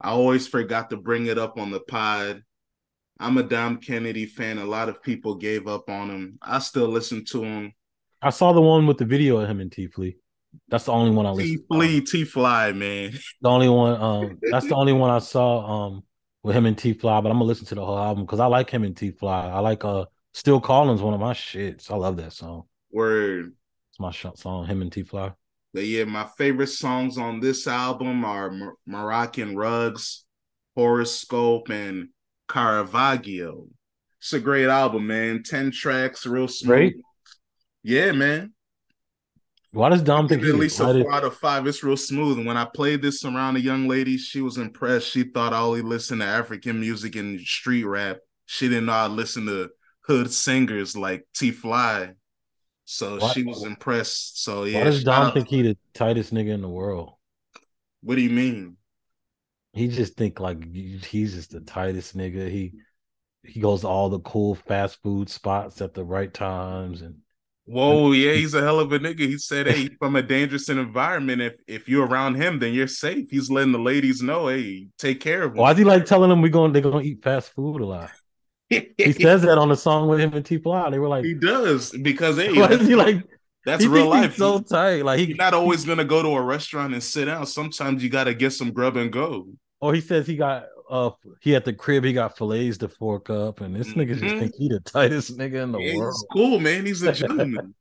I 0.00 0.10
always 0.10 0.46
forgot 0.46 0.90
to 0.90 0.96
bring 0.96 1.26
it 1.26 1.38
up 1.38 1.58
on 1.58 1.70
the 1.70 1.80
pod. 1.80 2.42
I'm 3.20 3.38
a 3.38 3.42
Dom 3.42 3.78
Kennedy 3.78 4.26
fan. 4.26 4.58
A 4.58 4.64
lot 4.64 4.88
of 4.88 5.02
people 5.02 5.34
gave 5.34 5.66
up 5.66 5.90
on 5.90 6.10
him. 6.10 6.38
I 6.40 6.58
still 6.60 6.88
listen 6.88 7.24
to 7.26 7.42
him. 7.42 7.72
I 8.22 8.30
saw 8.30 8.52
the 8.52 8.60
one 8.60 8.86
with 8.86 8.98
the 8.98 9.04
video 9.04 9.38
of 9.38 9.48
him 9.48 9.60
and 9.60 9.70
T 9.70 9.86
Flea. 9.86 10.16
That's 10.68 10.84
the 10.84 10.92
only 10.92 11.10
one 11.10 11.26
I 11.26 11.32
T 11.32 11.36
listened. 11.36 11.64
Flea, 11.70 12.00
T 12.00 12.24
Fly, 12.24 12.72
man. 12.72 13.12
The 13.40 13.48
only 13.48 13.68
one. 13.68 14.00
Um, 14.00 14.38
that's 14.42 14.66
the 14.68 14.74
only 14.76 14.92
one 14.92 15.10
I 15.10 15.18
saw. 15.18 15.86
Um, 15.86 16.04
with 16.42 16.56
him 16.56 16.66
and 16.66 16.78
T 16.78 16.92
Fly. 16.94 17.20
But 17.20 17.30
I'm 17.30 17.36
gonna 17.36 17.44
listen 17.44 17.66
to 17.66 17.74
the 17.74 17.84
whole 17.84 17.98
album 17.98 18.24
because 18.24 18.40
I 18.40 18.46
like 18.46 18.70
him 18.70 18.84
and 18.84 18.96
T 18.96 19.10
Fly. 19.10 19.48
I 19.48 19.60
like 19.60 19.84
uh, 19.84 20.06
Still 20.34 20.60
Calling's 20.60 21.02
one 21.02 21.14
of 21.14 21.20
my 21.20 21.32
shits. 21.34 21.90
I 21.90 21.96
love 21.96 22.16
that 22.18 22.32
song. 22.32 22.64
Word. 22.92 23.52
It's 23.90 24.00
my 24.00 24.10
sh- 24.10 24.26
song. 24.36 24.66
Him 24.66 24.82
and 24.82 24.92
T 24.92 25.02
Fly. 25.02 25.32
But 25.74 25.84
yeah, 25.84 26.04
my 26.04 26.26
favorite 26.38 26.68
songs 26.68 27.18
on 27.18 27.40
this 27.40 27.66
album 27.66 28.24
are 28.24 28.50
Mor- 28.50 28.76
Moroccan 28.86 29.56
Rugs, 29.56 30.24
Horoscope, 30.76 31.68
and 31.70 32.08
Caravaggio. 32.48 33.66
It's 34.20 34.32
a 34.32 34.40
great 34.40 34.68
album, 34.68 35.06
man. 35.06 35.42
10 35.42 35.70
tracks, 35.70 36.26
real 36.26 36.48
smooth. 36.48 36.68
Great. 36.68 36.96
Yeah, 37.82 38.12
man. 38.12 38.52
Why 39.72 39.90
does 39.90 40.02
Dom 40.02 40.28
think 40.28 40.42
At 40.42 40.54
least 40.54 40.80
a 40.80 41.02
four 41.02 41.12
out 41.12 41.24
of 41.24 41.36
five. 41.36 41.66
It's 41.66 41.84
real 41.84 41.96
smooth. 41.96 42.38
And 42.38 42.46
when 42.46 42.56
I 42.56 42.64
played 42.64 43.02
this 43.02 43.24
around 43.24 43.56
a 43.56 43.60
young 43.60 43.86
lady, 43.86 44.16
she 44.16 44.40
was 44.40 44.56
impressed. 44.56 45.10
She 45.10 45.24
thought 45.24 45.52
I 45.52 45.60
only 45.60 45.82
listened 45.82 46.22
to 46.22 46.26
African 46.26 46.80
music 46.80 47.16
and 47.16 47.38
street 47.40 47.84
rap. 47.84 48.18
She 48.46 48.68
didn't 48.68 48.86
know 48.86 48.92
I 48.92 49.06
listened 49.08 49.46
to 49.48 49.70
hood 50.06 50.32
singers 50.32 50.96
like 50.96 51.26
T 51.34 51.50
Fly. 51.50 52.12
So 52.86 53.18
Why- 53.18 53.32
she 53.32 53.44
was 53.44 53.62
impressed. 53.62 54.42
So 54.42 54.64
yeah. 54.64 54.78
Why 54.78 54.84
does 54.84 55.04
Dom 55.04 55.32
think 55.32 55.48
he 55.48 55.62
the 55.62 55.76
tightest 55.92 56.32
nigga 56.32 56.54
in 56.54 56.62
the 56.62 56.68
world? 56.68 57.12
what 58.02 58.14
do 58.14 58.22
you 58.22 58.30
mean? 58.30 58.77
He 59.78 59.88
just 59.88 60.14
think 60.14 60.40
like 60.40 60.74
he's 60.74 61.34
just 61.34 61.50
the 61.52 61.60
tightest 61.60 62.16
nigga. 62.16 62.50
He 62.50 62.74
he 63.44 63.60
goes 63.60 63.82
to 63.82 63.88
all 63.88 64.08
the 64.08 64.20
cool 64.20 64.54
fast 64.54 65.00
food 65.02 65.30
spots 65.30 65.80
at 65.80 65.94
the 65.94 66.04
right 66.04 66.32
times 66.32 67.02
and 67.02 67.16
Whoa, 67.70 68.12
yeah, 68.12 68.32
he's 68.32 68.54
a 68.54 68.62
hell 68.62 68.80
of 68.80 68.92
a 68.92 68.98
nigga. 68.98 69.20
He 69.20 69.36
said, 69.36 69.66
"Hey, 69.66 69.90
from 69.98 70.16
a 70.16 70.22
dangerous 70.22 70.70
environment, 70.70 71.42
if 71.42 71.54
if 71.66 71.86
you're 71.86 72.06
around 72.06 72.36
him, 72.36 72.58
then 72.58 72.72
you're 72.72 72.86
safe." 72.88 73.26
He's 73.30 73.50
letting 73.50 73.72
the 73.72 73.78
ladies 73.78 74.22
know, 74.22 74.48
"Hey, 74.48 74.88
take 74.98 75.20
care 75.20 75.42
of 75.42 75.52
him." 75.52 75.58
why 75.58 75.72
is 75.72 75.78
he 75.78 75.84
like 75.84 76.06
telling 76.06 76.30
them 76.30 76.40
we 76.40 76.48
going 76.48 76.72
they're 76.72 76.80
gonna 76.80 77.02
eat 77.02 77.22
fast 77.22 77.52
food 77.52 77.82
a 77.82 77.84
lot? 77.84 78.10
He 78.70 79.12
says 79.12 79.42
that 79.42 79.58
on 79.58 79.68
the 79.68 79.76
song 79.76 80.08
with 80.08 80.18
him 80.18 80.32
and 80.32 80.46
T 80.46 80.56
Fly. 80.56 80.88
They 80.88 80.98
were 80.98 81.08
like, 81.08 81.26
he 81.26 81.34
does 81.34 81.90
because 81.90 82.38
hey, 82.38 82.52
why 82.58 82.70
is 82.70 82.88
he 82.88 82.94
like 82.94 83.22
that's 83.66 83.82
he 83.82 83.88
real 83.88 84.08
life. 84.08 84.30
he's 84.30 84.38
so 84.38 84.60
tight? 84.60 85.04
Like 85.04 85.18
he 85.18 85.34
not 85.34 85.52
always 85.52 85.84
gonna 85.84 86.06
go 86.06 86.22
to 86.22 86.28
a 86.30 86.42
restaurant 86.42 86.94
and 86.94 87.02
sit 87.02 87.26
down. 87.26 87.44
Sometimes 87.44 88.02
you 88.02 88.08
gotta 88.08 88.32
get 88.32 88.54
some 88.54 88.72
grub 88.72 88.96
and 88.96 89.12
go. 89.12 89.46
Or 89.80 89.94
he 89.94 90.00
says 90.00 90.26
he 90.26 90.36
got 90.36 90.66
uh 90.90 91.10
he 91.40 91.54
at 91.54 91.64
the 91.64 91.72
crib 91.72 92.04
he 92.04 92.12
got 92.12 92.36
fillets 92.36 92.78
to 92.78 92.88
fork 92.88 93.30
up 93.30 93.60
and 93.60 93.74
this 93.76 93.92
nigga 93.94 94.18
just 94.18 94.36
Mhm. 94.36 94.38
think 94.38 94.54
he 94.56 94.68
the 94.68 94.80
tightest 94.80 95.36
nigga 95.36 95.62
in 95.62 95.72
the 95.72 95.80
Yeah, 95.80 95.92
world. 95.92 96.14
he's 96.14 96.24
cool, 96.32 96.58
man. 96.60 96.86
He's 96.86 97.02
a 97.02 97.12
gentleman. 97.12 97.74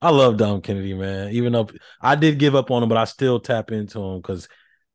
I 0.00 0.10
love 0.10 0.36
Dom 0.36 0.60
Kennedy, 0.62 0.94
man. 0.94 1.32
Even 1.32 1.52
though 1.52 1.68
I 2.00 2.16
did 2.16 2.38
give 2.38 2.54
up 2.54 2.70
on 2.70 2.82
him, 2.82 2.88
but 2.88 2.98
I 2.98 3.04
still 3.04 3.40
tap 3.40 3.70
into 3.70 4.00
him 4.00 4.18
because 4.20 4.48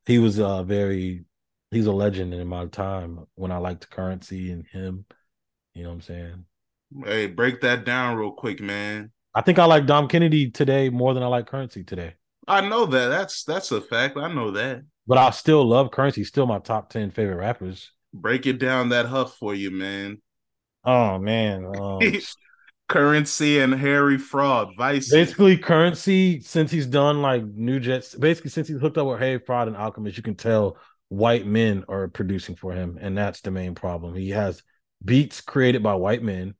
he 0.05 0.19
was 0.19 0.39
uh 0.39 0.63
very 0.63 1.25
he's 1.71 1.85
a 1.85 1.91
legend 1.91 2.33
in 2.33 2.47
my 2.47 2.65
time 2.67 3.25
when 3.35 3.51
I 3.51 3.57
liked 3.57 3.89
Curren$y 3.89 4.49
and 4.51 4.65
him. 4.67 5.05
You 5.73 5.83
know 5.83 5.89
what 5.89 5.95
I'm 5.95 6.01
saying? 6.01 6.45
hey, 7.05 7.27
break 7.27 7.61
that 7.61 7.85
down 7.85 8.17
real 8.17 8.31
quick, 8.31 8.59
man. 8.61 9.11
I 9.35 9.41
think 9.41 9.59
I 9.59 9.65
like 9.65 9.85
Dom 9.85 10.07
Kennedy 10.07 10.49
today 10.49 10.89
more 10.89 11.13
than 11.13 11.23
I 11.23 11.27
like 11.27 11.47
Curren$y 11.47 11.83
today. 11.83 12.15
I 12.47 12.61
know 12.67 12.85
that. 12.85 13.07
That's 13.09 13.43
that's 13.43 13.71
a 13.71 13.81
fact. 13.81 14.17
I 14.17 14.33
know 14.33 14.51
that. 14.51 14.81
But 15.07 15.17
I 15.17 15.29
still 15.31 15.63
love 15.65 15.91
Curren$y, 15.91 16.23
still 16.23 16.45
my 16.45 16.59
top 16.59 16.89
10 16.89 17.11
favorite 17.11 17.37
rappers. 17.37 17.91
Break 18.13 18.45
it 18.45 18.59
down 18.59 18.89
that 18.89 19.05
huff 19.05 19.37
for 19.37 19.53
you, 19.53 19.71
man. 19.71 20.21
Oh 20.83 21.17
man. 21.19 21.65
Um, 21.65 21.99
Curren$y 22.89 23.47
and 23.61 23.73
Harry 23.73 24.17
Fraud, 24.17 24.69
Vice. 24.77 25.09
basically 25.09 25.57
Curren$y 25.57 26.39
since 26.41 26.71
he's 26.71 26.85
done 26.87 27.21
like 27.21 27.43
new 27.43 27.79
jets 27.79 28.15
basically 28.15 28.49
since 28.51 28.67
he's 28.67 28.79
hooked 28.79 28.97
up 28.97 29.07
with 29.07 29.19
Harry 29.19 29.39
Fraud 29.39 29.67
and 29.67 29.75
Alchemist 29.77 30.17
you 30.17 30.23
can 30.23 30.35
tell 30.35 30.77
white 31.09 31.45
men 31.45 31.83
are 31.89 32.07
producing 32.07 32.55
for 32.55 32.71
him 32.73 32.97
and 33.01 33.17
that's 33.17 33.41
the 33.41 33.51
main 33.51 33.75
problem 33.75 34.15
he 34.15 34.29
has 34.29 34.63
beats 35.03 35.41
created 35.41 35.83
by 35.83 35.93
white 35.95 36.23
men 36.23 36.55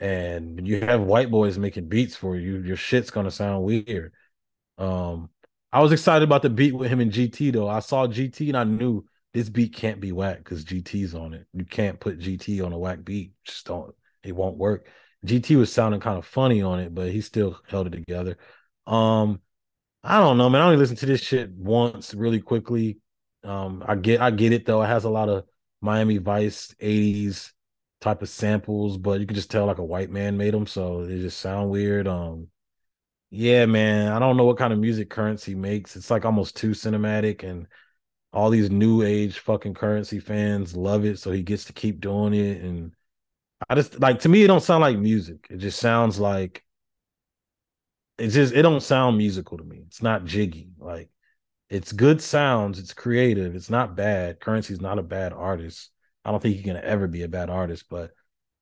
and 0.00 0.66
you 0.66 0.80
have 0.80 1.00
white 1.00 1.30
boys 1.30 1.58
making 1.58 1.88
beats 1.88 2.16
for 2.16 2.36
you 2.36 2.58
your 2.62 2.76
shit's 2.76 3.10
gonna 3.10 3.30
sound 3.30 3.64
weird 3.64 4.12
um 4.78 5.28
I 5.72 5.80
was 5.80 5.92
excited 5.92 6.24
about 6.24 6.42
the 6.42 6.50
beat 6.50 6.74
with 6.74 6.90
him 6.90 7.00
and 7.00 7.12
GT 7.12 7.52
though. 7.52 7.68
I 7.68 7.80
saw 7.80 8.06
GT 8.06 8.48
and 8.48 8.56
I 8.56 8.64
knew 8.64 9.04
this 9.32 9.48
beat 9.48 9.74
can't 9.74 10.00
be 10.00 10.12
whack 10.12 10.38
because 10.38 10.64
GT's 10.64 11.14
on 11.14 11.32
it. 11.32 11.46
You 11.54 11.64
can't 11.64 11.98
put 11.98 12.18
GT 12.18 12.64
on 12.64 12.72
a 12.72 12.78
whack 12.78 13.04
beat. 13.04 13.32
Just 13.44 13.66
don't. 13.66 13.94
It 14.22 14.36
won't 14.36 14.58
work. 14.58 14.86
GT 15.26 15.56
was 15.56 15.72
sounding 15.72 16.00
kind 16.00 16.18
of 16.18 16.26
funny 16.26 16.62
on 16.62 16.80
it, 16.80 16.94
but 16.94 17.10
he 17.10 17.20
still 17.20 17.58
held 17.68 17.86
it 17.86 17.90
together. 17.90 18.36
Um, 18.86 19.40
I 20.02 20.18
don't 20.18 20.36
know, 20.36 20.50
man. 20.50 20.60
I 20.60 20.64
only 20.64 20.76
listened 20.76 20.98
to 20.98 21.06
this 21.06 21.22
shit 21.22 21.50
once 21.52 22.12
really 22.12 22.40
quickly. 22.40 22.98
Um, 23.44 23.82
I 23.86 23.94
get 23.94 24.20
I 24.20 24.30
get 24.30 24.52
it 24.52 24.66
though. 24.66 24.82
It 24.82 24.88
has 24.88 25.04
a 25.04 25.10
lot 25.10 25.28
of 25.28 25.44
Miami 25.80 26.18
Vice 26.18 26.74
80s 26.80 27.52
type 28.00 28.20
of 28.22 28.28
samples, 28.28 28.98
but 28.98 29.20
you 29.20 29.26
can 29.26 29.36
just 29.36 29.50
tell 29.50 29.66
like 29.66 29.78
a 29.78 29.84
white 29.84 30.10
man 30.10 30.36
made 30.36 30.54
them, 30.54 30.66
so 30.66 31.06
they 31.06 31.18
just 31.20 31.40
sound 31.40 31.70
weird. 31.70 32.06
Um, 32.08 32.48
yeah, 33.34 33.64
man. 33.64 34.12
I 34.12 34.18
don't 34.18 34.36
know 34.36 34.44
what 34.44 34.58
kind 34.58 34.74
of 34.74 34.78
music 34.78 35.08
Curren$y 35.08 35.54
makes. 35.54 35.96
It's 35.96 36.10
like 36.10 36.26
almost 36.26 36.54
too 36.54 36.72
cinematic, 36.72 37.42
and 37.42 37.66
all 38.30 38.50
these 38.50 38.70
new 38.70 39.02
age 39.02 39.38
fucking 39.38 39.72
Curren$y 39.72 40.18
fans 40.18 40.76
love 40.76 41.06
it, 41.06 41.18
so 41.18 41.30
he 41.32 41.42
gets 41.42 41.64
to 41.64 41.72
keep 41.72 42.00
doing 42.00 42.34
it. 42.34 42.60
And 42.62 42.92
I 43.70 43.74
just 43.74 43.98
like 44.00 44.20
to 44.20 44.28
me, 44.28 44.44
it 44.44 44.48
don't 44.48 44.62
sound 44.62 44.82
like 44.82 44.98
music. 44.98 45.46
It 45.48 45.58
just 45.58 45.78
sounds 45.80 46.20
like 46.20 46.62
it's 48.18 48.34
just 48.34 48.52
it 48.52 48.62
don't 48.62 48.82
sound 48.82 49.16
musical 49.16 49.56
to 49.56 49.64
me. 49.64 49.82
It's 49.86 50.02
not 50.02 50.26
jiggy. 50.26 50.68
Like 50.78 51.08
it's 51.70 51.92
good 51.92 52.20
sounds. 52.20 52.78
It's 52.78 52.92
creative. 52.92 53.54
It's 53.54 53.70
not 53.70 53.96
bad. 53.96 54.40
Curren$y's 54.40 54.82
not 54.82 54.98
a 54.98 55.02
bad 55.02 55.32
artist. 55.32 55.90
I 56.22 56.32
don't 56.32 56.40
think 56.42 56.56
he 56.56 56.62
can 56.62 56.76
ever 56.76 57.08
be 57.08 57.22
a 57.22 57.28
bad 57.28 57.48
artist, 57.48 57.86
but 57.88 58.10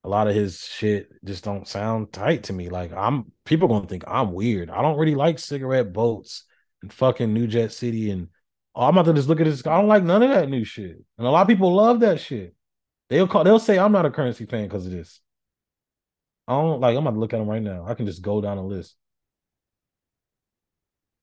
a 0.05 0.09
lot 0.09 0.29
of 0.29 0.35
his 0.35 0.65
shit 0.65 1.11
just 1.25 1.45
don't 1.45 1.69
sound 1.69 2.13
tight 2.13 2.45
to 2.45 2.53
me. 2.53 2.69
Like 2.69 2.93
I'm 2.93 3.33
people 3.45 3.69
gonna 3.69 3.87
think 3.87 4.05
I'm 4.07 4.33
weird. 4.33 4.71
I 4.71 4.83
don't 4.83 4.99
really 4.99 5.15
like 5.15 5.39
cigarette 5.39 5.93
boats 5.93 6.45
and 6.83 6.93
fucking 6.93 7.33
New 7.33 7.47
Jet 7.47 7.73
City 7.73 8.11
and 8.11 8.29
oh, 8.75 8.83
I'm 8.83 8.97
about 8.97 9.11
to 9.11 9.15
just 9.15 9.29
look 9.29 9.41
at 9.41 9.45
this. 9.45 9.67
I 9.67 9.77
don't 9.77 9.89
like 9.89 10.03
none 10.05 10.23
of 10.23 10.31
that 10.31 10.49
new 10.49 10.65
shit. 10.65 10.97
And 11.19 11.27
a 11.27 11.31
lot 11.31 11.43
of 11.43 11.49
people 11.49 11.75
love 11.75 12.01
that 12.01 12.21
shit. 12.21 12.55
They'll 13.11 13.29
call 13.29 13.45
they'll 13.45 13.59
say 13.59 13.79
I'm 13.79 13.93
not 13.93 14.07
a 14.07 14.11
Curren$y 14.11 14.47
fan 14.47 14.65
because 14.65 14.87
of 14.87 14.93
this. 14.93 15.21
I 16.49 16.53
don't 16.53 16.81
like 16.81 16.97
I'm 16.97 17.07
about 17.07 17.15
to 17.15 17.21
look 17.21 17.33
at 17.35 17.39
them 17.39 17.49
right 17.49 17.63
now. 17.63 17.85
I 17.87 17.95
can 17.95 18.07
just 18.07 18.23
go 18.23 18.41
down 18.41 18.59
a 18.59 18.67
list. 18.67 18.97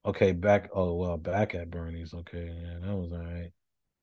Okay, 0.06 0.32
back 0.32 0.70
oh 0.74 0.96
well, 0.96 1.18
back 1.18 1.56
at 1.56 1.70
Bernie's. 1.70 2.14
Okay, 2.14 2.46
yeah, 2.46 2.80
that 2.82 2.96
was 2.96 3.12
all 3.12 3.20
right. 3.20 3.52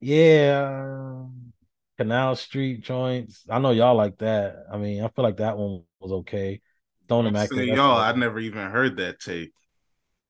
Yeah. 0.01 0.69
Um, 0.71 1.53
Canal 1.99 2.37
Street 2.37 2.83
joints. 2.83 3.45
I 3.49 3.59
know 3.59 3.71
y'all 3.71 3.95
like 3.95 4.19
that. 4.19 4.65
I 4.73 4.79
mean, 4.79 5.03
I 5.03 5.09
feel 5.09 5.25
like 5.25 5.39
that 5.39 5.57
one 5.57 5.83
was 6.01 6.13
okay. 6.13 6.61
Don't 7.07 7.27
imagine 7.27 7.69
y'all. 7.69 7.99
I 7.99 8.13
never 8.13 8.39
even 8.39 8.71
heard 8.71 8.97
that 8.97 9.21
tape. 9.21 9.53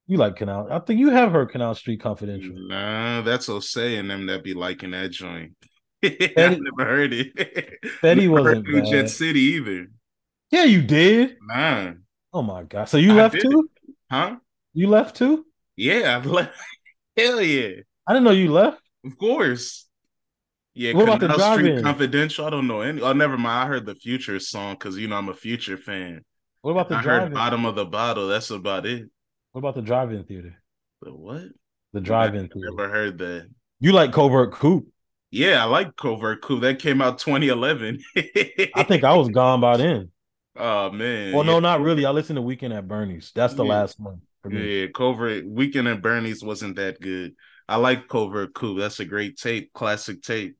You 0.06 0.18
like 0.18 0.36
Canal? 0.36 0.68
I 0.70 0.80
think 0.80 1.00
you 1.00 1.10
have 1.10 1.32
heard 1.32 1.50
Canal 1.50 1.74
Street 1.74 2.00
Confidential. 2.00 2.54
Nah, 2.68 3.22
that's 3.22 3.48
Osei 3.48 3.98
and 3.98 4.10
them 4.10 4.26
that 4.26 4.44
be 4.44 4.52
liking 4.52 4.90
that 4.90 5.12
joint. 5.12 5.54
I 6.04 6.34
never 6.36 6.84
heard 6.84 7.14
it. 7.14 7.78
Betty 8.02 8.28
wasn't 8.28 8.68
New 8.68 8.82
Jet 8.82 9.08
City 9.08 9.40
either. 9.40 9.86
Yeah, 10.50 10.64
you 10.64 10.82
did. 10.82 11.36
Nah. 11.40 11.92
Oh 12.32 12.42
my 12.42 12.64
god! 12.64 12.88
So 12.88 12.98
you 12.98 13.12
I 13.12 13.14
left 13.14 13.40
too? 13.40 13.70
Huh? 14.10 14.36
You 14.74 14.88
left 14.88 15.16
too? 15.16 15.46
Yeah, 15.76 16.20
I 16.20 16.28
left. 16.28 16.52
Hell 17.16 17.40
yeah! 17.40 17.80
I 18.06 18.12
didn't 18.12 18.24
know 18.24 18.32
you 18.32 18.52
left. 18.52 18.82
Of 19.06 19.16
course. 19.16 19.83
Yeah, 20.74 20.92
what 20.94 21.08
about 21.08 21.20
the 21.20 21.54
Street 21.54 21.82
Confidential? 21.82 22.46
I 22.46 22.50
don't 22.50 22.66
know 22.66 22.80
any. 22.80 23.00
Oh, 23.00 23.12
never 23.12 23.38
mind. 23.38 23.64
I 23.64 23.66
heard 23.66 23.86
the 23.86 23.94
Future 23.94 24.40
song 24.40 24.74
because 24.74 24.98
you 24.98 25.06
know 25.06 25.16
I'm 25.16 25.28
a 25.28 25.34
Future 25.34 25.76
fan. 25.76 26.24
What 26.62 26.72
about 26.72 26.88
the 26.88 26.96
I 26.96 27.02
heard 27.02 27.32
Bottom 27.32 27.64
of 27.64 27.76
the 27.76 27.84
Bottle? 27.84 28.28
That's 28.28 28.50
about 28.50 28.84
it. 28.86 29.08
What 29.52 29.60
about 29.60 29.76
the 29.76 29.82
drive-in 29.82 30.24
theater? 30.24 30.60
The 31.02 31.14
what? 31.14 31.42
The 31.92 32.00
drive-in 32.00 32.48
theater. 32.48 32.70
Never 32.70 32.90
heard 32.90 33.18
that. 33.18 33.48
You 33.78 33.92
like 33.92 34.12
Covert 34.12 34.52
Coupe? 34.52 34.88
Yeah, 35.30 35.62
I 35.62 35.66
like 35.66 35.94
Covert 35.94 36.42
Coupe. 36.42 36.62
That 36.62 36.80
came 36.80 37.00
out 37.00 37.18
2011. 37.18 38.00
I 38.74 38.82
think 38.82 39.04
I 39.04 39.14
was 39.14 39.28
gone 39.28 39.60
by 39.60 39.76
then. 39.76 40.10
Oh 40.56 40.88
man. 40.88 41.32
Well, 41.32 41.44
yeah. 41.44 41.50
no, 41.50 41.58
not 41.58 41.80
really. 41.80 42.06
I 42.06 42.10
listened 42.10 42.36
to 42.36 42.42
Weekend 42.42 42.72
at 42.72 42.86
Bernie's. 42.86 43.32
That's 43.34 43.54
the 43.54 43.64
yeah. 43.64 43.70
last 43.70 43.98
one 43.98 44.20
for 44.40 44.50
me. 44.50 44.82
Yeah, 44.82 44.86
Covert 44.94 45.44
Weekend 45.44 45.88
at 45.88 46.00
Bernie's 46.00 46.44
wasn't 46.44 46.76
that 46.76 47.00
good. 47.00 47.34
I 47.68 47.74
like 47.74 48.06
Covert 48.06 48.54
Coupe. 48.54 48.78
That's 48.78 49.00
a 49.00 49.04
great 49.04 49.36
tape, 49.36 49.72
classic 49.72 50.22
tape. 50.22 50.56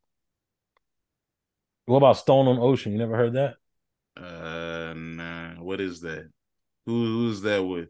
What 1.86 1.98
about 1.98 2.16
Stone 2.16 2.48
on 2.48 2.58
Ocean? 2.58 2.92
You 2.92 2.98
never 2.98 3.16
heard 3.16 3.34
that? 3.34 3.54
Uh, 4.16 4.94
nah. 4.96 5.54
What 5.62 5.80
is 5.80 6.00
that? 6.00 6.30
Who 6.86 7.04
who's 7.04 7.40
that 7.42 7.62
with? 7.62 7.88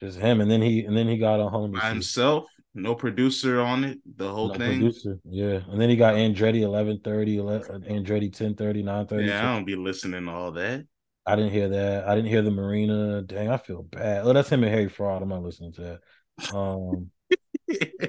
Just 0.00 0.18
him, 0.18 0.40
and 0.40 0.50
then 0.50 0.62
he 0.62 0.84
and 0.84 0.96
then 0.96 1.08
he 1.08 1.18
got 1.18 1.40
a 1.40 1.48
home 1.48 1.72
by 1.72 1.88
himself. 1.88 2.46
No 2.74 2.94
producer 2.94 3.60
on 3.60 3.82
it. 3.84 3.98
The 4.16 4.30
whole 4.30 4.48
no 4.48 4.54
thing. 4.54 4.78
Producer, 4.80 5.18
yeah. 5.24 5.60
And 5.68 5.80
then 5.80 5.88
he 5.88 5.96
got 5.96 6.14
Andretti 6.14 6.62
1130, 6.66 7.36
Andretti 7.38 8.30
1030, 8.30 8.82
930. 8.82 9.26
Yeah, 9.26 9.50
I 9.50 9.54
don't 9.54 9.64
be 9.64 9.74
listening 9.74 10.26
to 10.26 10.30
all 10.30 10.52
that. 10.52 10.84
I 11.26 11.36
didn't 11.36 11.50
hear 11.50 11.68
that. 11.68 12.08
I 12.08 12.14
didn't 12.14 12.30
hear 12.30 12.42
the 12.42 12.50
Marina. 12.50 13.22
Dang, 13.22 13.50
I 13.50 13.56
feel 13.56 13.82
bad. 13.82 14.24
Oh, 14.24 14.32
that's 14.32 14.48
him 14.48 14.62
and 14.62 14.72
Harry 14.72 14.88
Fraud. 14.88 15.22
I'm 15.22 15.28
not 15.28 15.42
listening 15.42 15.72
to 15.74 15.80
that. 15.80 16.56
Um, 16.56 17.10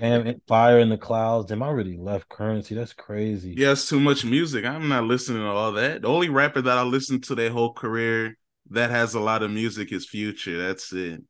and 0.02 0.42
fire 0.48 0.80
in 0.80 0.90
the 0.90 0.98
clouds. 0.98 1.48
Damn, 1.48 1.64
I 1.64 1.72
really 1.72 1.98
left 1.98 2.30
Curren$y. 2.30 2.76
That's 2.76 2.94
crazy. 2.94 3.56
Yeah, 3.58 3.72
it's 3.72 3.90
too 3.90 4.00
much 4.00 4.24
music. 4.24 4.66
I'm 4.66 4.88
not 4.88 5.04
listening 5.04 5.42
to 5.42 5.50
all 5.50 5.72
that. 5.74 6.02
The 6.04 6.08
only 6.08 6.30
rapper 6.30 6.62
that 6.62 6.78
I 6.78 6.84
listened 6.84 7.24
to 7.26 7.36
their 7.36 7.50
whole 7.50 7.74
career 7.74 8.38
that 8.72 8.90
has 8.92 9.16
a 9.16 9.20
lot 9.20 9.44
of 9.44 9.52
music 9.52 9.92
is 9.92 10.08
Future. 10.08 10.58
That's 10.62 10.94
it. 10.94 11.22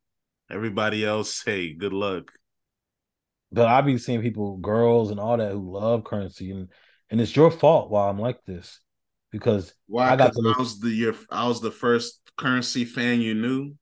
Everybody 0.52 1.06
else, 1.06 1.42
hey, 1.44 1.74
good 1.74 1.94
luck. 1.94 2.32
But 3.52 3.68
I 3.68 3.82
be 3.82 3.98
seeing 3.98 4.22
people, 4.22 4.58
girls 4.58 5.10
and 5.10 5.20
all 5.20 5.38
that, 5.38 5.52
who 5.52 5.72
love 5.72 6.04
Curren$y, 6.04 6.48
and 6.48 6.70
and 7.10 7.20
it's 7.20 7.36
your 7.36 7.50
fault 7.50 7.90
why 7.90 8.08
I'm 8.08 8.20
like 8.20 8.44
this, 8.46 8.80
because 9.32 9.74
why 9.88 10.12
I 10.12 10.16
got 10.16 10.34
to 10.34 10.54
I 10.56 10.60
was 10.60 10.80
the 10.80 10.90
your 10.90 11.16
I 11.32 11.48
was 11.48 11.62
the 11.62 11.72
first 11.72 12.22
Curren$y 12.38 12.84
fan 12.84 13.22
you 13.22 13.34
knew. 13.34 13.74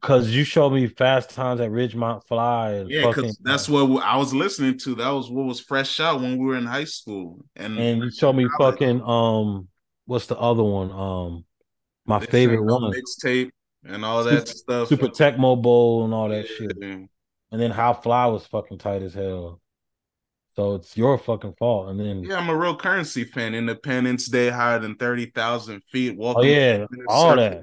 Cause 0.00 0.30
you 0.30 0.44
showed 0.44 0.70
me 0.70 0.86
Fast 0.86 1.30
Times 1.30 1.60
at 1.60 1.70
Ridgemont 1.70 2.24
Fly. 2.24 2.84
yeah, 2.86 3.08
because 3.08 3.36
that's 3.42 3.68
what 3.68 4.02
I 4.04 4.16
was 4.16 4.32
listening 4.32 4.78
to. 4.78 4.94
That 4.94 5.10
was 5.10 5.28
what 5.28 5.44
was 5.44 5.58
fresh 5.58 5.98
out 5.98 6.20
when 6.20 6.38
we 6.38 6.46
were 6.46 6.56
in 6.56 6.66
high 6.66 6.84
school. 6.84 7.44
And 7.56 7.76
and 7.76 8.02
you 8.04 8.10
showed 8.12 8.34
me 8.34 8.46
fucking 8.58 9.02
um, 9.02 9.66
what's 10.06 10.26
the 10.26 10.38
other 10.38 10.62
one? 10.62 10.92
Um, 10.92 11.44
my 12.06 12.20
favorite 12.20 12.62
one 12.62 12.92
mixtape 12.92 13.50
and 13.84 14.04
all 14.04 14.22
that 14.22 14.46
Super, 14.46 14.58
stuff. 14.58 14.88
Super 14.88 15.08
Tecmo 15.08 15.60
Bowl 15.60 16.04
and 16.04 16.14
all 16.14 16.28
that 16.28 16.48
yeah. 16.48 16.56
shit. 16.56 16.76
And 16.80 17.08
then 17.60 17.70
How 17.72 17.92
Fly 17.92 18.26
was 18.26 18.46
fucking 18.46 18.78
tight 18.78 19.02
as 19.02 19.14
hell. 19.14 19.60
So 20.54 20.74
it's 20.74 20.96
your 20.96 21.18
fucking 21.18 21.54
fault. 21.58 21.88
And 21.88 22.00
then 22.00 22.22
yeah, 22.24 22.36
I'm 22.36 22.48
a 22.48 22.56
real 22.56 22.76
Curren$y 22.76 23.24
fan. 23.24 23.54
Independence 23.54 24.26
Day 24.26 24.50
higher 24.50 24.78
than 24.78 24.96
thirty 24.96 25.26
thousand 25.26 25.82
feet. 25.84 26.16
Walking 26.16 26.50
oh 26.50 26.52
yeah, 26.52 26.86
all 27.08 27.36
that. 27.36 27.62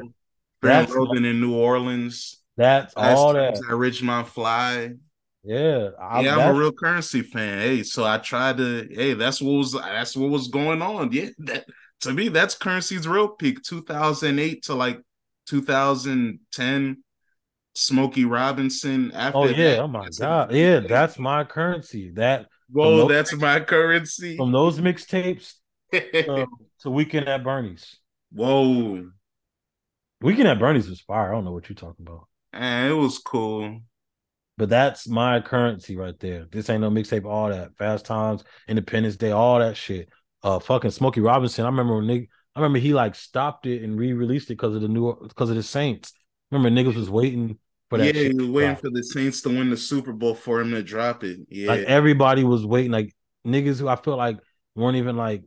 Grand 0.65 0.89
Roden 0.89 1.25
in 1.25 1.41
New 1.41 1.55
Orleans. 1.55 2.41
That's 2.57 2.93
all 2.95 3.33
that. 3.33 3.55
At 3.55 3.61
Ridgemont 3.63 4.27
Fly. 4.27 4.93
Yeah, 5.43 5.89
I, 5.99 6.21
yeah, 6.21 6.37
I'm 6.37 6.55
a 6.55 6.59
real 6.59 6.71
Curren$y 6.71 7.21
fan. 7.21 7.59
Hey, 7.59 7.83
so 7.83 8.03
I 8.03 8.17
tried 8.17 8.57
to. 8.57 8.87
Hey, 8.91 9.13
that's 9.13 9.41
what 9.41 9.51
was 9.51 9.73
that's 9.73 10.15
what 10.15 10.31
was 10.31 10.47
going 10.47 10.81
on. 10.81 11.11
Yeah, 11.11 11.29
that 11.39 11.65
to 12.01 12.13
me 12.13 12.29
that's 12.29 12.55
Curren$y's 12.55 13.07
real 13.07 13.29
peak, 13.29 13.61
2008 13.61 14.63
to 14.63 14.73
like 14.73 15.01
2010. 15.47 16.97
Smokey 17.75 18.23
Robinson. 18.23 19.11
After 19.11 19.37
oh 19.37 19.45
yeah, 19.45 19.71
that, 19.71 19.79
oh 19.81 19.87
my 19.87 20.07
god, 20.17 20.53
yeah, 20.53 20.79
that's 20.79 21.19
my 21.19 21.43
Curren$y. 21.43 22.11
That 22.13 22.47
whoa, 22.71 23.07
that's 23.07 23.35
my 23.35 23.59
Curren$y 23.59 24.35
from 24.37 24.51
those 24.51 24.79
mixtapes 24.79 25.55
to, 25.93 26.47
to 26.79 26.89
Weekend 26.89 27.27
at 27.27 27.43
Bernie's. 27.43 27.97
Whoa, 28.31 29.09
Weekend 30.25 30.47
at 30.47 30.57
Bernie's 30.57 30.89
was 30.89 31.01
fire. 31.01 31.29
I 31.29 31.35
don't 31.35 31.45
know 31.45 31.51
what 31.51 31.69
you're 31.69 31.75
talking 31.75 32.03
about. 32.05 32.27
And 32.51 32.89
it 32.89 32.95
was 32.95 33.19
cool. 33.19 33.81
But 34.57 34.69
that's 34.69 35.07
my 35.07 35.39
Curren$y 35.39 35.95
right 35.95 36.19
there. 36.19 36.47
This 36.51 36.67
ain't 36.67 36.81
no 36.81 36.89
mixtape, 36.89 37.25
all 37.25 37.49
that. 37.49 37.77
Fast 37.77 38.05
Times, 38.05 38.43
Independence 38.67 39.17
Day, 39.17 39.31
all 39.31 39.59
that 39.59 39.77
shit. 39.77 40.09
Uh 40.41 40.57
fucking 40.57 40.89
Smokey 40.89 41.21
Robinson. 41.21 41.65
I 41.65 41.69
remember 41.69 41.97
when 41.97 42.05
nigga, 42.05 42.27
I 42.55 42.59
remember 42.59 42.79
he 42.79 42.93
like 42.93 43.13
stopped 43.13 43.67
it 43.67 43.83
and 43.83 43.99
re-released 43.99 44.49
it 44.49 44.53
because 44.53 44.75
of 44.75 44.81
the 44.81 44.87
new 44.87 45.15
because 45.27 45.51
of 45.51 45.57
the 45.57 45.63
Saints. 45.63 46.13
Remember 46.49 46.69
niggas 46.69 46.95
was 46.95 47.09
waiting 47.09 47.59
for 47.89 47.99
that. 47.99 48.15
Yeah, 48.15 48.29
he 48.29 48.33
was 48.33 48.47
waiting 48.47 48.77
for 48.77 48.89
the 48.89 49.03
Saints 49.03 49.41
to 49.43 49.49
win 49.49 49.69
the 49.69 49.77
Super 49.77 50.11
Bowl 50.11 50.33
for 50.33 50.59
him 50.59 50.71
to 50.71 50.81
drop 50.81 51.23
it. 51.23 51.39
Yeah. 51.49 51.67
Like 51.67 51.81
everybody 51.81 52.43
was 52.43 52.65
waiting. 52.65 52.91
Like 52.91 53.13
niggas 53.45 53.79
who 53.79 53.87
I 53.87 53.95
feel 53.95 54.17
like 54.17 54.39
weren't 54.75 54.97
even 54.97 55.17
like 55.17 55.43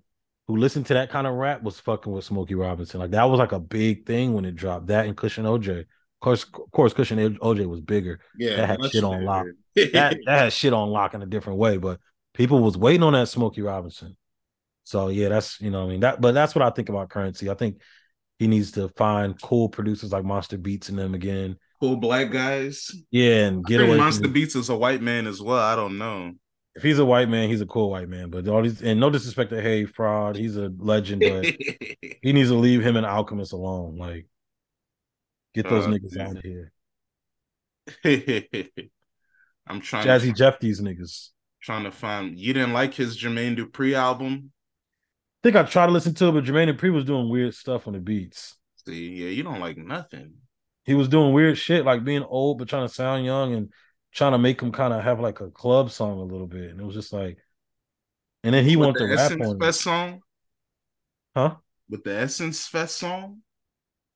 who 0.49 0.57
listened 0.57 0.87
to 0.87 0.95
that 0.95 1.11
kind 1.11 1.27
of 1.27 1.35
rap 1.35 1.63
was 1.63 1.79
fucking 1.79 2.11
with 2.11 2.25
Smokey 2.25 2.55
Robinson. 2.55 2.99
Like 2.99 3.11
that 3.11 3.25
was 3.25 3.39
like 3.39 3.53
a 3.53 3.61
big 3.61 4.07
thing 4.07 4.33
when 4.33 4.47
it 4.47 4.57
dropped. 4.57 4.87
That 4.87 5.05
and 5.05 5.11
and 5.11 5.47
OJ. 5.47 5.81
Of 5.81 5.87
course, 6.21 6.43
of 6.43 6.73
course, 6.73 7.11
and 7.13 7.39
OJ 7.39 7.67
was 7.67 7.83
bigger. 7.83 8.19
Yeah, 8.37 8.57
that 8.57 8.69
had 8.71 8.91
shit 8.91 9.05
on 9.05 9.25
lock. 9.25 9.47
that 9.77 9.93
that 10.27 10.39
had 10.41 10.53
shit 10.53 10.73
on 10.73 10.89
lock 10.89 11.15
in 11.15 11.23
a 11.23 11.27
different 11.27 11.59
way. 11.59 11.77
But 11.77 12.01
people 12.33 12.61
was 12.61 12.79
waiting 12.79 13.03
on 13.03 13.13
that 13.13 13.29
Smokey 13.29 13.61
Robinson. 13.61 14.17
So 14.85 15.09
yeah, 15.09 15.29
that's 15.29 15.61
you 15.61 15.71
know 15.71 15.85
I 15.85 15.89
mean 15.89 16.01
that. 16.01 16.21
But 16.21 16.33
that's 16.33 16.55
what 16.55 16.63
I 16.63 16.71
think 16.71 16.89
about 16.89 17.11
Curren$y. 17.11 17.53
I 17.53 17.55
think 17.55 17.81
he 18.39 18.49
needs 18.49 18.73
to 18.73 18.89
find 18.97 19.41
cool 19.41 19.69
producers 19.69 20.13
like 20.13 20.25
Monsta 20.25 20.61
Beatz 20.61 20.89
in 20.89 20.97
them 20.97 21.15
again. 21.15 21.59
Cool 21.79 21.97
black 21.97 22.31
guys. 22.31 22.91
Yeah, 23.11 23.47
and 23.47 23.65
I 23.67 23.69
get 23.69 23.79
think 23.79 23.91
away. 23.91 23.99
Monsta 23.99 24.33
Beatz 24.33 24.57
is 24.57 24.71
a 24.71 24.77
white 24.77 25.03
man 25.03 25.27
as 25.27 25.43
well. 25.43 25.59
I 25.59 25.77
don't 25.77 25.99
know. 25.99 26.33
If 26.79 26.85
he's 26.85 26.99
a 27.01 27.05
white 27.07 27.29
man, 27.29 27.51
he's 27.51 27.61
a 27.61 27.67
cool 27.67 27.91
white 27.91 28.09
man. 28.09 28.31
But 28.31 28.49
all 28.49 28.63
these 28.63 28.83
and 28.83 29.01
no 29.01 29.11
disrespect 29.11 29.51
to 29.51 29.61
Harry 29.63 29.87
Fraud, 29.87 30.37
he's 30.37 30.57
a 30.57 30.73
legend, 30.79 31.27
but 31.27 31.51
he 32.23 32.33
needs 32.33 32.51
to 32.51 32.57
leave 32.57 32.83
him 32.83 32.97
and 32.97 33.07
Alchemist 33.07 33.53
alone. 33.53 33.97
Like, 33.99 34.27
get 35.55 35.69
those 35.69 35.87
Oh, 35.87 35.89
niggas 35.89 36.17
out 36.19 36.37
of 36.39 36.43
here. 36.43 36.73
I'm 39.67 39.81
trying 39.81 40.07
Jazzy 40.07 40.33
to, 40.33 40.35
Jeff, 40.35 40.59
these 40.61 40.81
niggas. 40.81 41.31
trying 41.63 41.85
to 41.85 41.93
find. 41.93 42.39
You 42.39 42.53
didn't 42.53 42.73
like 42.73 42.95
his 42.95 43.17
Jermaine 43.17 43.57
Dupri 43.57 43.95
album? 43.95 44.53
I 45.43 45.49
think 45.49 45.57
I 45.57 45.63
tried 45.65 45.87
to 45.87 45.93
listen 45.93 46.15
to 46.15 46.29
it, 46.29 46.33
but 46.33 46.45
Jermaine 46.45 46.73
Dupri 46.73 46.93
was 46.93 47.05
doing 47.05 47.29
weird 47.29 47.55
stuff 47.55 47.87
on 47.87 47.93
the 47.95 48.01
beats. 48.01 48.57
See, 48.87 49.09
yeah, 49.23 49.29
you 49.29 49.43
don't 49.43 49.61
like 49.61 49.77
nothing. 49.77 50.39
He 50.85 50.95
was 50.95 51.09
doing 51.09 51.33
weird 51.35 51.59
shit, 51.59 51.85
like 51.85 52.05
being 52.05 52.23
old 52.23 52.59
but 52.59 52.69
trying 52.69 52.87
to 52.89 52.93
sound 52.93 53.25
young 53.25 53.55
and 53.55 53.73
trying 54.19 54.33
to 54.33 54.39
make 54.39 54.61
him 54.61 54.73
kind 54.73 54.93
of 54.93 55.03
have 55.05 55.21
like 55.21 55.41
a 55.41 55.51
club 55.51 55.91
song 55.91 56.19
a 56.19 56.25
little 56.25 56.47
bit. 56.47 56.71
And 56.71 56.81
it 56.81 56.85
was 56.85 56.95
just 56.95 57.13
like, 57.13 57.39
and 58.43 58.55
then 58.55 58.65
he 58.65 58.77
With 58.77 58.87
wanted 58.87 59.03
the 59.03 59.07
to 59.07 59.15
rap 59.15 59.21
Essence 59.33 59.47
on 59.47 59.57
it, 59.57 59.59
Fest 59.65 59.81
song? 59.83 60.23
huh? 61.35 61.57
With 61.89 62.05
the 62.05 62.15
Essence 62.15 62.67
Fest 62.67 62.97
song? 62.97 63.43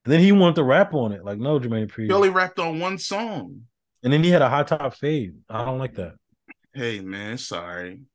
And 0.05 0.13
then 0.13 0.21
he 0.21 0.33
wanted 0.33 0.57
to 0.57 0.65
rap 0.65 0.95
on 0.95 1.13
it. 1.13 1.25
Like, 1.25 1.39
no, 1.39 1.61
Jermaine 1.61 1.89
Dupri. 1.89 2.07
He 2.07 2.13
only 2.13 2.31
rapped 2.31 2.59
on 2.59 2.81
one 2.81 2.99
song. 2.99 3.63
And 4.03 4.13
then 4.13 4.25
he 4.25 4.31
had 4.31 4.43
a 4.43 4.49
high 4.49 4.65
top 4.65 4.95
fade. 4.97 5.35
I 5.49 5.65
don't 5.65 5.79
like 5.79 5.95
that. 5.95 6.15
Hey 6.75 7.01
man, 7.01 7.39
sorry. 7.39 8.01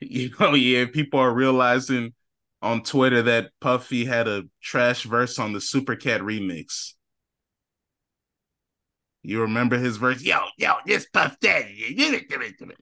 You 0.00 0.30
know, 0.38 0.52
yeah, 0.52 0.84
people 0.84 1.20
are 1.20 1.32
realizing 1.32 2.12
on 2.60 2.82
Twitter 2.82 3.22
that 3.22 3.50
Puffy 3.62 4.04
had 4.04 4.28
a 4.28 4.42
trash 4.62 5.04
verse 5.04 5.38
on 5.38 5.54
the 5.54 5.58
Supercat 5.58 6.20
remix. 6.20 6.92
You 9.26 9.40
remember 9.40 9.76
his 9.76 9.96
verse? 9.96 10.22
Yo, 10.22 10.38
yo, 10.56 10.74
this 10.86 11.06
Puff 11.06 11.36
Daddy. 11.40 11.94
Give 11.96 12.14
it, 12.14 12.28
give 12.28 12.42
it, 12.42 12.56
give 12.58 12.70
it. 12.70 12.78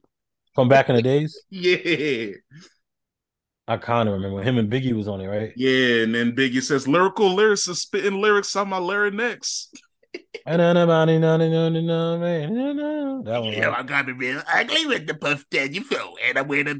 From 0.53 0.69
back 0.69 0.89
in 0.89 0.95
the 0.95 1.01
days, 1.01 1.41
Yeah. 1.49 2.33
I 3.67 3.77
kind 3.77 4.07
of 4.07 4.13
remember 4.13 4.43
him 4.43 4.59
and 4.59 4.71
Biggie 4.71 4.93
was 4.93 5.07
on 5.07 5.21
it, 5.21 5.27
right? 5.27 5.51
Yeah, 5.55 6.03
and 6.03 6.13
then 6.13 6.35
Biggie 6.35 6.61
says 6.61 6.87
lyrical 6.87 7.35
lyricists 7.35 7.77
spitting 7.77 8.21
lyrics 8.21 8.55
on 8.55 8.69
my 8.69 8.77
larynx. 8.77 9.71
That 10.45 10.59
one. 13.25 13.51
Yeah, 13.51 13.65
right? 13.65 13.79
I 13.79 13.83
got 13.83 14.05
me 14.05 14.13
real 14.13 14.41
ugly 14.47 14.85
with 14.85 15.07
the 15.07 15.15
Puff 15.15 15.43
Daddy 15.49 15.79
flow, 15.79 16.13
and 16.25 16.37
I'm 16.37 16.47
wearing 16.47 16.69
i 16.69 16.75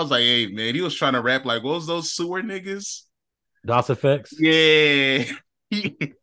was 0.00 0.10
like, 0.10 0.22
hey 0.22 0.46
man, 0.46 0.74
he 0.74 0.80
was 0.80 0.94
trying 0.94 1.12
to 1.14 1.20
rap 1.20 1.44
like 1.44 1.62
what 1.64 1.74
was 1.74 1.86
those 1.86 2.12
sewer 2.12 2.42
niggas? 2.42 3.02
Das 3.66 3.88
EFX. 3.88 4.32
Yeah. 4.38 5.24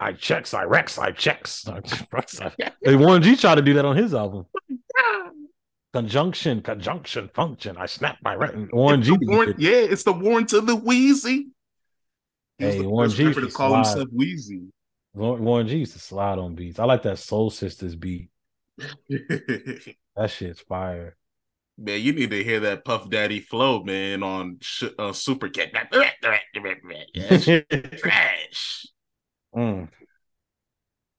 I 0.00 0.12
checks, 0.14 0.54
I 0.54 0.64
wrecks, 0.64 0.98
I 0.98 1.12
checks. 1.12 1.68
I 1.68 1.80
wrecks, 2.10 2.40
I- 2.40 2.52
Hey, 2.82 2.96
G 3.20 3.36
tried 3.36 3.56
to 3.56 3.62
do 3.62 3.74
that 3.74 3.84
on 3.84 3.96
his 3.96 4.14
album. 4.14 4.46
Conjunction, 5.92 6.60
conjunction, 6.62 7.28
function. 7.34 7.76
I 7.76 7.86
snap 7.86 8.16
my 8.22 8.34
ret. 8.36 8.54
Warren 8.72 9.02
G. 9.02 9.16
Warren- 9.22 9.56
yeah, 9.58 9.72
it's 9.72 10.04
the 10.04 10.12
Warren 10.12 10.46
to 10.46 10.60
the 10.60 10.76
Wheezy. 10.76 11.48
He 12.58 12.64
Hey, 12.64 12.80
Warren 12.80 13.10
G 13.10 13.24
to 13.34 13.40
call 13.50 13.70
slide. 13.70 13.76
himself 13.78 14.08
Wheezy. 14.12 14.62
Warren 15.14 15.66
G 15.66 15.78
used 15.78 15.94
to 15.94 15.98
slide 15.98 16.38
on 16.38 16.54
beats. 16.54 16.78
I 16.78 16.84
like 16.84 17.02
that 17.02 17.18
Soul 17.18 17.50
Sisters 17.50 17.96
beat. 17.96 18.30
That 20.16 20.28
shit's 20.30 20.60
fire. 20.60 21.16
man, 21.78 22.00
you 22.00 22.12
need 22.12 22.30
to 22.30 22.44
hear 22.44 22.60
that 22.60 22.84
Puff 22.84 23.08
Daddy 23.10 23.40
flow, 23.40 23.82
man, 23.82 24.22
on 24.22 24.58
sh- 24.60 24.84
uh, 24.98 25.12
Super 25.12 25.48
Cat. 25.48 25.72
Trash. 27.98 28.86
Mm. 29.54 29.88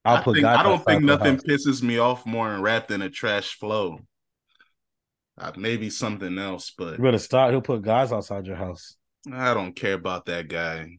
I'll 0.04 0.16
I, 0.16 0.22
put 0.22 0.34
think, 0.34 0.44
guys 0.44 0.58
I 0.58 0.62
don't 0.62 0.84
think 0.84 1.04
nothing 1.04 1.34
house. 1.34 1.44
pisses 1.44 1.82
me 1.82 1.98
off 1.98 2.26
more 2.26 2.52
in 2.52 2.60
rap 2.60 2.88
than 2.88 3.02
a 3.02 3.10
trash 3.10 3.54
flow. 3.58 3.98
Uh, 5.38 5.52
maybe 5.56 5.90
something 5.90 6.38
else, 6.38 6.72
but 6.76 6.98
You 6.98 7.04
better 7.04 7.18
stop. 7.18 7.50
He'll 7.50 7.60
put 7.60 7.82
guys 7.82 8.12
outside 8.12 8.46
your 8.46 8.56
house. 8.56 8.96
I 9.32 9.54
don't 9.54 9.74
care 9.74 9.94
about 9.94 10.26
that 10.26 10.48
guy. 10.48 10.98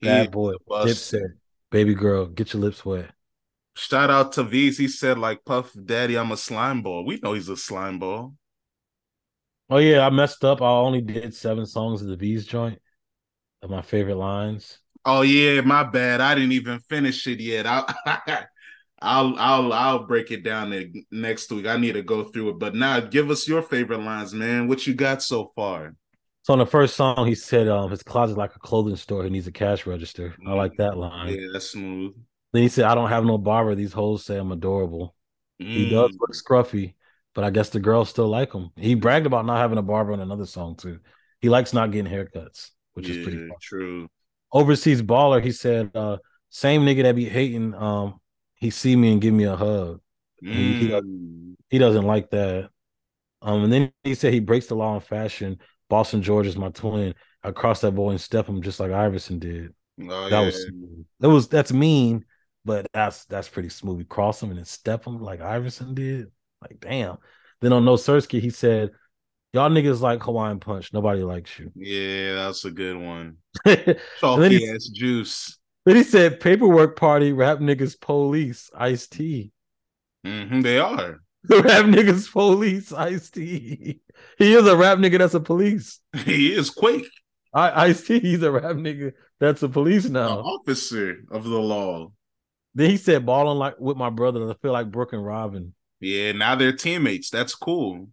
He 0.00 0.26
boy. 0.28 0.52
Dipset. 0.68 1.32
Baby 1.70 1.94
girl, 1.94 2.26
get 2.26 2.52
your 2.52 2.62
lips 2.62 2.84
wet. 2.84 3.10
Shout 3.74 4.10
out 4.10 4.32
to 4.32 4.44
Veeze. 4.44 4.78
He 4.78 4.88
said 4.88 5.18
like 5.18 5.44
Puff 5.44 5.72
Daddy, 5.84 6.16
I'm 6.16 6.32
a 6.32 6.36
slime 6.36 6.82
ball. 6.82 7.04
We 7.04 7.18
know 7.22 7.32
he's 7.32 7.48
a 7.48 7.56
slime 7.56 7.98
ball. 7.98 8.34
Oh 9.70 9.78
yeah, 9.78 10.06
I 10.06 10.10
messed 10.10 10.44
up. 10.44 10.62
I 10.62 10.66
only 10.66 11.00
did 11.00 11.34
seven 11.34 11.66
songs 11.66 12.02
of 12.02 12.08
the 12.08 12.16
Veeze 12.16 12.46
joint 12.46 12.80
of 13.62 13.70
my 13.70 13.82
favorite 13.82 14.16
lines. 14.16 14.78
Oh 15.10 15.22
yeah, 15.22 15.60
my 15.62 15.84
bad. 15.84 16.20
I 16.20 16.34
didn't 16.34 16.52
even 16.52 16.80
finish 16.80 17.26
it 17.26 17.40
yet. 17.40 17.66
I'll 17.66 17.86
I'll 19.00 19.34
I'll 19.38 19.72
I'll 19.72 20.06
break 20.06 20.30
it 20.30 20.42
down 20.44 20.92
next 21.10 21.50
week. 21.50 21.66
I 21.66 21.76
need 21.78 21.92
to 21.92 22.02
go 22.02 22.24
through 22.24 22.50
it. 22.50 22.58
But 22.58 22.74
now 22.74 23.00
give 23.00 23.30
us 23.30 23.48
your 23.48 23.62
favorite 23.62 24.00
lines, 24.00 24.34
man. 24.34 24.68
What 24.68 24.86
you 24.86 24.94
got 24.94 25.22
so 25.22 25.52
far? 25.56 25.94
So 26.42 26.52
on 26.52 26.58
the 26.58 26.66
first 26.66 26.96
song, 26.96 27.26
he 27.26 27.34
said 27.36 27.68
um 27.68 27.90
his 27.90 28.02
closet 28.02 28.36
like 28.36 28.56
a 28.56 28.58
clothing 28.58 28.96
store. 28.96 29.22
He 29.24 29.30
needs 29.30 29.46
a 29.46 29.52
cash 29.52 29.86
register. 29.86 30.36
I 30.44 30.54
like 30.54 30.76
that 30.76 30.96
line. 30.96 31.38
Yeah, 31.38 31.48
that's 31.52 31.70
smooth. 31.70 32.14
Then 32.52 32.62
he 32.62 32.68
said, 32.68 32.84
I 32.84 32.94
don't 32.94 33.10
have 33.10 33.24
no 33.24 33.38
barber. 33.38 33.74
These 33.74 33.92
hoes 33.92 34.24
say 34.24 34.38
I'm 34.38 34.52
adorable. 34.52 35.14
He 35.74 35.84
Mm, 35.84 35.86
does 35.86 36.12
look 36.20 36.32
scruffy, 36.34 36.94
but 37.34 37.44
I 37.44 37.50
guess 37.50 37.70
the 37.70 37.80
girls 37.80 38.10
still 38.10 38.28
like 38.28 38.52
him. 38.54 38.72
He 38.76 38.94
bragged 38.96 39.26
about 39.26 39.46
not 39.46 39.58
having 39.58 39.78
a 39.78 39.82
barber 39.82 40.12
on 40.12 40.20
another 40.20 40.46
song 40.46 40.76
too. 40.76 41.00
He 41.40 41.48
likes 41.50 41.72
not 41.74 41.92
getting 41.92 42.12
haircuts, 42.12 42.70
which 42.94 43.10
is 43.10 43.18
pretty 43.18 43.38
yeah, 43.38 43.48
fun. 43.48 43.58
true. 43.60 44.08
Overseas 44.52 45.02
baller, 45.02 45.42
he 45.42 45.52
said, 45.52 45.90
uh, 45.94 46.18
same 46.50 46.82
nigga 46.82 47.02
that 47.02 47.16
be 47.16 47.28
hating, 47.28 47.74
um, 47.74 48.20
he 48.54 48.70
see 48.70 48.96
me 48.96 49.12
and 49.12 49.20
give 49.20 49.34
me 49.34 49.44
a 49.44 49.56
hug. 49.56 50.00
He- 50.40 50.74
he 50.74 50.88
does- 50.88 51.02
Mm. 51.04 51.54
He 51.70 51.78
doesn't 51.78 52.06
like 52.06 52.30
that. 52.30 52.70
Um, 53.42 53.64
and 53.64 53.72
then 53.72 53.92
he 54.04 54.14
said 54.14 54.32
he 54.32 54.40
breaks 54.40 54.66
the 54.66 54.74
law 54.74 54.94
in 54.94 55.00
fashion. 55.00 55.58
Boston 55.90 56.22
George 56.22 56.46
is 56.46 56.56
my 56.56 56.70
twin. 56.70 57.14
I 57.42 57.50
cross 57.52 57.82
that 57.82 57.92
boy 57.92 58.10
and 58.10 58.20
step 58.20 58.46
him 58.48 58.62
just 58.62 58.80
like 58.80 58.90
Iverson 58.90 59.38
did. 59.38 59.74
Oh, 60.00 60.28
That 60.30 60.40
yeah. 60.40 60.44
was. 60.46 60.70
That 61.20 61.28
was 61.28 61.48
that's 61.48 61.72
mean, 61.72 62.24
but 62.64 62.86
that's 62.92 63.26
that's 63.26 63.48
pretty 63.48 63.68
smooth. 63.68 63.98
You 63.98 64.04
cross 64.06 64.42
him 64.42 64.48
and 64.50 64.58
then 64.58 64.64
step 64.64 65.06
him 65.06 65.20
like 65.20 65.40
Iverson 65.40 65.94
did. 65.94 66.30
Like 66.62 66.80
damn. 66.80 67.18
Then 67.60 67.72
on 67.72 67.84
No 67.84 67.94
Sersky, 67.94 68.40
he 68.40 68.50
said, 68.50 68.90
"Y'all 69.52 69.70
niggas 69.70 70.00
like 70.00 70.22
Hawaiian 70.22 70.60
Punch. 70.60 70.92
Nobody 70.92 71.22
likes 71.22 71.58
you." 71.58 71.72
yeah, 71.74 72.34
that's 72.34 72.64
a 72.64 72.70
good 72.70 72.96
one. 72.96 73.36
then 73.64 74.50
he, 74.50 74.68
ass 74.68 74.88
juice. 74.88 75.58
then 75.84 75.96
he 75.96 76.02
said, 76.04 76.40
"Paperwork 76.40 76.96
party, 76.96 77.32
rap 77.32 77.58
niggas, 77.58 78.00
police, 78.00 78.70
Ice 78.76 79.06
T, 79.08 79.52
hmm 80.24 80.60
they 80.60 80.78
are. 80.78 81.20
The 81.44 81.62
rap 81.62 81.84
niggas, 81.86 82.30
police, 82.30 82.92
Ice 82.92 83.30
T." 83.30 84.00
He 84.38 84.54
is 84.54 84.66
a 84.66 84.76
rap 84.76 84.98
nigga 84.98 85.18
that's 85.18 85.34
a 85.34 85.40
police. 85.40 86.00
he 86.24 86.52
is 86.52 86.70
Quake, 86.70 87.08
I 87.52 87.86
Ice 87.86 88.06
T, 88.06 88.18
he's 88.20 88.42
a 88.42 88.50
rap 88.50 88.76
nigga 88.76 89.12
that's 89.40 89.62
a 89.62 89.68
police 89.68 90.10
an 90.12 90.12
now. 90.12 90.40
officer 90.42 91.24
of 91.30 91.44
the 91.44 91.58
law. 91.58 92.12
Then 92.74 92.90
he 92.90 92.96
said, 92.96 93.26
"Balling 93.26 93.58
like 93.58 93.78
with 93.78 93.96
my 93.96 94.10
brother, 94.10 94.48
I 94.50 94.54
feel 94.54 94.72
like 94.72 94.90
Brook 94.90 95.12
and 95.12 95.24
Robin." 95.24 95.74
Yeah, 96.00 96.32
now 96.32 96.54
they're 96.54 96.72
teammates. 96.72 97.30
That's 97.30 97.54
cool. 97.54 98.08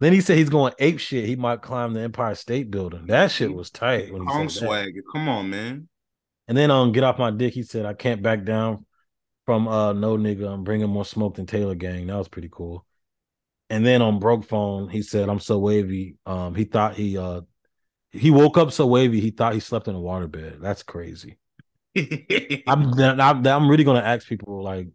Then 0.00 0.12
he 0.12 0.20
said 0.20 0.38
he's 0.38 0.48
going 0.48 0.72
ape 0.78 0.98
shit. 0.98 1.24
He 1.24 1.36
might 1.36 1.62
climb 1.62 1.94
the 1.94 2.00
Empire 2.00 2.34
State 2.34 2.70
Building. 2.70 3.06
That 3.06 3.30
shit 3.30 3.54
was 3.54 3.70
tight 3.70 4.12
when 4.12 4.26
he 4.26 4.48
said 4.48 4.66
swag. 4.66 4.94
Come 5.12 5.28
on, 5.28 5.50
man. 5.50 5.88
And 6.48 6.58
then 6.58 6.70
um, 6.70 6.92
get 6.92 7.04
off 7.04 7.18
my 7.18 7.30
dick. 7.30 7.54
He 7.54 7.62
said 7.62 7.86
I 7.86 7.94
can't 7.94 8.22
back 8.22 8.44
down 8.44 8.84
from 9.46 9.68
uh 9.68 9.92
no 9.92 10.16
nigga. 10.16 10.52
I'm 10.52 10.64
bringing 10.64 10.88
more 10.88 11.04
smoke 11.04 11.36
than 11.36 11.46
Taylor 11.46 11.74
Gang. 11.74 12.06
That 12.08 12.16
was 12.16 12.28
pretty 12.28 12.48
cool. 12.50 12.84
And 13.70 13.84
then 13.84 14.02
on 14.02 14.18
broke 14.18 14.44
phone, 14.44 14.88
he 14.88 15.02
said 15.02 15.28
I'm 15.28 15.40
so 15.40 15.58
wavy. 15.58 16.16
Um, 16.26 16.54
he 16.54 16.64
thought 16.64 16.94
he 16.94 17.16
uh 17.16 17.42
he 18.10 18.30
woke 18.30 18.58
up 18.58 18.72
so 18.72 18.86
wavy. 18.86 19.20
He 19.20 19.30
thought 19.30 19.54
he 19.54 19.60
slept 19.60 19.88
in 19.88 19.94
a 19.94 19.98
waterbed. 19.98 20.60
That's 20.60 20.82
crazy. 20.82 21.38
I'm 22.66 22.92
I'm, 23.00 23.46
I'm 23.46 23.68
really 23.68 23.84
gonna 23.84 24.00
ask 24.00 24.26
people 24.26 24.62
like. 24.62 24.88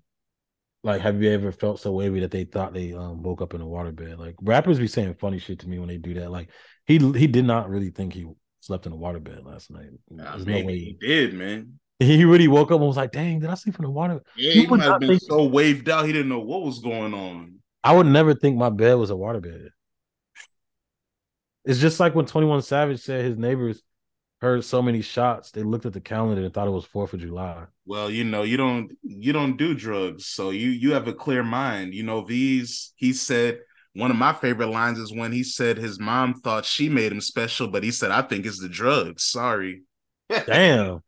Like, 0.83 1.01
have 1.01 1.21
you 1.21 1.29
ever 1.31 1.51
felt 1.51 1.79
so 1.79 1.91
wavy 1.91 2.21
that 2.21 2.31
they 2.31 2.45
thought 2.45 2.73
they 2.73 2.93
um, 2.93 3.21
woke 3.21 3.41
up 3.41 3.53
in 3.53 3.61
a 3.61 3.65
waterbed? 3.65 4.17
Like, 4.17 4.35
rappers 4.41 4.79
be 4.79 4.87
saying 4.87 5.15
funny 5.15 5.37
shit 5.39 5.59
to 5.59 5.69
me 5.69 5.77
when 5.77 5.89
they 5.89 5.97
do 5.97 6.13
that. 6.15 6.31
Like, 6.31 6.49
he 6.85 6.97
he 6.97 7.27
did 7.27 7.45
not 7.45 7.69
really 7.69 7.89
think 7.89 8.13
he 8.13 8.25
slept 8.61 8.85
in 8.85 8.93
a 8.93 8.95
waterbed 8.95 9.45
last 9.45 9.71
night. 9.71 9.89
Nah, 10.09 10.31
There's 10.31 10.47
no 10.47 10.65
way. 10.65 10.77
he 10.77 10.97
did, 10.99 11.33
man. 11.33 11.79
He 12.01 12.23
really 12.23 12.47
woke 12.47 12.71
up 12.71 12.77
and 12.79 12.87
was 12.87 12.95
like, 12.95 13.11
"Dang, 13.11 13.41
did 13.41 13.49
I 13.49 13.55
sleep 13.55 13.75
in 13.77 13.83
the 13.83 13.89
water?" 13.91 14.21
Yeah, 14.37 14.53
he 14.53 14.61
would 14.67 14.79
might 14.79 14.85
have 14.85 15.01
not 15.01 15.01
been 15.01 15.19
so 15.19 15.43
waved 15.43 15.89
out 15.89 16.05
he 16.05 16.13
didn't 16.13 16.29
know 16.29 16.39
what 16.39 16.61
was 16.61 16.79
going 16.79 17.13
on. 17.13 17.55
I 17.83 17.91
would 17.91 18.05
never 18.05 18.33
think 18.33 18.55
my 18.57 18.69
bed 18.69 18.93
was 18.93 19.09
a 19.11 19.15
waterbed. 19.15 19.67
It's 21.65 21.81
just 21.81 21.99
like 21.99 22.15
when 22.15 22.25
Twenty 22.25 22.47
One 22.47 22.61
Savage 22.61 23.01
said 23.01 23.25
his 23.25 23.37
neighbors 23.37 23.83
heard 24.41 24.63
so 24.63 24.81
many 24.81 25.01
shots, 25.01 25.51
they 25.51 25.63
looked 25.63 25.85
at 25.85 25.93
the 25.93 26.01
calendar 26.01 26.43
and 26.43 26.53
thought 26.53 26.67
it 26.67 26.71
was 26.71 26.85
Fourth 26.85 27.13
of 27.13 27.19
July. 27.19 27.65
Well, 27.85 28.09
you 28.11 28.23
know, 28.23 28.43
you 28.43 28.57
don't 28.57 28.91
you 29.03 29.33
don't 29.33 29.57
do 29.57 29.73
drugs, 29.73 30.27
so 30.27 30.51
you 30.51 30.69
you 30.69 30.93
have 30.93 31.07
a 31.07 31.13
clear 31.13 31.43
mind. 31.43 31.93
You 31.93 32.03
know, 32.03 32.21
these 32.21 32.93
he 32.95 33.13
said 33.13 33.59
one 33.93 34.11
of 34.11 34.17
my 34.17 34.33
favorite 34.33 34.67
lines 34.67 34.99
is 34.99 35.11
when 35.11 35.31
he 35.31 35.43
said 35.43 35.77
his 35.77 35.99
mom 35.99 36.35
thought 36.35 36.65
she 36.65 36.89
made 36.89 37.11
him 37.11 37.21
special, 37.21 37.67
but 37.67 37.83
he 37.83 37.91
said, 37.91 38.11
I 38.11 38.21
think 38.21 38.45
it's 38.45 38.61
the 38.61 38.69
drugs. 38.69 39.23
Sorry. 39.23 39.83
Damn, 40.45 41.01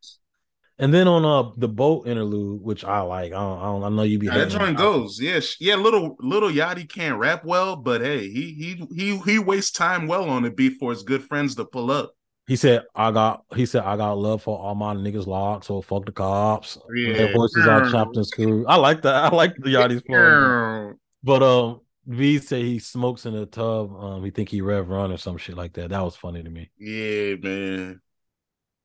And 0.79 0.93
then 0.93 1.07
on 1.07 1.23
uh 1.23 1.51
the 1.57 1.67
boat 1.67 2.07
interlude, 2.07 2.61
which 2.61 2.83
I 2.83 3.01
like, 3.01 3.33
I 3.33 3.35
don't, 3.35 3.59
I, 3.59 3.63
don't, 3.63 3.83
I 3.83 3.89
know 3.89 4.03
you 4.03 4.17
be. 4.17 4.27
Yeah, 4.27 4.39
that 4.39 4.49
joint 4.49 4.77
goes, 4.77 5.19
yeah, 5.21 5.39
yeah. 5.59 5.75
Little 5.75 6.15
little 6.19 6.49
Yachty 6.49 6.89
can't 6.89 7.19
rap 7.19 7.45
well, 7.45 7.75
but 7.75 8.01
hey, 8.01 8.29
he 8.29 8.53
he 8.53 8.87
he 8.95 9.17
he 9.19 9.39
wastes 9.39 9.71
time 9.71 10.07
well 10.07 10.29
on 10.29 10.43
the 10.43 10.51
beat 10.51 10.77
for 10.79 10.91
his 10.91 11.03
good 11.03 11.23
friends 11.23 11.55
to 11.55 11.65
pull 11.65 11.91
up. 11.91 12.13
He 12.51 12.57
said, 12.57 12.83
"I 12.93 13.11
got." 13.11 13.45
He 13.55 13.65
said, 13.65 13.83
"I 13.83 13.95
got 13.95 14.17
love 14.17 14.43
for 14.43 14.59
all 14.59 14.75
my 14.75 14.93
niggas 14.93 15.25
locked, 15.25 15.63
so 15.63 15.81
fuck 15.81 16.05
the 16.05 16.11
cops. 16.11 16.77
Yeah. 16.93 17.13
Their 17.13 17.31
horses 17.31 17.65
all 17.65 17.89
chopped 17.89 18.17
and 18.17 18.27
screwed." 18.27 18.65
I 18.67 18.75
like 18.75 19.03
that. 19.03 19.15
I 19.15 19.33
like 19.33 19.55
the 19.55 19.69
Yachty's 19.69 20.01
flow. 20.01 20.91
But 21.23 21.43
um, 21.43 21.79
V 22.05 22.39
said 22.39 22.63
he 22.63 22.79
smokes 22.79 23.25
in 23.25 23.35
a 23.35 23.45
tub. 23.45 23.95
Um, 23.95 24.25
he 24.25 24.31
think 24.31 24.49
he 24.49 24.59
Rev 24.59 24.89
Run 24.89 25.13
or 25.13 25.17
some 25.17 25.37
shit 25.37 25.55
like 25.55 25.71
that. 25.75 25.91
That 25.91 26.03
was 26.03 26.17
funny 26.17 26.43
to 26.43 26.49
me. 26.49 26.69
Yeah, 26.77 27.35
man. 27.35 28.01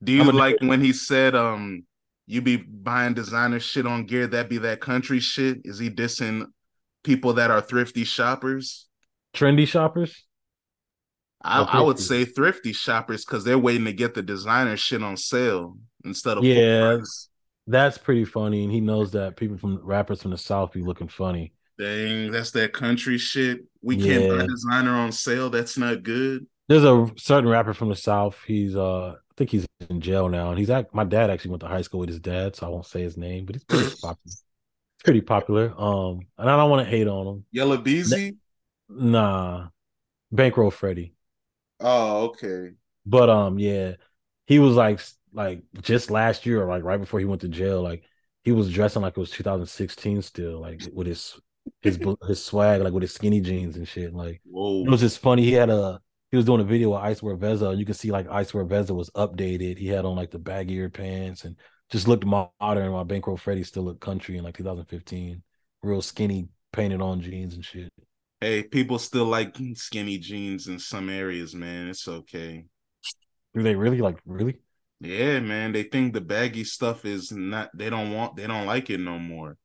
Do 0.00 0.12
you 0.12 0.22
like 0.30 0.58
when 0.60 0.80
he 0.80 0.92
said, 0.92 1.34
um, 1.34 1.86
you 2.28 2.42
be 2.42 2.58
buying 2.58 3.14
designer 3.14 3.58
shit 3.58 3.84
on 3.84 4.06
gear 4.06 4.28
that 4.28 4.48
be 4.48 4.58
that 4.58 4.80
country 4.80 5.18
shit? 5.18 5.62
Is 5.64 5.80
he 5.80 5.90
dissing 5.90 6.46
people 7.02 7.32
that 7.32 7.50
are 7.50 7.62
thrifty 7.62 8.04
shoppers? 8.04 8.86
Trendy 9.34 9.66
shoppers? 9.66 10.24
I, 11.46 11.62
I 11.62 11.80
would 11.80 11.98
say 11.98 12.24
thrifty 12.24 12.72
shoppers 12.72 13.24
because 13.24 13.44
they're 13.44 13.58
waiting 13.58 13.84
to 13.84 13.92
get 13.92 14.14
the 14.14 14.22
designer 14.22 14.76
shit 14.76 15.02
on 15.02 15.16
sale 15.16 15.78
instead 16.04 16.38
of 16.38 16.44
yeah. 16.44 16.98
That's 17.68 17.98
pretty 17.98 18.24
funny, 18.24 18.62
and 18.62 18.72
he 18.72 18.80
knows 18.80 19.12
that 19.12 19.36
people 19.36 19.56
from 19.56 19.78
rappers 19.82 20.22
from 20.22 20.30
the 20.30 20.38
south 20.38 20.72
be 20.72 20.82
looking 20.82 21.08
funny. 21.08 21.52
Dang, 21.78 22.30
that's 22.30 22.52
that 22.52 22.72
country 22.72 23.18
shit. 23.18 23.64
We 23.82 23.96
can't 23.96 24.28
buy 24.28 24.46
designer 24.46 24.92
on 24.92 25.12
sale. 25.12 25.50
That's 25.50 25.76
not 25.76 26.02
good. 26.02 26.46
There's 26.68 26.84
a 26.84 27.10
certain 27.16 27.48
rapper 27.48 27.74
from 27.74 27.90
the 27.90 27.96
south. 27.96 28.38
He's 28.46 28.74
uh 28.76 29.14
I 29.16 29.34
think 29.36 29.50
he's 29.50 29.66
in 29.88 30.00
jail 30.00 30.28
now, 30.28 30.50
and 30.50 30.58
he's 30.58 30.70
at 30.70 30.92
My 30.94 31.04
dad 31.04 31.30
actually 31.30 31.50
went 31.50 31.60
to 31.60 31.68
high 31.68 31.82
school 31.82 32.00
with 32.00 32.08
his 32.08 32.20
dad, 32.20 32.56
so 32.56 32.66
I 32.66 32.70
won't 32.70 32.86
say 32.86 33.02
his 33.02 33.16
name, 33.16 33.44
but 33.46 33.56
he's 33.56 33.64
pretty 33.64 33.94
popular. 34.02 34.34
Pretty 35.04 35.20
popular. 35.20 35.74
Um, 35.76 36.20
and 36.38 36.50
I 36.50 36.56
don't 36.56 36.70
want 36.70 36.84
to 36.84 36.90
hate 36.90 37.06
on 37.06 37.26
him. 37.26 37.44
Yella 37.52 37.78
Beezy. 37.78 38.36
Nah, 38.88 39.68
Bankroll 40.32 40.70
Freddie. 40.70 41.15
Oh, 41.80 42.26
okay. 42.26 42.70
But 43.04 43.30
um, 43.30 43.58
yeah, 43.58 43.94
he 44.46 44.58
was 44.58 44.74
like 44.74 45.00
like 45.32 45.62
just 45.82 46.10
last 46.10 46.46
year, 46.46 46.62
or 46.62 46.66
like 46.66 46.82
right 46.82 47.00
before 47.00 47.20
he 47.20 47.26
went 47.26 47.42
to 47.42 47.48
jail, 47.48 47.82
like 47.82 48.04
he 48.44 48.52
was 48.52 48.72
dressing 48.72 49.02
like 49.02 49.16
it 49.16 49.20
was 49.20 49.30
2016 49.30 50.22
still, 50.22 50.60
like 50.60 50.82
with 50.92 51.06
his 51.06 51.38
his 51.82 51.98
his 52.26 52.42
swag, 52.42 52.82
like 52.82 52.92
with 52.92 53.02
his 53.02 53.12
skinny 53.12 53.40
jeans 53.40 53.76
and 53.76 53.86
shit. 53.86 54.14
Like 54.14 54.40
Whoa. 54.44 54.84
it 54.84 54.90
was 54.90 55.00
just 55.00 55.18
funny. 55.18 55.42
He 55.42 55.52
had 55.52 55.70
a 55.70 56.00
he 56.30 56.36
was 56.36 56.46
doing 56.46 56.60
a 56.60 56.64
video 56.64 56.90
with 56.90 57.00
Icewear 57.00 57.38
Vezzo, 57.38 57.70
and 57.70 57.78
you 57.78 57.86
can 57.86 57.94
see 57.94 58.10
like 58.10 58.26
Icewear 58.26 58.66
Vezzo 58.66 58.94
was 58.94 59.10
updated. 59.10 59.78
He 59.78 59.86
had 59.88 60.04
on 60.04 60.16
like 60.16 60.30
the 60.30 60.40
baggier 60.40 60.92
pants 60.92 61.44
and 61.44 61.56
just 61.90 62.08
looked 62.08 62.24
modern 62.24 62.92
while 62.92 63.04
Bankroll 63.04 63.36
Freddie 63.36 63.62
still 63.62 63.84
looked 63.84 64.00
country 64.00 64.36
in 64.36 64.44
like 64.44 64.56
2015. 64.56 65.42
Real 65.82 66.02
skinny 66.02 66.48
painted 66.72 67.00
on 67.00 67.20
jeans 67.20 67.54
and 67.54 67.64
shit. 67.64 67.92
Hey, 68.40 68.62
people 68.62 68.98
still 68.98 69.24
like 69.24 69.56
skinny 69.74 70.18
jeans 70.18 70.68
in 70.68 70.78
some 70.78 71.08
areas, 71.08 71.54
man. 71.54 71.88
It's 71.88 72.06
okay. 72.06 72.64
Do 73.54 73.62
they 73.62 73.74
really 73.74 74.00
like 74.00 74.18
really? 74.26 74.58
Yeah, 75.00 75.40
man. 75.40 75.72
They 75.72 75.84
think 75.84 76.12
the 76.12 76.20
baggy 76.20 76.64
stuff 76.64 77.04
is 77.04 77.32
not 77.32 77.70
they 77.74 77.90
don't 77.90 78.12
want 78.12 78.36
they 78.36 78.46
don't 78.46 78.66
like 78.66 78.90
it 78.90 79.00
no 79.00 79.18
more. 79.18 79.56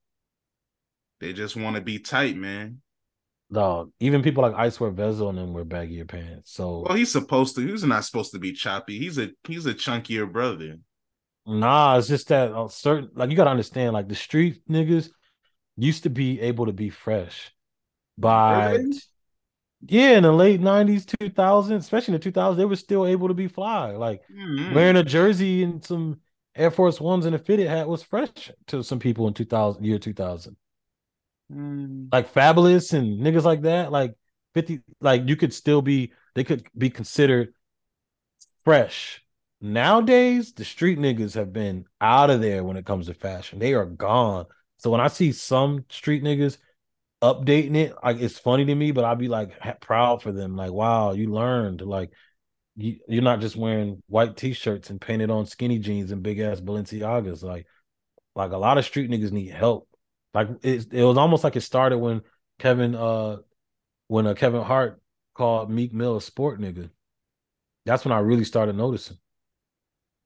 They 1.19 1.33
just 1.33 1.55
want 1.55 1.75
to 1.75 1.81
be 1.81 1.99
tight, 1.99 2.35
man. 2.35 2.81
Dog, 3.51 3.91
even 3.99 4.23
people 4.23 4.43
like 4.43 4.53
Icewear 4.53 4.95
Vezzo 4.95 5.27
and 5.29 5.37
them 5.37 5.53
wear 5.53 5.65
baggier 5.65 6.07
pants. 6.07 6.53
So 6.53 6.85
well, 6.87 6.95
he's 6.95 7.11
supposed 7.11 7.55
to. 7.55 7.67
He's 7.67 7.83
not 7.83 8.05
supposed 8.05 8.31
to 8.31 8.39
be 8.39 8.53
choppy. 8.53 8.97
He's 8.97 9.17
a 9.17 9.29
he's 9.45 9.65
a 9.65 9.73
chunkier 9.73 10.31
brother. 10.31 10.77
Nah, 11.45 11.97
it's 11.97 12.07
just 12.07 12.29
that 12.29 12.53
uh, 12.53 12.69
certain 12.69 13.09
like 13.13 13.29
you 13.29 13.35
gotta 13.35 13.49
understand, 13.49 13.93
like 13.93 14.07
the 14.07 14.15
street 14.15 14.61
niggas 14.69 15.09
used 15.75 16.03
to 16.03 16.09
be 16.09 16.39
able 16.39 16.67
to 16.67 16.73
be 16.73 16.89
fresh, 16.89 17.51
but 18.17 18.77
really? 18.77 18.99
yeah, 19.87 20.17
in 20.17 20.23
the 20.23 20.31
late 20.31 20.61
nineties, 20.61 21.05
two 21.05 21.29
thousand, 21.29 21.77
especially 21.77 22.13
in 22.13 22.19
the 22.19 22.23
two 22.23 22.31
thousands, 22.31 22.57
they 22.57 22.65
were 22.65 22.75
still 22.75 23.05
able 23.05 23.27
to 23.27 23.33
be 23.33 23.47
fly. 23.47 23.91
Like 23.91 24.21
mm-hmm. 24.31 24.73
wearing 24.73 24.97
a 24.97 25.03
jersey 25.03 25.63
and 25.63 25.83
some 25.83 26.19
Air 26.55 26.71
Force 26.71 26.99
Ones 26.99 27.25
and 27.25 27.35
a 27.35 27.39
fitted 27.39 27.67
hat 27.67 27.87
was 27.87 28.03
fresh 28.03 28.51
to 28.67 28.83
some 28.83 28.99
people 28.99 29.27
in 29.27 29.33
two 29.33 29.45
thousand 29.45 29.85
year 29.85 29.99
two 29.99 30.13
thousand. 30.13 30.55
Mm. 31.51 32.07
Like 32.11 32.29
fabulous 32.29 32.93
and 32.93 33.19
niggas 33.21 33.43
like 33.43 33.61
that, 33.63 33.91
like 33.91 34.15
50, 34.53 34.81
like 34.99 35.27
you 35.27 35.35
could 35.35 35.53
still 35.53 35.81
be, 35.81 36.13
they 36.35 36.43
could 36.43 36.65
be 36.77 36.89
considered 36.89 37.53
fresh. 38.63 39.23
Nowadays, 39.59 40.53
the 40.53 40.65
street 40.65 40.97
niggas 40.97 41.35
have 41.35 41.53
been 41.53 41.85
out 41.99 42.29
of 42.29 42.41
there 42.41 42.63
when 42.63 42.77
it 42.77 42.85
comes 42.85 43.07
to 43.07 43.13
fashion. 43.13 43.59
They 43.59 43.73
are 43.73 43.85
gone. 43.85 44.45
So 44.77 44.89
when 44.89 45.01
I 45.01 45.07
see 45.07 45.31
some 45.31 45.85
street 45.89 46.23
niggas 46.23 46.57
updating 47.21 47.75
it, 47.75 47.95
like 48.03 48.19
it's 48.19 48.39
funny 48.39 48.65
to 48.65 48.75
me, 48.75 48.91
but 48.91 49.03
I'd 49.03 49.19
be 49.19 49.27
like 49.27 49.51
proud 49.81 50.21
for 50.21 50.31
them. 50.31 50.55
Like, 50.55 50.71
wow, 50.71 51.11
you 51.13 51.31
learned. 51.31 51.81
Like, 51.81 52.11
you, 52.75 52.97
you're 53.07 53.21
not 53.21 53.41
just 53.41 53.55
wearing 53.55 54.01
white 54.07 54.37
t-shirts 54.37 54.89
and 54.89 54.99
painted 54.99 55.29
on 55.29 55.45
skinny 55.45 55.79
jeans 55.79 56.11
and 56.11 56.23
big 56.23 56.39
ass 56.39 56.61
Balenciagas. 56.61 57.43
Like, 57.43 57.67
like 58.35 58.51
a 58.51 58.57
lot 58.57 58.77
of 58.77 58.85
street 58.85 59.11
niggas 59.11 59.31
need 59.31 59.51
help 59.51 59.87
like 60.33 60.49
it, 60.61 60.93
it 60.93 61.03
was 61.03 61.17
almost 61.17 61.43
like 61.43 61.55
it 61.55 61.61
started 61.61 61.97
when 61.97 62.21
Kevin 62.59 62.95
uh 62.95 63.37
when 64.07 64.27
uh, 64.27 64.33
Kevin 64.33 64.61
Hart 64.61 65.01
called 65.33 65.69
Meek 65.69 65.93
Mill 65.93 66.17
a 66.17 66.21
sport 66.21 66.59
nigga. 66.59 66.89
That's 67.85 68.05
when 68.05 68.11
I 68.11 68.19
really 68.19 68.43
started 68.43 68.75
noticing. 68.75 69.17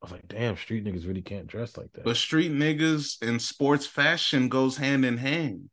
I 0.02 0.06
was 0.06 0.12
like, 0.12 0.28
damn, 0.28 0.58
street 0.58 0.84
niggas 0.84 1.08
really 1.08 1.22
can't 1.22 1.48
dress 1.48 1.78
like 1.78 1.92
that. 1.94 2.04
But 2.04 2.18
street 2.18 2.52
niggas 2.52 3.18
and 3.22 3.42
sports 3.42 3.88
fashion 3.88 4.50
goes 4.50 4.78
hand 4.78 5.06
in 5.06 5.18
hand. 5.18 5.70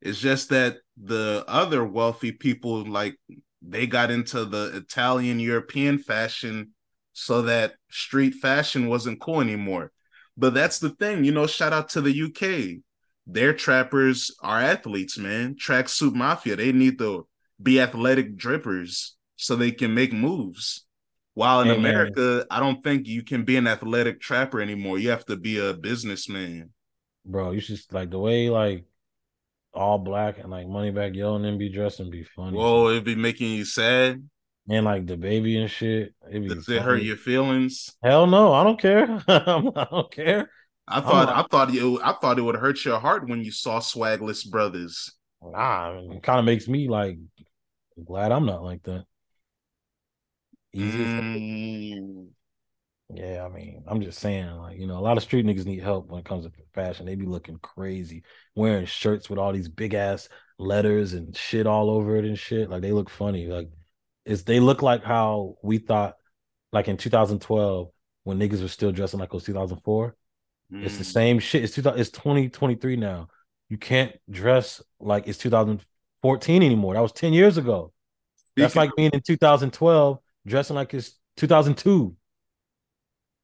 It's 0.00 0.18
just 0.18 0.48
that 0.50 0.78
the 0.96 1.44
other 1.46 1.84
wealthy 1.84 2.32
people, 2.32 2.84
like 2.84 3.16
they 3.62 3.86
got 3.86 4.10
into 4.10 4.44
the 4.44 4.76
Italian 4.76 5.40
European 5.40 5.98
fashion 5.98 6.70
so 7.12 7.42
that 7.42 7.74
street 7.90 8.34
fashion 8.34 8.88
wasn't 8.88 9.20
cool 9.20 9.40
anymore. 9.40 9.92
But 10.36 10.54
that's 10.54 10.78
the 10.78 10.90
thing, 10.90 11.24
you 11.24 11.32
know, 11.32 11.46
shout 11.46 11.72
out 11.72 11.90
to 11.90 12.00
the 12.00 12.22
UK 12.22 12.82
their 13.32 13.52
trappers 13.52 14.30
are 14.42 14.60
athletes, 14.60 15.18
man. 15.18 15.54
Tracksuit 15.54 16.14
mafia. 16.14 16.56
They 16.56 16.72
need 16.72 16.98
to 16.98 17.26
be 17.62 17.80
athletic 17.80 18.36
drippers 18.36 19.12
so 19.36 19.56
they 19.56 19.70
can 19.70 19.94
make 19.94 20.12
moves. 20.12 20.86
While 21.34 21.60
in 21.62 21.68
hey, 21.68 21.76
America. 21.76 22.44
I 22.50 22.60
don't 22.60 22.82
think 22.82 23.06
you 23.06 23.22
can 23.22 23.44
be 23.44 23.56
an 23.56 23.66
athletic 23.66 24.20
trapper 24.20 24.60
anymore. 24.60 24.98
You 24.98 25.10
have 25.10 25.24
to 25.26 25.36
be 25.36 25.58
a 25.58 25.74
businessman. 25.74 26.70
Bro, 27.24 27.52
you 27.52 27.60
should 27.60 27.78
like 27.92 28.10
the 28.10 28.18
way 28.18 28.50
like 28.50 28.84
all 29.72 29.98
black 29.98 30.38
and 30.38 30.50
like 30.50 30.66
Moneybagg 30.66 31.14
Yo 31.14 31.36
and 31.36 31.44
then 31.44 31.58
be 31.58 31.68
dressed 31.68 32.00
and 32.00 32.10
be 32.10 32.24
funny. 32.24 32.56
Whoa, 32.56 32.90
it'd 32.90 33.04
be 33.04 33.14
making 33.14 33.52
you 33.52 33.64
sad. 33.64 34.26
And 34.68 34.84
like 34.84 35.06
the 35.06 35.16
baby 35.16 35.58
and 35.58 35.70
shit. 35.70 36.14
It'd 36.30 36.48
Does 36.48 36.68
it 36.68 36.82
hurt 36.82 37.02
your 37.02 37.16
feelings? 37.16 37.90
Hell 38.02 38.26
no, 38.26 38.52
I 38.52 38.62
don't 38.62 38.80
care. 38.80 39.22
I 39.28 39.86
don't 39.90 40.10
care. 40.12 40.50
I 40.86 41.00
thought 41.00 41.28
I 41.28 41.42
thought 41.48 41.72
you 41.72 42.00
I 42.02 42.14
thought 42.14 42.38
it 42.38 42.42
would 42.42 42.56
hurt 42.56 42.84
your 42.84 42.98
heart 42.98 43.28
when 43.28 43.44
you 43.44 43.52
saw 43.52 43.78
Swagless 43.78 44.48
Brothers. 44.48 45.12
Nah, 45.42 45.98
it 46.10 46.22
kind 46.22 46.38
of 46.38 46.44
makes 46.44 46.68
me 46.68 46.88
like 46.88 47.18
glad 48.04 48.32
I'm 48.32 48.46
not 48.46 48.62
like 48.62 48.82
that. 48.84 49.04
Mm. 50.76 52.28
Yeah, 53.14 53.44
I 53.44 53.48
mean, 53.48 53.82
I'm 53.86 54.00
just 54.00 54.18
saying, 54.18 54.50
like, 54.56 54.78
you 54.78 54.86
know, 54.86 54.98
a 54.98 55.00
lot 55.00 55.16
of 55.16 55.22
street 55.22 55.44
niggas 55.44 55.66
need 55.66 55.82
help 55.82 56.08
when 56.08 56.20
it 56.20 56.24
comes 56.24 56.44
to 56.44 56.52
fashion. 56.74 57.06
They 57.06 57.16
be 57.16 57.26
looking 57.26 57.58
crazy, 57.58 58.22
wearing 58.54 58.86
shirts 58.86 59.28
with 59.28 59.38
all 59.38 59.52
these 59.52 59.68
big 59.68 59.94
ass 59.94 60.28
letters 60.58 61.14
and 61.14 61.36
shit 61.36 61.66
all 61.66 61.90
over 61.90 62.16
it 62.16 62.24
and 62.24 62.38
shit. 62.38 62.70
Like 62.70 62.82
they 62.82 62.92
look 62.92 63.10
funny. 63.10 63.46
Like 63.46 63.70
it's 64.24 64.42
they 64.42 64.60
look 64.60 64.82
like 64.82 65.02
how 65.02 65.56
we 65.62 65.78
thought 65.78 66.16
like 66.72 66.88
in 66.88 66.96
2012 66.96 67.88
when 68.24 68.38
niggas 68.38 68.62
were 68.62 68.68
still 68.68 68.92
dressing 68.92 69.18
like 69.18 69.30
it 69.30 69.34
was 69.34 69.44
2004. 69.44 70.14
Mm. 70.72 70.84
It's 70.84 70.98
the 70.98 71.04
mm. 71.04 71.12
same 71.12 71.38
shit. 71.38 71.64
It's 71.64 71.74
2000, 71.74 71.98
it's 71.98 72.10
2023 72.10 72.96
now. 72.96 73.28
You 73.68 73.78
can't 73.78 74.12
dress 74.30 74.82
like 75.00 75.26
it's 75.26 75.38
2014 75.38 76.62
anymore. 76.62 76.94
That 76.94 77.00
was 77.00 77.12
10 77.12 77.32
years 77.32 77.56
ago. 77.56 77.92
Speaking 78.36 78.62
That's 78.62 78.76
like 78.76 78.90
being 78.96 79.10
in 79.12 79.20
2012 79.20 80.18
dressing 80.46 80.76
like 80.76 80.94
it's 80.94 81.18
2002. 81.36 82.16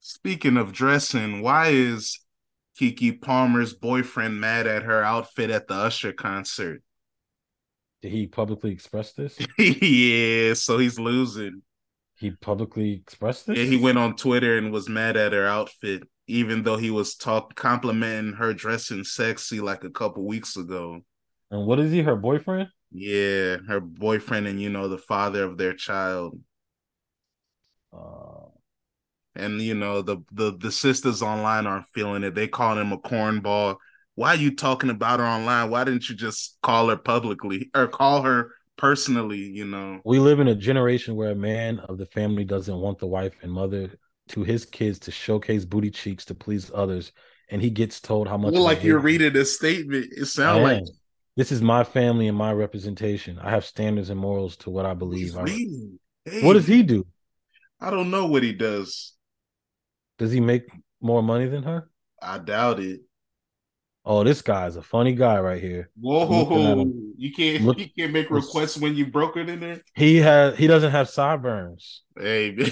Speaking 0.09 0.57
of 0.57 0.73
dressing, 0.73 1.43
why 1.43 1.69
is 1.69 2.21
Keke 2.81 3.21
Palmer's 3.21 3.75
boyfriend 3.75 4.41
mad 4.41 4.67
at 4.67 4.85
her 4.85 5.03
outfit 5.03 5.51
at 5.51 5.67
the 5.67 5.75
Usher 5.75 6.13
concert? 6.13 6.83
Did 8.03 8.13
he 8.13 8.27
publicly 8.27 8.71
express 8.71 9.13
this? 9.13 9.37
yeah, 9.59 10.55
so 10.55 10.79
he's 10.79 11.01
losing. 11.01 11.63
He 12.19 12.31
publicly 12.31 12.93
expressed 12.93 13.47
this? 13.47 13.59
Yeah, 13.59 13.65
he 13.65 13.77
went 13.77 13.99
on 13.99 14.15
Twitter 14.15 14.57
and 14.57 14.73
was 14.73 14.89
mad 14.89 15.17
at 15.17 15.33
her 15.33 15.47
outfit 15.47 16.05
even 16.29 16.63
though 16.63 16.77
he 16.77 16.91
was 16.91 17.15
talk 17.15 17.55
complimenting 17.55 18.35
her 18.35 18.53
dressing 18.53 19.05
sexy 19.05 19.61
like 19.61 19.85
a 19.85 19.91
couple 19.91 20.25
weeks 20.25 20.57
ago. 20.57 21.01
And 21.51 21.67
what 21.67 21.79
is 21.79 21.93
he? 21.93 22.03
Her 22.03 22.17
boyfriend? 22.17 22.69
Yeah, 22.91 23.59
her 23.69 23.81
boyfriend, 23.81 24.47
and 24.47 24.61
you 24.61 24.71
know 24.71 24.89
the 24.89 24.99
father 24.99 25.45
of 25.45 25.57
their 25.57 25.75
child. 25.75 26.41
Uh, 27.93 28.47
and 29.37 29.61
you 29.61 29.75
know 29.75 30.03
the 30.03 30.19
the 30.33 30.57
the 30.59 30.73
sisters 30.73 31.23
online 31.23 31.67
aren't 31.67 31.89
feeling 31.95 32.25
it. 32.25 32.35
They 32.35 32.49
calling 32.49 32.81
him 32.81 32.93
a 32.93 32.99
cornball. 32.99 33.77
Why 34.15 34.31
are 34.31 34.37
you 34.37 34.55
talking 34.55 34.91
about 34.91 35.21
her 35.21 35.27
online? 35.27 35.71
Why 35.71 35.85
didn't 35.85 36.09
you 36.09 36.17
just 36.17 36.57
call 36.63 36.89
her 36.89 36.97
publicly 36.97 37.71
or 37.75 37.87
call 37.87 38.23
her 38.23 38.53
personally? 38.77 39.39
You 39.41 39.67
know, 39.67 40.01
We 40.05 40.19
live 40.19 40.41
in 40.41 40.49
a 40.49 40.55
generation 40.55 41.17
where 41.17 41.31
a 41.31 41.37
man 41.37 41.81
of 41.81 41.99
the 41.99 42.07
family 42.07 42.45
doesn't 42.45 42.77
want 42.77 42.99
the 42.99 43.07
wife 43.07 43.35
and 43.43 43.53
mother 43.53 43.91
to 44.29 44.43
his 44.43 44.65
kids 44.65 44.99
to 45.01 45.11
showcase 45.11 45.65
booty 45.65 45.91
cheeks 45.91 46.25
to 46.27 46.35
please 46.35 46.71
others, 46.75 47.13
and 47.51 47.61
he 47.63 47.71
gets 47.71 48.01
told 48.01 48.27
how 48.27 48.37
much. 48.37 48.55
well, 48.55 48.63
like 48.63 48.83
you're 48.83 48.99
reading 48.99 49.37
a 49.37 49.45
statement. 49.45 50.07
It 50.17 50.27
sounds 50.27 50.63
like 50.63 50.83
this 51.37 51.53
is 51.53 51.61
my 51.61 51.85
family 51.85 52.27
and 52.27 52.37
my 52.37 52.53
representation. 52.53 53.39
I 53.39 53.51
have 53.51 53.65
standards 53.65 54.11
and 54.11 54.19
morals 54.19 54.57
to 54.59 54.71
what 54.71 54.87
I 54.87 54.95
believe. 54.95 55.37
I. 55.37 55.47
Hey, 56.25 56.43
what 56.43 56.55
does 56.55 56.67
he 56.67 56.83
do? 56.83 57.07
I 57.81 57.91
don't 57.91 58.11
know 58.11 58.27
what 58.27 58.43
he 58.43 58.53
does. 58.53 59.13
Does 60.19 60.33
he 60.33 60.41
make 60.41 60.65
more 61.01 61.23
money 61.23 61.47
than 61.47 61.63
her? 61.65 61.91
I 62.23 62.39
doubt 62.39 62.81
it. 62.81 63.01
Oh, 64.05 64.23
this 64.23 64.41
guy's 64.41 64.77
a 64.77 64.83
funny 64.83 65.15
guy 65.15 65.41
right 65.41 65.61
here. 65.61 65.91
Whoa, 66.01 66.87
you 67.17 67.33
can't 67.33 67.65
Look- 67.65 67.79
you 67.79 67.89
can't 67.97 68.13
make 68.13 68.31
requests 68.31 68.77
when 68.79 68.95
you 68.95 69.07
broke 69.07 69.37
it 69.37 69.49
in 69.49 69.61
there. 69.61 69.83
He 69.95 70.17
has 70.19 70.57
he 70.57 70.67
doesn't 70.69 70.93
have 70.93 71.09
sideburns. 71.09 72.03
Hey, 72.19 72.53
man. 72.57 72.71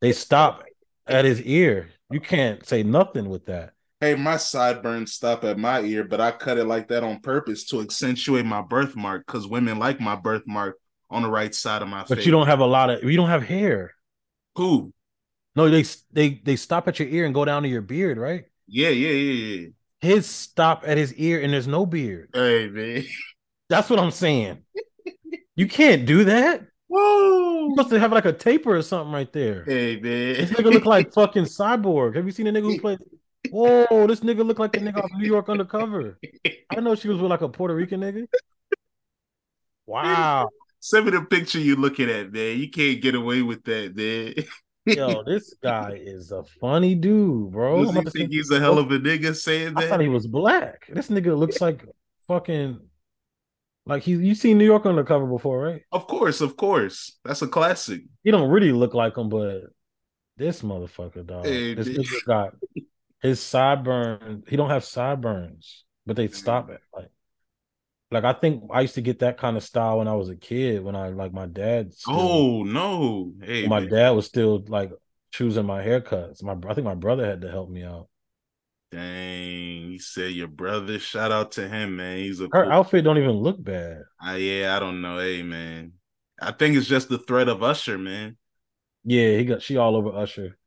They 0.00 0.12
stop 0.12 0.64
at 1.06 1.24
his 1.24 1.40
ear. 1.42 1.88
You 2.10 2.20
can't 2.20 2.66
say 2.66 2.82
nothing 2.82 3.28
with 3.28 3.46
that. 3.46 3.72
hey, 4.00 4.14
my 4.16 4.36
sideburns 4.36 5.12
stop 5.12 5.44
at 5.44 5.56
my 5.58 5.80
ear, 5.80 6.04
but 6.04 6.20
I 6.20 6.30
cut 6.32 6.58
it 6.58 6.64
like 6.66 6.88
that 6.88 7.02
on 7.04 7.20
purpose 7.20 7.64
to 7.66 7.80
accentuate 7.80 8.44
my 8.44 8.60
birthmark 8.60 9.24
because 9.26 9.46
women 9.46 9.78
like 9.78 10.00
my 10.00 10.16
birthmark 10.16 10.76
on 11.10 11.22
the 11.22 11.30
right 11.30 11.54
side 11.54 11.80
of 11.82 11.88
my 11.88 12.00
face. 12.00 12.08
But 12.08 12.26
you 12.26 12.32
don't 12.32 12.46
have 12.48 12.60
a 12.60 12.66
lot 12.66 12.90
of 12.90 13.04
you 13.04 13.16
don't 13.16 13.28
have 13.30 13.44
hair. 13.44 13.92
who? 14.56 14.92
No, 15.56 15.70
they 15.70 15.84
they 16.12 16.40
they 16.44 16.56
stop 16.56 16.86
at 16.86 16.98
your 16.98 17.08
ear 17.08 17.24
and 17.24 17.34
go 17.34 17.44
down 17.44 17.62
to 17.62 17.68
your 17.68 17.80
beard, 17.80 18.18
right? 18.18 18.44
Yeah, 18.68 18.90
yeah, 18.90 19.10
yeah, 19.10 19.54
yeah. 19.56 19.68
His 20.00 20.26
stop 20.26 20.84
at 20.86 20.98
his 20.98 21.14
ear 21.14 21.40
and 21.40 21.52
there's 21.52 21.66
no 21.66 21.86
beard. 21.86 22.28
Hey, 22.34 22.68
man. 22.68 23.04
That's 23.70 23.88
what 23.88 23.98
I'm 23.98 24.10
saying. 24.10 24.58
You 25.56 25.66
can't 25.66 26.04
do 26.04 26.24
that. 26.24 26.66
Whoa. 26.88 27.70
Supposed 27.70 27.90
to 27.90 27.98
have 27.98 28.12
like 28.12 28.26
a 28.26 28.32
taper 28.32 28.76
or 28.76 28.82
something 28.82 29.12
right 29.12 29.32
there. 29.32 29.64
Hey, 29.64 29.94
man. 29.94 30.34
This 30.34 30.50
nigga 30.50 30.70
look 30.72 30.84
like 30.84 31.12
fucking 31.14 31.44
cyborg. 31.44 32.16
Have 32.16 32.26
you 32.26 32.32
seen 32.32 32.46
a 32.46 32.52
nigga 32.52 32.62
who 32.62 32.78
played? 32.80 32.98
Whoa, 33.50 34.06
this 34.06 34.20
nigga 34.20 34.46
look 34.46 34.58
like 34.58 34.72
the 34.72 34.80
nigga 34.80 34.98
off 35.02 35.10
New 35.16 35.26
York 35.26 35.48
Undercover. 35.48 36.18
I 36.70 36.80
know 36.80 36.94
she 36.94 37.08
was 37.08 37.18
with 37.18 37.30
like 37.30 37.40
a 37.40 37.48
Puerto 37.48 37.74
Rican 37.74 38.00
nigga. 38.00 38.26
Wow, 39.86 40.50
Send 40.80 41.06
me 41.06 41.12
the 41.12 41.22
picture 41.22 41.60
you 41.60 41.76
looking 41.76 42.10
at, 42.10 42.32
man. 42.32 42.58
You 42.58 42.68
can't 42.68 43.00
get 43.00 43.14
away 43.14 43.42
with 43.42 43.64
that, 43.64 43.96
man. 43.96 44.34
Yo, 44.86 45.22
this 45.26 45.54
guy 45.62 46.00
is 46.00 46.32
a 46.32 46.42
funny 46.60 46.94
dude, 46.94 47.52
bro. 47.52 47.84
Does 47.84 47.94
he 47.94 48.00
think 48.02 48.30
say- 48.30 48.36
he's 48.36 48.50
a 48.50 48.60
hell 48.60 48.78
of 48.78 48.90
a 48.90 48.98
nigga 48.98 49.34
saying 49.34 49.74
that? 49.74 49.84
I 49.84 49.88
thought 49.88 50.00
he 50.00 50.08
was 50.08 50.26
black. 50.26 50.86
This 50.88 51.08
nigga 51.08 51.36
looks 51.36 51.60
like 51.60 51.84
fucking 52.26 52.80
like 53.86 54.02
he. 54.02 54.12
You 54.12 54.34
seen 54.34 54.58
New 54.58 54.64
York 54.64 54.86
Undercover 54.86 55.26
before, 55.26 55.60
right? 55.60 55.82
Of 55.92 56.06
course, 56.06 56.40
of 56.40 56.56
course. 56.56 57.18
That's 57.24 57.42
a 57.42 57.48
classic. 57.48 58.02
He 58.24 58.30
don't 58.30 58.50
really 58.50 58.72
look 58.72 58.94
like 58.94 59.16
him, 59.16 59.28
but 59.28 59.62
this 60.36 60.62
motherfucker, 60.62 61.26
dog. 61.26 61.46
Hey, 61.46 61.74
this 61.74 61.88
nigga 61.88 62.24
got 62.24 62.54
his 63.22 63.40
sideburns. 63.40 64.44
He 64.48 64.56
don't 64.56 64.70
have 64.70 64.84
sideburns, 64.84 65.84
but 66.04 66.16
they 66.16 66.28
stop 66.28 66.70
it. 66.70 66.80
Like, 66.94 67.10
like 68.10 68.24
I 68.24 68.32
think 68.32 68.64
I 68.72 68.82
used 68.82 68.94
to 68.94 69.02
get 69.02 69.18
that 69.20 69.38
kind 69.38 69.56
of 69.56 69.62
style 69.64 69.98
when 69.98 70.08
I 70.08 70.14
was 70.14 70.28
a 70.28 70.36
kid. 70.36 70.82
When 70.82 70.96
I 70.96 71.08
like 71.08 71.32
my 71.32 71.46
dad. 71.46 71.92
Still, 71.94 72.14
Oh 72.14 72.62
no! 72.64 73.32
Hey, 73.42 73.66
my 73.66 73.80
man. 73.80 73.88
dad 73.88 74.10
was 74.10 74.26
still 74.26 74.64
like 74.68 74.92
choosing 75.32 75.66
my 75.66 75.82
haircuts. 75.84 76.42
My 76.42 76.54
I 76.68 76.74
think 76.74 76.84
my 76.84 76.94
brother 76.94 77.26
had 77.26 77.40
to 77.42 77.50
help 77.50 77.68
me 77.70 77.82
out. 77.84 78.08
dang! 78.92 79.90
You 79.92 79.98
said 79.98 80.32
your 80.32 80.48
brother. 80.48 80.98
Shout 80.98 81.32
out 81.32 81.52
to 81.52 81.68
him, 81.68 81.96
man. 81.96 82.18
He's 82.18 82.40
a 82.40 82.48
Her 82.52 82.64
cool- 82.64 82.72
outfit 82.72 83.04
don't 83.04 83.18
even 83.18 83.32
look 83.32 83.62
bad. 83.62 84.02
Ah, 84.20 84.34
yeah, 84.34 84.76
I 84.76 84.80
don't 84.80 85.00
know. 85.02 85.18
Hey, 85.18 85.42
man. 85.42 85.92
I 86.40 86.52
think 86.52 86.76
it's 86.76 86.86
just 86.86 87.08
the 87.08 87.18
threat 87.18 87.48
of 87.48 87.62
Usher, 87.62 87.98
man. 87.98 88.36
Yeah, 89.04 89.36
he 89.36 89.44
got 89.44 89.62
she 89.62 89.76
all 89.76 89.96
over 89.96 90.10
Usher. 90.10 90.58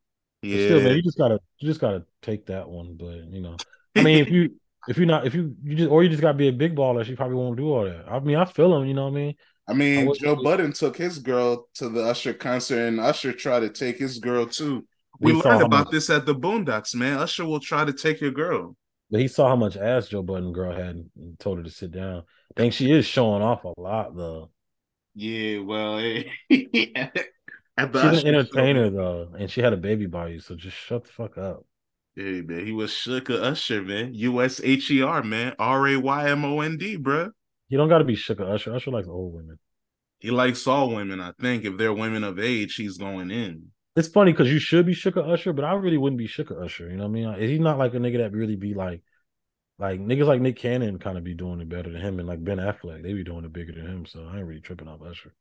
But 0.50 0.50
Yeah, 0.50 0.66
Still, 0.66 0.82
man, 0.82 0.96
you 0.96 1.02
just 1.04 1.18
gotta 1.18 1.40
you 1.60 1.68
just 1.68 1.82
gotta 1.82 2.06
take 2.22 2.46
that 2.48 2.70
one. 2.70 2.96
But 2.96 3.26
you 3.32 3.42
know, 3.42 3.62
I 3.96 4.02
mean, 4.04 4.20
if 4.20 4.30
you 4.30 4.60
if 4.90 4.98
you're 4.98 5.06
not 5.08 5.26
if 5.26 5.34
you 5.34 5.56
you 5.64 5.76
just 5.76 5.90
or 5.90 6.04
you 6.04 6.10
just 6.10 6.22
gotta 6.22 6.38
be 6.38 6.48
a 6.50 6.54
big 6.54 6.76
baller, 6.76 7.06
she 7.06 7.16
probably 7.16 7.36
won't 7.38 7.58
do 7.58 7.72
all 7.74 7.86
that. 7.86 8.06
I 8.10 8.20
mean, 8.20 8.36
I 8.36 8.46
feel 8.46 8.76
him. 8.78 8.88
You 8.88 8.94
know 8.94 9.04
what 9.06 9.12
I 9.12 9.16
mean? 9.16 9.36
I 9.68 9.74
mean, 9.74 10.00
I 10.00 10.04
was- 10.06 10.18
Joe 10.18 10.36
Budden 10.36 10.74
took 10.74 10.98
his 10.98 11.20
girl 11.20 11.68
to 11.76 11.90
the 11.90 12.04
Usher 12.04 12.34
concert, 12.34 12.88
and 12.88 13.00
Usher 13.00 13.32
tried 13.32 13.62
to 13.62 13.70
take 13.70 13.98
his 13.98 14.18
girl 14.20 14.46
too. 14.48 14.86
We 15.20 15.34
He 15.34 15.42
learned 15.42 15.62
about 15.64 15.86
much- 15.86 15.92
this 15.92 16.10
at 16.10 16.26
the 16.26 16.34
Boondocks, 16.36 16.96
man. 16.96 17.18
Usher 17.20 17.46
will 17.46 17.60
try 17.60 17.86
to 17.86 17.94
take 17.94 18.20
your 18.20 18.32
girl. 18.32 18.76
But 19.12 19.22
he 19.22 19.28
saw 19.28 19.48
how 19.50 19.56
much 19.56 19.76
ass 19.78 20.08
Joe 20.08 20.22
Budden 20.24 20.54
girl 20.54 20.72
had 20.72 20.96
and 21.18 21.40
told 21.40 21.58
her 21.58 21.64
to 21.64 21.70
sit 21.70 21.92
down. 21.92 22.20
I 22.20 22.54
think 22.62 22.74
she 22.74 22.92
is 22.92 23.06
showing 23.06 23.42
off 23.42 23.64
a 23.64 23.74
lot 23.80 24.16
though. 24.16 24.52
Yeah, 25.16 25.60
well, 25.60 25.98
hey. 26.00 26.32
at 27.78 27.92
She's 27.94 27.96
Usher 27.96 28.08
an 28.10 28.22
show, 28.22 28.28
entertainer 28.28 28.90
though, 28.90 29.34
and 29.38 29.50
she 29.52 29.62
had 29.62 29.74
a 29.74 29.78
baby 29.78 30.06
by 30.06 30.30
you, 30.30 30.40
so 30.40 30.56
just 30.56 30.78
shut 30.78 31.04
the 31.06 31.12
fuck 31.12 31.38
up. 31.38 31.66
Hey, 32.20 32.42
man, 32.42 32.66
he 32.66 32.74
was 32.74 32.92
shook 32.92 33.30
at 33.30 33.40
Usher, 33.40 33.82
man. 33.82 34.14
U 34.14 34.42
S 34.42 34.60
H 34.62 34.92
E 34.92 35.02
R, 35.02 35.24
man. 35.24 35.56
R 35.58 35.88
A 35.88 35.96
Y 35.96 36.30
M 36.30 36.44
O 36.44 36.60
N 36.60 36.76
D, 36.76 36.98
bruh. 36.98 37.30
You 37.70 37.78
don't 37.78 37.88
gotta 37.88 38.04
be 38.04 38.16
shook 38.16 38.42
at 38.42 38.46
Usher. 38.46 38.76
Usher 38.76 38.92
likes 38.92 39.08
old 39.08 39.34
women. 39.34 39.58
He 40.18 40.30
likes 40.30 40.68
all 40.68 40.94
women, 40.94 41.22
I 41.22 41.32
think. 41.40 41.64
If 41.64 41.78
they're 41.78 41.94
women 41.94 42.26
of 42.26 42.38
age, 42.38 42.76
he's 42.76 42.98
going 42.98 43.32
in. 43.32 43.68
It's 43.96 44.10
funny 44.10 44.34
because 44.34 44.52
you 44.52 44.60
should 44.60 44.86
be 44.86 44.94
shook 44.94 45.16
at 45.16 45.24
Usher, 45.24 45.54
but 45.54 45.64
I 45.64 45.72
really 45.76 45.98
wouldn't 45.98 46.18
be 46.18 46.28
shook 46.28 46.52
at 46.52 46.58
Usher. 46.58 46.90
You 46.90 46.98
know 46.98 47.08
what 47.08 47.20
I 47.20 47.38
mean? 47.38 47.50
He's 47.50 47.62
not 47.62 47.78
like 47.78 47.94
a 47.94 48.00
nigga 48.00 48.18
that 48.18 48.34
really 48.34 48.58
be 48.58 48.74
like, 48.74 49.02
like 49.78 50.02
niggas 50.02 50.28
like 50.28 50.42
Nick 50.42 50.58
Cannon 50.58 51.00
kind 51.00 51.18
of 51.18 51.24
be 51.24 51.36
doing 51.36 51.62
it 51.62 51.70
better 51.70 51.90
than 51.90 52.02
him, 52.02 52.20
and 52.20 52.28
like 52.28 52.44
Ben 52.44 52.58
Affleck, 52.58 53.02
they 53.02 53.14
be 53.14 53.24
doing 53.24 53.46
it 53.46 53.54
bigger 53.54 53.72
than 53.72 53.86
him. 53.86 54.06
So 54.06 54.28
I 54.30 54.40
ain't 54.40 54.46
really 54.46 54.60
tripping 54.60 54.90
off 54.90 55.02
Usher. 55.02 55.34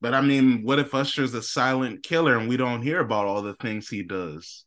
But 0.00 0.14
I 0.14 0.22
mean, 0.22 0.64
what 0.64 0.80
if 0.80 0.92
Usher's 0.92 1.34
a 1.34 1.42
silent 1.42 2.02
killer 2.02 2.36
and 2.36 2.48
we 2.48 2.56
don't 2.56 2.82
hear 2.82 2.98
about 2.98 3.26
all 3.26 3.42
the 3.42 3.54
things 3.54 3.88
he 3.88 4.02
does? 4.02 4.64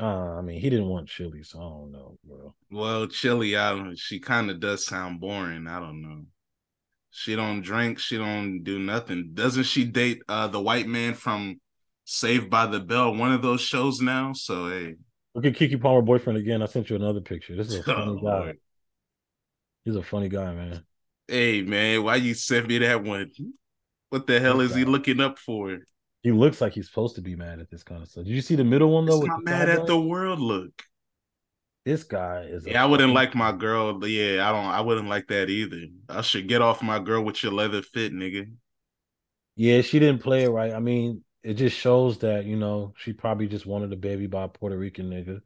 Uh, 0.00 0.38
I 0.38 0.40
mean, 0.40 0.60
he 0.60 0.70
didn't 0.70 0.88
want 0.88 1.08
Chilli, 1.08 1.44
so 1.44 1.58
I 1.58 1.62
don't 1.62 1.92
know, 1.92 2.18
bro. 2.24 2.54
Well, 2.70 3.06
Chilli, 3.06 3.58
I 3.58 3.70
don't, 3.74 3.98
she 3.98 4.20
kind 4.20 4.50
of 4.50 4.58
does 4.58 4.86
sound 4.86 5.20
boring. 5.20 5.66
I 5.66 5.80
don't 5.80 6.00
know. 6.00 6.24
She 7.10 7.36
don't 7.36 7.60
drink. 7.60 7.98
She 7.98 8.16
don't 8.16 8.62
do 8.62 8.78
nothing. 8.78 9.32
Doesn't 9.34 9.64
she 9.64 9.84
date 9.84 10.22
uh 10.28 10.48
the 10.48 10.60
white 10.60 10.86
man 10.88 11.12
from 11.14 11.60
Saved 12.04 12.48
by 12.48 12.66
the 12.66 12.80
Bell? 12.80 13.14
One 13.14 13.32
of 13.32 13.42
those 13.42 13.60
shows 13.60 14.00
now. 14.00 14.32
So 14.32 14.68
hey, 14.70 14.94
Look 15.34 15.44
at 15.44 15.52
Keke 15.54 15.80
Palmer 15.80 16.02
boyfriend 16.02 16.38
again. 16.38 16.62
I 16.62 16.66
sent 16.66 16.88
you 16.88 16.96
another 16.96 17.20
picture. 17.20 17.54
This 17.54 17.68
is 17.68 17.78
a 17.80 17.82
funny 17.84 18.12
Oh, 18.12 18.16
guy. 18.16 18.22
Lord. 18.22 18.58
He's 19.84 19.96
a 19.96 20.02
funny 20.02 20.28
guy, 20.28 20.52
man. 20.54 20.84
hey 21.28 21.62
man, 21.62 22.02
why 22.02 22.16
you 22.16 22.34
sent 22.34 22.68
me 22.68 22.78
that 22.78 23.02
one? 23.02 23.30
What 24.10 24.26
the 24.26 24.40
hell 24.40 24.60
is 24.60 24.74
he 24.74 24.84
looking 24.84 25.20
up 25.20 25.38
for? 25.38 25.78
He 26.22 26.30
looks 26.32 26.60
like 26.60 26.72
he's 26.74 26.86
supposed 26.86 27.16
to 27.16 27.20
be 27.20 27.34
mad 27.34 27.58
at 27.58 27.68
this 27.70 27.82
kind 27.82 28.02
of 28.02 28.08
stuff. 28.08 28.24
Did 28.24 28.32
you 28.32 28.42
see 28.42 28.54
the 28.54 28.64
middle 28.64 28.90
one 28.90 29.06
though? 29.06 29.20
He's 29.20 29.28
not 29.28 29.42
mad 29.44 29.68
at 29.68 29.80
sideburn? 29.80 29.86
the 29.86 30.00
world. 30.00 30.38
Look, 30.40 30.82
This 31.84 32.04
guy 32.04 32.42
is. 32.48 32.64
yeah, 32.66 32.82
I 32.82 32.86
wouldn't 32.86 33.08
fucking- 33.08 33.14
like 33.14 33.34
my 33.34 33.52
girl. 33.52 33.94
But 33.98 34.10
yeah, 34.10 34.48
I 34.48 34.52
don't. 34.52 34.66
I 34.66 34.80
wouldn't 34.80 35.08
like 35.08 35.26
that 35.28 35.50
either. 35.50 35.86
I 36.08 36.20
should 36.20 36.46
get 36.48 36.62
off 36.62 36.82
my 36.82 36.98
girl 37.00 37.24
with 37.24 37.42
your 37.42 37.52
leather 37.52 37.82
fit, 37.82 38.12
nigga. 38.12 38.50
Yeah, 39.56 39.80
she 39.82 39.98
didn't 39.98 40.22
play 40.22 40.44
it 40.44 40.50
right. 40.50 40.72
I 40.72 40.78
mean, 40.78 41.24
it 41.42 41.54
just 41.54 41.76
shows 41.76 42.18
that 42.18 42.44
you 42.44 42.56
know 42.56 42.94
she 42.96 43.12
probably 43.12 43.48
just 43.48 43.66
wanted 43.66 43.92
a 43.92 43.96
baby 43.96 44.26
by 44.28 44.44
a 44.44 44.48
Puerto 44.48 44.78
Rican 44.78 45.10
nigga, 45.10 45.40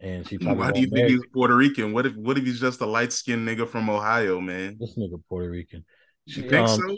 and 0.00 0.26
she 0.26 0.38
probably 0.38 0.58
Why 0.64 0.72
do 0.72 0.80
you 0.80 0.86
think 0.88 1.08
he's 1.10 1.20
Puerto 1.34 1.54
Rican? 1.54 1.92
What 1.92 2.06
if 2.06 2.14
what 2.16 2.38
if 2.38 2.44
he's 2.44 2.60
just 2.60 2.80
a 2.80 2.86
light 2.86 3.12
skinned 3.12 3.46
nigga 3.46 3.68
from 3.68 3.90
Ohio, 3.90 4.40
man? 4.40 4.78
this 4.80 4.96
nigga 4.96 5.22
Puerto 5.28 5.50
Rican. 5.50 5.84
You 6.24 6.48
think 6.48 6.66
Um, 6.66 6.80
so? 6.80 6.96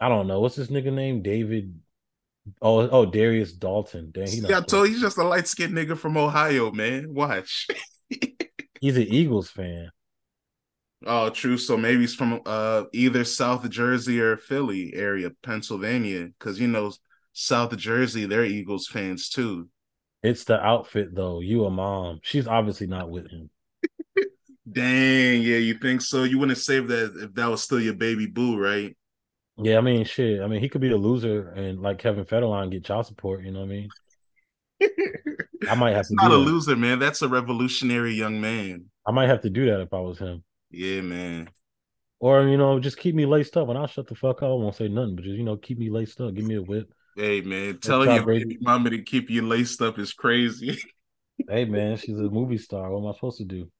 I 0.00 0.08
don't 0.08 0.26
know 0.26 0.40
what's 0.40 0.56
this 0.56 0.66
nigga 0.66 0.92
name. 0.92 1.22
David. 1.22 1.78
Oh, 2.62 2.88
oh, 2.88 3.06
Darius 3.06 3.52
Dalton. 3.52 4.10
Dang, 4.12 4.28
he 4.28 4.40
Yeah, 4.40 4.58
I 4.58 4.60
told 4.60 4.86
you 4.86 4.94
he's 4.94 5.02
just 5.02 5.18
a 5.18 5.24
light 5.24 5.48
skinned 5.48 5.74
nigga 5.74 5.96
from 5.96 6.16
Ohio, 6.16 6.70
man. 6.70 7.12
Watch. 7.12 7.66
he's 8.80 8.96
an 8.96 9.02
Eagles 9.02 9.50
fan. 9.50 9.90
oh, 11.04 11.30
true. 11.30 11.58
So 11.58 11.76
maybe 11.76 12.00
he's 12.00 12.14
from 12.14 12.40
uh 12.46 12.84
either 12.92 13.24
South 13.24 13.68
Jersey 13.68 14.20
or 14.20 14.36
Philly 14.36 14.94
area, 14.94 15.30
Pennsylvania, 15.42 16.28
because 16.38 16.60
you 16.60 16.68
know 16.68 16.92
South 17.32 17.76
Jersey, 17.76 18.26
they're 18.26 18.44
Eagles 18.44 18.86
fans 18.86 19.28
too. 19.28 19.68
It's 20.22 20.44
the 20.44 20.60
outfit 20.60 21.14
though. 21.14 21.40
You 21.40 21.64
a 21.66 21.70
mom. 21.70 22.20
She's 22.22 22.48
obviously 22.48 22.86
not 22.86 23.10
with 23.10 23.30
him. 23.30 23.50
Dang, 24.70 25.42
yeah, 25.42 25.58
you 25.58 25.78
think 25.78 26.00
so? 26.00 26.24
You 26.24 26.38
wouldn't 26.38 26.58
save 26.58 26.88
that 26.88 27.16
if 27.16 27.34
that 27.34 27.46
was 27.46 27.62
still 27.62 27.80
your 27.80 27.94
baby 27.94 28.26
boo, 28.26 28.58
right? 28.58 28.96
Yeah, 29.58 29.78
I 29.78 29.80
mean, 29.80 30.04
shit. 30.04 30.42
I 30.42 30.46
mean, 30.46 30.60
he 30.60 30.68
could 30.68 30.80
be 30.80 30.90
a 30.90 30.96
loser 30.96 31.48
and 31.50 31.80
like 31.80 31.98
Kevin 31.98 32.24
Federline 32.24 32.70
get 32.70 32.84
child 32.84 33.06
support. 33.06 33.42
You 33.42 33.52
know 33.52 33.60
what 33.60 33.66
I 33.66 33.68
mean? 33.68 33.88
I 35.70 35.74
might 35.74 35.94
have 35.94 36.06
to 36.08 36.14
not 36.14 36.28
do 36.28 36.34
a 36.34 36.38
that. 36.38 36.44
loser, 36.44 36.76
man. 36.76 36.98
That's 36.98 37.22
a 37.22 37.28
revolutionary 37.28 38.12
young 38.14 38.40
man. 38.40 38.86
I 39.06 39.12
might 39.12 39.28
have 39.28 39.42
to 39.42 39.50
do 39.50 39.66
that 39.66 39.80
if 39.80 39.94
I 39.94 40.00
was 40.00 40.18
him. 40.18 40.44
Yeah, 40.70 41.00
man. 41.00 41.48
Or 42.18 42.46
you 42.46 42.56
know, 42.56 42.78
just 42.80 42.98
keep 42.98 43.14
me 43.14 43.24
laced 43.26 43.56
up, 43.56 43.68
and 43.68 43.78
I'll 43.78 43.86
shut 43.86 44.08
the 44.08 44.14
fuck 44.14 44.42
up. 44.42 44.50
I 44.50 44.52
won't 44.52 44.74
say 44.74 44.88
nothing, 44.88 45.16
but 45.16 45.24
just 45.24 45.36
you 45.36 45.44
know, 45.44 45.56
keep 45.56 45.78
me 45.78 45.90
laced 45.90 46.20
up. 46.20 46.34
Give 46.34 46.44
me 46.44 46.56
a 46.56 46.62
whip. 46.62 46.92
Hey 47.16 47.40
man, 47.40 47.78
telling 47.78 48.14
your 48.14 48.26
baby 48.26 48.58
mama 48.60 48.90
to 48.90 49.02
keep 49.02 49.30
you 49.30 49.42
laced 49.42 49.80
up 49.80 49.98
is 49.98 50.12
crazy. 50.12 50.78
hey 51.48 51.64
man, 51.64 51.96
she's 51.96 52.18
a 52.18 52.22
movie 52.22 52.58
star. 52.58 52.90
What 52.90 53.00
am 53.00 53.06
I 53.06 53.14
supposed 53.14 53.38
to 53.38 53.44
do? 53.44 53.70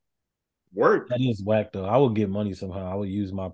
Work. 0.72 1.08
That 1.08 1.20
is 1.20 1.42
whack 1.42 1.72
though. 1.72 1.84
I 1.84 1.96
would 1.98 2.14
get 2.14 2.30
money 2.30 2.54
somehow. 2.54 2.90
I 2.90 2.94
would 2.94 3.10
use 3.10 3.32
my 3.32 3.50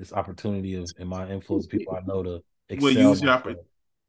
this 0.00 0.12
opportunity 0.12 0.74
of 0.74 0.90
and 0.98 1.08
my 1.08 1.28
influence 1.28 1.66
people 1.68 1.94
I 1.94 2.00
know 2.04 2.24
to 2.24 2.42
excel. 2.68 2.94
Well, 2.94 3.10
use 3.10 3.22
your 3.22 3.42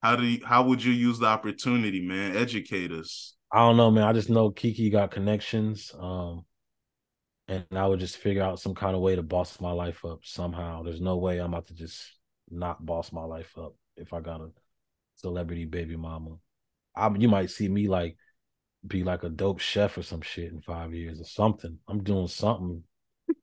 how 0.02 0.16
do 0.16 0.24
you, 0.24 0.44
how 0.44 0.64
would 0.64 0.84
you 0.84 0.94
use 0.94 1.20
the 1.20 1.28
opportunity, 1.28 2.02
man? 2.02 2.36
Educate 2.36 2.92
us. 2.92 3.36
I 3.52 3.60
don't 3.60 3.78
know, 3.78 3.92
man. 3.92 4.04
I 4.04 4.14
just 4.14 4.32
know 4.32 4.50
Kiki 4.50 4.90
got 4.90 5.12
connections. 5.12 5.94
Um, 6.00 6.46
and 7.48 7.66
I 7.76 7.86
would 7.86 8.00
just 8.00 8.18
figure 8.18 8.42
out 8.42 8.60
some 8.60 8.74
kind 8.74 8.96
of 8.96 9.02
way 9.02 9.16
to 9.16 9.22
boss 9.22 9.60
my 9.60 9.72
life 9.72 10.04
up 10.06 10.22
somehow. 10.24 10.82
There's 10.82 11.02
no 11.02 11.18
way 11.18 11.38
I'm 11.40 11.54
about 11.54 11.68
to 11.68 11.76
just 11.76 12.02
not 12.50 12.84
boss 12.84 13.12
my 13.12 13.24
life 13.24 13.56
up 13.58 13.76
if 13.98 14.14
I 14.14 14.22
got 14.22 14.42
a 14.42 14.50
celebrity 15.16 15.66
baby 15.66 15.98
mama. 15.98 16.38
I 16.96 17.10
you 17.18 17.28
might 17.28 17.52
see 17.52 17.68
me 17.68 17.88
like 17.88 18.18
be 18.88 19.04
like 19.04 19.24
a 19.24 19.30
dope 19.30 19.60
chef 19.60 19.98
or 19.98 20.04
some 20.04 20.22
shit 20.22 20.52
in 20.52 20.62
five 20.62 20.94
years 20.94 21.20
or 21.20 21.26
something. 21.26 21.78
I'm 21.88 22.04
doing 22.04 22.28
something. 22.28 22.84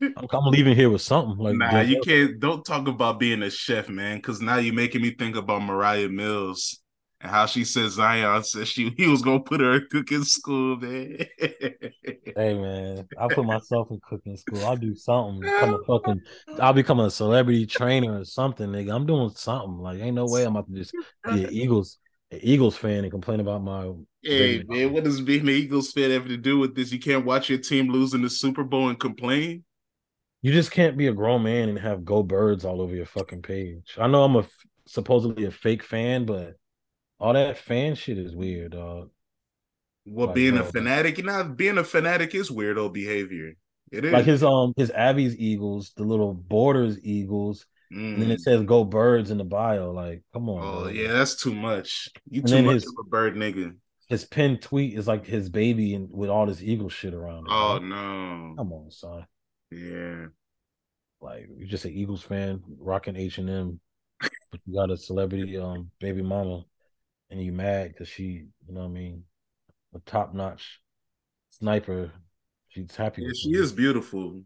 I'm, 0.02 0.26
I'm 0.32 0.50
leaving 0.50 0.74
here 0.74 0.90
with 0.90 1.02
something. 1.02 1.36
Like 1.36 1.56
nah, 1.56 1.80
you 1.80 2.00
can't. 2.00 2.38
Don't 2.40 2.64
talk 2.64 2.88
about 2.88 3.18
being 3.18 3.42
a 3.42 3.50
chef, 3.50 3.88
man, 3.88 4.16
because 4.16 4.40
now 4.40 4.56
you're 4.56 4.74
making 4.74 5.02
me 5.02 5.10
think 5.10 5.36
about 5.36 5.62
Moriah 5.62 6.08
Mills 6.08 6.80
and 7.20 7.30
how 7.30 7.46
she 7.46 7.64
said 7.64 7.90
Zion 7.90 8.44
said 8.44 8.68
she 8.68 8.90
he 8.96 9.08
was 9.08 9.22
gonna 9.22 9.40
put 9.40 9.60
her 9.60 9.74
in 9.74 9.86
cooking 9.90 10.24
school, 10.24 10.76
man. 10.76 11.18
hey 11.38 12.54
man, 12.54 13.08
I 13.18 13.28
put 13.28 13.44
myself 13.44 13.88
in 13.90 14.00
cooking 14.08 14.36
school. 14.36 14.64
I'll 14.64 14.76
do 14.76 14.94
something. 14.94 15.40
Become 15.40 15.74
a 15.74 15.84
fucking 15.84 16.22
I'll 16.60 16.72
become 16.72 17.00
a 17.00 17.10
celebrity 17.10 17.66
trainer 17.66 18.20
or 18.20 18.24
something, 18.24 18.68
nigga. 18.68 18.94
I'm 18.94 19.06
doing 19.06 19.30
something. 19.30 19.78
Like 19.78 20.00
ain't 20.00 20.14
no 20.14 20.26
way 20.26 20.44
I'm 20.44 20.54
about 20.54 20.68
to 20.68 20.74
just 20.74 20.92
be 21.24 21.44
an 21.44 21.50
Eagles 21.50 21.98
an 22.30 22.40
Eagles 22.42 22.76
fan 22.76 23.04
and 23.04 23.10
complain 23.10 23.40
about 23.40 23.62
my 23.62 23.92
Hey 24.22 24.62
man, 24.66 24.92
what 24.92 25.04
does 25.04 25.20
being 25.20 25.42
an 25.42 25.48
Eagles 25.48 25.92
fan 25.92 26.10
have 26.10 26.28
to 26.28 26.36
do 26.36 26.58
with 26.58 26.76
this? 26.76 26.92
You 26.92 26.98
can't 27.00 27.24
watch 27.24 27.48
your 27.48 27.58
team 27.58 27.88
lose 27.88 28.14
in 28.14 28.22
the 28.22 28.30
Super 28.30 28.64
Bowl 28.64 28.88
and 28.88 28.98
complain. 28.98 29.64
You 30.42 30.52
just 30.52 30.70
can't 30.70 30.96
be 30.96 31.08
a 31.08 31.12
grown 31.12 31.42
man 31.42 31.68
and 31.68 31.78
have 31.78 32.04
go 32.04 32.22
birds 32.22 32.64
all 32.64 32.80
over 32.80 32.94
your 32.94 33.06
fucking 33.06 33.42
page. 33.42 33.96
I 33.98 34.06
know 34.06 34.22
I'm 34.22 34.36
a 34.36 34.46
supposedly 34.86 35.44
a 35.44 35.50
fake 35.50 35.82
fan, 35.82 36.26
but 36.26 36.54
all 37.18 37.32
that 37.32 37.58
fan 37.58 37.94
shit 37.94 38.18
is 38.18 38.34
weird, 38.34 38.72
dog. 38.72 39.10
Well, 40.06 40.28
like, 40.28 40.34
being 40.34 40.54
bro, 40.54 40.62
a 40.62 40.64
fanatic, 40.64 41.18
you 41.18 41.24
know, 41.24 41.44
being 41.44 41.78
a 41.78 41.84
fanatic 41.84 42.34
is 42.34 42.50
weirdo 42.50 42.92
behavior. 42.92 43.54
It 43.90 44.04
is 44.04 44.12
like 44.12 44.24
his 44.24 44.44
um 44.44 44.74
his 44.76 44.90
Abby's 44.90 45.36
Eagles, 45.36 45.92
the 45.96 46.04
little 46.04 46.34
borders 46.34 46.98
Eagles, 47.02 47.66
mm. 47.92 48.14
and 48.14 48.22
then 48.22 48.30
it 48.30 48.38
mm. 48.38 48.42
says 48.42 48.62
"Go 48.62 48.84
Birds" 48.84 49.30
in 49.30 49.38
the 49.38 49.44
bio. 49.44 49.90
Like, 49.92 50.22
come 50.32 50.48
on. 50.48 50.62
Oh 50.62 50.82
bro. 50.84 50.88
yeah, 50.88 51.12
that's 51.12 51.36
too 51.36 51.54
much. 51.54 52.08
You 52.30 52.40
and 52.42 52.48
too 52.48 52.62
much 52.62 52.74
his, 52.74 52.86
of 52.86 52.94
a 53.00 53.08
bird 53.08 53.34
nigga. 53.34 53.74
His 54.08 54.24
pinned 54.24 54.62
tweet 54.62 54.96
is 54.96 55.06
like 55.06 55.26
his 55.26 55.48
baby 55.48 55.94
and 55.94 56.08
with 56.10 56.30
all 56.30 56.46
this 56.46 56.62
Eagle 56.62 56.88
shit 56.88 57.14
around 57.14 57.46
it. 57.46 57.50
Oh 57.50 57.74
right? 57.74 57.82
no! 57.82 58.54
Come 58.56 58.72
on, 58.72 58.90
son. 58.90 59.26
Yeah. 59.70 60.26
Like 61.20 61.48
you're 61.56 61.68
just 61.68 61.84
an 61.84 61.92
Eagles 61.92 62.22
fan, 62.22 62.62
rocking 62.78 63.16
H 63.16 63.38
and 63.38 63.50
M, 63.50 63.80
but 64.20 64.60
you 64.66 64.74
got 64.74 64.90
a 64.90 64.96
celebrity 64.96 65.56
um 65.58 65.90
baby 66.00 66.22
mama 66.22 66.64
and 67.30 67.42
you 67.42 67.52
mad 67.52 67.88
because 67.92 68.08
she, 68.08 68.22
you 68.22 68.74
know 68.74 68.80
what 68.80 68.86
I 68.86 68.90
mean, 68.90 69.24
a 69.94 69.98
top 70.00 70.34
notch 70.34 70.80
sniper. 71.50 72.12
She's 72.68 72.94
happy. 72.94 73.22
Yeah, 73.22 73.32
she 73.34 73.50
is 73.50 73.72
beautiful. 73.72 74.42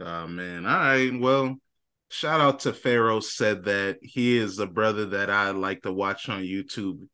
Oh 0.00 0.26
man. 0.26 0.66
All 0.66 0.78
right. 0.78 1.10
Well, 1.18 1.56
shout 2.08 2.40
out 2.40 2.60
to 2.60 2.72
Pharaoh 2.72 3.20
said 3.20 3.64
that 3.64 3.98
he 4.02 4.36
is 4.36 4.58
a 4.58 4.66
brother 4.66 5.06
that 5.06 5.30
I 5.30 5.50
like 5.50 5.82
to 5.82 5.92
watch 5.92 6.28
on 6.28 6.42
YouTube. 6.42 7.08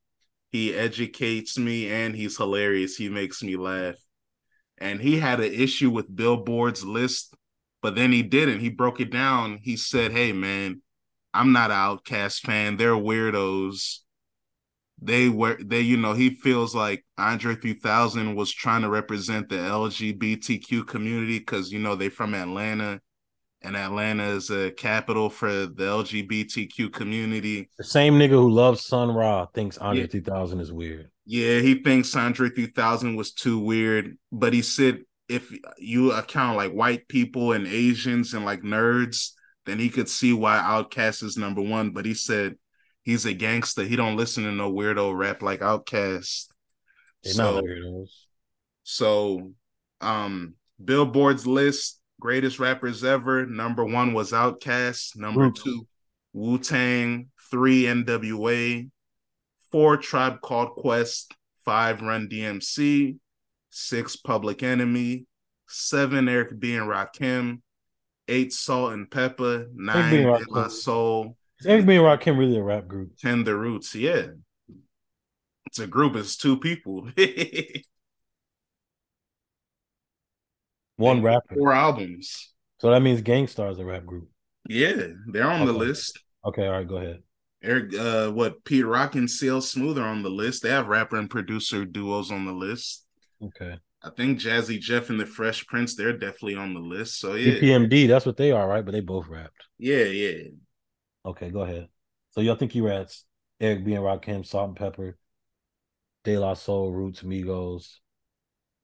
He 0.51 0.75
educates 0.75 1.59
me 1.59 1.91
and 1.91 2.15
he's 2.15 2.37
hilarious. 2.37 2.97
He 2.97 3.09
makes 3.09 3.43
me 3.43 3.57
laugh. 3.57 3.97
And 4.79 5.01
he 5.01 5.19
had 5.19 5.41
an 5.41 5.53
issue 5.53 5.91
with 5.91 6.15
Billboard's 6.15 6.85
list, 6.85 7.35
but 7.83 7.95
then 7.95 8.13
he 8.13 8.23
didn't. 8.23 8.61
He 8.61 8.69
broke 8.69 9.01
it 9.01 9.11
down. 9.11 9.59
He 9.63 9.77
said, 9.77 10.13
Hey 10.13 10.33
man, 10.33 10.83
I'm 11.33 11.53
not 11.53 11.71
an 11.71 11.77
OutKast 11.77 12.41
fan. 12.41 12.77
They're 12.77 12.93
weirdos. 12.93 13.99
They 15.01 15.29
were 15.29 15.59
they, 15.63 15.83
you 15.83 15.99
know, 15.99 16.15
he 16.15 16.31
feels 16.31 16.75
like 16.75 17.05
Andre 17.19 17.55
3000 17.55 18.35
was 18.35 18.51
trying 18.51 18.83
to 18.83 18.89
represent 18.89 19.49
the 19.49 19.57
LGBTQ 19.57 20.87
community 20.87 21.39
because 21.39 21.71
you 21.71 21.79
know 21.79 21.95
they're 21.95 22.11
from 22.11 22.35
Atlanta, 22.35 23.01
and 23.61 23.77
Atlanta 23.77 24.25
is 24.25 24.49
a 24.49 24.71
capital 24.71 25.29
for 25.29 25.51
the 25.51 25.85
LGBTQ 25.85 26.91
community. 26.95 27.69
The 27.77 27.85
same 27.85 28.15
nigga 28.15 28.31
who 28.31 28.51
loves 28.51 28.85
Sun 28.87 29.11
Ra 29.11 29.45
thinks 29.47 29.77
Andre 29.77 30.03
yeah. 30.03 30.09
3000 30.09 30.61
is 30.61 30.73
weird. 30.73 31.11
Yeah, 31.27 31.59
he 31.59 31.83
thinks 31.83 32.15
Andre 32.15 32.51
3000 32.51 33.17
was 33.17 33.33
too 33.33 33.59
weird, 33.59 34.17
but 34.31 34.53
he 34.53 34.63
said 34.63 35.01
if 35.29 35.53
you 35.79 36.13
account 36.13 36.57
like 36.57 36.73
white 36.73 37.09
people 37.09 37.53
and 37.53 37.67
Asians 37.67 38.33
and 38.33 38.45
like 38.45 38.63
nerds, 38.63 39.33
then 39.65 39.79
he 39.79 39.91
could 39.91 40.09
see 40.09 40.33
why 40.33 40.59
OutKast 40.59 41.25
is 41.25 41.37
number 41.37 41.61
one. 41.61 41.91
But 41.91 42.05
he 42.05 42.15
said 42.15 42.55
he's 43.03 43.27
a 43.27 43.35
gangster. 43.35 43.83
He 43.83 43.97
don't 43.97 44.17
listen 44.17 44.45
to 44.45 44.53
no 44.53 44.73
weirdo 44.73 45.17
rap 45.17 45.43
like 45.43 45.61
OutKast. 45.61 46.47
They're 47.25 47.33
so, 47.33 47.55
not 47.57 47.65
weirdos. 47.65 48.09
So, 48.85 49.53
um, 50.01 50.55
Billboard's 50.83 51.47
list 51.47 52.01
greatest 52.21 52.59
rappers 52.59 53.05
ever. 53.05 53.47
Number 53.47 53.85
one 53.85 54.13
was 54.13 54.33
OutKast. 54.33 55.17
Number 55.17 55.51
two, 55.51 55.87
Wu 56.33 56.59
Tang. 56.59 57.29
Three, 57.49 57.87
N.W.A. 57.87 58.89
Four, 59.71 59.97
Tribe 59.97 60.41
Called 60.41 60.71
Quest. 60.71 61.35
Five, 61.65 62.01
Run 62.01 62.29
DMC. 62.29 63.17
Six, 63.71 64.17
Public 64.17 64.63
Enemy. 64.63 65.27
Seven, 65.69 66.29
Eric 66.29 66.59
B 66.59 66.75
and 66.77 66.89
Rakim 66.89 67.61
eight 68.29 68.53
Salt-N-Pepa, 68.53 69.69
nine 69.75 70.23
De 70.23 70.45
La 70.49 70.69
Soul. 70.69 71.37
Is 71.61 71.67
Eric 71.67 71.87
B 71.87 71.97
and 71.97 72.05
Rakim 72.05 72.39
really 72.39 72.59
a 72.59 72.63
rap 72.63 72.87
group? 72.87 73.17
Ten 73.19 73.43
The 73.45 73.57
Roots, 73.57 73.95
yeah. 73.95 74.27
It's 75.67 75.79
a 75.79 75.87
group, 75.87 76.17
it's 76.17 76.37
two 76.37 76.59
people. 76.59 77.09
One 80.97 81.23
rapper. 81.23 81.55
Four 81.55 81.73
albums. 81.73 82.53
So 82.81 82.91
that 82.91 83.01
means 83.01 83.21
Gang 83.23 83.49
Starr 83.49 83.71
is 83.71 83.79
a 83.79 83.85
rap 83.85 84.05
group. 84.07 84.29
Yeah, 84.69 85.09
they're 85.27 85.45
on 85.45 85.63
okay. 85.63 85.73
the 85.73 85.79
list. 85.79 86.19
Okay, 86.45 86.67
all 86.67 86.73
right, 86.73 86.89
go 86.89 86.97
ahead. 86.97 87.23
Eric, 87.63 87.95
uh, 87.95 88.31
what 88.31 88.65
Pete 88.65 88.87
Rock 88.87 89.15
and 89.15 89.31
CL 89.31 89.61
Smooth 89.61 89.99
are 89.99 90.09
on 90.09 90.23
the 90.23 90.31
list. 90.31 90.63
They 90.63 90.71
have 90.71 90.89
rapper 90.89 91.17
and 91.17 91.31
producer 91.31 91.85
duos 91.85 92.31
on 92.31 92.45
the 92.45 92.53
list. 92.53 93.05
Okay. 93.43 93.79
I 94.03 94.11
think 94.11 94.39
Jazzy 94.39 94.79
Jeff 94.79 95.11
and 95.11 95.19
the 95.19 95.27
Fresh 95.27 95.67
Prince, 95.67 95.97
they're 95.97 96.13
definitely 96.13 96.55
on 96.55 96.75
the 96.75 96.81
list. 96.81 97.19
So 97.19 97.35
yeah. 97.35 97.55
EPMD, 97.55 98.07
that's 98.07 98.27
what 98.27 98.37
they 98.37 98.53
are, 98.53 98.69
right? 98.69 98.85
But 98.85 98.93
they 98.93 99.01
both 99.01 99.27
rapped. 99.27 99.65
Yeah, 99.79 100.05
yeah. 100.05 100.51
Okay, 101.25 101.51
go 101.51 101.63
ahead. 101.63 101.89
So 102.31 102.41
y'all 102.41 102.55
think 102.57 102.75
you 102.75 102.87
rats 102.87 103.25
Eric 103.61 103.85
B 103.85 103.95
and 103.95 104.05
Rakim, 104.05 104.47
Salt-N-Pepa, 104.47 105.15
De 106.25 106.39
La 106.39 106.55
Soul, 106.55 106.93
Roots, 106.93 107.23
Migos. 107.23 107.97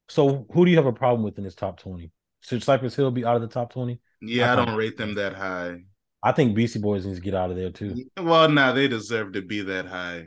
So 0.09 0.47
who 0.53 0.65
do 0.65 0.71
you 0.71 0.77
have 0.77 0.87
a 0.87 0.93
problem 0.93 1.23
with 1.23 1.39
in 1.39 1.45
this 1.45 1.55
top 1.55 1.79
20? 1.79 2.11
Should 2.41 2.65
Cypress 2.65 2.97
Hill 2.97 3.11
be 3.11 3.25
out 3.25 3.37
of 3.37 3.43
the 3.43 3.49
top 3.49 3.73
20? 3.73 4.01
Yeah, 4.23 4.51
I, 4.51 4.53
I 4.55 4.57
don't 4.65 4.77
rate 4.77 4.97
them 4.97 5.15
that 5.15 5.35
high. 5.35 5.83
I 6.23 6.33
think 6.33 6.55
Beastie 6.55 6.79
Boys 6.79 7.05
needs 7.05 7.19
to 7.19 7.25
get 7.25 7.35
out 7.35 7.51
of 7.51 7.57
there 7.57 7.71
too. 7.71 8.05
Well, 8.17 8.49
now 8.49 8.67
nah, 8.69 8.73
they 8.73 8.89
deserve 8.89 9.33
to 9.33 9.43
be 9.43 9.63
that 9.63 9.87
high. 9.87 10.27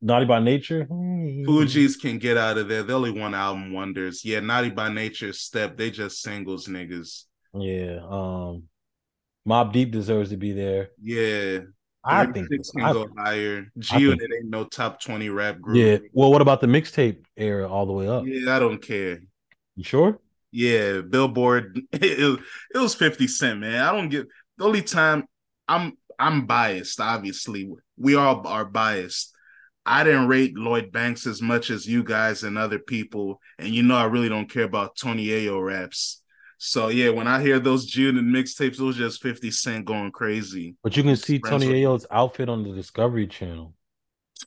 Naughty 0.00 0.26
by 0.26 0.38
Nature. 0.38 0.86
Fugees 0.86 2.00
can 2.00 2.18
get 2.18 2.36
out 2.36 2.58
of 2.58 2.68
there. 2.68 2.82
They 2.82 2.92
only 2.92 3.10
one 3.10 3.34
album 3.34 3.72
wonders. 3.72 4.24
Yeah, 4.24 4.40
Naughty 4.40 4.70
by 4.70 4.92
Nature, 4.92 5.32
Step. 5.32 5.76
They 5.76 5.90
just 5.90 6.22
singles 6.22 6.66
niggas. 6.66 7.24
Yeah. 7.54 8.00
Um, 8.08 8.64
Mobb 9.48 9.72
Deep 9.72 9.90
deserves 9.90 10.30
to 10.30 10.36
be 10.36 10.52
there. 10.52 10.90
Yeah. 11.02 11.60
I 12.04 12.26
think 12.26 12.48
can 12.48 12.84
I, 12.84 12.92
go 12.92 13.08
higher. 13.16 13.66
G 13.78 13.98
Unit 13.98 14.30
ain't 14.34 14.48
no 14.48 14.64
top 14.64 15.02
twenty 15.02 15.28
rap 15.28 15.60
group. 15.60 15.76
Yeah. 15.76 15.98
Well, 16.12 16.30
what 16.30 16.40
about 16.40 16.60
the 16.60 16.66
mixtape 16.66 17.24
era 17.36 17.68
all 17.68 17.86
the 17.86 17.92
way 17.92 18.08
up? 18.08 18.24
Yeah, 18.24 18.54
I 18.54 18.58
don't 18.58 18.80
care. 18.80 19.20
You 19.76 19.84
sure? 19.84 20.18
Yeah, 20.50 21.00
Billboard. 21.00 21.80
It, 21.92 22.40
it 22.74 22.78
was 22.78 22.94
Fifty 22.94 23.26
Cent, 23.26 23.60
man. 23.60 23.82
I 23.82 23.92
don't 23.92 24.08
get 24.08 24.26
the 24.58 24.64
only 24.64 24.82
time 24.82 25.24
I'm 25.66 25.96
I'm 26.18 26.46
biased. 26.46 27.00
Obviously, 27.00 27.70
we 27.96 28.14
all 28.14 28.46
are 28.46 28.64
biased. 28.64 29.34
I 29.86 30.04
didn't 30.04 30.28
rate 30.28 30.56
Lloyd 30.56 30.92
Banks 30.92 31.26
as 31.26 31.40
much 31.40 31.70
as 31.70 31.86
you 31.86 32.02
guys 32.02 32.42
and 32.42 32.58
other 32.58 32.78
people. 32.78 33.40
And 33.58 33.74
you 33.74 33.82
know, 33.82 33.96
I 33.96 34.04
really 34.04 34.28
don't 34.28 34.50
care 34.50 34.64
about 34.64 34.96
Tony 34.96 35.28
Yayo 35.28 35.64
raps. 35.64 36.22
So 36.58 36.88
yeah, 36.88 37.10
when 37.10 37.28
I 37.28 37.40
hear 37.40 37.60
those 37.60 37.86
June 37.86 38.18
and 38.18 38.34
mixtapes, 38.34 38.80
it 38.80 38.80
was 38.80 38.96
just 38.96 39.22
50 39.22 39.50
Cent 39.50 39.84
going 39.84 40.10
crazy. 40.10 40.74
But 40.82 40.96
you 40.96 41.04
can 41.04 41.16
see 41.16 41.38
Tony 41.38 41.66
Yayo's 41.66 42.06
outfit 42.10 42.48
on 42.48 42.64
the 42.64 42.74
Discovery 42.74 43.28
Channel. 43.28 43.74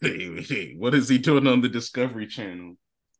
Hey, 0.01 0.41
hey, 0.47 0.75
what 0.77 0.93
is 0.93 1.07
he 1.09 1.17
doing 1.17 1.47
on 1.47 1.61
the 1.61 1.69
Discovery 1.69 2.27
Channel? 2.27 2.75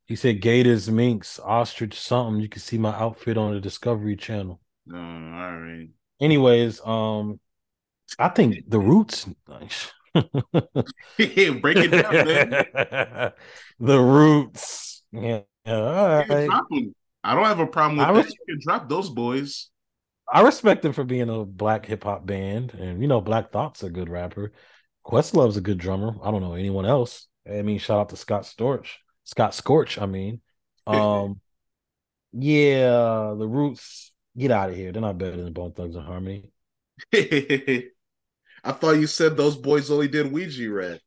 He 0.07 0.17
said 0.17 0.41
gators, 0.41 0.91
minks, 0.91 1.39
ostrich, 1.39 1.97
something. 1.97 2.41
You 2.41 2.49
can 2.49 2.61
see 2.61 2.77
my 2.77 2.93
outfit 2.93 3.37
on 3.37 3.53
the 3.53 3.61
Discovery 3.61 4.17
Channel. 4.17 4.59
Oh, 4.93 4.97
all 4.97 5.57
right. 5.57 5.87
Anyways, 6.21 6.81
um, 6.85 7.39
I 8.19 8.29
think 8.29 8.69
the 8.69 8.79
Roots. 8.79 9.27
Break 11.17 11.81
it 11.81 11.95
down, 11.95 12.23
man. 12.23 12.53
the 13.79 13.99
Roots. 13.99 15.03
Yeah. 15.11 15.41
All 15.65 16.23
Yeah, 16.25 16.25
right. 16.29 16.49
I 17.23 17.35
don't 17.35 17.45
have 17.45 17.59
a 17.59 17.67
problem 17.67 17.99
with 17.99 18.07
I 18.07 18.11
that. 18.11 18.27
You 18.27 18.39
can 18.47 18.59
drop 18.61 18.89
those 18.89 19.09
boys. 19.09 19.69
I 20.31 20.41
respect 20.41 20.81
them 20.81 20.93
for 20.93 21.03
being 21.03 21.29
a 21.29 21.43
black 21.45 21.85
hip 21.85 22.03
hop 22.03 22.25
band, 22.25 22.73
and 22.73 23.01
you 23.01 23.07
know, 23.07 23.21
Black 23.21 23.51
Thought's 23.51 23.83
a 23.83 23.89
good 23.89 24.09
rapper. 24.09 24.53
Questlove's 25.03 25.57
a 25.57 25.61
good 25.61 25.77
drummer. 25.77 26.15
I 26.23 26.31
don't 26.31 26.41
know 26.41 26.53
anyone 26.53 26.85
else. 26.85 27.27
I 27.49 27.61
mean, 27.63 27.79
shout 27.79 27.99
out 27.99 28.09
to 28.09 28.15
Scott 28.17 28.43
Storch, 28.43 28.87
Scott 29.25 29.53
Scorch. 29.53 29.97
I 29.97 30.05
mean, 30.05 30.41
um, 30.87 31.41
yeah, 32.33 33.35
the 33.37 33.47
Roots. 33.47 34.10
Get 34.37 34.51
out 34.51 34.69
of 34.69 34.75
here. 34.75 34.91
They're 34.91 35.01
not 35.01 35.17
better 35.17 35.37
than 35.37 35.53
Bone 35.53 35.73
Thugs-n-Harmony. 35.73 36.49
I 37.13 38.71
thought 38.71 38.91
you 38.91 39.07
said 39.07 39.35
those 39.35 39.55
boys 39.57 39.89
only 39.91 40.07
did 40.07 40.31
Ouija 40.31 40.69
rap. 40.69 40.99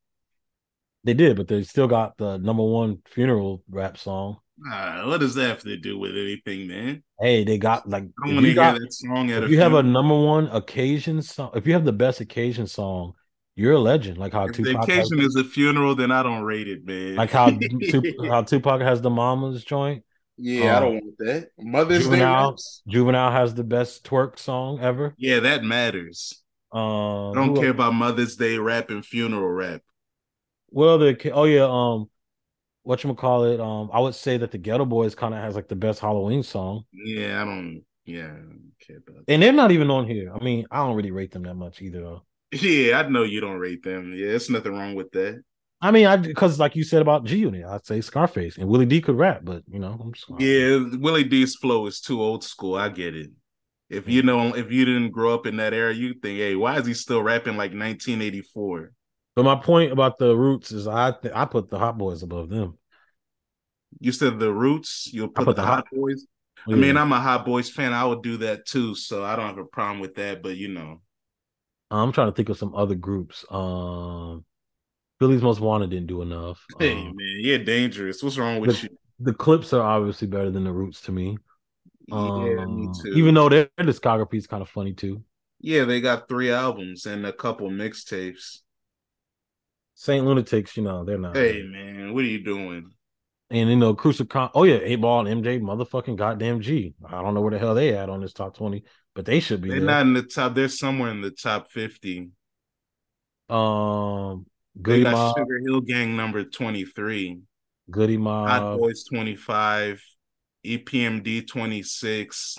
They 1.05 1.15
did, 1.15 1.37
but 1.37 1.49
they 1.49 1.63
still 1.63 1.87
got 1.87 2.17
the 2.17 2.39
number 2.39 2.63
one 2.65 2.99
funeral 3.07 3.63
rap 3.71 3.99
song. 3.99 4.39
Ah, 4.71 5.03
what 5.07 5.21
does 5.21 5.35
that 5.35 5.49
have 5.49 5.63
to 5.63 5.77
do 5.77 5.99
with 5.99 6.13
anything, 6.13 6.69
man? 6.69 7.03
Hey, 7.21 7.45
they 7.45 7.59
got 7.59 7.89
like 7.89 8.05
I 8.23 8.27
don't 8.27 8.35
want 8.37 8.45
to 8.45 8.49
you 8.49 8.55
hear 8.55 8.55
got 8.55 8.79
that 8.81 8.93
song 8.93 9.31
at 9.31 9.43
if 9.43 9.49
a 9.49 9.53
you 9.53 9.61
have 9.61 9.75
a 9.75 9.83
number 9.83 10.19
one 10.19 10.47
occasion 10.49 11.23
song, 11.23 11.51
if 11.55 11.67
you 11.67 11.73
have 11.75 11.85
the 11.85 11.93
best 11.93 12.21
occasion 12.21 12.67
song, 12.67 13.15
you're 13.57 13.73
a 13.73 13.79
legend. 13.79 14.19
Like 14.19 14.33
how 14.33 14.47
If 14.47 14.57
the 14.57 14.63
Tupac 14.65 14.89
has, 14.89 15.11
occasion 15.11 15.21
is 15.21 15.37
a 15.37 15.45
funeral, 15.45 15.95
then 15.95 16.11
I 16.11 16.23
don't 16.23 16.43
rate 16.43 16.69
it, 16.69 16.85
man. 16.87 17.17
like 17.17 17.31
how 17.31 17.51
Tup- 17.91 18.05
how 18.29 18.43
Tupac 18.43 18.81
has 18.81 19.01
the 19.01 19.11
mama's 19.11 19.65
joint. 19.65 20.05
Yeah, 20.37 20.75
I 20.75 20.77
um, 20.77 20.83
don't 20.83 20.95
want 20.95 21.19
that. 21.19 21.51
Mother's 21.59 22.05
Day 22.05 22.05
Juvenile. 22.05 22.51
raps? 22.51 22.83
Juvenile 22.89 23.31
has 23.31 23.55
the 23.55 23.65
best 23.65 24.05
twerk 24.05 24.39
song 24.39 24.81
ever. 24.81 25.15
Yeah, 25.17 25.41
that 25.41 25.65
matters. 25.65 26.43
Um, 26.73 27.31
I 27.31 27.35
don't 27.35 27.55
care 27.55 27.71
about 27.71 27.95
Mother's 27.95 28.37
Day 28.37 28.59
rap 28.59 28.91
and 28.91 29.05
funeral 29.05 29.49
rap. 29.49 29.83
Well, 30.71 30.99
the 30.99 31.31
oh 31.33 31.45
yeah, 31.45 31.69
um, 31.71 32.11
what 32.83 33.03
you 33.05 33.15
call 33.15 33.45
it? 33.45 33.61
Um, 33.61 33.91
I 33.93 34.01
would 34.01 34.15
say 34.15 34.37
that 34.39 34.51
the 34.51 34.59
Geto 34.59 34.89
Boys 34.89 35.15
kind 35.15 35.35
of 35.35 35.41
has 35.41 35.55
like 35.55 35.69
the 35.69 35.77
best 35.77 36.01
Halloween 36.01 36.43
song, 36.43 36.85
Yeah, 36.93 37.43
I 37.43 37.45
don't. 37.45 37.85
Yeah, 38.05 38.25
I 38.25 38.37
don't 38.37 38.73
care 38.87 38.99
about. 38.99 39.25
That. 39.27 39.33
and 39.33 39.43
they're 39.43 39.53
not 39.53 39.71
even 39.71 39.91
on 39.91 40.07
here. 40.07 40.33
I 40.35 40.43
mean, 40.43 40.67
I 40.71 40.79
don't 40.79 40.97
really 40.97 41.13
rate 41.13 41.31
them 41.31 41.45
that 41.45 41.55
much 41.55 41.81
either. 41.81 42.01
Though. 42.01 42.23
Yeah, 42.53 43.01
I 43.01 43.09
know 43.09 43.25
you 43.25 43.41
don't 43.41 43.59
rate 43.59 43.83
them. 43.83 44.13
Yeah, 44.15 44.29
it's 44.29 44.51
nothing 44.51 44.73
wrong 44.73 44.95
with 44.95 45.11
that. 45.13 45.43
I 45.85 45.91
mean, 45.91 46.07
I 46.07 46.17
because 46.17 46.59
like 46.59 46.75
you 46.77 46.83
said 46.83 47.03
about 47.03 47.25
G 47.25 47.37
Unit, 47.37 47.67
I'd 47.67 47.85
say 47.85 48.01
Scarface 48.01 48.57
and 48.57 48.69
Willie 48.71 48.87
D 48.87 49.03
could 49.03 49.19
rap, 49.19 49.41
but 49.45 49.65
you 49.71 49.79
know, 49.79 49.99
I'm 50.01 50.15
sorry. 50.15 50.43
Yeah, 50.43 50.83
Willie 50.99 51.25
D's 51.25 51.57
flow 51.57 51.87
is 51.87 52.01
too 52.01 52.23
old 52.23 52.43
school. 52.43 52.77
I 52.77 52.89
get 52.89 53.15
it. 53.15 53.31
If 53.91 54.09
you 54.09 54.23
know, 54.23 54.55
if 54.55 54.73
you 54.73 54.87
didn't 54.87 55.11
grow 55.11 55.35
up 55.35 55.47
in 55.47 55.57
that 55.59 55.75
era, 55.75 55.93
you 55.93 56.15
think, 56.15 56.39
hey, 56.39 56.57
why 56.57 56.79
is 56.79 56.87
he 56.87 56.95
still 56.95 57.23
rapping 57.23 57.59
like 57.59 57.73
1984? 57.73 58.93
But 59.37 59.45
my 59.45 59.57
point 59.57 59.93
about 59.93 60.17
the 60.17 60.35
Roots 60.35 60.73
is 60.73 60.89
I 60.89 61.13
th- 61.13 61.35
I 61.35 61.45
put 61.45 61.69
the 61.69 61.79
Hot 61.79 61.99
Boys 61.99 62.23
above 62.23 62.49
them. 62.49 62.79
You 64.01 64.13
said 64.13 64.39
the 64.39 64.55
Roots. 64.55 65.11
You'll 65.13 65.29
put, 65.29 65.45
put 65.45 65.57
the, 65.57 65.63
the 65.63 65.69
Hot 65.69 65.87
Hot- 65.87 65.87
Boys. 65.93 66.25
I 66.67 66.77
mean, 66.77 66.97
I'm 66.97 67.13
a 67.13 67.21
Hot 67.21 67.45
Boys 67.45 67.69
fan. 67.69 67.93
I 67.93 68.07
would 68.07 68.23
do 68.23 68.39
that 68.39 68.65
too, 68.65 68.95
so 68.95 69.23
I 69.23 69.37
don't 69.37 69.49
have 69.49 69.59
a 69.59 69.67
problem 69.67 70.01
with 70.01 70.15
that. 70.15 70.43
But 70.43 70.57
you 70.57 70.69
know, 70.69 71.03
I'm 71.91 72.11
trying 72.11 72.29
to 72.29 72.35
think 72.35 72.49
of 72.49 72.57
some 72.57 72.75
other 72.75 72.95
groups. 72.95 73.45
Um, 73.51 74.47
Philly's 75.19 75.43
Most 75.43 75.61
Wanted 75.61 75.91
didn't 75.91 76.09
do 76.09 76.23
enough. 76.23 76.65
hey 76.79 76.93
Um, 76.93 77.05
man, 77.17 77.37
you're 77.41 77.59
dangerous. 77.59 78.23
What's 78.23 78.37
wrong 78.39 78.61
with 78.61 78.81
the- 78.81 78.89
you? 78.91 78.99
the 79.21 79.33
Clipse 79.35 79.73
are 79.73 79.83
obviously 79.83 80.27
better 80.29 80.51
than 80.51 80.65
the 80.65 80.73
Roots 80.73 81.01
to 81.03 81.13
me. 81.13 81.39
yeah, 82.09 82.17
me 82.17 82.87
Um, 82.89 82.93
too. 83.03 83.13
Even 83.15 83.35
though 83.35 83.49
their 83.49 83.69
discography 83.79 84.35
is 84.35 84.47
kind 84.47 84.63
of 84.63 84.69
funny 84.69 84.93
too. 84.93 85.23
yeah, 85.61 85.85
they 85.85 86.01
got 86.01 86.29
three 86.29 86.51
albums 86.51 87.07
and 87.07 87.25
a 87.27 87.33
couple 87.33 87.71
mixtapes. 87.71 88.61
Saint 89.95 90.27
Lunatics, 90.27 90.77
you 90.77 90.83
know, 90.83 91.05
they're 91.05 91.17
not. 91.19 91.37
Hey 91.37 91.63
man, 91.63 92.13
what 92.13 92.25
are 92.25 92.29
you 92.29 92.43
doing? 92.45 92.91
And 93.51 93.71
you 93.71 93.77
know, 93.77 93.95
Crucial 93.95 94.27
Con. 94.27 94.51
Oh 94.55 94.65
yeah, 94.65 94.81
Eight 94.83 94.97
Ball 95.01 95.27
and 95.27 95.43
MJ, 95.45 95.61
motherfucking 95.61 96.17
goddamn 96.17 96.61
G. 96.61 96.95
I 97.07 97.23
don't 97.23 97.35
know 97.35 97.41
where 97.41 97.53
the 97.53 97.59
hell 97.59 97.75
they 97.75 97.97
at 97.97 98.11
on 98.11 98.21
this 98.21 98.33
top 98.33 98.57
twenty, 98.57 98.83
but 99.15 99.25
they 99.25 99.39
should 99.39 99.61
be 99.61 99.69
They're 99.71 99.79
there. 99.81 99.87
not 99.87 100.03
in 100.03 100.13
the 100.13 100.23
top. 100.25 100.55
They're 100.55 100.69
somewhere 100.69 101.11
in 101.11 101.21
the 101.21 101.31
top 101.31 101.71
50. 101.71 102.31
um, 103.49 104.47
Goodie 104.81 105.05
got 105.05 105.13
Mob, 105.13 105.37
Sugar 105.39 105.61
Hill 105.67 105.81
Gang 105.81 106.17
number 106.17 106.45
23. 106.45 107.41
Goodie 107.91 108.17
Mob. 108.17 108.49
Hot 108.49 108.79
Boys 108.79 109.05
25, 109.05 110.03
EPMD 110.65 111.47
26, 111.47 112.59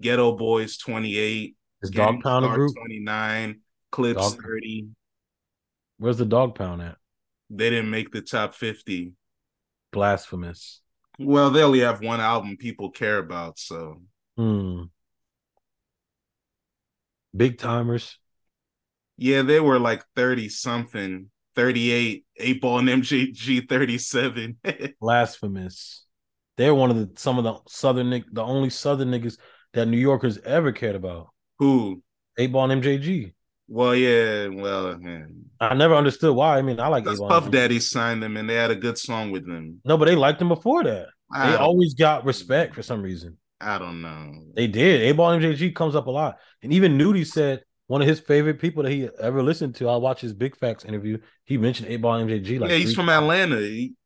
Geto 0.00 0.36
Boys 0.36 0.76
28, 0.76 1.56
is 1.82 1.90
Dog 1.90 2.20
Pound 2.22 2.44
a 2.44 2.48
group? 2.48 2.74
29, 2.76 3.60
Clipse 3.90 4.32
Dog- 4.34 4.42
30. 4.42 4.88
Where's 5.98 6.18
the 6.18 6.24
Dog 6.26 6.54
Pound 6.54 6.82
at? 6.82 6.96
They 7.50 7.70
didn't 7.70 7.90
make 7.90 8.10
the 8.10 8.22
top 8.22 8.54
50. 8.54 9.12
Blasphemous. 9.92 10.80
Well, 11.18 11.50
they 11.50 11.62
only 11.62 11.80
have 11.80 12.00
one 12.00 12.20
album 12.20 12.56
people 12.56 12.90
care 12.90 13.18
about, 13.18 13.58
so 13.58 14.02
Hmm. 14.36 14.84
Big 17.36 17.58
Tymers. 17.58 18.16
Yeah, 19.20 19.42
they 19.42 19.60
were 19.60 19.78
like 19.78 20.02
30 20.16 20.48
something, 20.48 21.30
38, 21.54 22.24
8 22.38 22.60
ball 22.62 22.78
and 22.78 22.88
MJG 22.88 23.68
37. 23.68 24.56
Blasphemous. 25.00 26.06
They're 26.56 26.74
one 26.74 26.90
of 26.90 26.96
the 26.96 27.10
some 27.20 27.36
of 27.36 27.44
the 27.44 27.58
southern 27.68 28.08
the 28.10 28.42
only 28.42 28.70
southern 28.70 29.10
niggas 29.10 29.36
that 29.74 29.86
New 29.86 29.98
Yorkers 29.98 30.38
ever 30.38 30.72
cared 30.72 30.96
about. 30.96 31.28
Who? 31.58 32.02
Eight 32.38 32.50
Ball 32.50 32.70
and 32.70 32.82
MJG. 32.82 33.34
Well, 33.68 33.94
yeah, 33.94 34.48
well, 34.48 34.96
man. 34.98 35.44
I 35.60 35.74
never 35.74 35.94
understood 35.94 36.34
why. 36.34 36.58
I 36.58 36.62
mean, 36.62 36.80
I 36.80 36.88
like 36.88 37.04
Because 37.04 37.18
Eight 37.18 37.20
Ball. 37.20 37.28
Puff. 37.28 37.50
Daddy 37.50 37.78
signed 37.78 38.22
them 38.22 38.38
and 38.38 38.48
they 38.48 38.54
had 38.54 38.70
a 38.70 38.76
good 38.76 38.96
song 38.96 39.30
with 39.30 39.46
them. 39.46 39.80
No, 39.84 39.98
but 39.98 40.06
they 40.06 40.16
liked 40.16 40.38
them 40.38 40.48
before 40.48 40.82
that. 40.84 41.08
I 41.32 41.50
They 41.50 41.56
always 41.56 41.92
got 41.94 42.24
respect 42.24 42.74
for 42.74 42.82
some 42.82 43.02
reason. 43.02 43.36
I 43.60 43.78
don't 43.78 44.00
know. 44.00 44.32
They 44.56 44.66
did. 44.66 45.02
Eight 45.02 45.12
Ball 45.12 45.32
and 45.32 45.44
MJG 45.44 45.74
comes 45.74 45.94
up 45.94 46.06
a 46.06 46.10
lot. 46.10 46.36
And 46.62 46.72
even 46.72 46.96
Nudy 46.96 47.24
said 47.24 47.62
one 47.90 48.02
of 48.02 48.06
his 48.06 48.20
favorite 48.20 48.60
people 48.60 48.84
that 48.84 48.92
he 48.92 49.08
ever 49.18 49.42
listened 49.42 49.74
to, 49.74 49.88
I 49.88 49.96
watched 49.96 50.20
his 50.20 50.32
Big 50.32 50.54
Facts 50.56 50.84
interview. 50.84 51.18
He 51.44 51.58
mentioned 51.58 51.88
Eight 51.88 52.00
Ball 52.00 52.20
MJG 52.20 52.60
like 52.60 52.70
yeah, 52.70 52.76
he's 52.76 52.94
from 52.94 53.08
Atlanta. 53.08 53.58
He- 53.58 53.96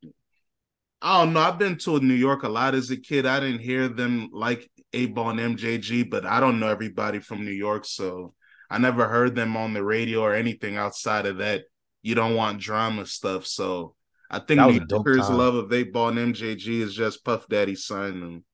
I 1.02 1.20
don't 1.20 1.34
know. 1.34 1.40
I've 1.40 1.58
been 1.58 1.76
to 1.76 2.00
New 2.00 2.14
York 2.14 2.44
a 2.44 2.48
lot 2.48 2.74
as 2.74 2.90
a 2.90 2.96
kid. 2.96 3.26
I 3.26 3.40
didn't 3.40 3.60
hear 3.60 3.88
them 3.88 4.30
like 4.32 4.70
Eight 4.94 5.14
Ball 5.14 5.38
and 5.38 5.58
MJG, 5.58 6.08
but 6.08 6.24
I 6.24 6.40
don't 6.40 6.60
know 6.60 6.68
everybody 6.68 7.18
from 7.18 7.44
New 7.44 7.50
York, 7.50 7.84
so 7.84 8.32
I 8.70 8.78
never 8.78 9.06
heard 9.06 9.34
them 9.34 9.54
on 9.54 9.74
the 9.74 9.84
radio 9.84 10.22
or 10.22 10.34
anything 10.34 10.78
outside 10.78 11.26
of 11.26 11.36
that. 11.36 11.64
You 12.00 12.14
don't 12.14 12.36
want 12.36 12.62
drama 12.62 13.04
stuff, 13.04 13.44
so 13.44 13.96
I 14.30 14.38
think 14.38 14.62
New 14.62 14.86
Yorkers' 14.88 15.28
love 15.28 15.56
of 15.56 15.70
Eight 15.74 15.92
Ball 15.92 16.16
and 16.16 16.34
MJG 16.34 16.80
is 16.80 16.94
just 16.94 17.22
Puff 17.22 17.46
Daddy 17.48 17.74
signed 17.74 18.22
them. 18.22 18.44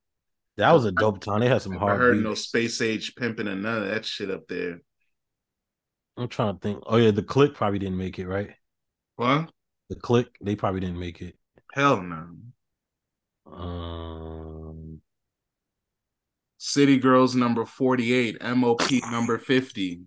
That 0.56 0.72
was 0.72 0.86
a 0.86 0.90
dope 0.90 1.20
time. 1.20 1.38
They 1.38 1.48
had 1.48 1.62
some 1.62 1.76
hard. 1.76 1.92
I 1.92 1.96
heard 1.96 2.12
beats. 2.14 2.24
no 2.24 2.34
space 2.34 2.82
age 2.82 3.14
pimping 3.14 3.46
and 3.46 3.62
none 3.62 3.84
of 3.84 3.88
that 3.90 4.04
shit 4.04 4.28
up 4.28 4.48
there. 4.48 4.80
I'm 6.21 6.29
trying 6.29 6.55
to 6.55 6.61
think. 6.61 6.83
Oh 6.87 6.97
yeah, 6.97 7.13
the 7.13 7.22
click 7.22 7.55
probably 7.55 7.79
didn't 7.79 7.97
make 7.97 8.18
it, 8.18 8.29
right? 8.29 8.51
What? 9.17 9.51
The 9.88 9.97
click, 9.97 10.26
they 10.42 10.55
probably 10.55 10.80
didn't 10.80 10.99
make 10.99 11.22
it. 11.22 11.37
Hell 11.72 12.03
no. 12.03 12.29
Um 13.51 15.01
City 16.59 16.99
Girls 16.99 17.34
number 17.34 17.64
48, 17.64 18.37
MOP 18.55 18.83
number 19.11 19.38
50, 19.38 20.03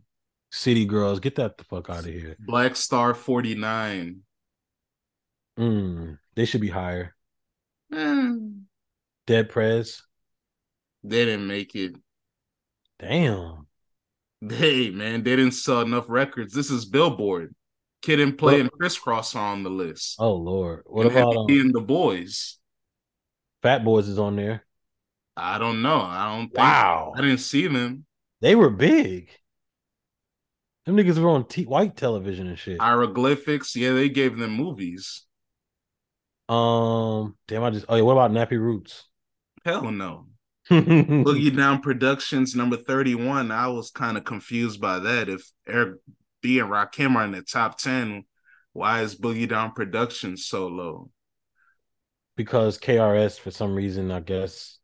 City 0.52 0.86
Girls, 0.86 1.20
get 1.20 1.36
that 1.36 1.58
the 1.58 1.64
fuck 1.64 1.90
out 1.90 2.00
of 2.00 2.06
here. 2.06 2.38
Black 2.40 2.76
Star 2.76 3.16
49. 3.16 4.20
Mm, 5.58 6.20
they 6.36 6.46
should 6.46 6.62
be 6.62 6.70
higher. 6.70 7.16
Eh, 7.92 8.34
Dead 9.26 9.50
Prez. 9.50 10.04
they 11.04 11.26
didn't 11.26 11.48
make 11.48 11.74
it. 11.76 11.96
Damn. 13.00 13.66
Hey, 14.50 14.90
man, 14.90 15.24
they 15.24 15.36
didn't 15.36 15.54
sell 15.54 15.82
enough 15.82 16.06
records. 16.08 16.54
This 16.54 16.70
is 16.70 16.86
Billboard. 16.86 17.54
Kid 18.02 18.20
and 18.20 18.38
Play 18.38 18.60
and 18.60 18.72
Kris 18.72 19.00
Kross 19.00 19.34
are 19.36 19.54
on 19.54 19.64
the 19.64 19.70
list. 19.70 20.18
Oh 20.20 20.34
Lord. 20.34 20.84
What 20.86 21.06
and 21.08 21.16
about 21.16 21.34
Heavy 21.50 21.62
um, 21.62 21.68
and 21.68 21.74
the 21.74 21.82
Boys? 21.82 22.58
Fat 23.62 23.86
Boys 23.86 24.10
is 24.10 24.20
on 24.20 24.36
there? 24.36 24.66
I 25.38 25.58
don't 25.58 25.82
know. 25.82 26.02
I 26.02 26.36
don't 26.36 26.48
think 26.48 26.58
Wow. 26.58 27.14
I 27.16 27.22
didn't 27.22 27.38
see 27.38 27.68
them. 27.68 28.06
They 28.42 28.56
were 28.56 28.70
big. 28.70 29.30
Them 30.86 30.98
niggas 30.98 31.18
were 31.18 31.30
on 31.30 31.48
t- 31.48 31.64
white 31.64 31.96
television 31.96 32.48
and 32.48 32.60
shit. 32.60 32.82
Hieroglyphics, 32.82 33.74
yeah, 33.74 33.94
they 33.94 34.10
gave 34.10 34.38
them 34.38 34.52
movies. 34.52 35.26
Um, 36.50 37.38
damn, 37.48 37.64
I 37.64 37.70
just. 37.70 37.86
Oh 37.88 37.96
yeah, 37.96 38.02
what 38.02 38.12
about 38.12 38.32
Nappy 38.32 38.60
Roots? 38.60 39.08
Hell 39.64 39.90
no. 39.92 40.28
Boogie. 40.72 41.56
Down 41.56 41.82
Productions 41.82 42.56
number 42.56 42.78
31. 42.78 43.52
I 43.52 43.68
was 43.68 43.92
kind 43.92 44.18
of 44.18 44.24
confused 44.24 44.80
by 44.82 45.00
that. 45.00 45.30
If 45.30 45.52
Eric 45.68 46.00
B 46.42 46.60
and 46.60 46.70
Rakim 46.70 47.16
are 47.16 47.26
in 47.26 47.32
the 47.32 47.42
top 47.42 47.78
10, 47.78 48.26
why 48.74 49.02
is 49.02 49.16
Boogie 49.16 49.50
Down 49.50 49.74
Productions 49.74 50.46
so 50.46 50.68
low? 50.68 51.10
because 52.36 52.78
KRS 52.78 53.40
for 53.40 53.52
some 53.52 53.76
reason, 53.76 54.12
I 54.12 54.20
guess, 54.20 54.80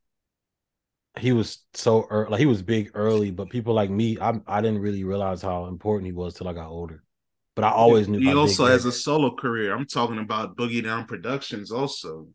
he 1.19 1.31
was 1.31 1.65
so 1.73 2.07
early, 2.09 2.29
like 2.31 2.39
he 2.39 2.45
was 2.45 2.61
big 2.61 2.91
early, 2.93 3.31
but 3.31 3.49
people 3.49 3.73
like 3.73 3.89
me, 3.89 4.17
I 4.19 4.39
I 4.47 4.61
didn't 4.61 4.79
really 4.79 5.03
realize 5.03 5.41
how 5.41 5.65
important 5.65 6.05
he 6.05 6.13
was 6.13 6.35
till 6.35 6.47
I 6.47 6.53
got 6.53 6.69
older. 6.69 7.03
But 7.55 7.65
I 7.65 7.71
always 7.71 8.07
knew 8.07 8.19
He 8.19 8.33
also 8.33 8.65
has 8.67 8.85
a 8.85 8.91
solo 8.91 9.35
career. 9.35 9.75
I'm 9.75 9.85
talking 9.85 10.19
about 10.19 10.55
Boogie 10.55 10.83
Down 10.83 11.05
Productions 11.05 11.71
also. 11.71 12.27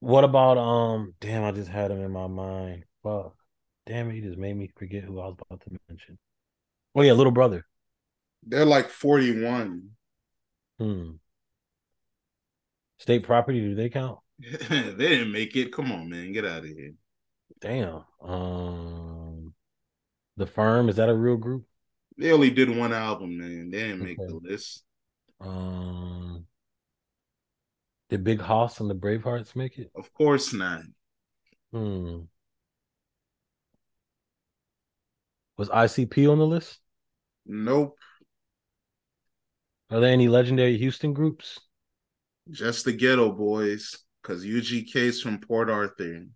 What 0.00 0.24
about 0.24 0.58
um? 0.58 1.14
Damn, 1.20 1.44
I 1.44 1.52
just 1.52 1.68
had 1.70 1.90
him 1.90 2.00
in 2.00 2.10
my 2.10 2.26
mind. 2.26 2.84
Fuck. 3.02 3.34
Damn 3.86 4.10
it, 4.10 4.14
he 4.14 4.20
just 4.20 4.38
made 4.38 4.56
me 4.56 4.70
forget 4.76 5.04
who 5.04 5.20
I 5.20 5.26
was 5.26 5.36
about 5.40 5.60
to 5.62 5.70
mention. 5.88 6.18
Oh 6.94 7.02
yeah, 7.02 7.12
little 7.12 7.32
brother. 7.32 7.66
They're 8.42 8.64
like 8.64 8.88
41. 8.88 9.90
Hmm. 10.78 11.10
State 12.98 13.22
property, 13.22 13.60
do 13.60 13.74
they 13.74 13.88
count? 13.88 14.18
they 14.68 14.92
didn't 14.96 15.32
make 15.32 15.54
it. 15.56 15.72
Come 15.72 15.92
on, 15.92 16.08
man. 16.08 16.32
Get 16.32 16.46
out 16.46 16.64
of 16.64 16.64
here. 16.64 16.92
Damn. 17.60 18.04
Um, 18.22 19.54
the 20.36 20.46
firm 20.46 20.88
is 20.88 20.96
that 20.96 21.08
a 21.08 21.14
real 21.14 21.36
group? 21.36 21.64
They 22.16 22.32
only 22.32 22.50
did 22.50 22.74
one 22.74 22.92
album, 22.92 23.38
man. 23.38 23.70
They 23.70 23.78
didn't 23.78 24.02
make 24.02 24.18
Okay. 24.18 24.28
the 24.28 24.40
list. 24.50 24.84
Um, 25.40 26.46
did 28.10 28.24
Big 28.24 28.40
Hoss 28.40 28.80
and 28.80 28.90
the 28.90 28.94
Bravehearts 28.94 29.56
make 29.56 29.78
it? 29.78 29.90
Of 29.94 30.12
course 30.12 30.52
not. 30.52 30.82
Hmm. 31.72 32.22
Was 35.56 35.68
ICP 35.68 36.30
on 36.30 36.38
the 36.38 36.46
list? 36.46 36.80
Nope. 37.46 37.96
Are 39.90 40.00
there 40.00 40.12
any 40.12 40.28
legendary 40.28 40.76
Houston 40.78 41.12
groups? 41.12 41.58
Just 42.50 42.84
the 42.84 42.92
Geto 42.96 43.36
Boys. 43.36 43.96
Because 44.22 44.44
UGK's 44.44 45.22
from 45.22 45.38
Port 45.40 45.70
Arthur. 45.70 46.04
And 46.06 46.30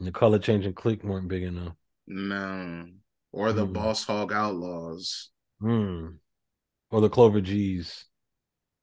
the 0.00 0.12
color 0.12 0.38
changing 0.38 0.74
clique 0.74 1.02
weren't 1.02 1.28
big 1.28 1.42
enough. 1.44 1.74
No. 2.06 2.86
Or 3.32 3.52
the 3.52 3.66
Hmm. 3.66 3.72
Boss 3.72 4.04
Hog 4.04 4.32
Outlaws. 4.32 5.30
Hmm. 5.60 6.08
Or 6.90 7.00
the 7.00 7.08
Clover 7.08 7.40
G's. 7.40 8.06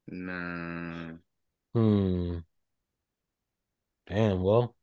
Nah. 0.07 1.17
Hmm. 1.77 2.39
Damn. 4.07 4.41
Well, 4.41 4.75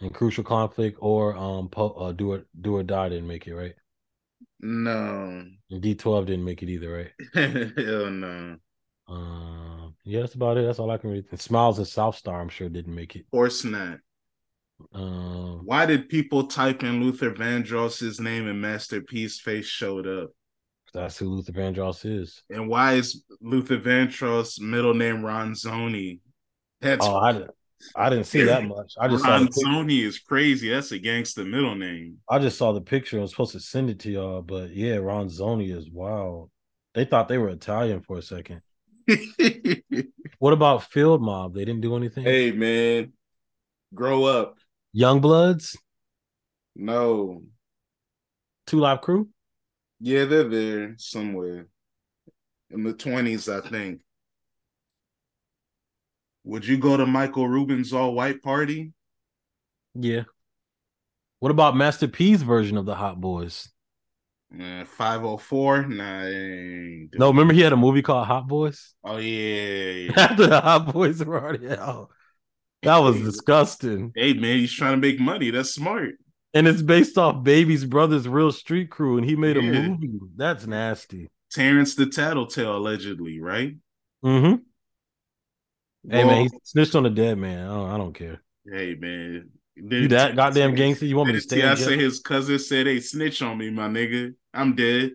in 0.00 0.08
crucial 0.08 0.42
conflict 0.42 0.96
or 1.02 1.36
um, 1.36 1.68
po- 1.68 1.90
uh, 1.90 2.12
do 2.12 2.32
it, 2.32 2.46
do 2.58 2.76
or 2.76 2.82
die 2.82 3.10
didn't 3.10 3.26
make 3.26 3.46
it 3.46 3.54
right. 3.54 3.74
No. 4.58 5.44
D 5.68 5.94
twelve 5.94 6.24
didn't 6.24 6.46
make 6.46 6.62
it 6.62 6.70
either, 6.70 6.90
right? 6.90 7.72
Hell 7.76 8.10
no. 8.10 8.56
Um, 9.06 9.96
yeah, 10.04 10.20
that's 10.20 10.34
about 10.34 10.56
it. 10.56 10.64
That's 10.64 10.78
all 10.78 10.90
I 10.90 10.96
can 10.96 11.10
read. 11.10 11.26
And 11.30 11.38
Smiles 11.38 11.76
and 11.76 11.86
South 11.86 12.16
Star, 12.16 12.40
I'm 12.40 12.48
sure 12.48 12.70
didn't 12.70 12.94
make 12.94 13.14
it. 13.14 13.26
Of 13.26 13.30
course 13.30 13.64
not. 13.64 13.98
Um, 14.94 15.60
Why 15.66 15.84
did 15.84 16.08
people 16.08 16.46
type 16.46 16.84
in 16.84 17.02
Luther 17.02 17.32
Vandross's 17.32 18.18
name 18.18 18.48
and 18.48 18.62
Master 18.62 19.02
P's 19.02 19.40
face 19.40 19.66
showed 19.66 20.06
up? 20.06 20.30
That's 20.94 21.18
who 21.18 21.28
Luther 21.28 21.52
Vandross 21.52 22.04
is. 22.04 22.42
And 22.50 22.68
why 22.68 22.94
is 22.94 23.24
Luther 23.40 23.78
Vandross 23.78 24.60
middle 24.60 24.94
name 24.94 25.18
Ronzoni? 25.18 26.20
That's 26.80 27.04
Oh, 27.06 27.16
I 27.16 27.32
didn't, 27.32 27.50
I 27.94 28.08
didn't 28.10 28.24
see 28.26 28.42
that 28.44 28.64
much. 28.68 28.94
I 28.98 29.08
just 29.08 29.22
saw 29.24 29.38
the 29.38 29.46
pic- 29.46 29.54
Ronzoni 29.66 30.02
is 30.04 30.18
crazy. 30.18 30.70
That's 30.70 30.92
a 30.92 30.98
gangster 30.98 31.44
middle 31.44 31.74
name. 31.74 32.18
I 32.28 32.38
just 32.38 32.56
saw 32.58 32.72
the 32.72 32.80
picture. 32.80 33.18
I 33.18 33.22
was 33.22 33.30
supposed 33.30 33.52
to 33.52 33.60
send 33.60 33.90
it 33.90 33.98
to 34.00 34.10
y'all, 34.10 34.42
but 34.42 34.70
yeah, 34.70 34.96
Ronzoni 34.96 35.76
is 35.76 35.90
wild. 35.90 36.50
They 36.94 37.04
thought 37.04 37.28
they 37.28 37.38
were 37.38 37.50
Italian 37.50 38.00
for 38.00 38.18
a 38.18 38.22
second. 38.22 38.60
What 40.40 40.52
about 40.52 40.84
Field 40.84 41.20
Mob? 41.20 41.52
They 41.54 41.64
didn't 41.64 41.80
do 41.80 41.96
anything. 41.96 42.22
hey 42.24 42.52
man, 42.52 43.12
grow 43.92 44.22
up. 44.24 44.56
Young 44.92 45.20
Bloods, 45.20 45.76
No. 46.76 47.42
Two 48.68 48.78
Live 48.78 49.00
Crew. 49.00 49.28
Yeah, 50.00 50.24
they're 50.26 50.48
there 50.48 50.94
somewhere. 50.98 51.66
In 52.70 52.84
the 52.84 52.92
twenties, 52.92 53.48
I 53.48 53.60
think. 53.60 54.00
Would 56.44 56.66
you 56.66 56.78
go 56.78 56.96
to 56.96 57.06
Michael 57.06 57.48
Rubin's 57.48 57.92
all 57.92 58.14
white 58.14 58.42
party? 58.42 58.92
Yeah. 59.94 60.24
What 61.40 61.50
about 61.50 61.76
Master 61.76 62.08
P's 62.08 62.42
version 62.42 62.76
of 62.76 62.86
the 62.86 62.94
Hot 62.94 63.20
Boys? 63.20 63.68
Uh, 64.52 64.84
504? 64.86 65.82
Nah, 65.88 66.22
No, 67.18 67.28
remember 67.28 67.52
he 67.52 67.60
had 67.60 67.72
a 67.72 67.76
movie 67.76 68.00
called 68.02 68.26
Hot 68.26 68.48
Boys 68.48 68.94
Oh 69.04 69.18
yeah. 69.18 70.10
after 70.16 70.46
the 70.46 70.60
Hot 70.60 70.92
Boys 70.92 71.22
were 71.22 71.40
already 71.40 71.68
out. 71.70 72.08
That 72.82 72.98
was 72.98 73.20
disgusting. 73.20 74.12
hey 74.14 74.32
man, 74.34 74.58
he's 74.58 74.72
trying 74.72 74.92
to 74.92 74.96
make 75.06 75.20
money. 75.20 75.50
That's 75.50 75.70
smart. 75.74 76.14
And 76.54 76.66
it's 76.66 76.82
based 76.82 77.18
off 77.18 77.44
Baby's 77.44 77.84
brother's 77.84 78.26
real 78.26 78.52
street 78.52 78.90
crew, 78.90 79.18
and 79.18 79.28
he 79.28 79.36
made 79.36 79.56
a 79.56 79.62
movie. 79.62 80.18
That's 80.36 80.66
nasty. 80.66 81.28
Terrence 81.52 81.94
the 81.94 82.06
Tattletale, 82.06 82.76
allegedly, 82.76 83.40
right? 83.40 83.76
Mm-hmm. 84.24 84.62
Hey 86.10 86.24
Well, 86.24 86.26
man, 86.26 86.42
he 86.42 86.50
snitched 86.64 86.94
on 86.94 87.02
the 87.02 87.10
dead 87.10 87.38
man. 87.38 87.66
I 87.66 87.74
don't, 87.74 87.90
I 87.90 87.96
don't 87.98 88.14
care. 88.14 88.42
hey 88.70 88.94
man. 88.94 89.50
You 89.76 90.08
that 90.08 90.34
goddamn 90.34 90.74
gangster? 90.74 91.06
You 91.06 91.16
want 91.16 91.28
me 91.28 91.34
to 91.34 91.40
stay? 91.40 91.62
I 91.62 91.74
say 91.74 91.96
his 91.96 92.18
cousin 92.18 92.58
said, 92.58 92.86
"Hey, 92.86 92.98
snitch 92.98 93.42
on 93.42 93.58
me, 93.58 93.70
my 93.70 93.86
nigga. 93.86 94.34
I'm 94.52 94.74
dead." 94.74 95.12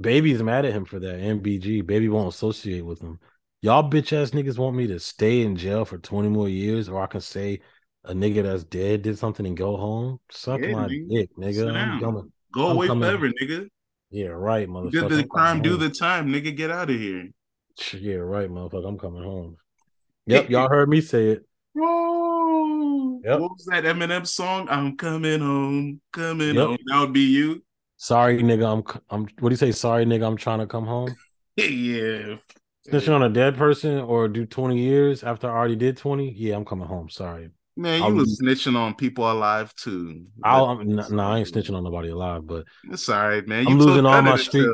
Baby's 0.00 0.42
mad 0.42 0.64
at 0.64 0.72
him 0.72 0.84
for 0.84 0.98
that. 0.98 1.20
MBG. 1.20 1.86
Baby 1.86 2.08
won't 2.08 2.34
associate 2.34 2.84
with 2.84 3.00
him. 3.00 3.20
Y'all 3.60 3.88
bitch 3.88 4.12
ass 4.12 4.30
niggas 4.30 4.58
want 4.58 4.74
me 4.74 4.88
to 4.88 4.98
stay 4.98 5.42
in 5.42 5.54
jail 5.54 5.84
for 5.84 5.98
20 5.98 6.28
more 6.28 6.48
years, 6.48 6.88
or 6.88 7.00
I 7.00 7.06
can 7.06 7.20
say 7.20 7.60
a 8.04 8.12
nigga 8.14 8.42
that's 8.42 8.64
dead 8.64 9.02
did 9.02 9.18
something 9.18 9.46
and 9.46 9.56
go 9.56 9.76
home. 9.76 10.18
Suck 10.30 10.60
Yeah, 10.60 10.72
my 10.72 10.86
nigga. 10.88 11.08
dick, 11.10 11.30
nigga. 11.38 11.74
I'm 11.74 12.00
coming. 12.00 12.32
Go 12.54 12.68
I'm 12.70 12.76
away 12.76 12.86
coming- 12.88 13.08
forever, 13.08 13.28
nigga. 13.40 13.68
Yeah, 14.10 14.26
right, 14.28 14.68
motherfucker. 14.68 15.08
did 15.08 15.10
the 15.10 15.24
crime, 15.24 15.62
do 15.62 15.76
the 15.76 15.88
time, 15.88 16.28
nigga. 16.28 16.54
Get 16.54 16.70
out 16.70 16.90
of 16.90 16.96
here. 16.98 17.30
Yeah, 17.94 18.16
right, 18.16 18.50
motherfucker. 18.50 18.86
I'm 18.86 18.98
coming 18.98 19.22
home. 19.22 19.56
Yep, 20.26 20.50
y'all 20.50 20.68
heard 20.68 20.88
me 20.88 21.00
say 21.00 21.30
it. 21.30 21.46
Whoa. 21.72 23.20
Yep. 23.24 23.40
What 23.40 23.50
was 23.52 23.64
that 23.70 23.82
Eminem 23.84 24.24
song? 24.26 24.68
I'm 24.70 24.96
coming 24.96 25.40
home, 25.40 26.00
coming 26.12 26.54
Yep. 26.54 26.66
home. 26.66 26.78
That 26.86 27.00
would 27.00 27.12
be 27.12 27.22
you. 27.26 27.62
Sorry, 27.96 28.40
nigga. 28.42 28.66
I'm 28.72 29.00
I'm 29.10 29.22
what 29.40 29.48
do 29.48 29.52
you 29.52 29.56
say? 29.56 29.72
Sorry, 29.72 30.04
nigga. 30.04 30.24
I'm 30.26 30.36
trying 30.36 30.60
to 30.60 30.66
come 30.66 30.86
home. 30.86 31.08
yeah. 31.56 32.36
Snitching 32.88 33.14
on 33.14 33.22
a 33.24 33.28
dead 33.28 33.56
person 33.56 33.98
or 33.98 34.28
do 34.28 34.44
20 34.46 34.78
years 34.78 35.22
after 35.24 35.48
I 35.50 35.54
already 35.56 35.76
did 35.76 35.96
20? 35.96 36.32
Yeah, 36.32 36.56
I'm 36.56 36.64
coming 36.64 36.86
home. 36.86 37.08
Sorry. 37.08 37.50
Man, 37.76 38.00
you 38.00 38.04
I'll- 38.06 38.14
was 38.14 38.40
snitching 38.42 38.76
on 38.76 38.94
people 38.94 39.30
alive 39.30 39.74
too. 39.74 40.26
I'll, 40.44 40.66
I'm, 40.66 40.86
no, 40.94 41.20
I 41.22 41.38
ain't 41.38 41.48
snitching 41.48 41.74
on 41.74 41.84
nobody 41.84 42.10
alive, 42.10 42.46
but 42.46 42.64
It's 42.90 43.08
all 43.08 43.26
right, 43.28 43.46
man. 43.46 43.66
I'm 43.66 43.78
losing 43.78 44.04
all 44.06 44.20
my 44.22 44.36
street-. 44.36 44.68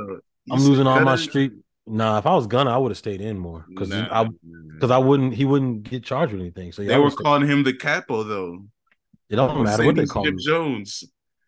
I'm 0.50 0.60
losing 0.60 0.86
all 0.86 1.00
my 1.00 1.16
street. 1.16 1.52
Nah, 1.86 2.18
if 2.18 2.26
I 2.26 2.34
was 2.34 2.46
gonna, 2.46 2.70
I 2.70 2.76
would 2.76 2.90
have 2.90 2.98
stayed 2.98 3.20
in 3.20 3.38
more 3.38 3.64
because 3.68 3.88
Nah, 3.88 4.08
I 4.10 4.28
because 4.74 4.90
I 4.90 4.98
wouldn't. 4.98 5.34
He 5.34 5.44
wouldn't 5.44 5.84
get 5.84 6.04
charged 6.04 6.32
with 6.32 6.40
anything. 6.42 6.72
So 6.72 6.82
yeah, 6.82 6.88
they 6.88 6.94
I 6.94 6.98
were 6.98 7.10
calling 7.10 7.48
him 7.48 7.62
the 7.62 7.72
capo 7.72 8.24
though. 8.24 8.64
It 9.30 9.36
don't 9.36 9.62
matter 9.62 9.84
what 9.86 9.94
they 9.96 10.04
call 10.06 10.26
him. 10.26 10.36
Jones. 10.38 11.04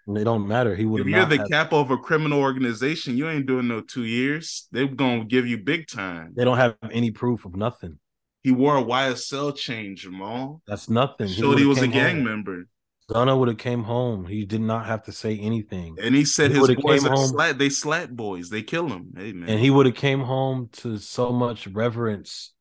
It 0.08 0.24
don't 0.24 0.48
matter. 0.48 0.74
He 0.74 0.86
would 0.86 1.02
If 1.02 1.06
have 1.08 1.30
you're 1.30 1.38
the 1.38 1.42
have- 1.42 1.50
capo 1.70 1.80
of 1.80 1.90
a 1.90 1.96
criminal 1.98 2.40
organization, 2.40 3.16
you 3.16 3.28
ain't 3.28 3.46
doing 3.46 3.68
no 3.68 3.80
two 3.80 4.04
years. 4.04 4.66
They're 4.72 4.86
gonna 4.86 5.24
give 5.24 5.46
you 5.46 5.58
big 5.58 5.86
time. 5.88 6.32
they 6.36 6.44
don't 6.44 6.56
have 6.56 6.76
any 6.90 7.10
proof 7.10 7.44
of 7.44 7.54
nothing. 7.54 7.98
He 8.42 8.50
wore 8.50 8.76
a 8.78 8.82
YSL 8.82 9.54
chain, 9.56 9.96
Jamaal. 9.96 10.60
That's 10.66 10.88
nothing. 10.88 11.28
Showed 11.28 11.58
he 11.58 11.66
was 11.66 11.82
a 11.82 11.88
gang 11.88 12.16
home. 12.16 12.24
member. 12.24 12.64
Gunna 13.08 13.36
would 13.36 13.48
have 13.48 13.58
came 13.58 13.82
home. 13.82 14.24
He 14.24 14.44
did 14.44 14.60
not 14.60 14.86
have 14.86 15.02
to 15.04 15.12
say 15.12 15.36
anything, 15.36 15.96
And 16.00 16.14
he 16.14 16.24
said 16.24 16.52
He 16.52 16.58
his 16.58 16.68
boys 16.76 17.02
came 17.02 17.12
are 17.12 17.16
home- 17.16 17.28
slat. 17.28 17.58
They 17.58 17.68
slat 17.68 18.14
boys. 18.14 18.50
They 18.50 18.62
kill 18.62 18.88
him. 18.88 19.12
Hey 19.16 19.32
man. 19.32 19.48
and 19.48 19.58
he 19.60 19.68
would 19.68 19.86
have 19.86 19.96
came 19.96 20.20
home 20.20 20.68
to 20.74 20.96
so 20.98 21.32
much 21.32 21.66
reverence 21.66 22.52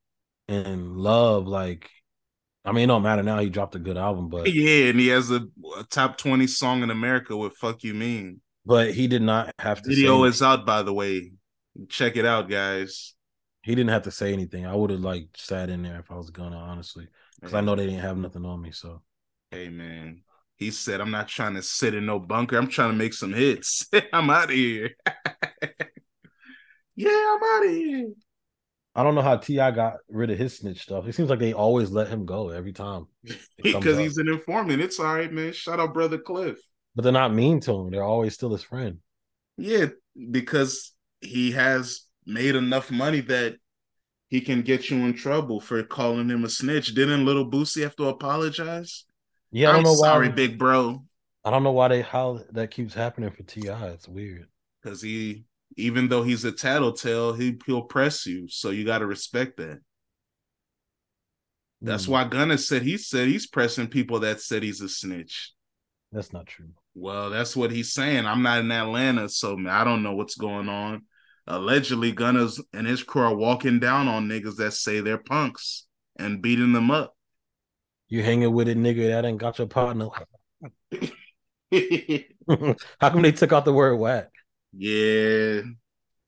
and 0.47 0.97
love. 0.97 1.45
Like, 1.47 1.89
I 2.65 2.71
mean, 2.71 2.85
it 2.85 2.87
don't 2.87 3.03
matter 3.03 3.21
now. 3.21 3.37
He 3.39 3.49
dropped 3.49 3.75
a 3.75 3.79
good 3.79 3.95
album, 3.97 4.27
but 4.29 4.51
yeah, 4.53 4.89
and 4.89 4.99
he 4.99 5.07
has 5.09 5.29
a, 5.29 5.41
a 5.77 5.83
top 5.83 6.17
twenty 6.17 6.47
song 6.47 6.81
in 6.81 6.89
America 6.89 7.37
with 7.37 7.53
"Fuck 7.55 7.83
You 7.83 7.93
Mean." 7.93 8.41
but 8.65 8.91
he 8.93 9.07
did 9.07 9.21
not 9.21 9.53
have 9.59 9.81
to. 9.83 9.89
Video 9.89 10.23
say, 10.23 10.29
is 10.29 10.41
out, 10.41 10.65
by 10.65 10.81
the 10.81 10.93
way. 10.93 11.31
Check 11.89 12.17
it 12.17 12.25
out, 12.25 12.49
guys. 12.49 13.13
He 13.61 13.75
didn't 13.75 13.89
have 13.91 14.03
to 14.03 14.11
say 14.11 14.33
anything. 14.33 14.65
I 14.65 14.73
would 14.75 14.89
have 14.89 15.01
like 15.01 15.27
sat 15.35 15.69
in 15.69 15.83
there 15.83 15.99
if 15.99 16.11
I 16.11 16.15
was 16.15 16.29
gonna, 16.29 16.57
honestly, 16.57 17.07
because 17.39 17.53
I 17.53 17.61
know 17.61 17.75
they 17.75 17.85
didn't 17.85 18.01
have 18.01 18.17
nothing 18.17 18.45
on 18.45 18.61
me. 18.61 18.71
So 18.71 19.01
Hey 19.51 19.69
man, 19.69 20.21
he 20.55 20.71
said, 20.71 21.01
"I'm 21.01 21.11
not 21.11 21.27
trying 21.27 21.55
to 21.55 21.61
sit 21.61 21.93
in 21.93 22.05
no 22.05 22.19
bunker. 22.19 22.57
I'm 22.57 22.67
trying 22.67 22.91
to 22.91 22.97
make 22.97 23.13
some 23.13 23.33
hits. 23.33 23.87
I'm 24.13 24.29
out 24.29 24.45
of 24.45 24.55
here." 24.55 24.91
yeah, 26.95 27.35
I'm 27.35 27.43
out 27.43 27.65
of 27.65 27.71
here. 27.71 28.09
I 28.95 29.03
don't 29.03 29.15
know 29.15 29.21
how 29.21 29.37
T.I. 29.37 29.71
got 29.71 29.97
rid 30.09 30.29
of 30.31 30.37
his 30.37 30.57
snitch 30.57 30.81
stuff. 30.81 31.07
It 31.07 31.13
seems 31.13 31.29
like 31.29 31.39
they 31.39 31.53
always 31.53 31.89
let 31.91 32.09
him 32.09 32.25
go 32.25 32.49
every 32.49 32.73
time. 32.73 33.07
Because 33.61 33.97
he's 33.99 34.17
an 34.17 34.27
informant. 34.27 34.81
It's 34.81 34.99
all 34.99 35.15
right, 35.15 35.31
man. 35.31 35.53
Shout 35.53 35.79
out, 35.79 35.93
brother 35.93 36.17
Cliff. 36.17 36.59
but 36.95 37.03
they're 37.03 37.11
not 37.11 37.33
mean 37.33 37.59
to 37.61 37.73
him. 37.73 37.91
They're 37.91 38.03
always 38.03 38.33
still 38.33 38.51
his 38.51 38.63
friend. 38.63 38.97
Yeah, 39.57 39.87
because 40.31 40.91
he 41.21 41.51
has 41.51 42.01
made 42.29 42.55
enough 42.55 42.91
money 42.91 43.21
that 43.21 43.57
he 44.29 44.41
can 44.41 44.61
get 44.63 44.89
you 44.89 44.97
in 45.05 45.13
trouble 45.15 45.61
for 45.61 45.83
calling 45.83 46.29
him 46.29 46.45
a 46.45 46.49
snitch. 46.49 46.95
Didn't 46.95 47.25
little 47.25 47.49
Boosie 47.49 47.83
have 47.83 47.95
to 47.97 48.07
apologize? 48.09 49.05
Yeah, 49.51 49.69
I 49.69 49.73
don't 49.73 49.83
I'm 49.83 49.85
know 49.85 49.93
sorry, 49.93 50.29
why. 50.31 50.31
big 50.31 50.57
bro. 50.59 51.05
I 51.43 51.49
don't 51.51 51.63
know 51.63 51.71
why 51.73 51.89
they 51.89 52.01
how 52.01 52.45
that 52.51 52.71
keeps 52.71 52.93
happening 52.93 53.31
for 53.31 53.43
Ti. 53.43 53.67
It's 53.67 54.07
weird. 54.07 54.47
because 54.81 55.01
he, 55.01 55.45
even 55.77 56.07
though 56.09 56.23
he's 56.23 56.45
a 56.45 56.51
tattletale, 56.51 57.33
he 57.33 57.57
he'll 57.65 57.83
press 57.83 58.25
you. 58.25 58.47
So 58.47 58.69
you 58.69 58.85
got 58.85 58.99
to 58.99 59.05
respect 59.07 59.57
that. 59.57 59.79
That's 61.81 62.07
Hmm, 62.07 62.09
why 62.09 62.23
Gunna 62.25 62.57
said 62.57 62.83
he 62.83 62.97
said 62.97 63.27
he's 63.27 63.47
pressing 63.47 63.87
people 63.87 64.19
that 64.21 64.41
said 64.41 64.63
he's 64.63 64.81
a 64.81 64.87
snitch. 64.89 65.53
that's 66.11 66.33
not 66.33 66.45
true. 66.47 66.69
Well, 66.95 67.29
that's 67.29 67.55
what 67.55 67.71
he's 67.71 67.93
saying. 67.93 68.25
I'm 68.25 68.41
not 68.43 68.59
in 68.59 68.71
Atlanta, 68.71 69.29
so 69.29 69.57
I 69.69 69.83
don't 69.83 70.03
know 70.03 70.13
what's 70.15 70.35
going 70.35 70.69
on. 70.69 71.03
Allegedly, 71.49 72.11
Gunna's 72.11 72.63
and 72.73 72.85
his 72.85 73.01
crew 73.01 73.23
are 73.23 73.35
walking 73.35 73.79
down 73.79 74.07
on 74.07 74.27
niggas 74.27 74.57
that 74.57 74.73
say 74.73 74.99
they're 74.99 75.17
punks 75.17 75.87
and 76.17 76.43
beating 76.43 76.73
them 76.73 76.91
up. 76.91 77.15
You 78.07 78.21
hanging 78.21 78.53
with 78.53 78.69
a 78.69 78.75
nigga 78.75 79.09
that 79.09 79.25
ain't 79.25 79.39
got 79.39 79.57
your 79.57 79.67
partner. 79.67 80.09
How 82.99 83.09
come 83.09 83.23
they 83.23 83.31
took 83.31 83.51
out 83.51 83.65
the 83.65 83.73
word 83.73 83.95
whack? 83.95 84.29
Yeah, 84.73 85.61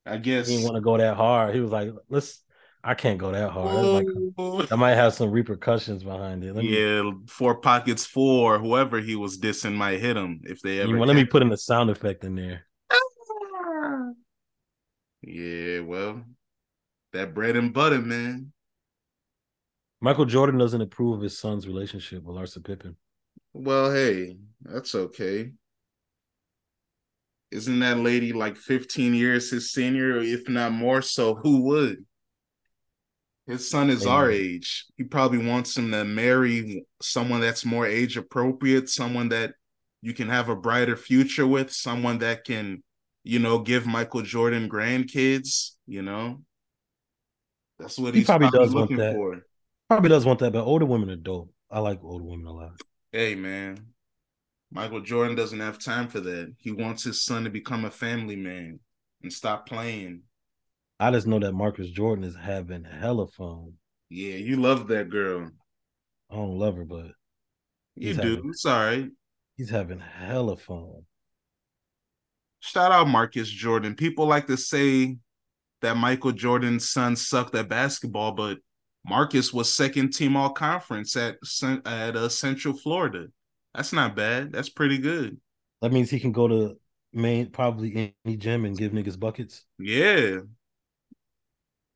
I 0.07 0.17
guess. 0.17 0.47
He 0.47 0.55
didn't 0.55 0.65
want 0.65 0.75
to 0.77 0.81
go 0.81 0.97
that 0.97 1.15
hard. 1.15 1.53
He 1.53 1.61
was 1.61 1.71
like, 1.71 1.91
"Let's." 2.09 2.41
I 2.83 2.95
can't 2.95 3.19
go 3.19 3.31
that 3.31 3.51
hard. 3.51 3.75
That 3.75 4.33
oh. 4.39 4.57
might, 4.57 4.69
that 4.69 4.77
might 4.77 4.95
have 4.95 5.13
some 5.13 5.29
repercussions 5.29 6.03
behind 6.03 6.43
it. 6.43 6.55
Let 6.55 6.65
me, 6.65 6.79
yeah, 6.79 7.11
four 7.27 7.61
pockets 7.61 8.07
four, 8.07 8.57
whoever 8.57 8.99
he 8.99 9.15
was 9.15 9.37
dissing 9.37 9.75
might 9.75 9.99
hit 9.99 10.17
him 10.17 10.41
if 10.45 10.61
they 10.61 10.79
ever. 10.79 10.89
you, 10.89 11.05
let 11.05 11.15
me 11.15 11.25
put 11.25 11.43
in 11.43 11.51
a 11.51 11.57
sound 11.57 11.91
effect 11.91 12.23
in 12.23 12.33
there. 12.33 12.65
Yeah, 15.21 15.81
well, 15.81 16.23
that 17.13 17.33
bread 17.33 17.55
and 17.55 17.73
butter, 17.73 17.99
man. 17.99 18.53
Michael 19.99 20.25
Jordan 20.25 20.57
doesn't 20.57 20.81
approve 20.81 21.17
of 21.17 21.21
his 21.21 21.37
son's 21.37 21.67
relationship 21.67 22.23
with 22.23 22.35
Larsa 22.35 22.63
Pippen. 22.63 22.95
Well, 23.53 23.91
hey, 23.91 24.37
that's 24.61 24.95
okay. 24.95 25.51
Isn't 27.51 27.79
that 27.79 27.97
lady 27.97 28.33
like 28.33 28.55
15 28.55 29.13
years 29.13 29.51
his 29.51 29.71
senior, 29.71 30.19
if 30.21 30.47
not 30.49 30.71
more 30.71 31.01
so? 31.01 31.35
Who 31.35 31.63
would? 31.63 32.05
His 33.45 33.69
son 33.69 33.89
is 33.89 34.03
Amen. 34.03 34.15
our 34.15 34.31
age. 34.31 34.85
He 34.97 35.03
probably 35.03 35.45
wants 35.45 35.77
him 35.77 35.91
to 35.91 36.05
marry 36.05 36.85
someone 37.01 37.41
that's 37.41 37.65
more 37.65 37.85
age 37.85 38.15
appropriate, 38.15 38.89
someone 38.89 39.29
that 39.29 39.53
you 40.01 40.13
can 40.13 40.29
have 40.29 40.47
a 40.47 40.55
brighter 40.55 40.95
future 40.95 41.45
with, 41.45 41.71
someone 41.71 42.19
that 42.19 42.45
can, 42.45 42.81
you 43.23 43.39
know, 43.39 43.59
give 43.59 43.85
Michael 43.85 44.21
Jordan 44.21 44.69
grandkids, 44.69 45.71
you 45.87 46.01
know. 46.01 46.41
That's 47.79 47.97
what 47.97 48.13
He 48.15 48.23
probably 48.23 48.49
probably, 48.49 48.65
does 48.65 48.73
want 48.75 48.81
looking 48.91 48.97
that. 48.97 49.15
for. 49.15 49.41
Probably 49.89 50.09
does 50.09 50.25
want 50.25 50.39
that, 50.39 50.53
but 50.53 50.63
older 50.63 50.85
women 50.85 51.09
are 51.09 51.15
dope. 51.15 51.51
I 51.69 51.79
like 51.79 51.99
older 52.03 52.23
women 52.23 52.45
a 52.47 52.51
lot. 52.53 52.81
Hey, 53.11 53.35
man. 53.35 53.77
Michael 54.71 55.01
Jordan 55.01 55.35
doesn't 55.35 55.59
have 55.59 55.79
time 55.79 56.07
for 56.07 56.21
that. 56.21 56.53
He 56.57 56.71
wants 56.71 57.03
his 57.03 57.23
son 57.25 57.43
to 57.43 57.49
become 57.49 57.83
a 57.85 57.91
family 57.91 58.35
man 58.37 58.79
and 59.21 59.31
stop 59.33 59.67
playing. 59.67 60.21
I 60.99 61.11
just 61.11 61.27
know 61.27 61.39
that 61.39 61.53
Marcus 61.53 61.89
Jordan 61.89 62.23
is 62.23 62.35
having 62.35 62.85
hella 62.85 63.27
fun. 63.27 63.73
Yeah, 64.09 64.35
you 64.35 64.57
love 64.57 64.87
that 64.89 65.09
girl. 65.09 65.49
I 66.29 66.35
don't 66.35 66.57
love 66.57 66.75
her, 66.77 66.85
but 66.85 67.07
You 67.95 68.13
do. 68.13 68.35
having- 68.35 68.49
It's 68.49 68.65
all 68.65 68.79
right. 68.79 69.09
he's 69.57 69.69
having 69.69 69.99
hella 69.99 70.55
fun. 70.57 71.01
Shout 72.61 72.91
out 72.91 73.07
Marcus 73.07 73.49
Jordan. 73.49 73.95
People 73.95 74.27
like 74.27 74.47
to 74.47 74.55
say 74.55 75.17
that 75.81 75.97
Michael 75.97 76.31
Jordan's 76.31 76.89
son 76.89 77.15
sucked 77.15 77.55
at 77.55 77.67
basketball, 77.67 78.33
but 78.33 78.59
Marcus 79.05 79.51
was 79.51 79.73
second 79.73 80.11
team 80.11 80.37
all 80.37 80.51
conference 80.51 81.17
at 81.17 81.37
at 81.85 82.15
uh, 82.15 82.29
Central 82.29 82.75
Florida. 82.75 83.27
That's 83.73 83.93
not 83.93 84.15
bad. 84.15 84.51
That's 84.51 84.69
pretty 84.69 84.99
good. 84.99 85.37
That 85.81 85.91
means 85.91 86.09
he 86.11 86.19
can 86.19 86.31
go 86.31 86.47
to 86.47 86.77
main 87.13 87.49
probably 87.49 88.13
any 88.25 88.37
gym 88.37 88.65
and 88.65 88.77
give 88.77 88.91
niggas 88.91 89.19
buckets. 89.19 89.65
Yeah. 89.79 90.39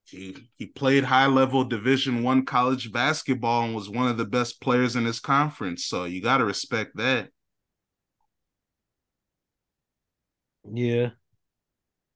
He 0.06 0.36
he 0.58 0.66
played 0.66 1.04
high 1.04 1.28
level 1.28 1.64
division 1.64 2.24
one 2.24 2.46
college 2.46 2.92
basketball 2.92 3.66
and 3.66 3.76
was 3.76 3.90
one 3.90 4.08
of 4.08 4.18
the 4.18 4.26
best 4.26 4.62
players 4.62 4.96
in 4.96 5.06
his 5.06 5.20
conference. 5.20 5.86
So 5.86 6.06
you 6.06 6.22
gotta 6.22 6.46
respect 6.46 6.98
that. 6.98 7.30
Yeah. 10.72 11.12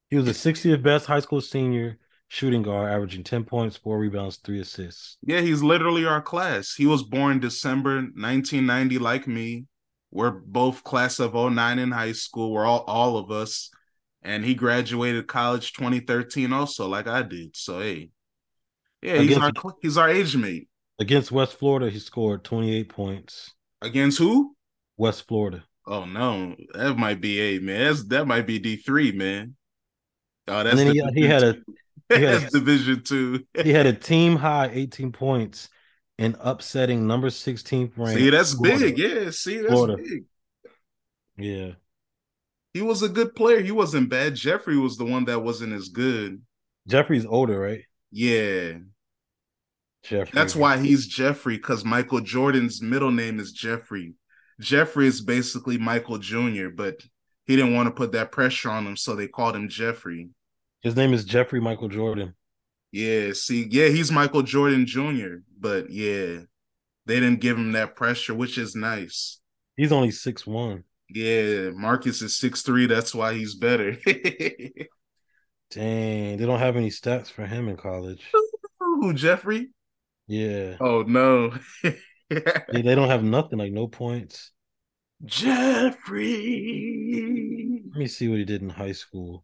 He 0.10 0.16
was 0.16 0.26
the 0.26 0.32
60th 0.32 0.82
best 0.82 1.06
high 1.06 1.20
school 1.20 1.42
senior 1.42 2.00
shooting 2.30 2.64
guard, 2.64 2.92
averaging 2.92 3.24
10 3.24 3.44
points, 3.44 3.78
four 3.78 4.00
rebounds, 4.00 4.38
three 4.38 4.60
assists. 4.62 5.18
Yeah, 5.22 5.42
he's 5.42 5.62
literally 5.62 6.06
our 6.06 6.22
class. 6.22 6.74
He 6.74 6.86
was 6.86 7.04
born 7.04 7.40
December 7.40 7.96
1990, 7.96 9.00
like 9.00 9.28
me. 9.28 9.66
We're 10.12 10.32
both 10.32 10.84
class 10.84 11.20
of 11.20 11.34
09 11.36 11.80
in 11.80 11.92
high 11.92 12.14
school. 12.14 12.52
We're 12.52 12.66
all 12.66 12.84
all 12.88 13.18
of 13.18 13.30
us. 13.30 13.70
And 14.22 14.44
he 14.44 14.54
graduated 14.54 15.28
college 15.28 15.74
2013 15.74 16.52
also, 16.52 16.88
like 16.88 17.08
I 17.08 17.22
did. 17.22 17.56
So 17.56 17.80
hey. 17.80 18.10
Yeah, 19.02 19.18
he's 19.20 19.38
Against- 19.38 19.66
our 19.66 19.74
he's 19.82 19.98
our 19.98 20.10
age 20.10 20.36
mate. 20.36 20.68
Against 21.00 21.32
West 21.32 21.54
Florida, 21.54 21.90
he 21.90 22.00
scored 22.00 22.44
28 22.44 22.90
points. 22.90 23.54
Against 23.82 24.18
who? 24.18 24.56
West 24.98 25.26
Florida. 25.28 25.64
Oh 25.90 26.06
no, 26.06 26.56
that 26.76 26.98
might 26.98 27.20
be 27.20 27.40
a 27.42 27.60
man. 27.60 27.86
That's, 27.86 28.04
that 28.10 28.28
might 28.28 28.46
be 28.46 28.60
D 28.60 28.76
three, 28.78 29.12
man. 29.12 29.56
Oh, 30.48 30.64
that's 30.64 30.70
And 30.70 30.80
then 30.80 30.94
he, 30.94 31.02
uh, 31.02 31.06
Division 31.08 31.24
he 31.24 31.28
had 31.28 31.44
a 31.44 31.54
two. 31.54 31.64
he 32.10 32.22
had 32.24 32.44
a- 32.44 32.50
Division 32.52 33.04
two. 33.04 33.44
he 33.64 33.72
had 33.72 33.86
a 33.88 33.94
team 33.94 34.36
high 34.36 34.70
18 34.72 35.12
points 35.12 35.68
in 36.20 36.36
upsetting 36.40 37.08
number 37.08 37.30
16th 37.30 37.92
ranked. 37.98 38.20
see, 38.20 38.30
that's 38.30 38.54
Florida. 38.54 38.86
big. 38.86 38.98
Yeah, 39.00 39.30
see, 39.32 39.58
that's 39.58 39.74
Florida. 39.74 39.98
big. 39.98 40.26
Yeah. 41.38 41.72
He 42.74 42.82
was 42.84 43.02
a 43.02 43.10
good 43.10 43.36
player. 43.36 43.62
He 43.62 43.72
wasn't 43.72 44.10
bad. 44.10 44.36
Jeffrey 44.36 44.78
was 44.78 44.96
the 44.98 45.06
one 45.06 45.26
that 45.26 45.40
wasn't 45.42 45.74
as 45.74 45.90
good. 45.90 46.42
Jeffrey's 46.88 47.26
older, 47.26 47.60
right? 47.60 47.82
Yeah, 48.12 48.74
Jeffrey. 50.04 50.32
that's 50.34 50.56
why 50.56 50.78
he's 50.78 51.08
Jeffrey 51.08 51.58
because 51.58 51.84
Michael 51.86 52.22
Jordan's 52.22 52.82
middle 52.82 53.12
name 53.12 53.40
is 53.40 53.52
Jeffrey. 53.52 54.14
Jeffrey 54.60 55.08
is 55.08 55.22
basically 55.22 55.78
Michael 55.78 56.18
Jr., 56.18 56.68
but 56.76 57.02
he 57.46 57.56
didn't 57.56 57.74
want 57.74 57.88
to 57.88 57.92
put 57.92 58.12
that 58.12 58.32
pressure 58.32 58.70
on 58.70 58.86
him, 58.86 58.98
so 58.98 59.16
they 59.16 59.28
called 59.28 59.56
him 59.56 59.70
Jeffrey. 59.70 60.30
His 60.82 60.96
name 60.96 61.14
is 61.14 61.26
Jeffrey 61.26 61.60
Michael 61.60 61.88
Jordan. 61.88 62.36
Yeah, 62.92 63.32
see, 63.34 63.68
yeah, 63.70 63.88
he's 63.88 64.12
Michael 64.12 64.42
Jordan 64.42 64.86
Jr., 64.86 65.38
but 65.60 65.90
yeah, 65.90 66.40
they 67.06 67.20
didn't 67.20 67.42
give 67.42 67.58
him 67.58 67.74
that 67.74 67.96
pressure, 67.96 68.34
which 68.34 68.58
is 68.58 68.76
nice. 68.76 69.40
He's 69.78 69.92
only 69.92 70.12
six 70.12 70.46
one. 70.46 70.84
Yeah, 71.10 71.70
Marcus 71.72 72.22
is 72.22 72.38
six 72.38 72.62
three. 72.62 72.86
That's 72.86 73.16
why 73.16 73.34
he's 73.34 73.56
better. 73.56 73.98
Dang, 75.72 76.38
they 76.38 76.46
don't 76.46 76.60
have 76.60 76.76
any 76.76 76.90
stats 76.90 77.32
for 77.32 77.46
him 77.46 77.70
in 77.70 77.78
college. 77.78 78.24
Who, 78.80 79.14
Jeffrey? 79.14 79.70
Yeah. 80.28 80.78
Oh 80.80 81.04
no. 81.04 81.54
They, 82.72 82.82
they 82.82 82.96
don't 82.96 83.10
have 83.10 83.24
nothing, 83.24 83.60
like 83.60 83.72
no 83.72 83.88
points. 83.88 84.52
Jeffrey. 85.26 86.30
Let 87.92 88.00
me 88.00 88.08
see 88.08 88.28
what 88.28 88.38
he 88.40 88.46
did 88.46 88.62
in 88.62 88.70
high 88.70 88.92
school. 88.94 89.44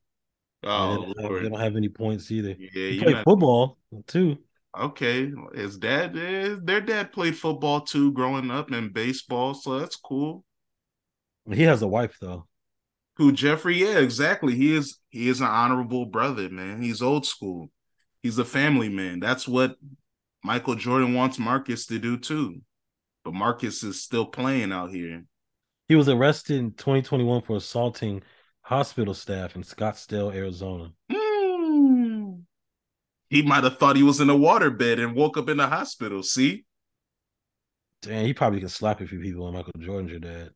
Oh 0.64 0.98
they, 1.00 1.14
don't 1.14 1.34
have, 1.34 1.44
they 1.44 1.50
don't 1.50 1.60
have 1.60 1.76
any 1.76 1.90
points 1.90 2.32
either. 2.32 2.56
Yeah, 2.58 2.90
He 2.92 3.00
played 3.02 3.16
know. 3.18 3.24
football 3.24 3.78
too. 4.08 4.38
Okay, 4.78 5.32
his 5.54 5.78
dad, 5.78 6.18
eh, 6.18 6.56
their 6.62 6.82
dad 6.82 7.14
played 7.14 7.38
football 7.38 7.82
too, 7.82 8.12
growing 8.12 8.52
up, 8.52 8.72
and 8.72 8.94
baseball, 8.94 9.54
so 9.54 9.80
that's 9.80 9.96
cool. 9.96 10.44
He 11.52 11.64
has 11.64 11.82
a 11.82 11.88
wife 11.88 12.18
though. 12.20 12.48
Who 13.18 13.32
Jeffrey? 13.32 13.78
Yeah, 13.78 14.00
exactly. 14.00 14.56
He 14.56 14.76
is 14.76 15.00
he 15.10 15.30
is 15.30 15.40
an 15.40 15.48
honorable 15.48 16.06
brother, 16.06 16.50
man. 16.50 16.82
He's 16.82 17.02
old 17.02 17.26
school. 17.26 17.70
He's 18.22 18.38
a 18.38 18.46
family 18.46 18.90
man. 18.90 19.20
That's 19.20 19.48
what 19.48 19.76
Michael 20.44 20.76
Jordan 20.76 21.14
wants 21.14 21.40
Marcus 21.40 21.86
to 21.88 22.00
do 22.00 22.18
too. 22.18 22.62
But 23.26 23.34
Marcus 23.34 23.84
is 23.84 24.04
still 24.04 24.28
playing 24.28 24.72
out 24.72 24.92
here. 24.92 25.26
He 25.88 25.96
was 25.96 26.08
arrested 26.08 26.58
in 26.58 26.72
2021 26.74 27.42
for 27.42 27.58
assaulting 27.58 28.22
hospital 28.62 29.16
staff 29.16 29.56
in 29.56 29.64
Scottsdale, 29.64 30.34
Arizona. 30.34 30.92
Hmm. 31.12 32.42
He 33.28 33.42
might 33.42 33.64
have 33.64 33.80
thought 33.80 33.96
he 33.96 34.04
was 34.04 34.22
in 34.22 34.30
a 34.30 34.36
waterbed 34.36 35.04
and 35.04 35.16
woke 35.16 35.38
up 35.38 35.50
in 35.50 35.58
the 35.58 35.66
hospital. 35.66 36.22
See? 36.22 36.66
Damn, 38.04 38.28
he 38.28 38.34
probably 38.36 38.62
could 38.62 38.70
slap 38.70 39.02
a 39.02 39.08
few 39.08 39.20
people. 39.20 39.48
And 39.48 39.58
Michael 39.58 39.72
Jordan's 39.80 40.12
your 40.12 40.20
dad. 40.20 40.52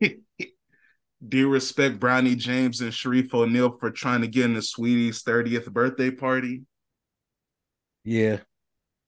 Do 1.28 1.36
you 1.36 1.48
respect 1.50 1.98
Bronny 1.98 2.36
James 2.36 2.80
and 2.80 2.92
Shareef 2.92 3.34
O'Neal 3.34 3.76
for 3.78 3.90
trying 3.90 4.20
to 4.20 4.28
get 4.28 4.44
in 4.44 4.54
the 4.54 4.60
Saweetie's 4.60 5.24
30th 5.24 5.70
birthday 5.70 6.12
party? 6.12 6.62
Yeah, 8.04 8.38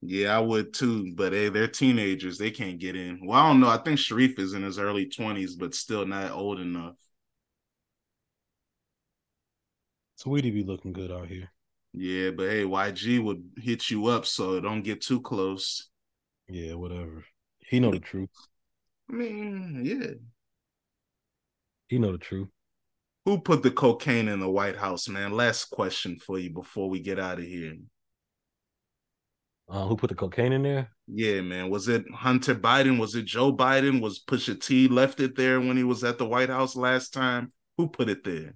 Yeah, 0.02 0.36
I 0.36 0.40
would 0.40 0.74
too. 0.74 1.14
But 1.14 1.32
hey, 1.32 1.48
they're 1.48 1.68
teenagers. 1.68 2.36
They 2.36 2.50
can't 2.50 2.78
get 2.78 2.96
in. 2.96 3.24
Well, 3.24 3.38
I 3.38 3.48
don't 3.48 3.60
know. 3.60 3.68
I 3.68 3.78
think 3.78 3.98
Shareef 3.98 4.38
is 4.38 4.52
in 4.52 4.62
his 4.62 4.78
early 4.78 5.06
20s, 5.06 5.52
but 5.56 5.74
still 5.74 6.04
not 6.04 6.32
old 6.32 6.58
enough. 6.58 6.96
Saweetie 10.18 10.52
be 10.52 10.64
looking 10.64 10.92
good 10.92 11.12
out 11.12 11.28
here. 11.28 11.50
Yeah, 11.92 12.30
but 12.30 12.48
hey, 12.48 12.64
YG 12.64 13.22
would 13.22 13.44
hit 13.58 13.90
you 13.90 14.06
up, 14.06 14.26
so 14.26 14.60
don't 14.60 14.82
get 14.82 15.02
too 15.02 15.20
close. 15.20 15.88
Yeah, 16.48 16.74
whatever. 16.74 17.24
He 17.60 17.78
know 17.78 17.92
the 17.92 18.00
truth. 18.00 18.30
I 19.08 19.14
mean, 19.14 19.82
yeah. 19.84 20.14
He 21.88 21.98
know 21.98 22.12
the 22.12 22.18
truth. 22.18 22.48
Who 23.24 23.40
put 23.40 23.62
the 23.62 23.70
cocaine 23.70 24.28
in 24.28 24.40
the 24.40 24.50
White 24.50 24.76
House, 24.76 25.08
man? 25.08 25.32
Last 25.32 25.66
question 25.66 26.18
for 26.18 26.38
you 26.38 26.50
before 26.50 26.90
we 26.90 27.00
get 27.00 27.20
out 27.20 27.38
of 27.38 27.44
here. 27.44 27.76
Uh, 29.72 29.86
who 29.86 29.96
put 29.96 30.10
the 30.10 30.14
cocaine 30.14 30.52
in 30.52 30.62
there? 30.62 30.90
Yeah, 31.06 31.40
man. 31.40 31.70
Was 31.70 31.88
it 31.88 32.04
Hunter 32.14 32.54
Biden? 32.54 33.00
Was 33.00 33.14
it 33.14 33.24
Joe 33.24 33.56
Biden? 33.56 34.02
Was 34.02 34.22
Pusha 34.22 34.62
T 34.62 34.86
left 34.86 35.18
it 35.18 35.34
there 35.34 35.62
when 35.62 35.78
he 35.78 35.82
was 35.82 36.04
at 36.04 36.18
the 36.18 36.26
White 36.26 36.50
House 36.50 36.76
last 36.76 37.14
time? 37.14 37.52
Who 37.78 37.88
put 37.88 38.10
it 38.10 38.22
there? 38.22 38.54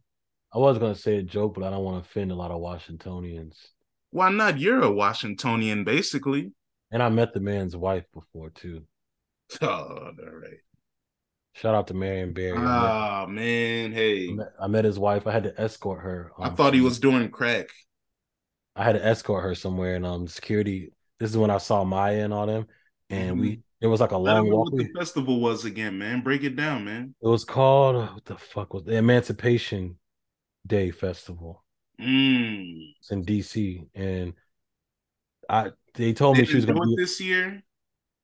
I 0.55 0.59
was 0.59 0.76
gonna 0.76 0.94
say 0.94 1.16
a 1.16 1.22
joke, 1.22 1.55
but 1.55 1.64
I 1.64 1.70
don't 1.70 1.84
want 1.84 2.05
to 2.05 2.06
offend 2.06 2.32
a 2.32 2.34
lot 2.34 2.51
of 2.51 2.60
Washingtonians. 2.60 3.59
Why 4.10 4.28
not? 4.28 4.60
You're 4.60 4.82
a 4.82 4.90
Washingtonian, 4.90 5.84
basically. 5.84 6.52
And 6.90 7.02
I 7.02 7.09
met 7.09 7.32
the 7.32 7.40
man's 7.40 7.74
wife 7.74 8.05
before 8.12 8.51
too. 8.51 8.84
Oh, 9.62 9.66
all 9.68 10.12
right. 10.16 10.59
Shout 11.55 11.74
out 11.74 11.86
to 11.86 11.94
Marion 11.94 12.34
Barry. 12.34 12.59
Ah, 12.59 13.22
oh, 13.22 13.26
man. 13.26 13.93
Hey. 13.93 14.28
I 14.28 14.32
met, 14.32 14.48
I 14.60 14.66
met, 14.66 14.84
his 14.84 14.98
wife. 14.98 15.26
I 15.26 15.32
had 15.32 15.44
to 15.44 15.59
escort 15.59 16.02
her. 16.02 16.30
Um, 16.38 16.51
I 16.51 16.55
thought 16.55 16.74
he 16.74 16.82
was 16.82 17.01
doing 17.01 17.30
crack. 17.30 17.68
I 18.74 18.84
had 18.84 18.93
to 18.93 19.05
escort 19.05 19.43
her 19.44 19.55
somewhere, 19.55 19.94
and 19.94 20.05
um, 20.05 20.28
security. 20.28 20.90
This 21.18 21.30
is 21.30 21.38
when 21.38 21.51
I 21.51 21.59
saw 21.59 21.84
Maya 21.84 22.24
and 22.24 22.32
all 22.32 22.47
them, 22.47 22.66
and 23.10 23.32
mm-hmm. 23.32 23.40
we. 23.40 23.60
It 23.78 23.88
was 23.88 24.01
like 24.01 24.12
a 24.12 24.16
long 24.16 24.51
walk. 24.51 24.72
What 24.72 24.78
the 24.78 24.93
festival 24.98 25.38
was 25.38 25.66
again, 25.66 25.98
man? 25.98 26.22
Break 26.22 26.43
it 26.44 26.56
down, 26.56 26.86
man. 26.86 27.14
It 27.20 27.28
was 27.28 27.44
called 27.44 27.97
what 27.97 28.24
the 28.24 28.38
fuck 28.38 28.72
was 28.72 28.84
the 28.84 28.97
Emancipation 28.97 29.98
Day 30.66 30.90
Festival. 30.90 31.62
Mm. 32.01 32.94
It's 32.98 33.10
in 33.10 33.24
DC, 33.24 33.86
and 33.94 34.32
I 35.48 35.72
they 35.94 36.12
told 36.12 36.38
me 36.38 36.44
she 36.44 36.56
was 36.56 36.64
going 36.64 36.78
to 36.78 36.86
do 36.86 36.93
it 36.94 36.97
this 36.97 37.20
year. 37.20 37.62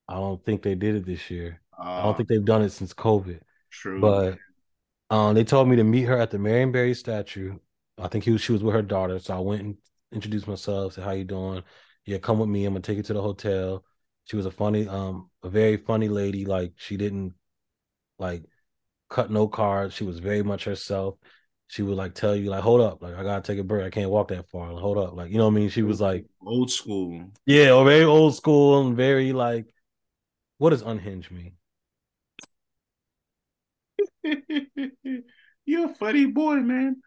I 0.07 0.15
don't 0.15 0.43
think 0.43 0.63
they 0.63 0.75
did 0.75 0.95
it 0.95 1.05
this 1.05 1.29
year. 1.29 1.61
Uh, 1.77 1.83
I 1.83 2.03
don't 2.03 2.17
think 2.17 2.29
they've 2.29 2.43
done 2.43 2.61
it 2.61 2.71
since 2.71 2.93
COVID. 2.93 3.39
True, 3.71 4.01
but 4.01 4.37
um, 5.09 5.35
they 5.35 5.43
told 5.43 5.67
me 5.67 5.75
to 5.75 5.83
meet 5.83 6.03
her 6.03 6.17
at 6.17 6.31
the 6.31 6.39
Marion 6.39 6.71
Barry 6.71 6.93
statue. 6.93 7.57
I 7.97 8.07
think 8.07 8.23
he 8.23 8.31
was, 8.31 8.41
she 8.41 8.51
was 8.51 8.63
with 8.63 8.73
her 8.73 8.81
daughter, 8.81 9.19
so 9.19 9.35
I 9.35 9.39
went 9.39 9.61
and 9.61 9.77
introduced 10.11 10.47
myself. 10.47 10.93
Said, 10.93 11.03
"How 11.03 11.11
you 11.11 11.23
doing? 11.25 11.63
Yeah, 12.05 12.17
come 12.17 12.39
with 12.39 12.49
me. 12.49 12.65
I'm 12.65 12.73
gonna 12.73 12.81
take 12.81 12.97
you 12.97 13.03
to 13.03 13.13
the 13.13 13.21
hotel." 13.21 13.83
She 14.25 14.35
was 14.35 14.45
a 14.45 14.51
funny, 14.51 14.87
um, 14.87 15.29
a 15.43 15.49
very 15.49 15.77
funny 15.77 16.09
lady. 16.09 16.45
Like 16.45 16.73
she 16.77 16.97
didn't 16.97 17.33
like 18.19 18.45
cut 19.09 19.31
no 19.31 19.47
cards. 19.47 19.93
She 19.95 20.03
was 20.05 20.19
very 20.19 20.43
much 20.43 20.65
herself. 20.65 21.17
She 21.67 21.81
would 21.83 21.97
like 21.97 22.15
tell 22.15 22.35
you 22.35 22.49
like, 22.49 22.63
"Hold 22.63 22.81
up, 22.81 23.01
like 23.01 23.15
I 23.15 23.23
gotta 23.23 23.41
take 23.43 23.59
a 23.59 23.63
break. 23.63 23.85
I 23.85 23.89
can't 23.89 24.11
walk 24.11 24.29
that 24.29 24.49
far. 24.49 24.71
Like, 24.73 24.81
hold 24.81 24.97
up, 24.97 25.15
like 25.15 25.31
you 25.31 25.37
know 25.37 25.45
what 25.45 25.53
I 25.53 25.55
mean." 25.55 25.69
She 25.69 25.83
was 25.83 26.01
like 26.01 26.25
old 26.45 26.71
school. 26.71 27.31
Yeah, 27.45 27.71
or 27.73 27.85
very 27.85 28.03
old 28.05 28.35
school 28.35 28.85
and 28.87 28.95
very 28.97 29.33
like. 29.33 29.67
What 30.59 30.71
does 30.71 30.81
unhinged 30.81 31.31
mean? 31.31 31.57
you're 35.65 35.89
a 35.89 35.95
funny 35.95 36.25
boy, 36.25 36.55
man. 36.55 37.01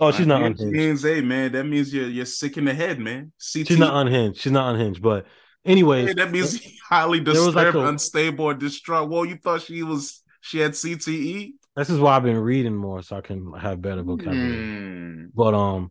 Oh, 0.00 0.10
she's 0.10 0.26
not 0.26 0.42
unhinged. 0.42 0.72
Means, 0.72 1.02
hey, 1.02 1.20
man, 1.20 1.52
that 1.52 1.64
means 1.64 1.92
you're 1.92 2.08
you're 2.08 2.24
sick 2.24 2.56
in 2.56 2.64
the 2.64 2.74
head, 2.74 2.98
man. 2.98 3.32
CT. 3.38 3.68
She's 3.68 3.78
not 3.78 3.94
unhinged. 3.94 4.40
She's 4.40 4.52
not 4.52 4.74
unhinged. 4.74 5.02
But 5.02 5.26
anyways, 5.64 6.08
hey, 6.08 6.14
that 6.14 6.30
means 6.30 6.60
highly 6.88 7.20
disturbed, 7.20 7.54
like 7.54 7.74
a, 7.74 7.86
unstable, 7.86 8.46
or 8.46 8.54
distraught. 8.54 9.10
Well, 9.10 9.26
you 9.26 9.36
thought 9.36 9.62
she 9.62 9.82
was 9.82 10.22
she 10.40 10.58
had 10.58 10.72
CTE. 10.72 11.52
This 11.76 11.90
is 11.90 12.00
why 12.00 12.16
I've 12.16 12.22
been 12.22 12.38
reading 12.38 12.74
more 12.74 13.02
so 13.02 13.16
I 13.16 13.20
can 13.20 13.52
have 13.52 13.82
better 13.82 14.02
vocabulary. 14.02 14.56
Mm. 14.56 15.30
But 15.34 15.54
um, 15.54 15.90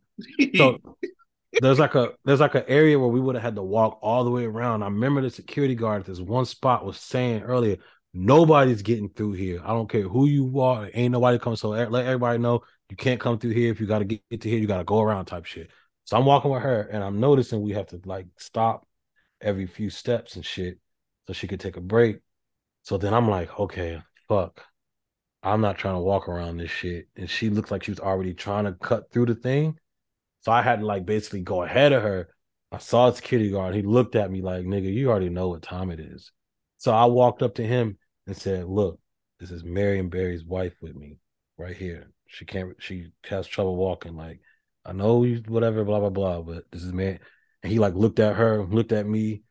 so 0.56 0.80
there's 1.62 1.80
like 1.80 1.94
a 1.94 2.14
there's 2.26 2.40
like 2.40 2.56
an 2.56 2.66
area 2.68 2.98
where 2.98 3.10
we 3.10 3.20
would 3.20 3.36
have 3.36 3.44
had 3.44 3.56
to 3.56 3.64
walk 3.64 4.00
all 4.02 4.24
the 4.24 4.32
way 4.32 4.46
around. 4.46 4.82
I 4.82 4.88
remember 4.88 5.22
the 5.22 5.30
security 5.30 5.76
guard 5.76 6.02
at 6.02 6.08
this 6.08 6.20
one 6.20 6.46
spot 6.46 6.84
was 6.84 6.98
saying 6.98 7.44
earlier, 7.44 7.78
Nobody's 8.14 8.82
getting 8.82 9.10
through 9.10 9.34
here. 9.34 9.62
I 9.64 9.68
don't 9.68 9.90
care 9.90 10.02
who 10.02 10.26
you 10.26 10.60
are. 10.62 10.90
Ain't 10.94 11.12
nobody 11.12 11.38
coming. 11.38 11.58
So 11.58 11.70
let 11.70 12.06
everybody 12.06 12.40
know 12.40 12.62
you 12.90 12.96
can't 12.96 13.20
come 13.20 13.38
through 13.38 13.52
here. 13.52 13.72
If 13.72 13.80
you 13.80 13.88
got 13.88 14.00
to 14.00 14.06
get, 14.06 14.42
to 14.42 14.50
here, 14.50 14.60
you 14.60 14.68
got 14.68 14.78
to 14.78 14.84
go 14.84 15.00
around 15.00 15.26
type 15.26 15.46
shit. 15.46 15.70
So 16.06 16.18
I'm 16.18 16.26
walking 16.26 16.52
with 16.52 16.64
her 16.64 16.82
and 16.82 17.04
I'm 17.04 17.20
noticing 17.20 17.62
we 17.62 17.74
have 17.74 17.88
to 17.88 18.02
like 18.06 18.28
stop 18.38 18.88
every 19.42 19.68
few 19.68 19.90
steps 19.90 20.36
and 20.36 20.46
shit 20.46 20.80
so 21.28 21.34
she 21.34 21.48
could 21.48 21.60
take 21.60 21.78
a 21.78 21.82
break. 21.82 22.20
So 22.84 22.98
then 22.98 23.14
I'm 23.14 23.30
like, 23.30 23.60
okay, 23.60 24.02
fuck. 24.28 24.66
I'm 25.44 25.62
not 25.62 25.78
trying 25.78 25.96
to 25.96 26.02
walk 26.02 26.28
around 26.28 26.58
this 26.58 26.72
shit. 26.72 27.08
And 27.16 27.30
she 27.30 27.50
looked 27.50 27.72
like 27.72 27.84
she 27.84 27.92
was 27.92 28.00
already 28.00 28.34
trying 28.34 28.66
to 28.66 28.74
cut 28.74 29.12
through 29.12 29.28
the 29.28 29.36
thing. 29.36 29.78
So 30.42 30.52
I 30.52 30.62
had 30.62 30.80
to 30.80 30.86
like 30.86 31.06
basically 31.06 31.42
go 31.42 31.64
ahead 31.64 31.94
of 31.94 32.04
her. 32.04 32.30
I 32.72 32.78
saw 32.78 33.08
a 33.08 33.16
security 33.16 33.52
guard. 33.52 33.76
He 33.76 33.82
looked 33.82 34.16
at 34.16 34.32
me 34.32 34.42
like, 34.42 34.66
nigga, 34.66 34.94
you 34.94 35.10
already 35.10 35.30
know 35.30 35.50
what 35.50 35.62
time 35.62 35.92
it 35.92 36.00
is. 36.00 36.32
So 36.78 36.94
I 36.94 37.06
walked 37.06 37.42
up 37.42 37.56
to 37.56 37.66
him 37.66 37.98
and 38.26 38.38
said, 38.38 38.66
"Look, 38.66 39.00
this 39.40 39.52
is 39.52 39.64
Marion 39.64 40.10
Barry's 40.10 40.46
wife 40.46 40.74
with 40.82 40.96
me 40.96 41.18
right 41.58 41.76
here. 41.76 42.12
She 42.30 42.46
can't. 42.46 42.76
She 42.80 43.12
has 43.30 43.48
trouble 43.48 43.76
walking. 43.76 44.16
Like, 44.16 44.40
I 44.86 44.94
know 44.94 45.24
you, 45.24 45.44
whatever, 45.48 45.84
blah 45.84 46.00
blah 46.00 46.10
blah. 46.10 46.42
But 46.42 46.64
this 46.72 46.84
is 46.84 46.94
man." 46.94 47.20
And 47.64 47.72
he 47.72 47.80
like 47.80 47.96
looked 47.96 48.20
at 48.20 48.36
her, 48.36 48.64
looked 48.64 48.92
at 48.92 49.06
me, 49.06 49.44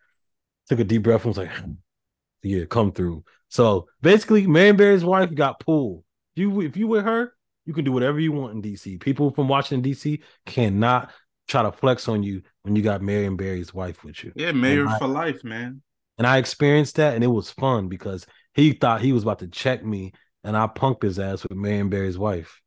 took 0.69 0.81
a 0.81 0.85
deep 0.85 1.03
breath, 1.03 1.25
and 1.25 1.37
was 1.37 1.39
like, 1.39 1.51
"Yeah, 2.43 2.65
come 2.65 2.93
through." 2.93 3.25
So 3.49 3.87
basically, 4.01 4.47
Marion 4.47 4.77
Barry's 4.77 5.05
wife 5.05 5.35
got 5.35 5.61
pulled. 5.61 6.05
You, 6.37 6.61
if 6.61 6.77
you 6.77 6.87
with 6.87 7.05
her, 7.05 7.33
you 7.67 7.75
can 7.75 7.85
do 7.85 7.93
whatever 7.93 8.21
you 8.21 8.33
want 8.33 8.55
in 8.55 8.63
DC. 8.63 9.01
People 9.01 9.31
from 9.33 9.49
Washington 9.49 9.83
D.C. 9.83 10.23
cannot 10.47 11.11
try 11.49 11.63
to 11.63 11.73
flex 11.73 12.09
on 12.09 12.23
you 12.23 12.43
when 12.63 12.77
you 12.77 12.83
got 12.83 13.03
Marion 13.03 13.37
Barry's 13.37 13.75
wife 13.75 14.05
with 14.05 14.23
you. 14.23 14.33
Yeah, 14.37 14.53
mayor 14.53 14.89
for 14.99 15.07
life, 15.07 15.43
man. 15.43 15.83
And 16.19 16.27
I 16.27 16.39
experienced 16.39 16.97
that, 16.97 17.15
and 17.15 17.25
it 17.25 17.29
was 17.29 17.51
fun 17.51 17.89
because 17.89 18.27
he 18.55 18.73
thought 18.73 19.01
he 19.01 19.13
was 19.13 19.23
about 19.23 19.39
to 19.41 19.49
check 19.49 19.85
me, 19.85 20.13
and 20.45 20.57
I 20.57 20.67
punked 20.67 21.03
his 21.03 21.19
ass 21.19 21.43
with 21.43 21.57
Marion 21.57 21.89
Barry's 21.89 22.19
wife, 22.19 22.61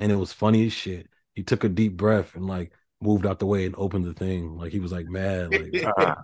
and 0.00 0.10
it 0.10 0.16
was 0.16 0.32
funny 0.32 0.66
as 0.66 0.72
shit. 0.72 1.06
He 1.34 1.44
took 1.44 1.62
a 1.62 1.68
deep 1.68 1.96
breath 1.96 2.34
and 2.34 2.46
like 2.46 2.72
moved 3.00 3.26
out 3.26 3.38
the 3.38 3.46
way 3.46 3.66
and 3.66 3.74
opened 3.78 4.04
the 4.06 4.14
thing. 4.14 4.56
Like 4.56 4.72
he 4.72 4.80
was 4.80 4.90
like 4.90 5.06
mad, 5.06 5.52
like, 5.52 5.84
ah. 5.98 6.16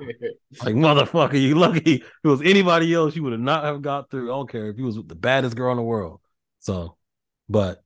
like 0.64 0.74
motherfucker, 0.74 1.40
you 1.40 1.54
lucky. 1.54 1.96
If 1.96 2.02
it 2.24 2.28
was 2.28 2.42
anybody 2.42 2.92
else, 2.92 3.14
you 3.14 3.22
would 3.22 3.32
have 3.32 3.40
not 3.40 3.64
have 3.64 3.82
got 3.82 4.10
through. 4.10 4.32
I 4.32 4.36
don't 4.36 4.50
care 4.50 4.68
if 4.68 4.76
he 4.76 4.82
was 4.82 4.96
the 4.96 5.14
baddest 5.14 5.56
girl 5.56 5.70
in 5.70 5.76
the 5.76 5.82
world. 5.82 6.20
So, 6.58 6.96
but 7.48 7.84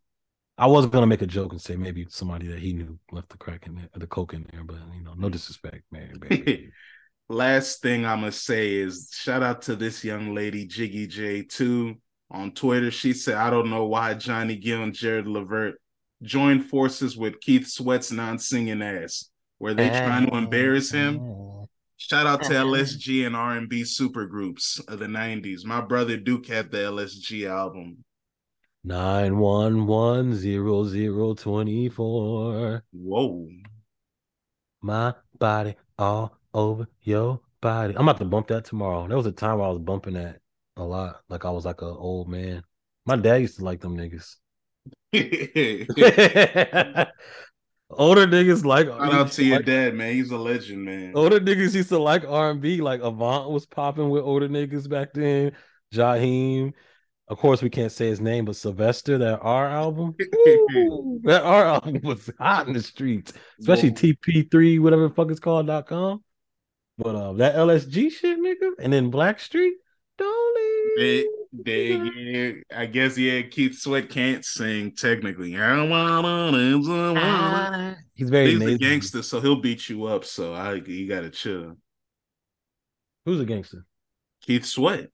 I 0.56 0.68
wasn't 0.68 0.92
gonna 0.92 1.06
make 1.06 1.22
a 1.22 1.26
joke 1.26 1.52
and 1.52 1.60
say 1.60 1.76
maybe 1.76 2.06
somebody 2.08 2.46
that 2.48 2.60
he 2.60 2.72
knew 2.72 2.98
left 3.10 3.30
the 3.30 3.36
crack 3.36 3.66
in 3.66 3.74
there, 3.74 3.88
the 3.94 4.06
coke 4.06 4.32
in 4.32 4.46
there, 4.52 4.62
but 4.64 4.78
you 4.94 5.02
know, 5.02 5.14
no 5.16 5.28
disrespect, 5.28 5.82
man. 5.90 6.20
last 7.28 7.82
thing 7.82 8.06
I'm 8.06 8.20
gonna 8.20 8.32
say 8.32 8.74
is 8.74 9.10
shout 9.12 9.42
out 9.42 9.62
to 9.62 9.76
this 9.76 10.04
young 10.04 10.34
lady, 10.34 10.66
Jiggy 10.66 11.08
J2 11.08 11.96
on 12.30 12.52
Twitter. 12.52 12.90
She 12.90 13.12
said, 13.12 13.34
I 13.34 13.50
don't 13.50 13.70
know 13.70 13.84
why 13.84 14.14
Johnny 14.14 14.56
Gill 14.56 14.82
and 14.82 14.94
Gerald 14.94 15.26
Levert 15.26 15.80
joined 16.22 16.66
forces 16.66 17.16
with 17.16 17.40
Keith 17.40 17.66
Sweat's 17.66 18.12
non-singing 18.12 18.82
ass. 18.82 19.30
Were 19.58 19.74
they 19.74 19.88
trying 19.88 20.28
to 20.28 20.36
embarrass 20.36 20.90
him? 20.90 21.66
Shout 21.96 22.26
out 22.26 22.42
to 22.44 22.52
LSG 22.52 23.26
and 23.26 23.36
R&B 23.36 23.82
supergroups 23.82 24.80
of 24.88 24.98
the 24.98 25.06
90s. 25.06 25.64
My 25.64 25.82
brother 25.82 26.16
Duke 26.16 26.46
had 26.46 26.70
the 26.70 26.78
LSG 26.78 27.48
album. 27.48 28.04
Nine 28.82 29.36
one 29.36 29.86
one 29.86 30.32
zero 30.32 30.84
zero 30.84 31.34
twenty 31.34 31.90
four. 31.90 32.82
Whoa. 32.92 33.46
My 34.80 35.12
body 35.38 35.76
all 35.98 36.38
over 36.54 36.88
your 37.02 37.40
body. 37.60 37.94
I'm 37.94 38.08
about 38.08 38.18
to 38.20 38.24
bump 38.24 38.48
that 38.48 38.64
tomorrow. 38.64 39.06
There 39.06 39.18
was 39.18 39.26
a 39.26 39.32
time 39.32 39.60
I 39.60 39.68
was 39.68 39.80
bumping 39.80 40.14
that 40.14 40.39
a 40.80 40.84
lot. 40.84 41.20
Like 41.28 41.44
I 41.44 41.50
was 41.50 41.64
like 41.64 41.82
an 41.82 41.88
old 41.88 42.28
man. 42.28 42.62
My 43.06 43.16
dad 43.16 43.36
used 43.36 43.58
to 43.58 43.64
like 43.64 43.80
them 43.80 43.96
niggas. 43.96 44.36
Older 47.92 48.26
niggas 48.26 48.64
like 48.64 48.86
shout 48.86 49.12
out 49.12 49.32
to 49.32 49.44
your 49.44 49.56
like, 49.56 49.66
dad, 49.66 49.94
man. 49.94 50.14
He's 50.14 50.30
a 50.30 50.36
legend, 50.36 50.84
man. 50.84 51.12
Older 51.14 51.40
niggas 51.40 51.74
used 51.74 51.88
to 51.88 51.98
like 51.98 52.24
R 52.24 52.50
and 52.50 52.60
B. 52.60 52.80
Like 52.80 53.00
Avant 53.00 53.50
was 53.50 53.66
popping 53.66 54.10
with 54.10 54.22
older 54.22 54.48
niggas 54.48 54.88
back 54.88 55.12
then. 55.12 55.52
Jaheim, 55.92 56.72
of 57.26 57.38
course, 57.38 57.62
we 57.62 57.70
can't 57.70 57.90
say 57.90 58.06
his 58.06 58.20
name, 58.20 58.44
but 58.44 58.54
Sylvester, 58.54 59.18
that 59.18 59.40
R 59.40 59.68
album, 59.68 60.14
Ooh, 60.34 61.20
that 61.24 61.42
R 61.42 61.64
album 61.64 62.00
was 62.04 62.30
hot 62.38 62.68
in 62.68 62.74
the 62.74 62.82
streets, 62.82 63.32
especially 63.58 63.90
TP3, 63.90 64.80
whatever 64.80 65.08
the 65.08 65.14
fuck 65.14 65.30
it's 65.30 65.40
called 65.40 65.66
dot 65.66 65.86
com. 65.88 66.22
But 66.96 67.16
uh, 67.16 67.32
that 67.34 67.56
LSG 67.56 68.12
shit, 68.12 68.38
nigga, 68.38 68.72
and 68.78 68.92
then 68.92 69.10
Blackstreet, 69.10 69.70
don't 69.70 69.72
leave. 70.26 70.90
They, 70.96 71.26
they, 71.52 71.96
yeah, 71.96 72.52
I 72.76 72.86
guess 72.86 73.18
yeah. 73.18 73.42
Keith 73.42 73.78
Sweat 73.78 74.08
can't 74.08 74.44
sing 74.44 74.94
technically. 74.94 75.56
Ah. 75.56 77.94
He's 78.14 78.30
very 78.30 78.54
he's 78.54 78.62
a 78.62 78.78
gangster, 78.78 79.22
so 79.22 79.40
he'll 79.40 79.60
beat 79.60 79.88
you 79.88 80.04
up. 80.04 80.24
So 80.24 80.54
I, 80.54 80.74
you 80.74 81.08
gotta 81.08 81.30
chill. 81.30 81.76
Who's 83.24 83.40
a 83.40 83.44
gangster? 83.44 83.84
Keith 84.42 84.64
Sweat. 84.64 85.08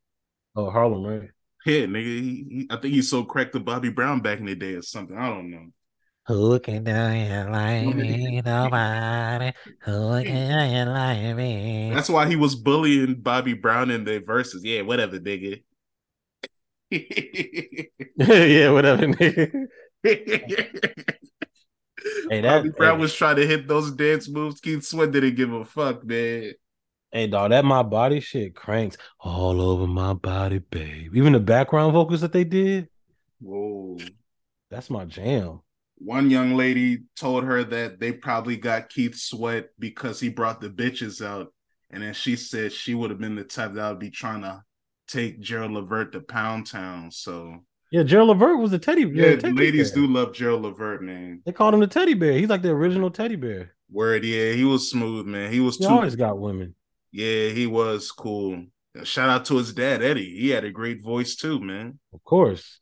Oh, 0.54 0.70
Harlem, 0.70 1.04
right? 1.04 1.30
Yeah, 1.66 1.86
nigga. 1.86 2.04
He, 2.04 2.46
he, 2.48 2.66
I 2.70 2.76
think 2.76 2.94
he 2.94 3.02
so 3.02 3.24
cracked 3.24 3.52
to 3.54 3.60
Bobby 3.60 3.90
Brown 3.90 4.20
back 4.20 4.38
in 4.38 4.46
the 4.46 4.54
day 4.54 4.74
or 4.74 4.82
something. 4.82 5.16
I 5.16 5.28
don't 5.28 5.50
know. 5.50 5.66
Who 6.26 6.58
can 6.58 6.82
do 6.82 6.90
it 6.90 7.50
like 7.50 7.94
me? 7.94 8.42
Nobody. 8.44 9.52
Who 9.82 10.24
can 10.24 10.48
do 10.48 10.76
it 10.76 10.90
like 10.90 11.36
me? 11.36 11.92
That's 11.94 12.08
why 12.08 12.26
he 12.26 12.34
was 12.34 12.56
bullying 12.56 13.14
Bobby 13.14 13.54
Brown 13.54 13.90
in 13.90 14.02
the 14.02 14.18
verses. 14.18 14.64
Yeah, 14.64 14.82
whatever, 14.82 15.20
nigga. 15.20 15.62
yeah, 16.90 18.70
whatever, 18.70 19.06
nigga. 19.06 19.66
Hey, 22.30 22.40
Bobby 22.40 22.70
Brown 22.70 22.96
hey, 22.96 23.00
was 23.00 23.14
trying 23.14 23.36
to 23.36 23.46
hit 23.46 23.66
those 23.66 23.90
dance 23.90 24.28
moves. 24.28 24.60
Keith 24.60 24.84
Sweat 24.84 25.10
didn't 25.10 25.34
give 25.34 25.52
a 25.52 25.64
fuck, 25.64 26.04
man. 26.04 26.52
hey 27.10 27.26
dog, 27.26 27.50
that 27.50 27.64
my 27.64 27.82
body 27.82 28.20
shit 28.20 28.54
cranks 28.54 28.96
all 29.18 29.60
over 29.60 29.88
my 29.88 30.12
body, 30.12 30.58
babe. 30.58 31.16
Even 31.16 31.32
the 31.32 31.40
background 31.40 31.92
vocals 31.92 32.20
that 32.20 32.32
they 32.32 32.44
did, 32.44 32.88
Whoa. 33.40 33.98
that's 34.70 34.88
my 34.88 35.04
jam. 35.04 35.62
One 35.98 36.30
young 36.30 36.56
lady 36.56 37.04
told 37.16 37.44
her 37.44 37.64
that 37.64 38.00
they 38.00 38.12
probably 38.12 38.56
got 38.56 38.90
Keith 38.90 39.14
Sweat 39.16 39.70
because 39.78 40.20
he 40.20 40.28
brought 40.28 40.60
the 40.60 40.68
bitches 40.68 41.24
out. 41.24 41.52
And 41.90 42.02
then 42.02 42.12
she 42.14 42.36
said 42.36 42.72
she 42.72 42.94
would 42.94 43.10
have 43.10 43.20
been 43.20 43.36
the 43.36 43.44
type 43.44 43.74
that 43.74 43.88
would 43.90 43.98
be 44.00 44.10
trying 44.10 44.42
to 44.42 44.62
take 45.08 45.40
Gerald 45.40 45.72
Levert 45.72 46.12
to 46.12 46.20
Pound 46.20 46.66
Town. 46.66 47.10
So 47.10 47.64
Yeah, 47.90 48.02
Gerald 48.02 48.28
Levert 48.30 48.58
was 48.58 48.72
the 48.72 48.78
teddy. 48.78 49.04
bear. 49.04 49.30
Yeah, 49.30 49.36
teddy 49.36 49.54
ladies 49.54 49.92
bear. 49.92 50.02
do 50.06 50.12
love 50.12 50.34
Gerald 50.34 50.62
Levert, 50.62 51.02
man. 51.02 51.42
They 51.46 51.52
called 51.52 51.74
him 51.74 51.80
the 51.80 51.86
teddy 51.86 52.14
bear. 52.14 52.32
He's 52.32 52.48
like 52.48 52.62
the 52.62 52.70
original 52.70 53.10
teddy 53.10 53.36
bear. 53.36 53.72
Word, 53.90 54.24
yeah, 54.24 54.52
he 54.52 54.64
was 54.64 54.90
smooth, 54.90 55.26
man. 55.26 55.52
He 55.52 55.60
was 55.60 55.76
He 55.78 55.84
too 55.84 55.90
always 55.90 56.16
got 56.16 56.38
women. 56.38 56.74
Yeah, 57.12 57.48
he 57.50 57.66
was 57.66 58.10
cool. 58.12 58.66
Shout 59.04 59.28
out 59.30 59.44
to 59.46 59.56
his 59.58 59.72
dad, 59.72 60.02
Eddie. 60.02 60.36
He 60.38 60.48
had 60.50 60.64
a 60.64 60.70
great 60.70 61.02
voice 61.02 61.36
too, 61.36 61.60
man. 61.60 61.98
Of 62.12 62.24
course. 62.24 62.80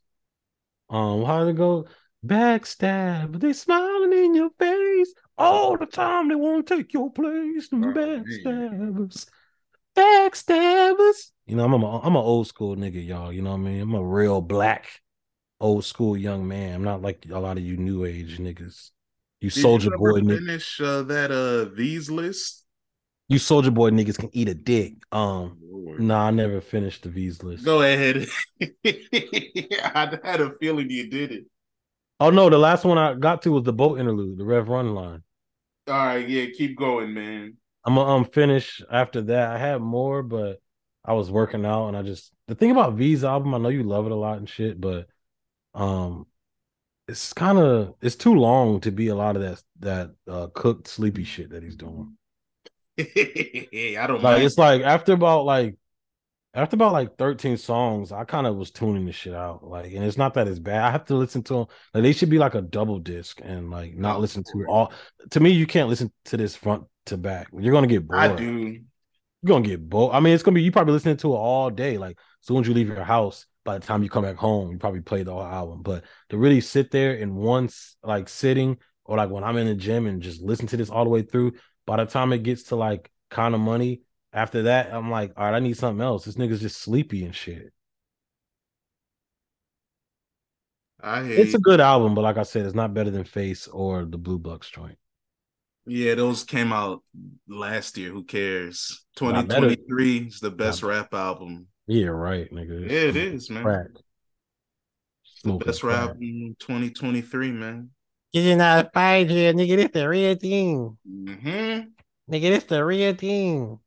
Um, 0.88 1.24
how 1.24 1.40
did 1.40 1.50
it 1.50 1.56
go? 1.58 1.86
Backstab, 2.24 3.32
but 3.32 3.40
they 3.40 3.52
smiling 3.52 4.12
in 4.12 4.34
your 4.34 4.50
face 4.58 5.12
all 5.36 5.76
the 5.76 5.86
time. 5.86 6.28
They 6.28 6.34
want 6.34 6.66
to 6.66 6.76
take 6.76 6.92
your 6.92 7.12
place. 7.12 7.68
Them 7.68 7.84
Oh, 7.84 7.92
backstabbers, 7.92 9.26
backstabbers. 9.96 11.30
You 11.46 11.56
know, 11.56 11.64
I'm 11.64 11.74
a, 11.74 12.00
I'm 12.00 12.16
an 12.16 12.22
old 12.22 12.46
school 12.46 12.76
nigga, 12.76 13.04
y'all. 13.06 13.32
You 13.32 13.42
know 13.42 13.50
what 13.50 13.60
I 13.60 13.62
mean? 13.62 13.80
I'm 13.82 13.94
a 13.94 14.02
real 14.02 14.40
black, 14.40 15.02
old 15.60 15.84
school 15.84 16.16
young 16.16 16.48
man. 16.48 16.74
I'm 16.76 16.84
not 16.84 17.02
like 17.02 17.26
a 17.30 17.38
lot 17.38 17.58
of 17.58 17.64
you 17.64 17.76
new 17.76 18.04
age 18.06 18.38
niggas. 18.38 18.90
You 19.42 19.50
soldier 19.50 19.90
boy, 19.90 20.20
niggas. 20.20 20.38
finish 20.38 20.80
uh, 20.80 21.02
that 21.02 21.30
uh 21.30 21.74
these 21.76 22.10
list? 22.10 22.64
You 23.28 23.38
soldier 23.38 23.70
boy 23.70 23.90
niggas 23.90 24.18
can 24.18 24.30
eat 24.32 24.48
a 24.48 24.54
dick. 24.54 24.94
Um, 25.12 25.58
Lord. 25.62 26.00
nah, 26.00 26.28
I 26.28 26.30
never 26.30 26.62
finished 26.62 27.02
the 27.02 27.10
Veeze 27.10 27.42
list. 27.42 27.64
Go 27.64 27.82
ahead. 27.82 28.26
I 28.62 30.18
had 30.24 30.40
a 30.40 30.54
feeling 30.58 30.90
you 30.90 31.10
did 31.10 31.32
it. 31.32 31.44
Oh 32.24 32.30
no, 32.30 32.48
the 32.48 32.56
last 32.56 32.84
one 32.86 32.96
I 32.96 33.12
got 33.12 33.42
to 33.42 33.50
was 33.52 33.64
the 33.64 33.72
boat 33.74 34.00
interlude, 34.00 34.38
the 34.38 34.44
Rev 34.46 34.68
Run 34.70 34.94
line. 34.94 35.22
All 35.86 35.94
right, 36.06 36.28
yeah, 36.28 36.46
keep 36.56 36.76
going, 36.76 37.12
man. 37.14 37.56
I'm 37.84 37.94
gonna 37.96 38.10
um 38.10 38.24
finish 38.24 38.82
after 38.90 39.22
that. 39.22 39.50
I 39.50 39.58
had 39.58 39.80
more, 39.80 40.22
but 40.22 40.60
I 41.04 41.12
was 41.12 41.30
working 41.30 41.66
out 41.66 41.88
and 41.88 41.96
I 41.96 42.02
just 42.02 42.32
the 42.46 42.54
thing 42.54 42.70
about 42.70 42.94
Veeze 42.96 43.24
album, 43.24 43.54
I 43.54 43.58
know 43.58 43.68
you 43.68 43.82
love 43.82 44.06
it 44.06 44.12
a 44.12 44.16
lot 44.16 44.38
and 44.38 44.48
shit, 44.48 44.80
but 44.80 45.08
um 45.74 46.26
it's 47.08 47.32
kind 47.34 47.58
of 47.58 47.94
it's 48.02 48.16
too 48.16 48.34
long 48.34 48.80
to 48.82 48.92
be 48.92 49.08
a 49.08 49.16
lot 49.16 49.36
of 49.36 49.42
that 49.42 49.62
that 49.80 50.12
uh 50.28 50.48
cooked 50.54 50.88
sleepy 50.88 51.24
shit 51.24 51.50
that 51.50 51.62
he's 51.62 51.76
doing. 51.76 52.16
I 52.98 54.06
don't 54.06 54.22
Like 54.22 54.42
mind. 54.42 54.42
it's 54.42 54.58
like 54.58 54.82
after 54.82 55.12
about 55.12 55.44
like 55.44 55.76
after 56.54 56.76
about 56.76 56.92
like 56.92 57.18
13 57.18 57.56
songs, 57.56 58.12
I 58.12 58.24
kind 58.24 58.46
of 58.46 58.54
was 58.56 58.70
tuning 58.70 59.04
the 59.04 59.12
shit 59.12 59.34
out. 59.34 59.64
Like, 59.64 59.92
and 59.92 60.04
it's 60.04 60.16
not 60.16 60.34
that 60.34 60.46
it's 60.46 60.60
bad. 60.60 60.84
I 60.84 60.90
have 60.92 61.04
to 61.06 61.16
listen 61.16 61.42
to 61.44 61.54
them. 61.54 61.66
Like, 61.92 62.04
they 62.04 62.12
should 62.12 62.30
be 62.30 62.38
like 62.38 62.54
a 62.54 62.62
double 62.62 63.00
disc 63.00 63.40
and 63.42 63.70
like 63.70 63.94
not 63.96 64.20
listen 64.20 64.44
to 64.44 64.64
all. 64.68 64.92
To 65.30 65.40
me, 65.40 65.50
you 65.50 65.66
can't 65.66 65.88
listen 65.88 66.12
to 66.26 66.36
this 66.36 66.54
front 66.54 66.84
to 67.06 67.16
back. 67.16 67.48
You're 67.52 67.72
gonna 67.72 67.88
get 67.88 68.06
bored. 68.06 68.20
I 68.20 68.34
do. 68.34 68.80
You're 69.42 69.48
gonna 69.48 69.66
get 69.66 69.88
bored. 69.88 70.14
I 70.14 70.20
mean, 70.20 70.32
it's 70.32 70.44
gonna 70.44 70.54
be 70.54 70.62
you 70.62 70.70
probably 70.70 70.92
listening 70.92 71.16
to 71.18 71.32
it 71.32 71.36
all 71.36 71.70
day. 71.70 71.98
Like, 71.98 72.16
as 72.18 72.46
soon 72.46 72.60
as 72.60 72.68
you 72.68 72.74
leave 72.74 72.88
your 72.88 73.02
house, 73.02 73.46
by 73.64 73.78
the 73.78 73.84
time 73.84 74.04
you 74.04 74.08
come 74.08 74.24
back 74.24 74.36
home, 74.36 74.70
you 74.70 74.78
probably 74.78 75.00
play 75.00 75.24
the 75.24 75.32
whole 75.32 75.42
album. 75.42 75.82
But 75.82 76.04
to 76.28 76.38
really 76.38 76.60
sit 76.60 76.92
there 76.92 77.14
in 77.14 77.34
one 77.34 77.68
like 78.04 78.28
sitting, 78.28 78.78
or 79.04 79.16
like 79.16 79.30
when 79.30 79.42
I'm 79.42 79.56
in 79.56 79.66
the 79.66 79.74
gym 79.74 80.06
and 80.06 80.22
just 80.22 80.40
listen 80.40 80.68
to 80.68 80.76
this 80.76 80.88
all 80.88 81.02
the 81.02 81.10
way 81.10 81.22
through, 81.22 81.54
by 81.84 81.96
the 81.96 82.06
time 82.06 82.32
it 82.32 82.44
gets 82.44 82.64
to 82.64 82.76
like 82.76 83.10
kind 83.30 83.54
of 83.54 83.60
money, 83.60 84.02
after 84.34 84.62
that, 84.64 84.92
I'm 84.92 85.10
like, 85.10 85.32
all 85.36 85.44
right, 85.44 85.54
I 85.54 85.60
need 85.60 85.76
something 85.76 86.02
else. 86.04 86.24
This 86.24 86.34
nigga's 86.34 86.60
just 86.60 86.78
sleepy 86.78 87.24
and 87.24 87.34
shit. 87.34 87.72
I 91.00 91.22
hate. 91.22 91.38
It's 91.38 91.54
a 91.54 91.58
good 91.58 91.80
album, 91.80 92.14
but 92.14 92.22
like 92.22 92.38
I 92.38 92.42
said, 92.42 92.66
it's 92.66 92.74
not 92.74 92.94
better 92.94 93.10
than 93.10 93.24
Face 93.24 93.68
or 93.68 94.04
the 94.04 94.18
Blue 94.18 94.38
Bucks 94.38 94.70
joint. 94.70 94.98
yeah, 95.86 96.14
those 96.14 96.44
came 96.44 96.72
out 96.72 97.02
last 97.46 97.96
year. 97.98 98.10
Who 98.10 98.24
cares? 98.24 99.04
2023 99.16 100.18
is 100.18 100.40
the 100.40 100.50
best 100.50 100.82
rap 100.82 101.12
album. 101.12 101.66
Yeah, 101.86 102.06
right, 102.06 102.50
nigga. 102.50 102.90
Yeah, 102.90 103.08
it 103.10 103.16
is, 103.16 103.50
man. 103.50 103.62
Crack. 103.62 103.86
The 105.44 105.52
best 105.52 105.84
rap 105.84 106.10
album 106.10 106.56
2023, 106.58 107.52
man. 107.52 107.90
This 108.32 108.46
is 108.46 108.56
not 108.56 108.86
a 108.86 108.90
fight 108.90 109.28
here, 109.28 109.52
nigga. 109.52 109.76
This 109.76 109.90
the 109.92 110.08
real 110.08 110.34
thing. 110.36 110.96
hmm 111.06 111.80
Nigga, 112.30 112.40
this 112.40 112.64
the 112.64 112.82
real 112.82 113.14
thing. 113.14 113.78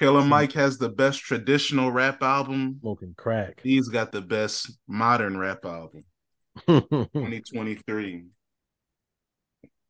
Killer 0.00 0.24
Mike 0.24 0.52
has 0.52 0.78
the 0.78 0.88
best 0.88 1.20
traditional 1.20 1.92
rap 1.92 2.22
album. 2.22 2.78
Smoking 2.80 3.14
crack. 3.18 3.60
He's 3.62 3.90
got 3.90 4.12
the 4.12 4.22
best 4.22 4.78
modern 4.88 5.36
rap 5.36 5.66
album. 5.66 6.04
2023. 6.66 8.24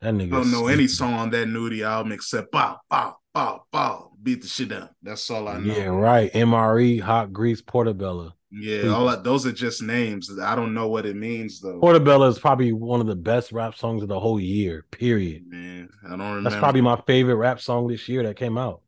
that 0.00 0.10
2023. 0.10 0.10
nigga. 0.10 0.34
I 0.34 0.36
don't 0.36 0.50
know 0.50 0.66
any 0.66 0.88
song 0.88 1.14
on 1.14 1.30
that 1.30 1.46
Nudy 1.46 1.84
album 1.84 2.10
except 2.10 2.50
bow, 2.50 2.78
bow, 2.90 3.18
bow, 3.32 3.64
bow. 3.70 4.10
Beat 4.20 4.42
the 4.42 4.48
shit 4.48 4.72
up. 4.72 4.92
That's 5.00 5.30
all 5.30 5.46
I 5.46 5.58
know. 5.58 5.72
Yeah, 5.72 5.86
right. 5.86 6.32
MRE, 6.32 7.00
Hot 7.02 7.32
Grease, 7.32 7.62
Portobello. 7.62 8.34
Yeah, 8.50 8.88
all 8.88 9.06
that, 9.06 9.22
those 9.22 9.46
are 9.46 9.52
just 9.52 9.80
names. 9.80 10.28
I 10.40 10.56
don't 10.56 10.74
know 10.74 10.88
what 10.88 11.06
it 11.06 11.14
means 11.14 11.60
though. 11.60 11.78
Portobello 11.78 12.26
is 12.26 12.40
probably 12.40 12.72
one 12.72 13.00
of 13.00 13.06
the 13.06 13.14
best 13.14 13.52
rap 13.52 13.76
songs 13.76 14.02
of 14.02 14.08
the 14.08 14.18
whole 14.18 14.40
year, 14.40 14.86
period. 14.90 15.44
Man, 15.46 15.88
I 16.04 16.10
don't 16.10 16.18
remember. 16.18 16.50
That's 16.50 16.60
probably 16.60 16.80
my 16.80 17.00
favorite 17.06 17.36
rap 17.36 17.60
song 17.60 17.86
this 17.86 18.08
year 18.08 18.24
that 18.24 18.34
came 18.34 18.58
out. 18.58 18.82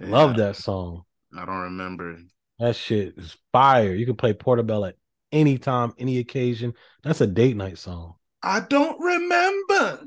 Yeah, 0.00 0.08
Love 0.08 0.36
that 0.36 0.56
song. 0.56 1.04
I 1.36 1.44
don't 1.44 1.60
remember. 1.62 2.18
That 2.58 2.76
shit 2.76 3.14
is 3.16 3.36
fire. 3.52 3.94
You 3.94 4.06
can 4.06 4.16
play 4.16 4.32
Portobello 4.32 4.86
at 4.86 4.96
any 5.32 5.58
time, 5.58 5.92
any 5.98 6.18
occasion. 6.18 6.74
That's 7.02 7.20
a 7.20 7.26
date 7.26 7.56
night 7.56 7.78
song. 7.78 8.14
I 8.42 8.60
don't 8.60 8.98
remember. 9.00 10.00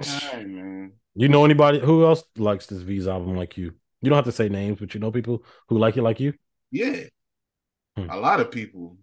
All 0.00 0.18
right, 0.32 0.46
man. 0.48 0.92
You 1.14 1.28
know 1.28 1.44
anybody 1.44 1.78
who 1.78 2.04
else 2.04 2.24
likes 2.36 2.66
this 2.66 2.82
Veeze 2.82 3.06
album 3.06 3.36
like 3.36 3.56
you? 3.56 3.72
You 4.02 4.10
don't 4.10 4.16
have 4.16 4.24
to 4.24 4.32
say 4.32 4.48
names, 4.48 4.78
but 4.80 4.92
you 4.92 5.00
know 5.00 5.12
people 5.12 5.44
who 5.68 5.78
like 5.78 5.96
it 5.96 6.02
like 6.02 6.20
you? 6.20 6.34
Yeah, 6.70 7.04
Hmm. 7.96 8.10
a 8.10 8.16
lot 8.16 8.40
of 8.40 8.50
people. 8.50 8.98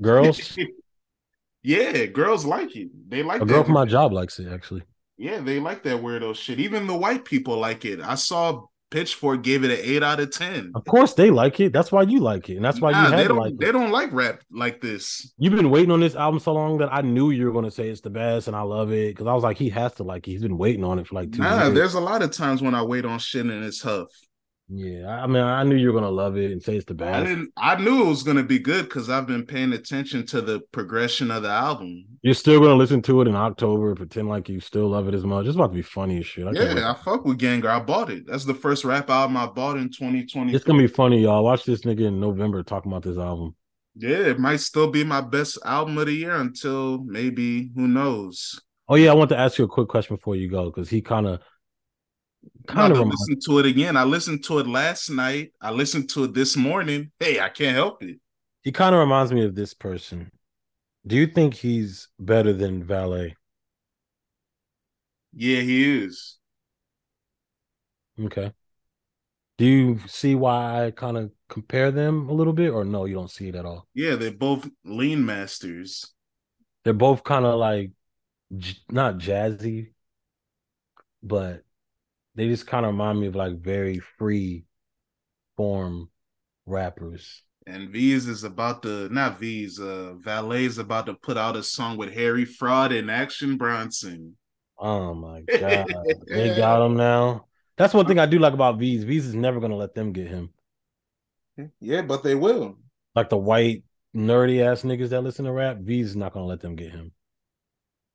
Girls? 0.00 0.56
yeah, 1.62 2.06
girls 2.06 2.46
like 2.46 2.74
it. 2.74 2.88
They 3.08 3.22
like 3.22 3.42
A 3.42 3.44
girl 3.44 3.62
from 3.62 3.74
my 3.74 3.84
job 3.84 4.12
likes 4.12 4.38
it 4.38 4.50
actually. 4.50 4.82
Yeah, 5.22 5.40
they 5.40 5.60
like 5.60 5.84
that 5.84 6.02
weirdo 6.02 6.34
shit. 6.34 6.58
Even 6.58 6.88
the 6.88 6.96
white 6.96 7.24
people 7.24 7.56
like 7.56 7.84
it. 7.84 8.00
I 8.00 8.16
saw 8.16 8.64
Pitchfork 8.90 9.42
gave 9.42 9.62
it 9.62 9.70
an 9.70 9.78
eight 9.80 10.02
out 10.02 10.18
of 10.18 10.32
ten. 10.32 10.72
Of 10.74 10.84
course 10.84 11.14
they 11.14 11.30
like 11.30 11.60
it. 11.60 11.72
That's 11.72 11.92
why 11.92 12.02
you 12.02 12.18
like 12.18 12.50
it. 12.50 12.56
And 12.56 12.64
that's 12.64 12.80
why 12.80 12.90
Nah, 12.90 13.08
you 13.10 13.16
they 13.16 13.28
don't. 13.28 13.36
like 13.38 13.56
they 13.56 13.68
it. 13.68 13.72
don't 13.72 13.92
like 13.92 14.12
rap 14.12 14.42
like 14.50 14.80
this. 14.80 15.32
You've 15.38 15.54
been 15.54 15.70
waiting 15.70 15.92
on 15.92 16.00
this 16.00 16.16
album 16.16 16.40
so 16.40 16.52
long 16.52 16.76
that 16.78 16.92
I 16.92 17.02
knew 17.02 17.30
you 17.30 17.46
were 17.46 17.52
gonna 17.52 17.70
say 17.70 17.88
it's 17.88 18.00
the 18.00 18.10
best 18.10 18.48
and 18.48 18.56
I 18.56 18.62
love 18.62 18.90
it. 18.92 19.16
Cause 19.16 19.28
I 19.28 19.32
was 19.32 19.44
like, 19.44 19.56
he 19.56 19.70
has 19.70 19.94
to 19.94 20.02
like 20.02 20.26
it. 20.26 20.32
He's 20.32 20.42
been 20.42 20.58
waiting 20.58 20.82
on 20.84 20.98
it 20.98 21.06
for 21.06 21.14
like 21.14 21.30
two 21.30 21.40
Nah, 21.40 21.62
years. 21.66 21.74
there's 21.74 21.94
a 21.94 22.00
lot 22.00 22.20
of 22.22 22.32
times 22.32 22.60
when 22.60 22.74
I 22.74 22.82
wait 22.82 23.04
on 23.04 23.18
shit 23.20 23.46
and 23.46 23.64
it's 23.64 23.80
tough. 23.80 24.08
Yeah, 24.68 25.06
I 25.08 25.24
I 25.24 25.26
mean, 25.26 25.42
I 25.42 25.62
knew 25.64 25.76
you 25.76 25.88
were 25.92 26.00
gonna 26.00 26.10
love 26.10 26.36
it 26.36 26.50
and 26.50 26.62
say 26.62 26.76
it's 26.76 26.86
the 26.86 26.94
I 26.94 26.96
best. 26.96 27.26
didn't. 27.26 27.52
I 27.56 27.76
knew 27.76 28.02
it 28.02 28.08
was 28.08 28.22
gonna 28.22 28.42
be 28.42 28.58
good 28.58 28.84
because 28.84 29.10
I've 29.10 29.26
been 29.26 29.44
paying 29.44 29.72
attention 29.74 30.24
to 30.26 30.40
the 30.40 30.60
progression 30.72 31.30
of 31.30 31.42
the 31.42 31.50
album. 31.50 32.04
You're 32.22 32.34
still 32.34 32.58
gonna 32.60 32.74
listen 32.76 33.02
to 33.02 33.20
it 33.20 33.28
in 33.28 33.36
October 33.36 33.94
pretend 33.94 34.28
like 34.28 34.48
you 34.48 34.60
still 34.60 34.88
love 34.88 35.08
it 35.08 35.14
as 35.14 35.24
much. 35.24 35.46
It's 35.46 35.56
about 35.56 35.68
to 35.68 35.74
be 35.74 35.82
funny 35.82 36.18
as 36.20 36.26
shit. 36.26 36.46
I. 36.46 36.52
Yeah, 36.52 36.90
I 36.92 36.94
fuck 37.04 37.24
with 37.24 37.38
Ganger. 37.38 37.68
I 37.68 37.80
bought 37.80 38.10
it. 38.10 38.24
That's 38.26 38.44
the 38.44 38.54
first 38.54 38.84
rap 38.84 39.10
album 39.10 39.36
I 39.36 39.46
bought 39.46 39.76
in 39.76 39.90
2020. 39.90 40.54
It's 40.54 40.64
gonna 40.64 40.78
be 40.78 40.86
funny, 40.86 41.22
y'all. 41.22 41.44
Watch 41.44 41.64
this 41.64 41.82
nigga 41.82 42.06
in 42.06 42.18
November 42.20 42.62
talking 42.62 42.90
about 42.90 43.02
this 43.02 43.18
album. 43.18 43.54
Yeah, 43.94 44.16
it 44.16 44.38
might 44.38 44.60
still 44.60 44.90
be 44.90 45.04
my 45.04 45.20
best 45.20 45.58
album 45.66 45.98
of 45.98 46.06
the 46.06 46.14
year 46.14 46.36
until 46.36 47.02
maybe 47.04 47.70
who 47.74 47.88
knows. 47.88 48.58
Oh 48.88 48.94
yeah, 48.94 49.10
I 49.10 49.14
want 49.14 49.28
to 49.30 49.38
ask 49.38 49.58
you 49.58 49.64
a 49.64 49.68
quick 49.68 49.88
question 49.88 50.16
before 50.16 50.36
you 50.36 50.48
go 50.48 50.70
because 50.70 50.88
he 50.88 51.02
kind 51.02 51.26
of, 51.26 51.40
kind 52.66 52.92
of 52.92 52.98
listen 53.06 53.38
to 53.46 53.58
it 53.58 53.66
again. 53.66 53.96
I 53.96 54.04
listened 54.04 54.44
to 54.44 54.58
it 54.58 54.66
last 54.66 55.10
night. 55.10 55.52
I 55.60 55.70
listened 55.70 56.10
to 56.10 56.24
it 56.24 56.34
this 56.34 56.56
morning. 56.56 57.10
Hey, 57.20 57.40
I 57.40 57.48
can't 57.48 57.74
help 57.76 58.02
it. 58.02 58.18
he 58.62 58.72
kind 58.72 58.94
of 58.94 59.00
reminds 59.00 59.32
me 59.32 59.44
of 59.44 59.54
this 59.54 59.74
person. 59.74 60.30
Do 61.06 61.16
you 61.16 61.26
think 61.26 61.54
he's 61.54 62.08
better 62.18 62.52
than 62.52 62.84
Valee? 62.84 63.34
Yeah, 65.34 65.60
he 65.60 66.04
is. 66.04 66.38
Okay. 68.20 68.52
Do 69.58 69.64
you 69.66 69.98
see 70.06 70.34
why 70.34 70.86
I 70.86 70.90
kind 70.90 71.16
of 71.16 71.30
compare 71.48 71.90
them 71.90 72.28
a 72.28 72.32
little 72.32 72.52
bit, 72.52 72.70
or 72.70 72.84
no, 72.84 73.04
you 73.04 73.14
don't 73.14 73.30
see 73.30 73.48
it 73.48 73.54
at 73.54 73.64
all? 73.64 73.86
Yeah, 73.94 74.16
they're 74.16 74.30
both 74.32 74.68
lean 74.84 75.24
masters. 75.24 76.12
They're 76.84 76.92
both 76.94 77.22
kind 77.22 77.44
of 77.44 77.58
like 77.58 77.92
j- 78.56 78.78
not 78.90 79.18
jazzy, 79.18 79.92
but 81.22 81.62
they 82.34 82.48
just 82.48 82.66
kind 82.66 82.86
of 82.86 82.92
remind 82.92 83.20
me 83.20 83.26
of 83.26 83.34
like 83.34 83.58
very 83.58 83.98
free 83.98 84.64
form 85.56 86.10
rappers. 86.66 87.42
And 87.66 87.90
Veeze 87.90 88.26
is 88.26 88.42
about 88.44 88.82
to 88.82 89.08
not 89.10 89.38
Veeze, 89.40 89.78
uh 89.78 90.14
Valee 90.14 90.64
is 90.64 90.78
about 90.78 91.06
to 91.06 91.14
put 91.14 91.36
out 91.36 91.56
a 91.56 91.62
song 91.62 91.96
with 91.96 92.12
Harry 92.12 92.44
Fraud 92.44 92.92
and 92.92 93.10
Action 93.10 93.56
Bronson. 93.56 94.36
Oh 94.78 95.14
my 95.14 95.40
god. 95.58 95.86
they 96.28 96.56
got 96.56 96.84
him 96.84 96.96
now. 96.96 97.46
That's 97.76 97.94
one 97.94 98.06
thing 98.06 98.18
I 98.18 98.26
do 98.26 98.38
like 98.38 98.54
about 98.54 98.78
Veeze. 98.78 99.04
Veeze 99.04 99.26
is 99.26 99.34
never 99.34 99.60
gonna 99.60 99.76
let 99.76 99.94
them 99.94 100.12
get 100.12 100.28
him. 100.28 100.50
Yeah, 101.80 102.02
but 102.02 102.22
they 102.22 102.34
will. 102.34 102.78
Like 103.14 103.28
the 103.28 103.36
white 103.36 103.84
nerdy 104.16 104.64
ass 104.64 104.82
niggas 104.82 105.10
that 105.10 105.20
listen 105.22 105.44
to 105.44 105.52
rap, 105.52 105.76
Veeze 105.78 106.06
is 106.06 106.16
not 106.16 106.32
gonna 106.32 106.46
let 106.46 106.60
them 106.60 106.76
get 106.76 106.90
him. 106.90 107.12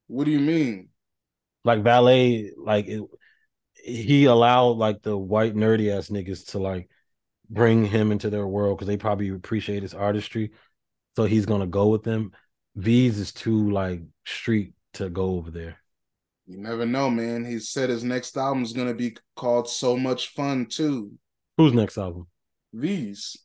What 0.08 0.26
do 0.26 0.32
you 0.32 0.40
mean? 0.40 0.90
Like 1.64 1.84
Valee, 1.84 2.52
like 2.58 2.88
it, 2.88 3.02
he 3.88 4.26
allowed 4.26 4.78
like 4.78 5.02
the 5.02 5.18
white 5.18 5.56
nerdy 5.56 5.96
ass 5.96 6.10
niggas 6.10 6.52
to 6.52 6.60
like 6.60 6.90
bring 7.50 7.86
him 7.86 8.12
into 8.12 8.30
their 8.30 8.46
world 8.46 8.78
because 8.78 8.88
they 8.88 8.98
probably 8.98 9.30
appreciate 9.30 9.82
his 9.82 9.94
artistry. 9.94 10.52
So 11.16 11.24
he's 11.24 11.46
gonna 11.46 11.68
go 11.68 11.88
with 11.88 12.04
them. 12.04 12.34
Veeze 12.78 13.18
is 13.18 13.32
too 13.32 13.72
like 13.72 14.02
street 14.26 14.74
to 14.94 15.10
go 15.10 15.36
over 15.36 15.50
there. 15.50 15.78
You 16.46 16.58
never 16.58 16.86
know, 16.86 17.10
man. 17.10 17.46
He 17.46 17.60
said 17.60 17.90
his 17.90 18.04
next 18.04 18.38
album 18.38 18.64
is 18.64 18.74
gonna 18.74 18.94
be 18.94 19.18
called 19.36 19.70
So 19.70 19.98
Much 19.98 20.30
Fun 20.34 20.66
too. 20.66 21.14
Who's 21.58 21.74
next 21.74 21.98
album? 21.98 22.28
Veeze. 22.76 23.38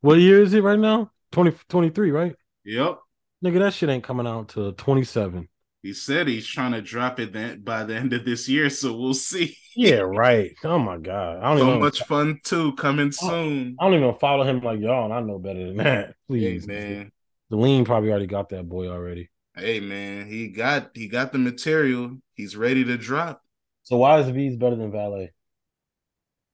What 0.00 0.18
year 0.18 0.42
is 0.42 0.52
it 0.52 0.62
right 0.62 0.78
now? 0.78 1.10
2023, 1.32 2.10
20, 2.10 2.10
right? 2.10 2.36
Yep. 2.64 2.98
Nigga, 3.44 3.58
that 3.60 3.74
shit 3.74 3.88
ain't 3.88 4.04
coming 4.04 4.26
out 4.26 4.48
to 4.50 4.72
27. 4.72 5.48
He 5.84 5.92
said 5.92 6.28
he's 6.28 6.46
trying 6.46 6.72
to 6.72 6.80
drop 6.80 7.20
it 7.20 7.34
then 7.34 7.60
by 7.60 7.84
the 7.84 7.94
end 7.94 8.14
of 8.14 8.24
this 8.24 8.48
year, 8.48 8.70
so 8.70 8.96
we'll 8.96 9.12
see. 9.12 9.54
Yeah, 9.76 9.96
right. 9.98 10.54
Oh 10.64 10.78
my 10.78 10.96
god, 10.96 11.42
I 11.42 11.50
don't 11.50 11.58
so 11.58 11.68
even 11.68 11.80
much 11.80 12.02
fun 12.04 12.40
too 12.42 12.72
coming 12.76 13.12
soon. 13.12 13.76
I 13.78 13.84
don't 13.84 13.92
even 13.92 14.14
follow 14.14 14.44
him 14.44 14.60
like 14.60 14.80
y'all, 14.80 15.04
and 15.04 15.12
I 15.12 15.20
know 15.20 15.38
better 15.38 15.66
than 15.66 15.76
that. 15.76 16.14
Please, 16.26 16.64
hey, 16.64 16.72
man. 16.72 17.12
The 17.50 17.56
lean 17.56 17.84
probably 17.84 18.08
already 18.08 18.26
got 18.26 18.48
that 18.48 18.66
boy 18.66 18.88
already. 18.88 19.28
Hey 19.54 19.80
man, 19.80 20.26
he 20.26 20.48
got 20.48 20.92
he 20.94 21.06
got 21.06 21.32
the 21.32 21.38
material. 21.38 22.16
He's 22.32 22.56
ready 22.56 22.82
to 22.84 22.96
drop. 22.96 23.42
So 23.82 23.98
why 23.98 24.20
is 24.20 24.30
Veeze 24.30 24.56
better 24.56 24.76
than 24.76 24.90
Valee? 24.90 25.32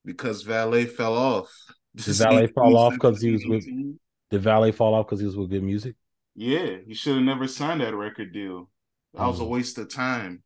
Because 0.05 0.43
Valee 0.43 0.89
fell 0.89 1.15
off. 1.15 1.53
Did 1.95 2.17
Valee 2.17 2.53
fall 2.53 2.77
off 2.77 2.95
because 2.95 3.23
he 3.23 3.31
was 3.31 3.45
with? 3.47 3.65
Mm-hmm. 3.65 3.93
Did 4.31 4.43
Valee 4.43 4.75
fall 4.75 4.95
off 4.95 5.07
because 5.07 5.21
he 5.21 5.27
was 5.27 5.37
with 5.37 5.51
good 5.51 5.63
music? 5.63 5.95
Yeah, 6.35 6.79
he 6.85 6.95
should 6.95 7.15
have 7.15 7.23
never 7.23 7.47
signed 7.47 7.81
that 7.81 7.95
record 7.95 8.33
deal. 8.33 8.69
That 9.15 9.27
was 9.27 9.41
a 9.41 9.45
mm. 9.45 9.49
waste 9.49 9.79
of 9.79 9.93
time. 9.93 10.43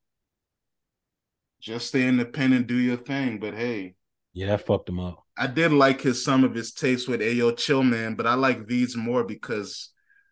Just 1.60 1.88
stay 1.88 2.06
independent, 2.06 2.66
do 2.66 2.76
your 2.76 2.96
thing. 2.96 3.38
But 3.38 3.54
hey, 3.54 3.94
yeah, 4.32 4.48
that 4.48 4.66
fucked 4.66 4.88
him 4.88 5.00
up. 5.00 5.22
I 5.36 5.46
did 5.46 5.72
like 5.72 6.00
his 6.02 6.24
some 6.24 6.44
of 6.44 6.54
his 6.54 6.72
tapes 6.72 7.08
with 7.08 7.20
Ayo 7.20 7.56
Chill 7.56 7.82
Man, 7.82 8.14
but 8.14 8.26
I 8.26 8.34
like 8.34 8.66
Veeze 8.66 8.96
more 8.96 9.24
because 9.24 9.90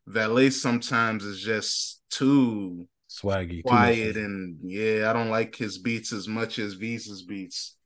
Valee 0.08 0.52
sometimes 0.52 1.24
is 1.24 1.40
just 1.40 2.02
too 2.10 2.88
swaggy, 3.08 3.62
quiet, 3.62 4.14
too 4.14 4.20
and 4.20 4.58
yeah, 4.62 5.08
I 5.08 5.12
don't 5.12 5.30
like 5.30 5.56
his 5.56 5.78
beats 5.78 6.12
as 6.12 6.28
much 6.28 6.58
as 6.58 6.74
Veeze 6.74 7.22
beats. 7.26 7.76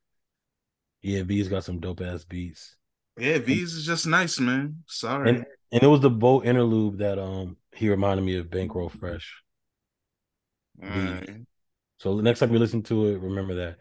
Yeah, 1.02 1.22
Veeze 1.22 1.48
got 1.48 1.64
some 1.64 1.80
dope 1.80 2.00
ass 2.00 2.24
beats. 2.24 2.76
Yeah, 3.18 3.38
Veeze 3.38 3.74
is 3.74 3.86
just 3.86 4.06
nice, 4.06 4.40
man. 4.40 4.82
Sorry. 4.86 5.30
And, 5.30 5.46
and 5.72 5.82
it 5.82 5.86
was 5.86 6.00
the 6.00 6.10
boat 6.10 6.44
interlude 6.44 6.98
that 6.98 7.18
um 7.18 7.56
he 7.74 7.88
reminded 7.88 8.24
me 8.24 8.36
of 8.36 8.50
Bankroll 8.50 8.88
Fresh. 8.88 9.42
Right. 10.80 11.46
So 11.98 12.16
the 12.16 12.22
next 12.22 12.40
time 12.40 12.52
you 12.52 12.58
listen 12.58 12.82
to 12.84 13.06
it, 13.06 13.20
remember 13.20 13.54
that. 13.54 13.78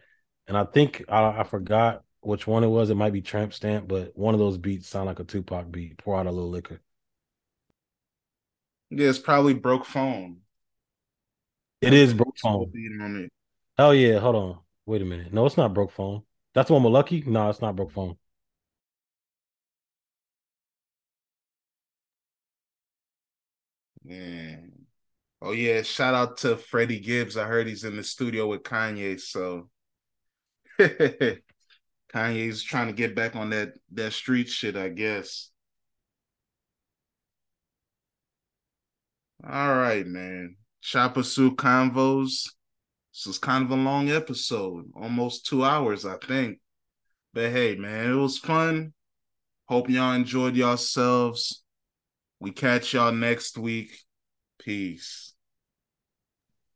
And 0.48 0.58
I 0.58 0.66
think 0.66 1.04
I, 1.10 1.40
I, 1.40 1.44
forgot 1.44 2.04
which 2.22 2.48
one 2.48 2.64
it 2.64 2.68
was. 2.68 2.90
It 2.90 2.96
might 2.96 3.14
be 3.14 3.22
Tramp 3.22 3.54
Stamp, 3.54 3.88
but 3.88 4.16
one 4.16 4.34
of 4.34 4.40
those 4.40 4.58
beats 4.58 4.88
sound 4.88 5.08
like 5.08 5.20
a 5.20 5.24
Tupac 5.24 5.72
beat. 5.72 5.98
Pour 5.98 6.18
out 6.18 6.28
a 6.28 6.32
little 6.32 6.50
liquor. 6.50 6.80
Yeah, 8.90 9.10
it's 9.10 9.20
probably 9.20 9.54
broke 9.54 9.86
phone. 9.86 10.38
It 11.82 11.94
is 11.94 12.14
broke 12.14 12.38
phone. 12.38 12.72
Oh 13.78 13.92
yeah, 13.92 14.20
hold 14.20 14.36
on. 14.36 14.60
Wait 14.86 15.02
a 15.02 15.06
minute. 15.06 15.34
No, 15.34 15.46
it's 15.46 15.58
not 15.58 15.74
broke 15.74 15.92
phone. 15.92 16.24
That's 16.54 16.70
one 16.70 16.84
with 16.84 16.94
Lucki. 16.94 17.26
No, 17.26 17.50
it's 17.50 17.62
not 17.62 17.76
broke 17.76 17.92
phone. 17.92 18.18
Yeah. 24.04 24.65
Oh 25.46 25.52
yeah, 25.52 25.84
shout 25.84 26.16
out 26.16 26.38
to 26.38 26.58
Freddie 26.58 27.00
Gibbs. 27.00 27.38
I 27.38 27.46
heard 27.46 27.68
he's 27.68 27.84
in 27.84 27.96
the 27.98 28.04
studio 28.04 28.48
with 28.48 28.64
Kanye, 28.64 29.22
so 29.22 29.70
Kanye's 30.80 32.64
trying 32.64 32.88
to 32.88 32.94
get 32.94 33.14
back 33.14 33.36
on 33.36 33.52
that 33.52 33.74
that 33.92 34.14
street 34.14 34.50
shit, 34.50 34.76
I 34.76 34.90
guess. 34.90 35.52
All 39.48 39.76
right, 39.76 40.08
man. 40.08 40.56
Choppa 40.84 41.24
Suit 41.24 41.58
Convos. 41.58 42.50
This 43.14 43.28
was 43.28 43.38
kind 43.38 43.64
of 43.64 43.70
a 43.70 43.76
long 43.76 44.10
episode, 44.10 44.90
almost 44.96 45.46
two 45.46 45.64
hours, 45.64 46.08
I 46.08 46.18
think. 46.18 46.58
But 47.36 47.52
hey, 47.52 47.76
man, 47.76 48.10
it 48.14 48.16
was 48.16 48.40
fun. 48.40 48.94
Hope 49.66 49.92
y'all 49.92 50.14
enjoyed 50.14 50.56
yourselves. 50.56 51.64
We 52.40 52.52
catch 52.52 52.96
y'all 52.96 53.12
next 53.12 53.60
week. 53.60 53.96
Peace. 54.58 55.25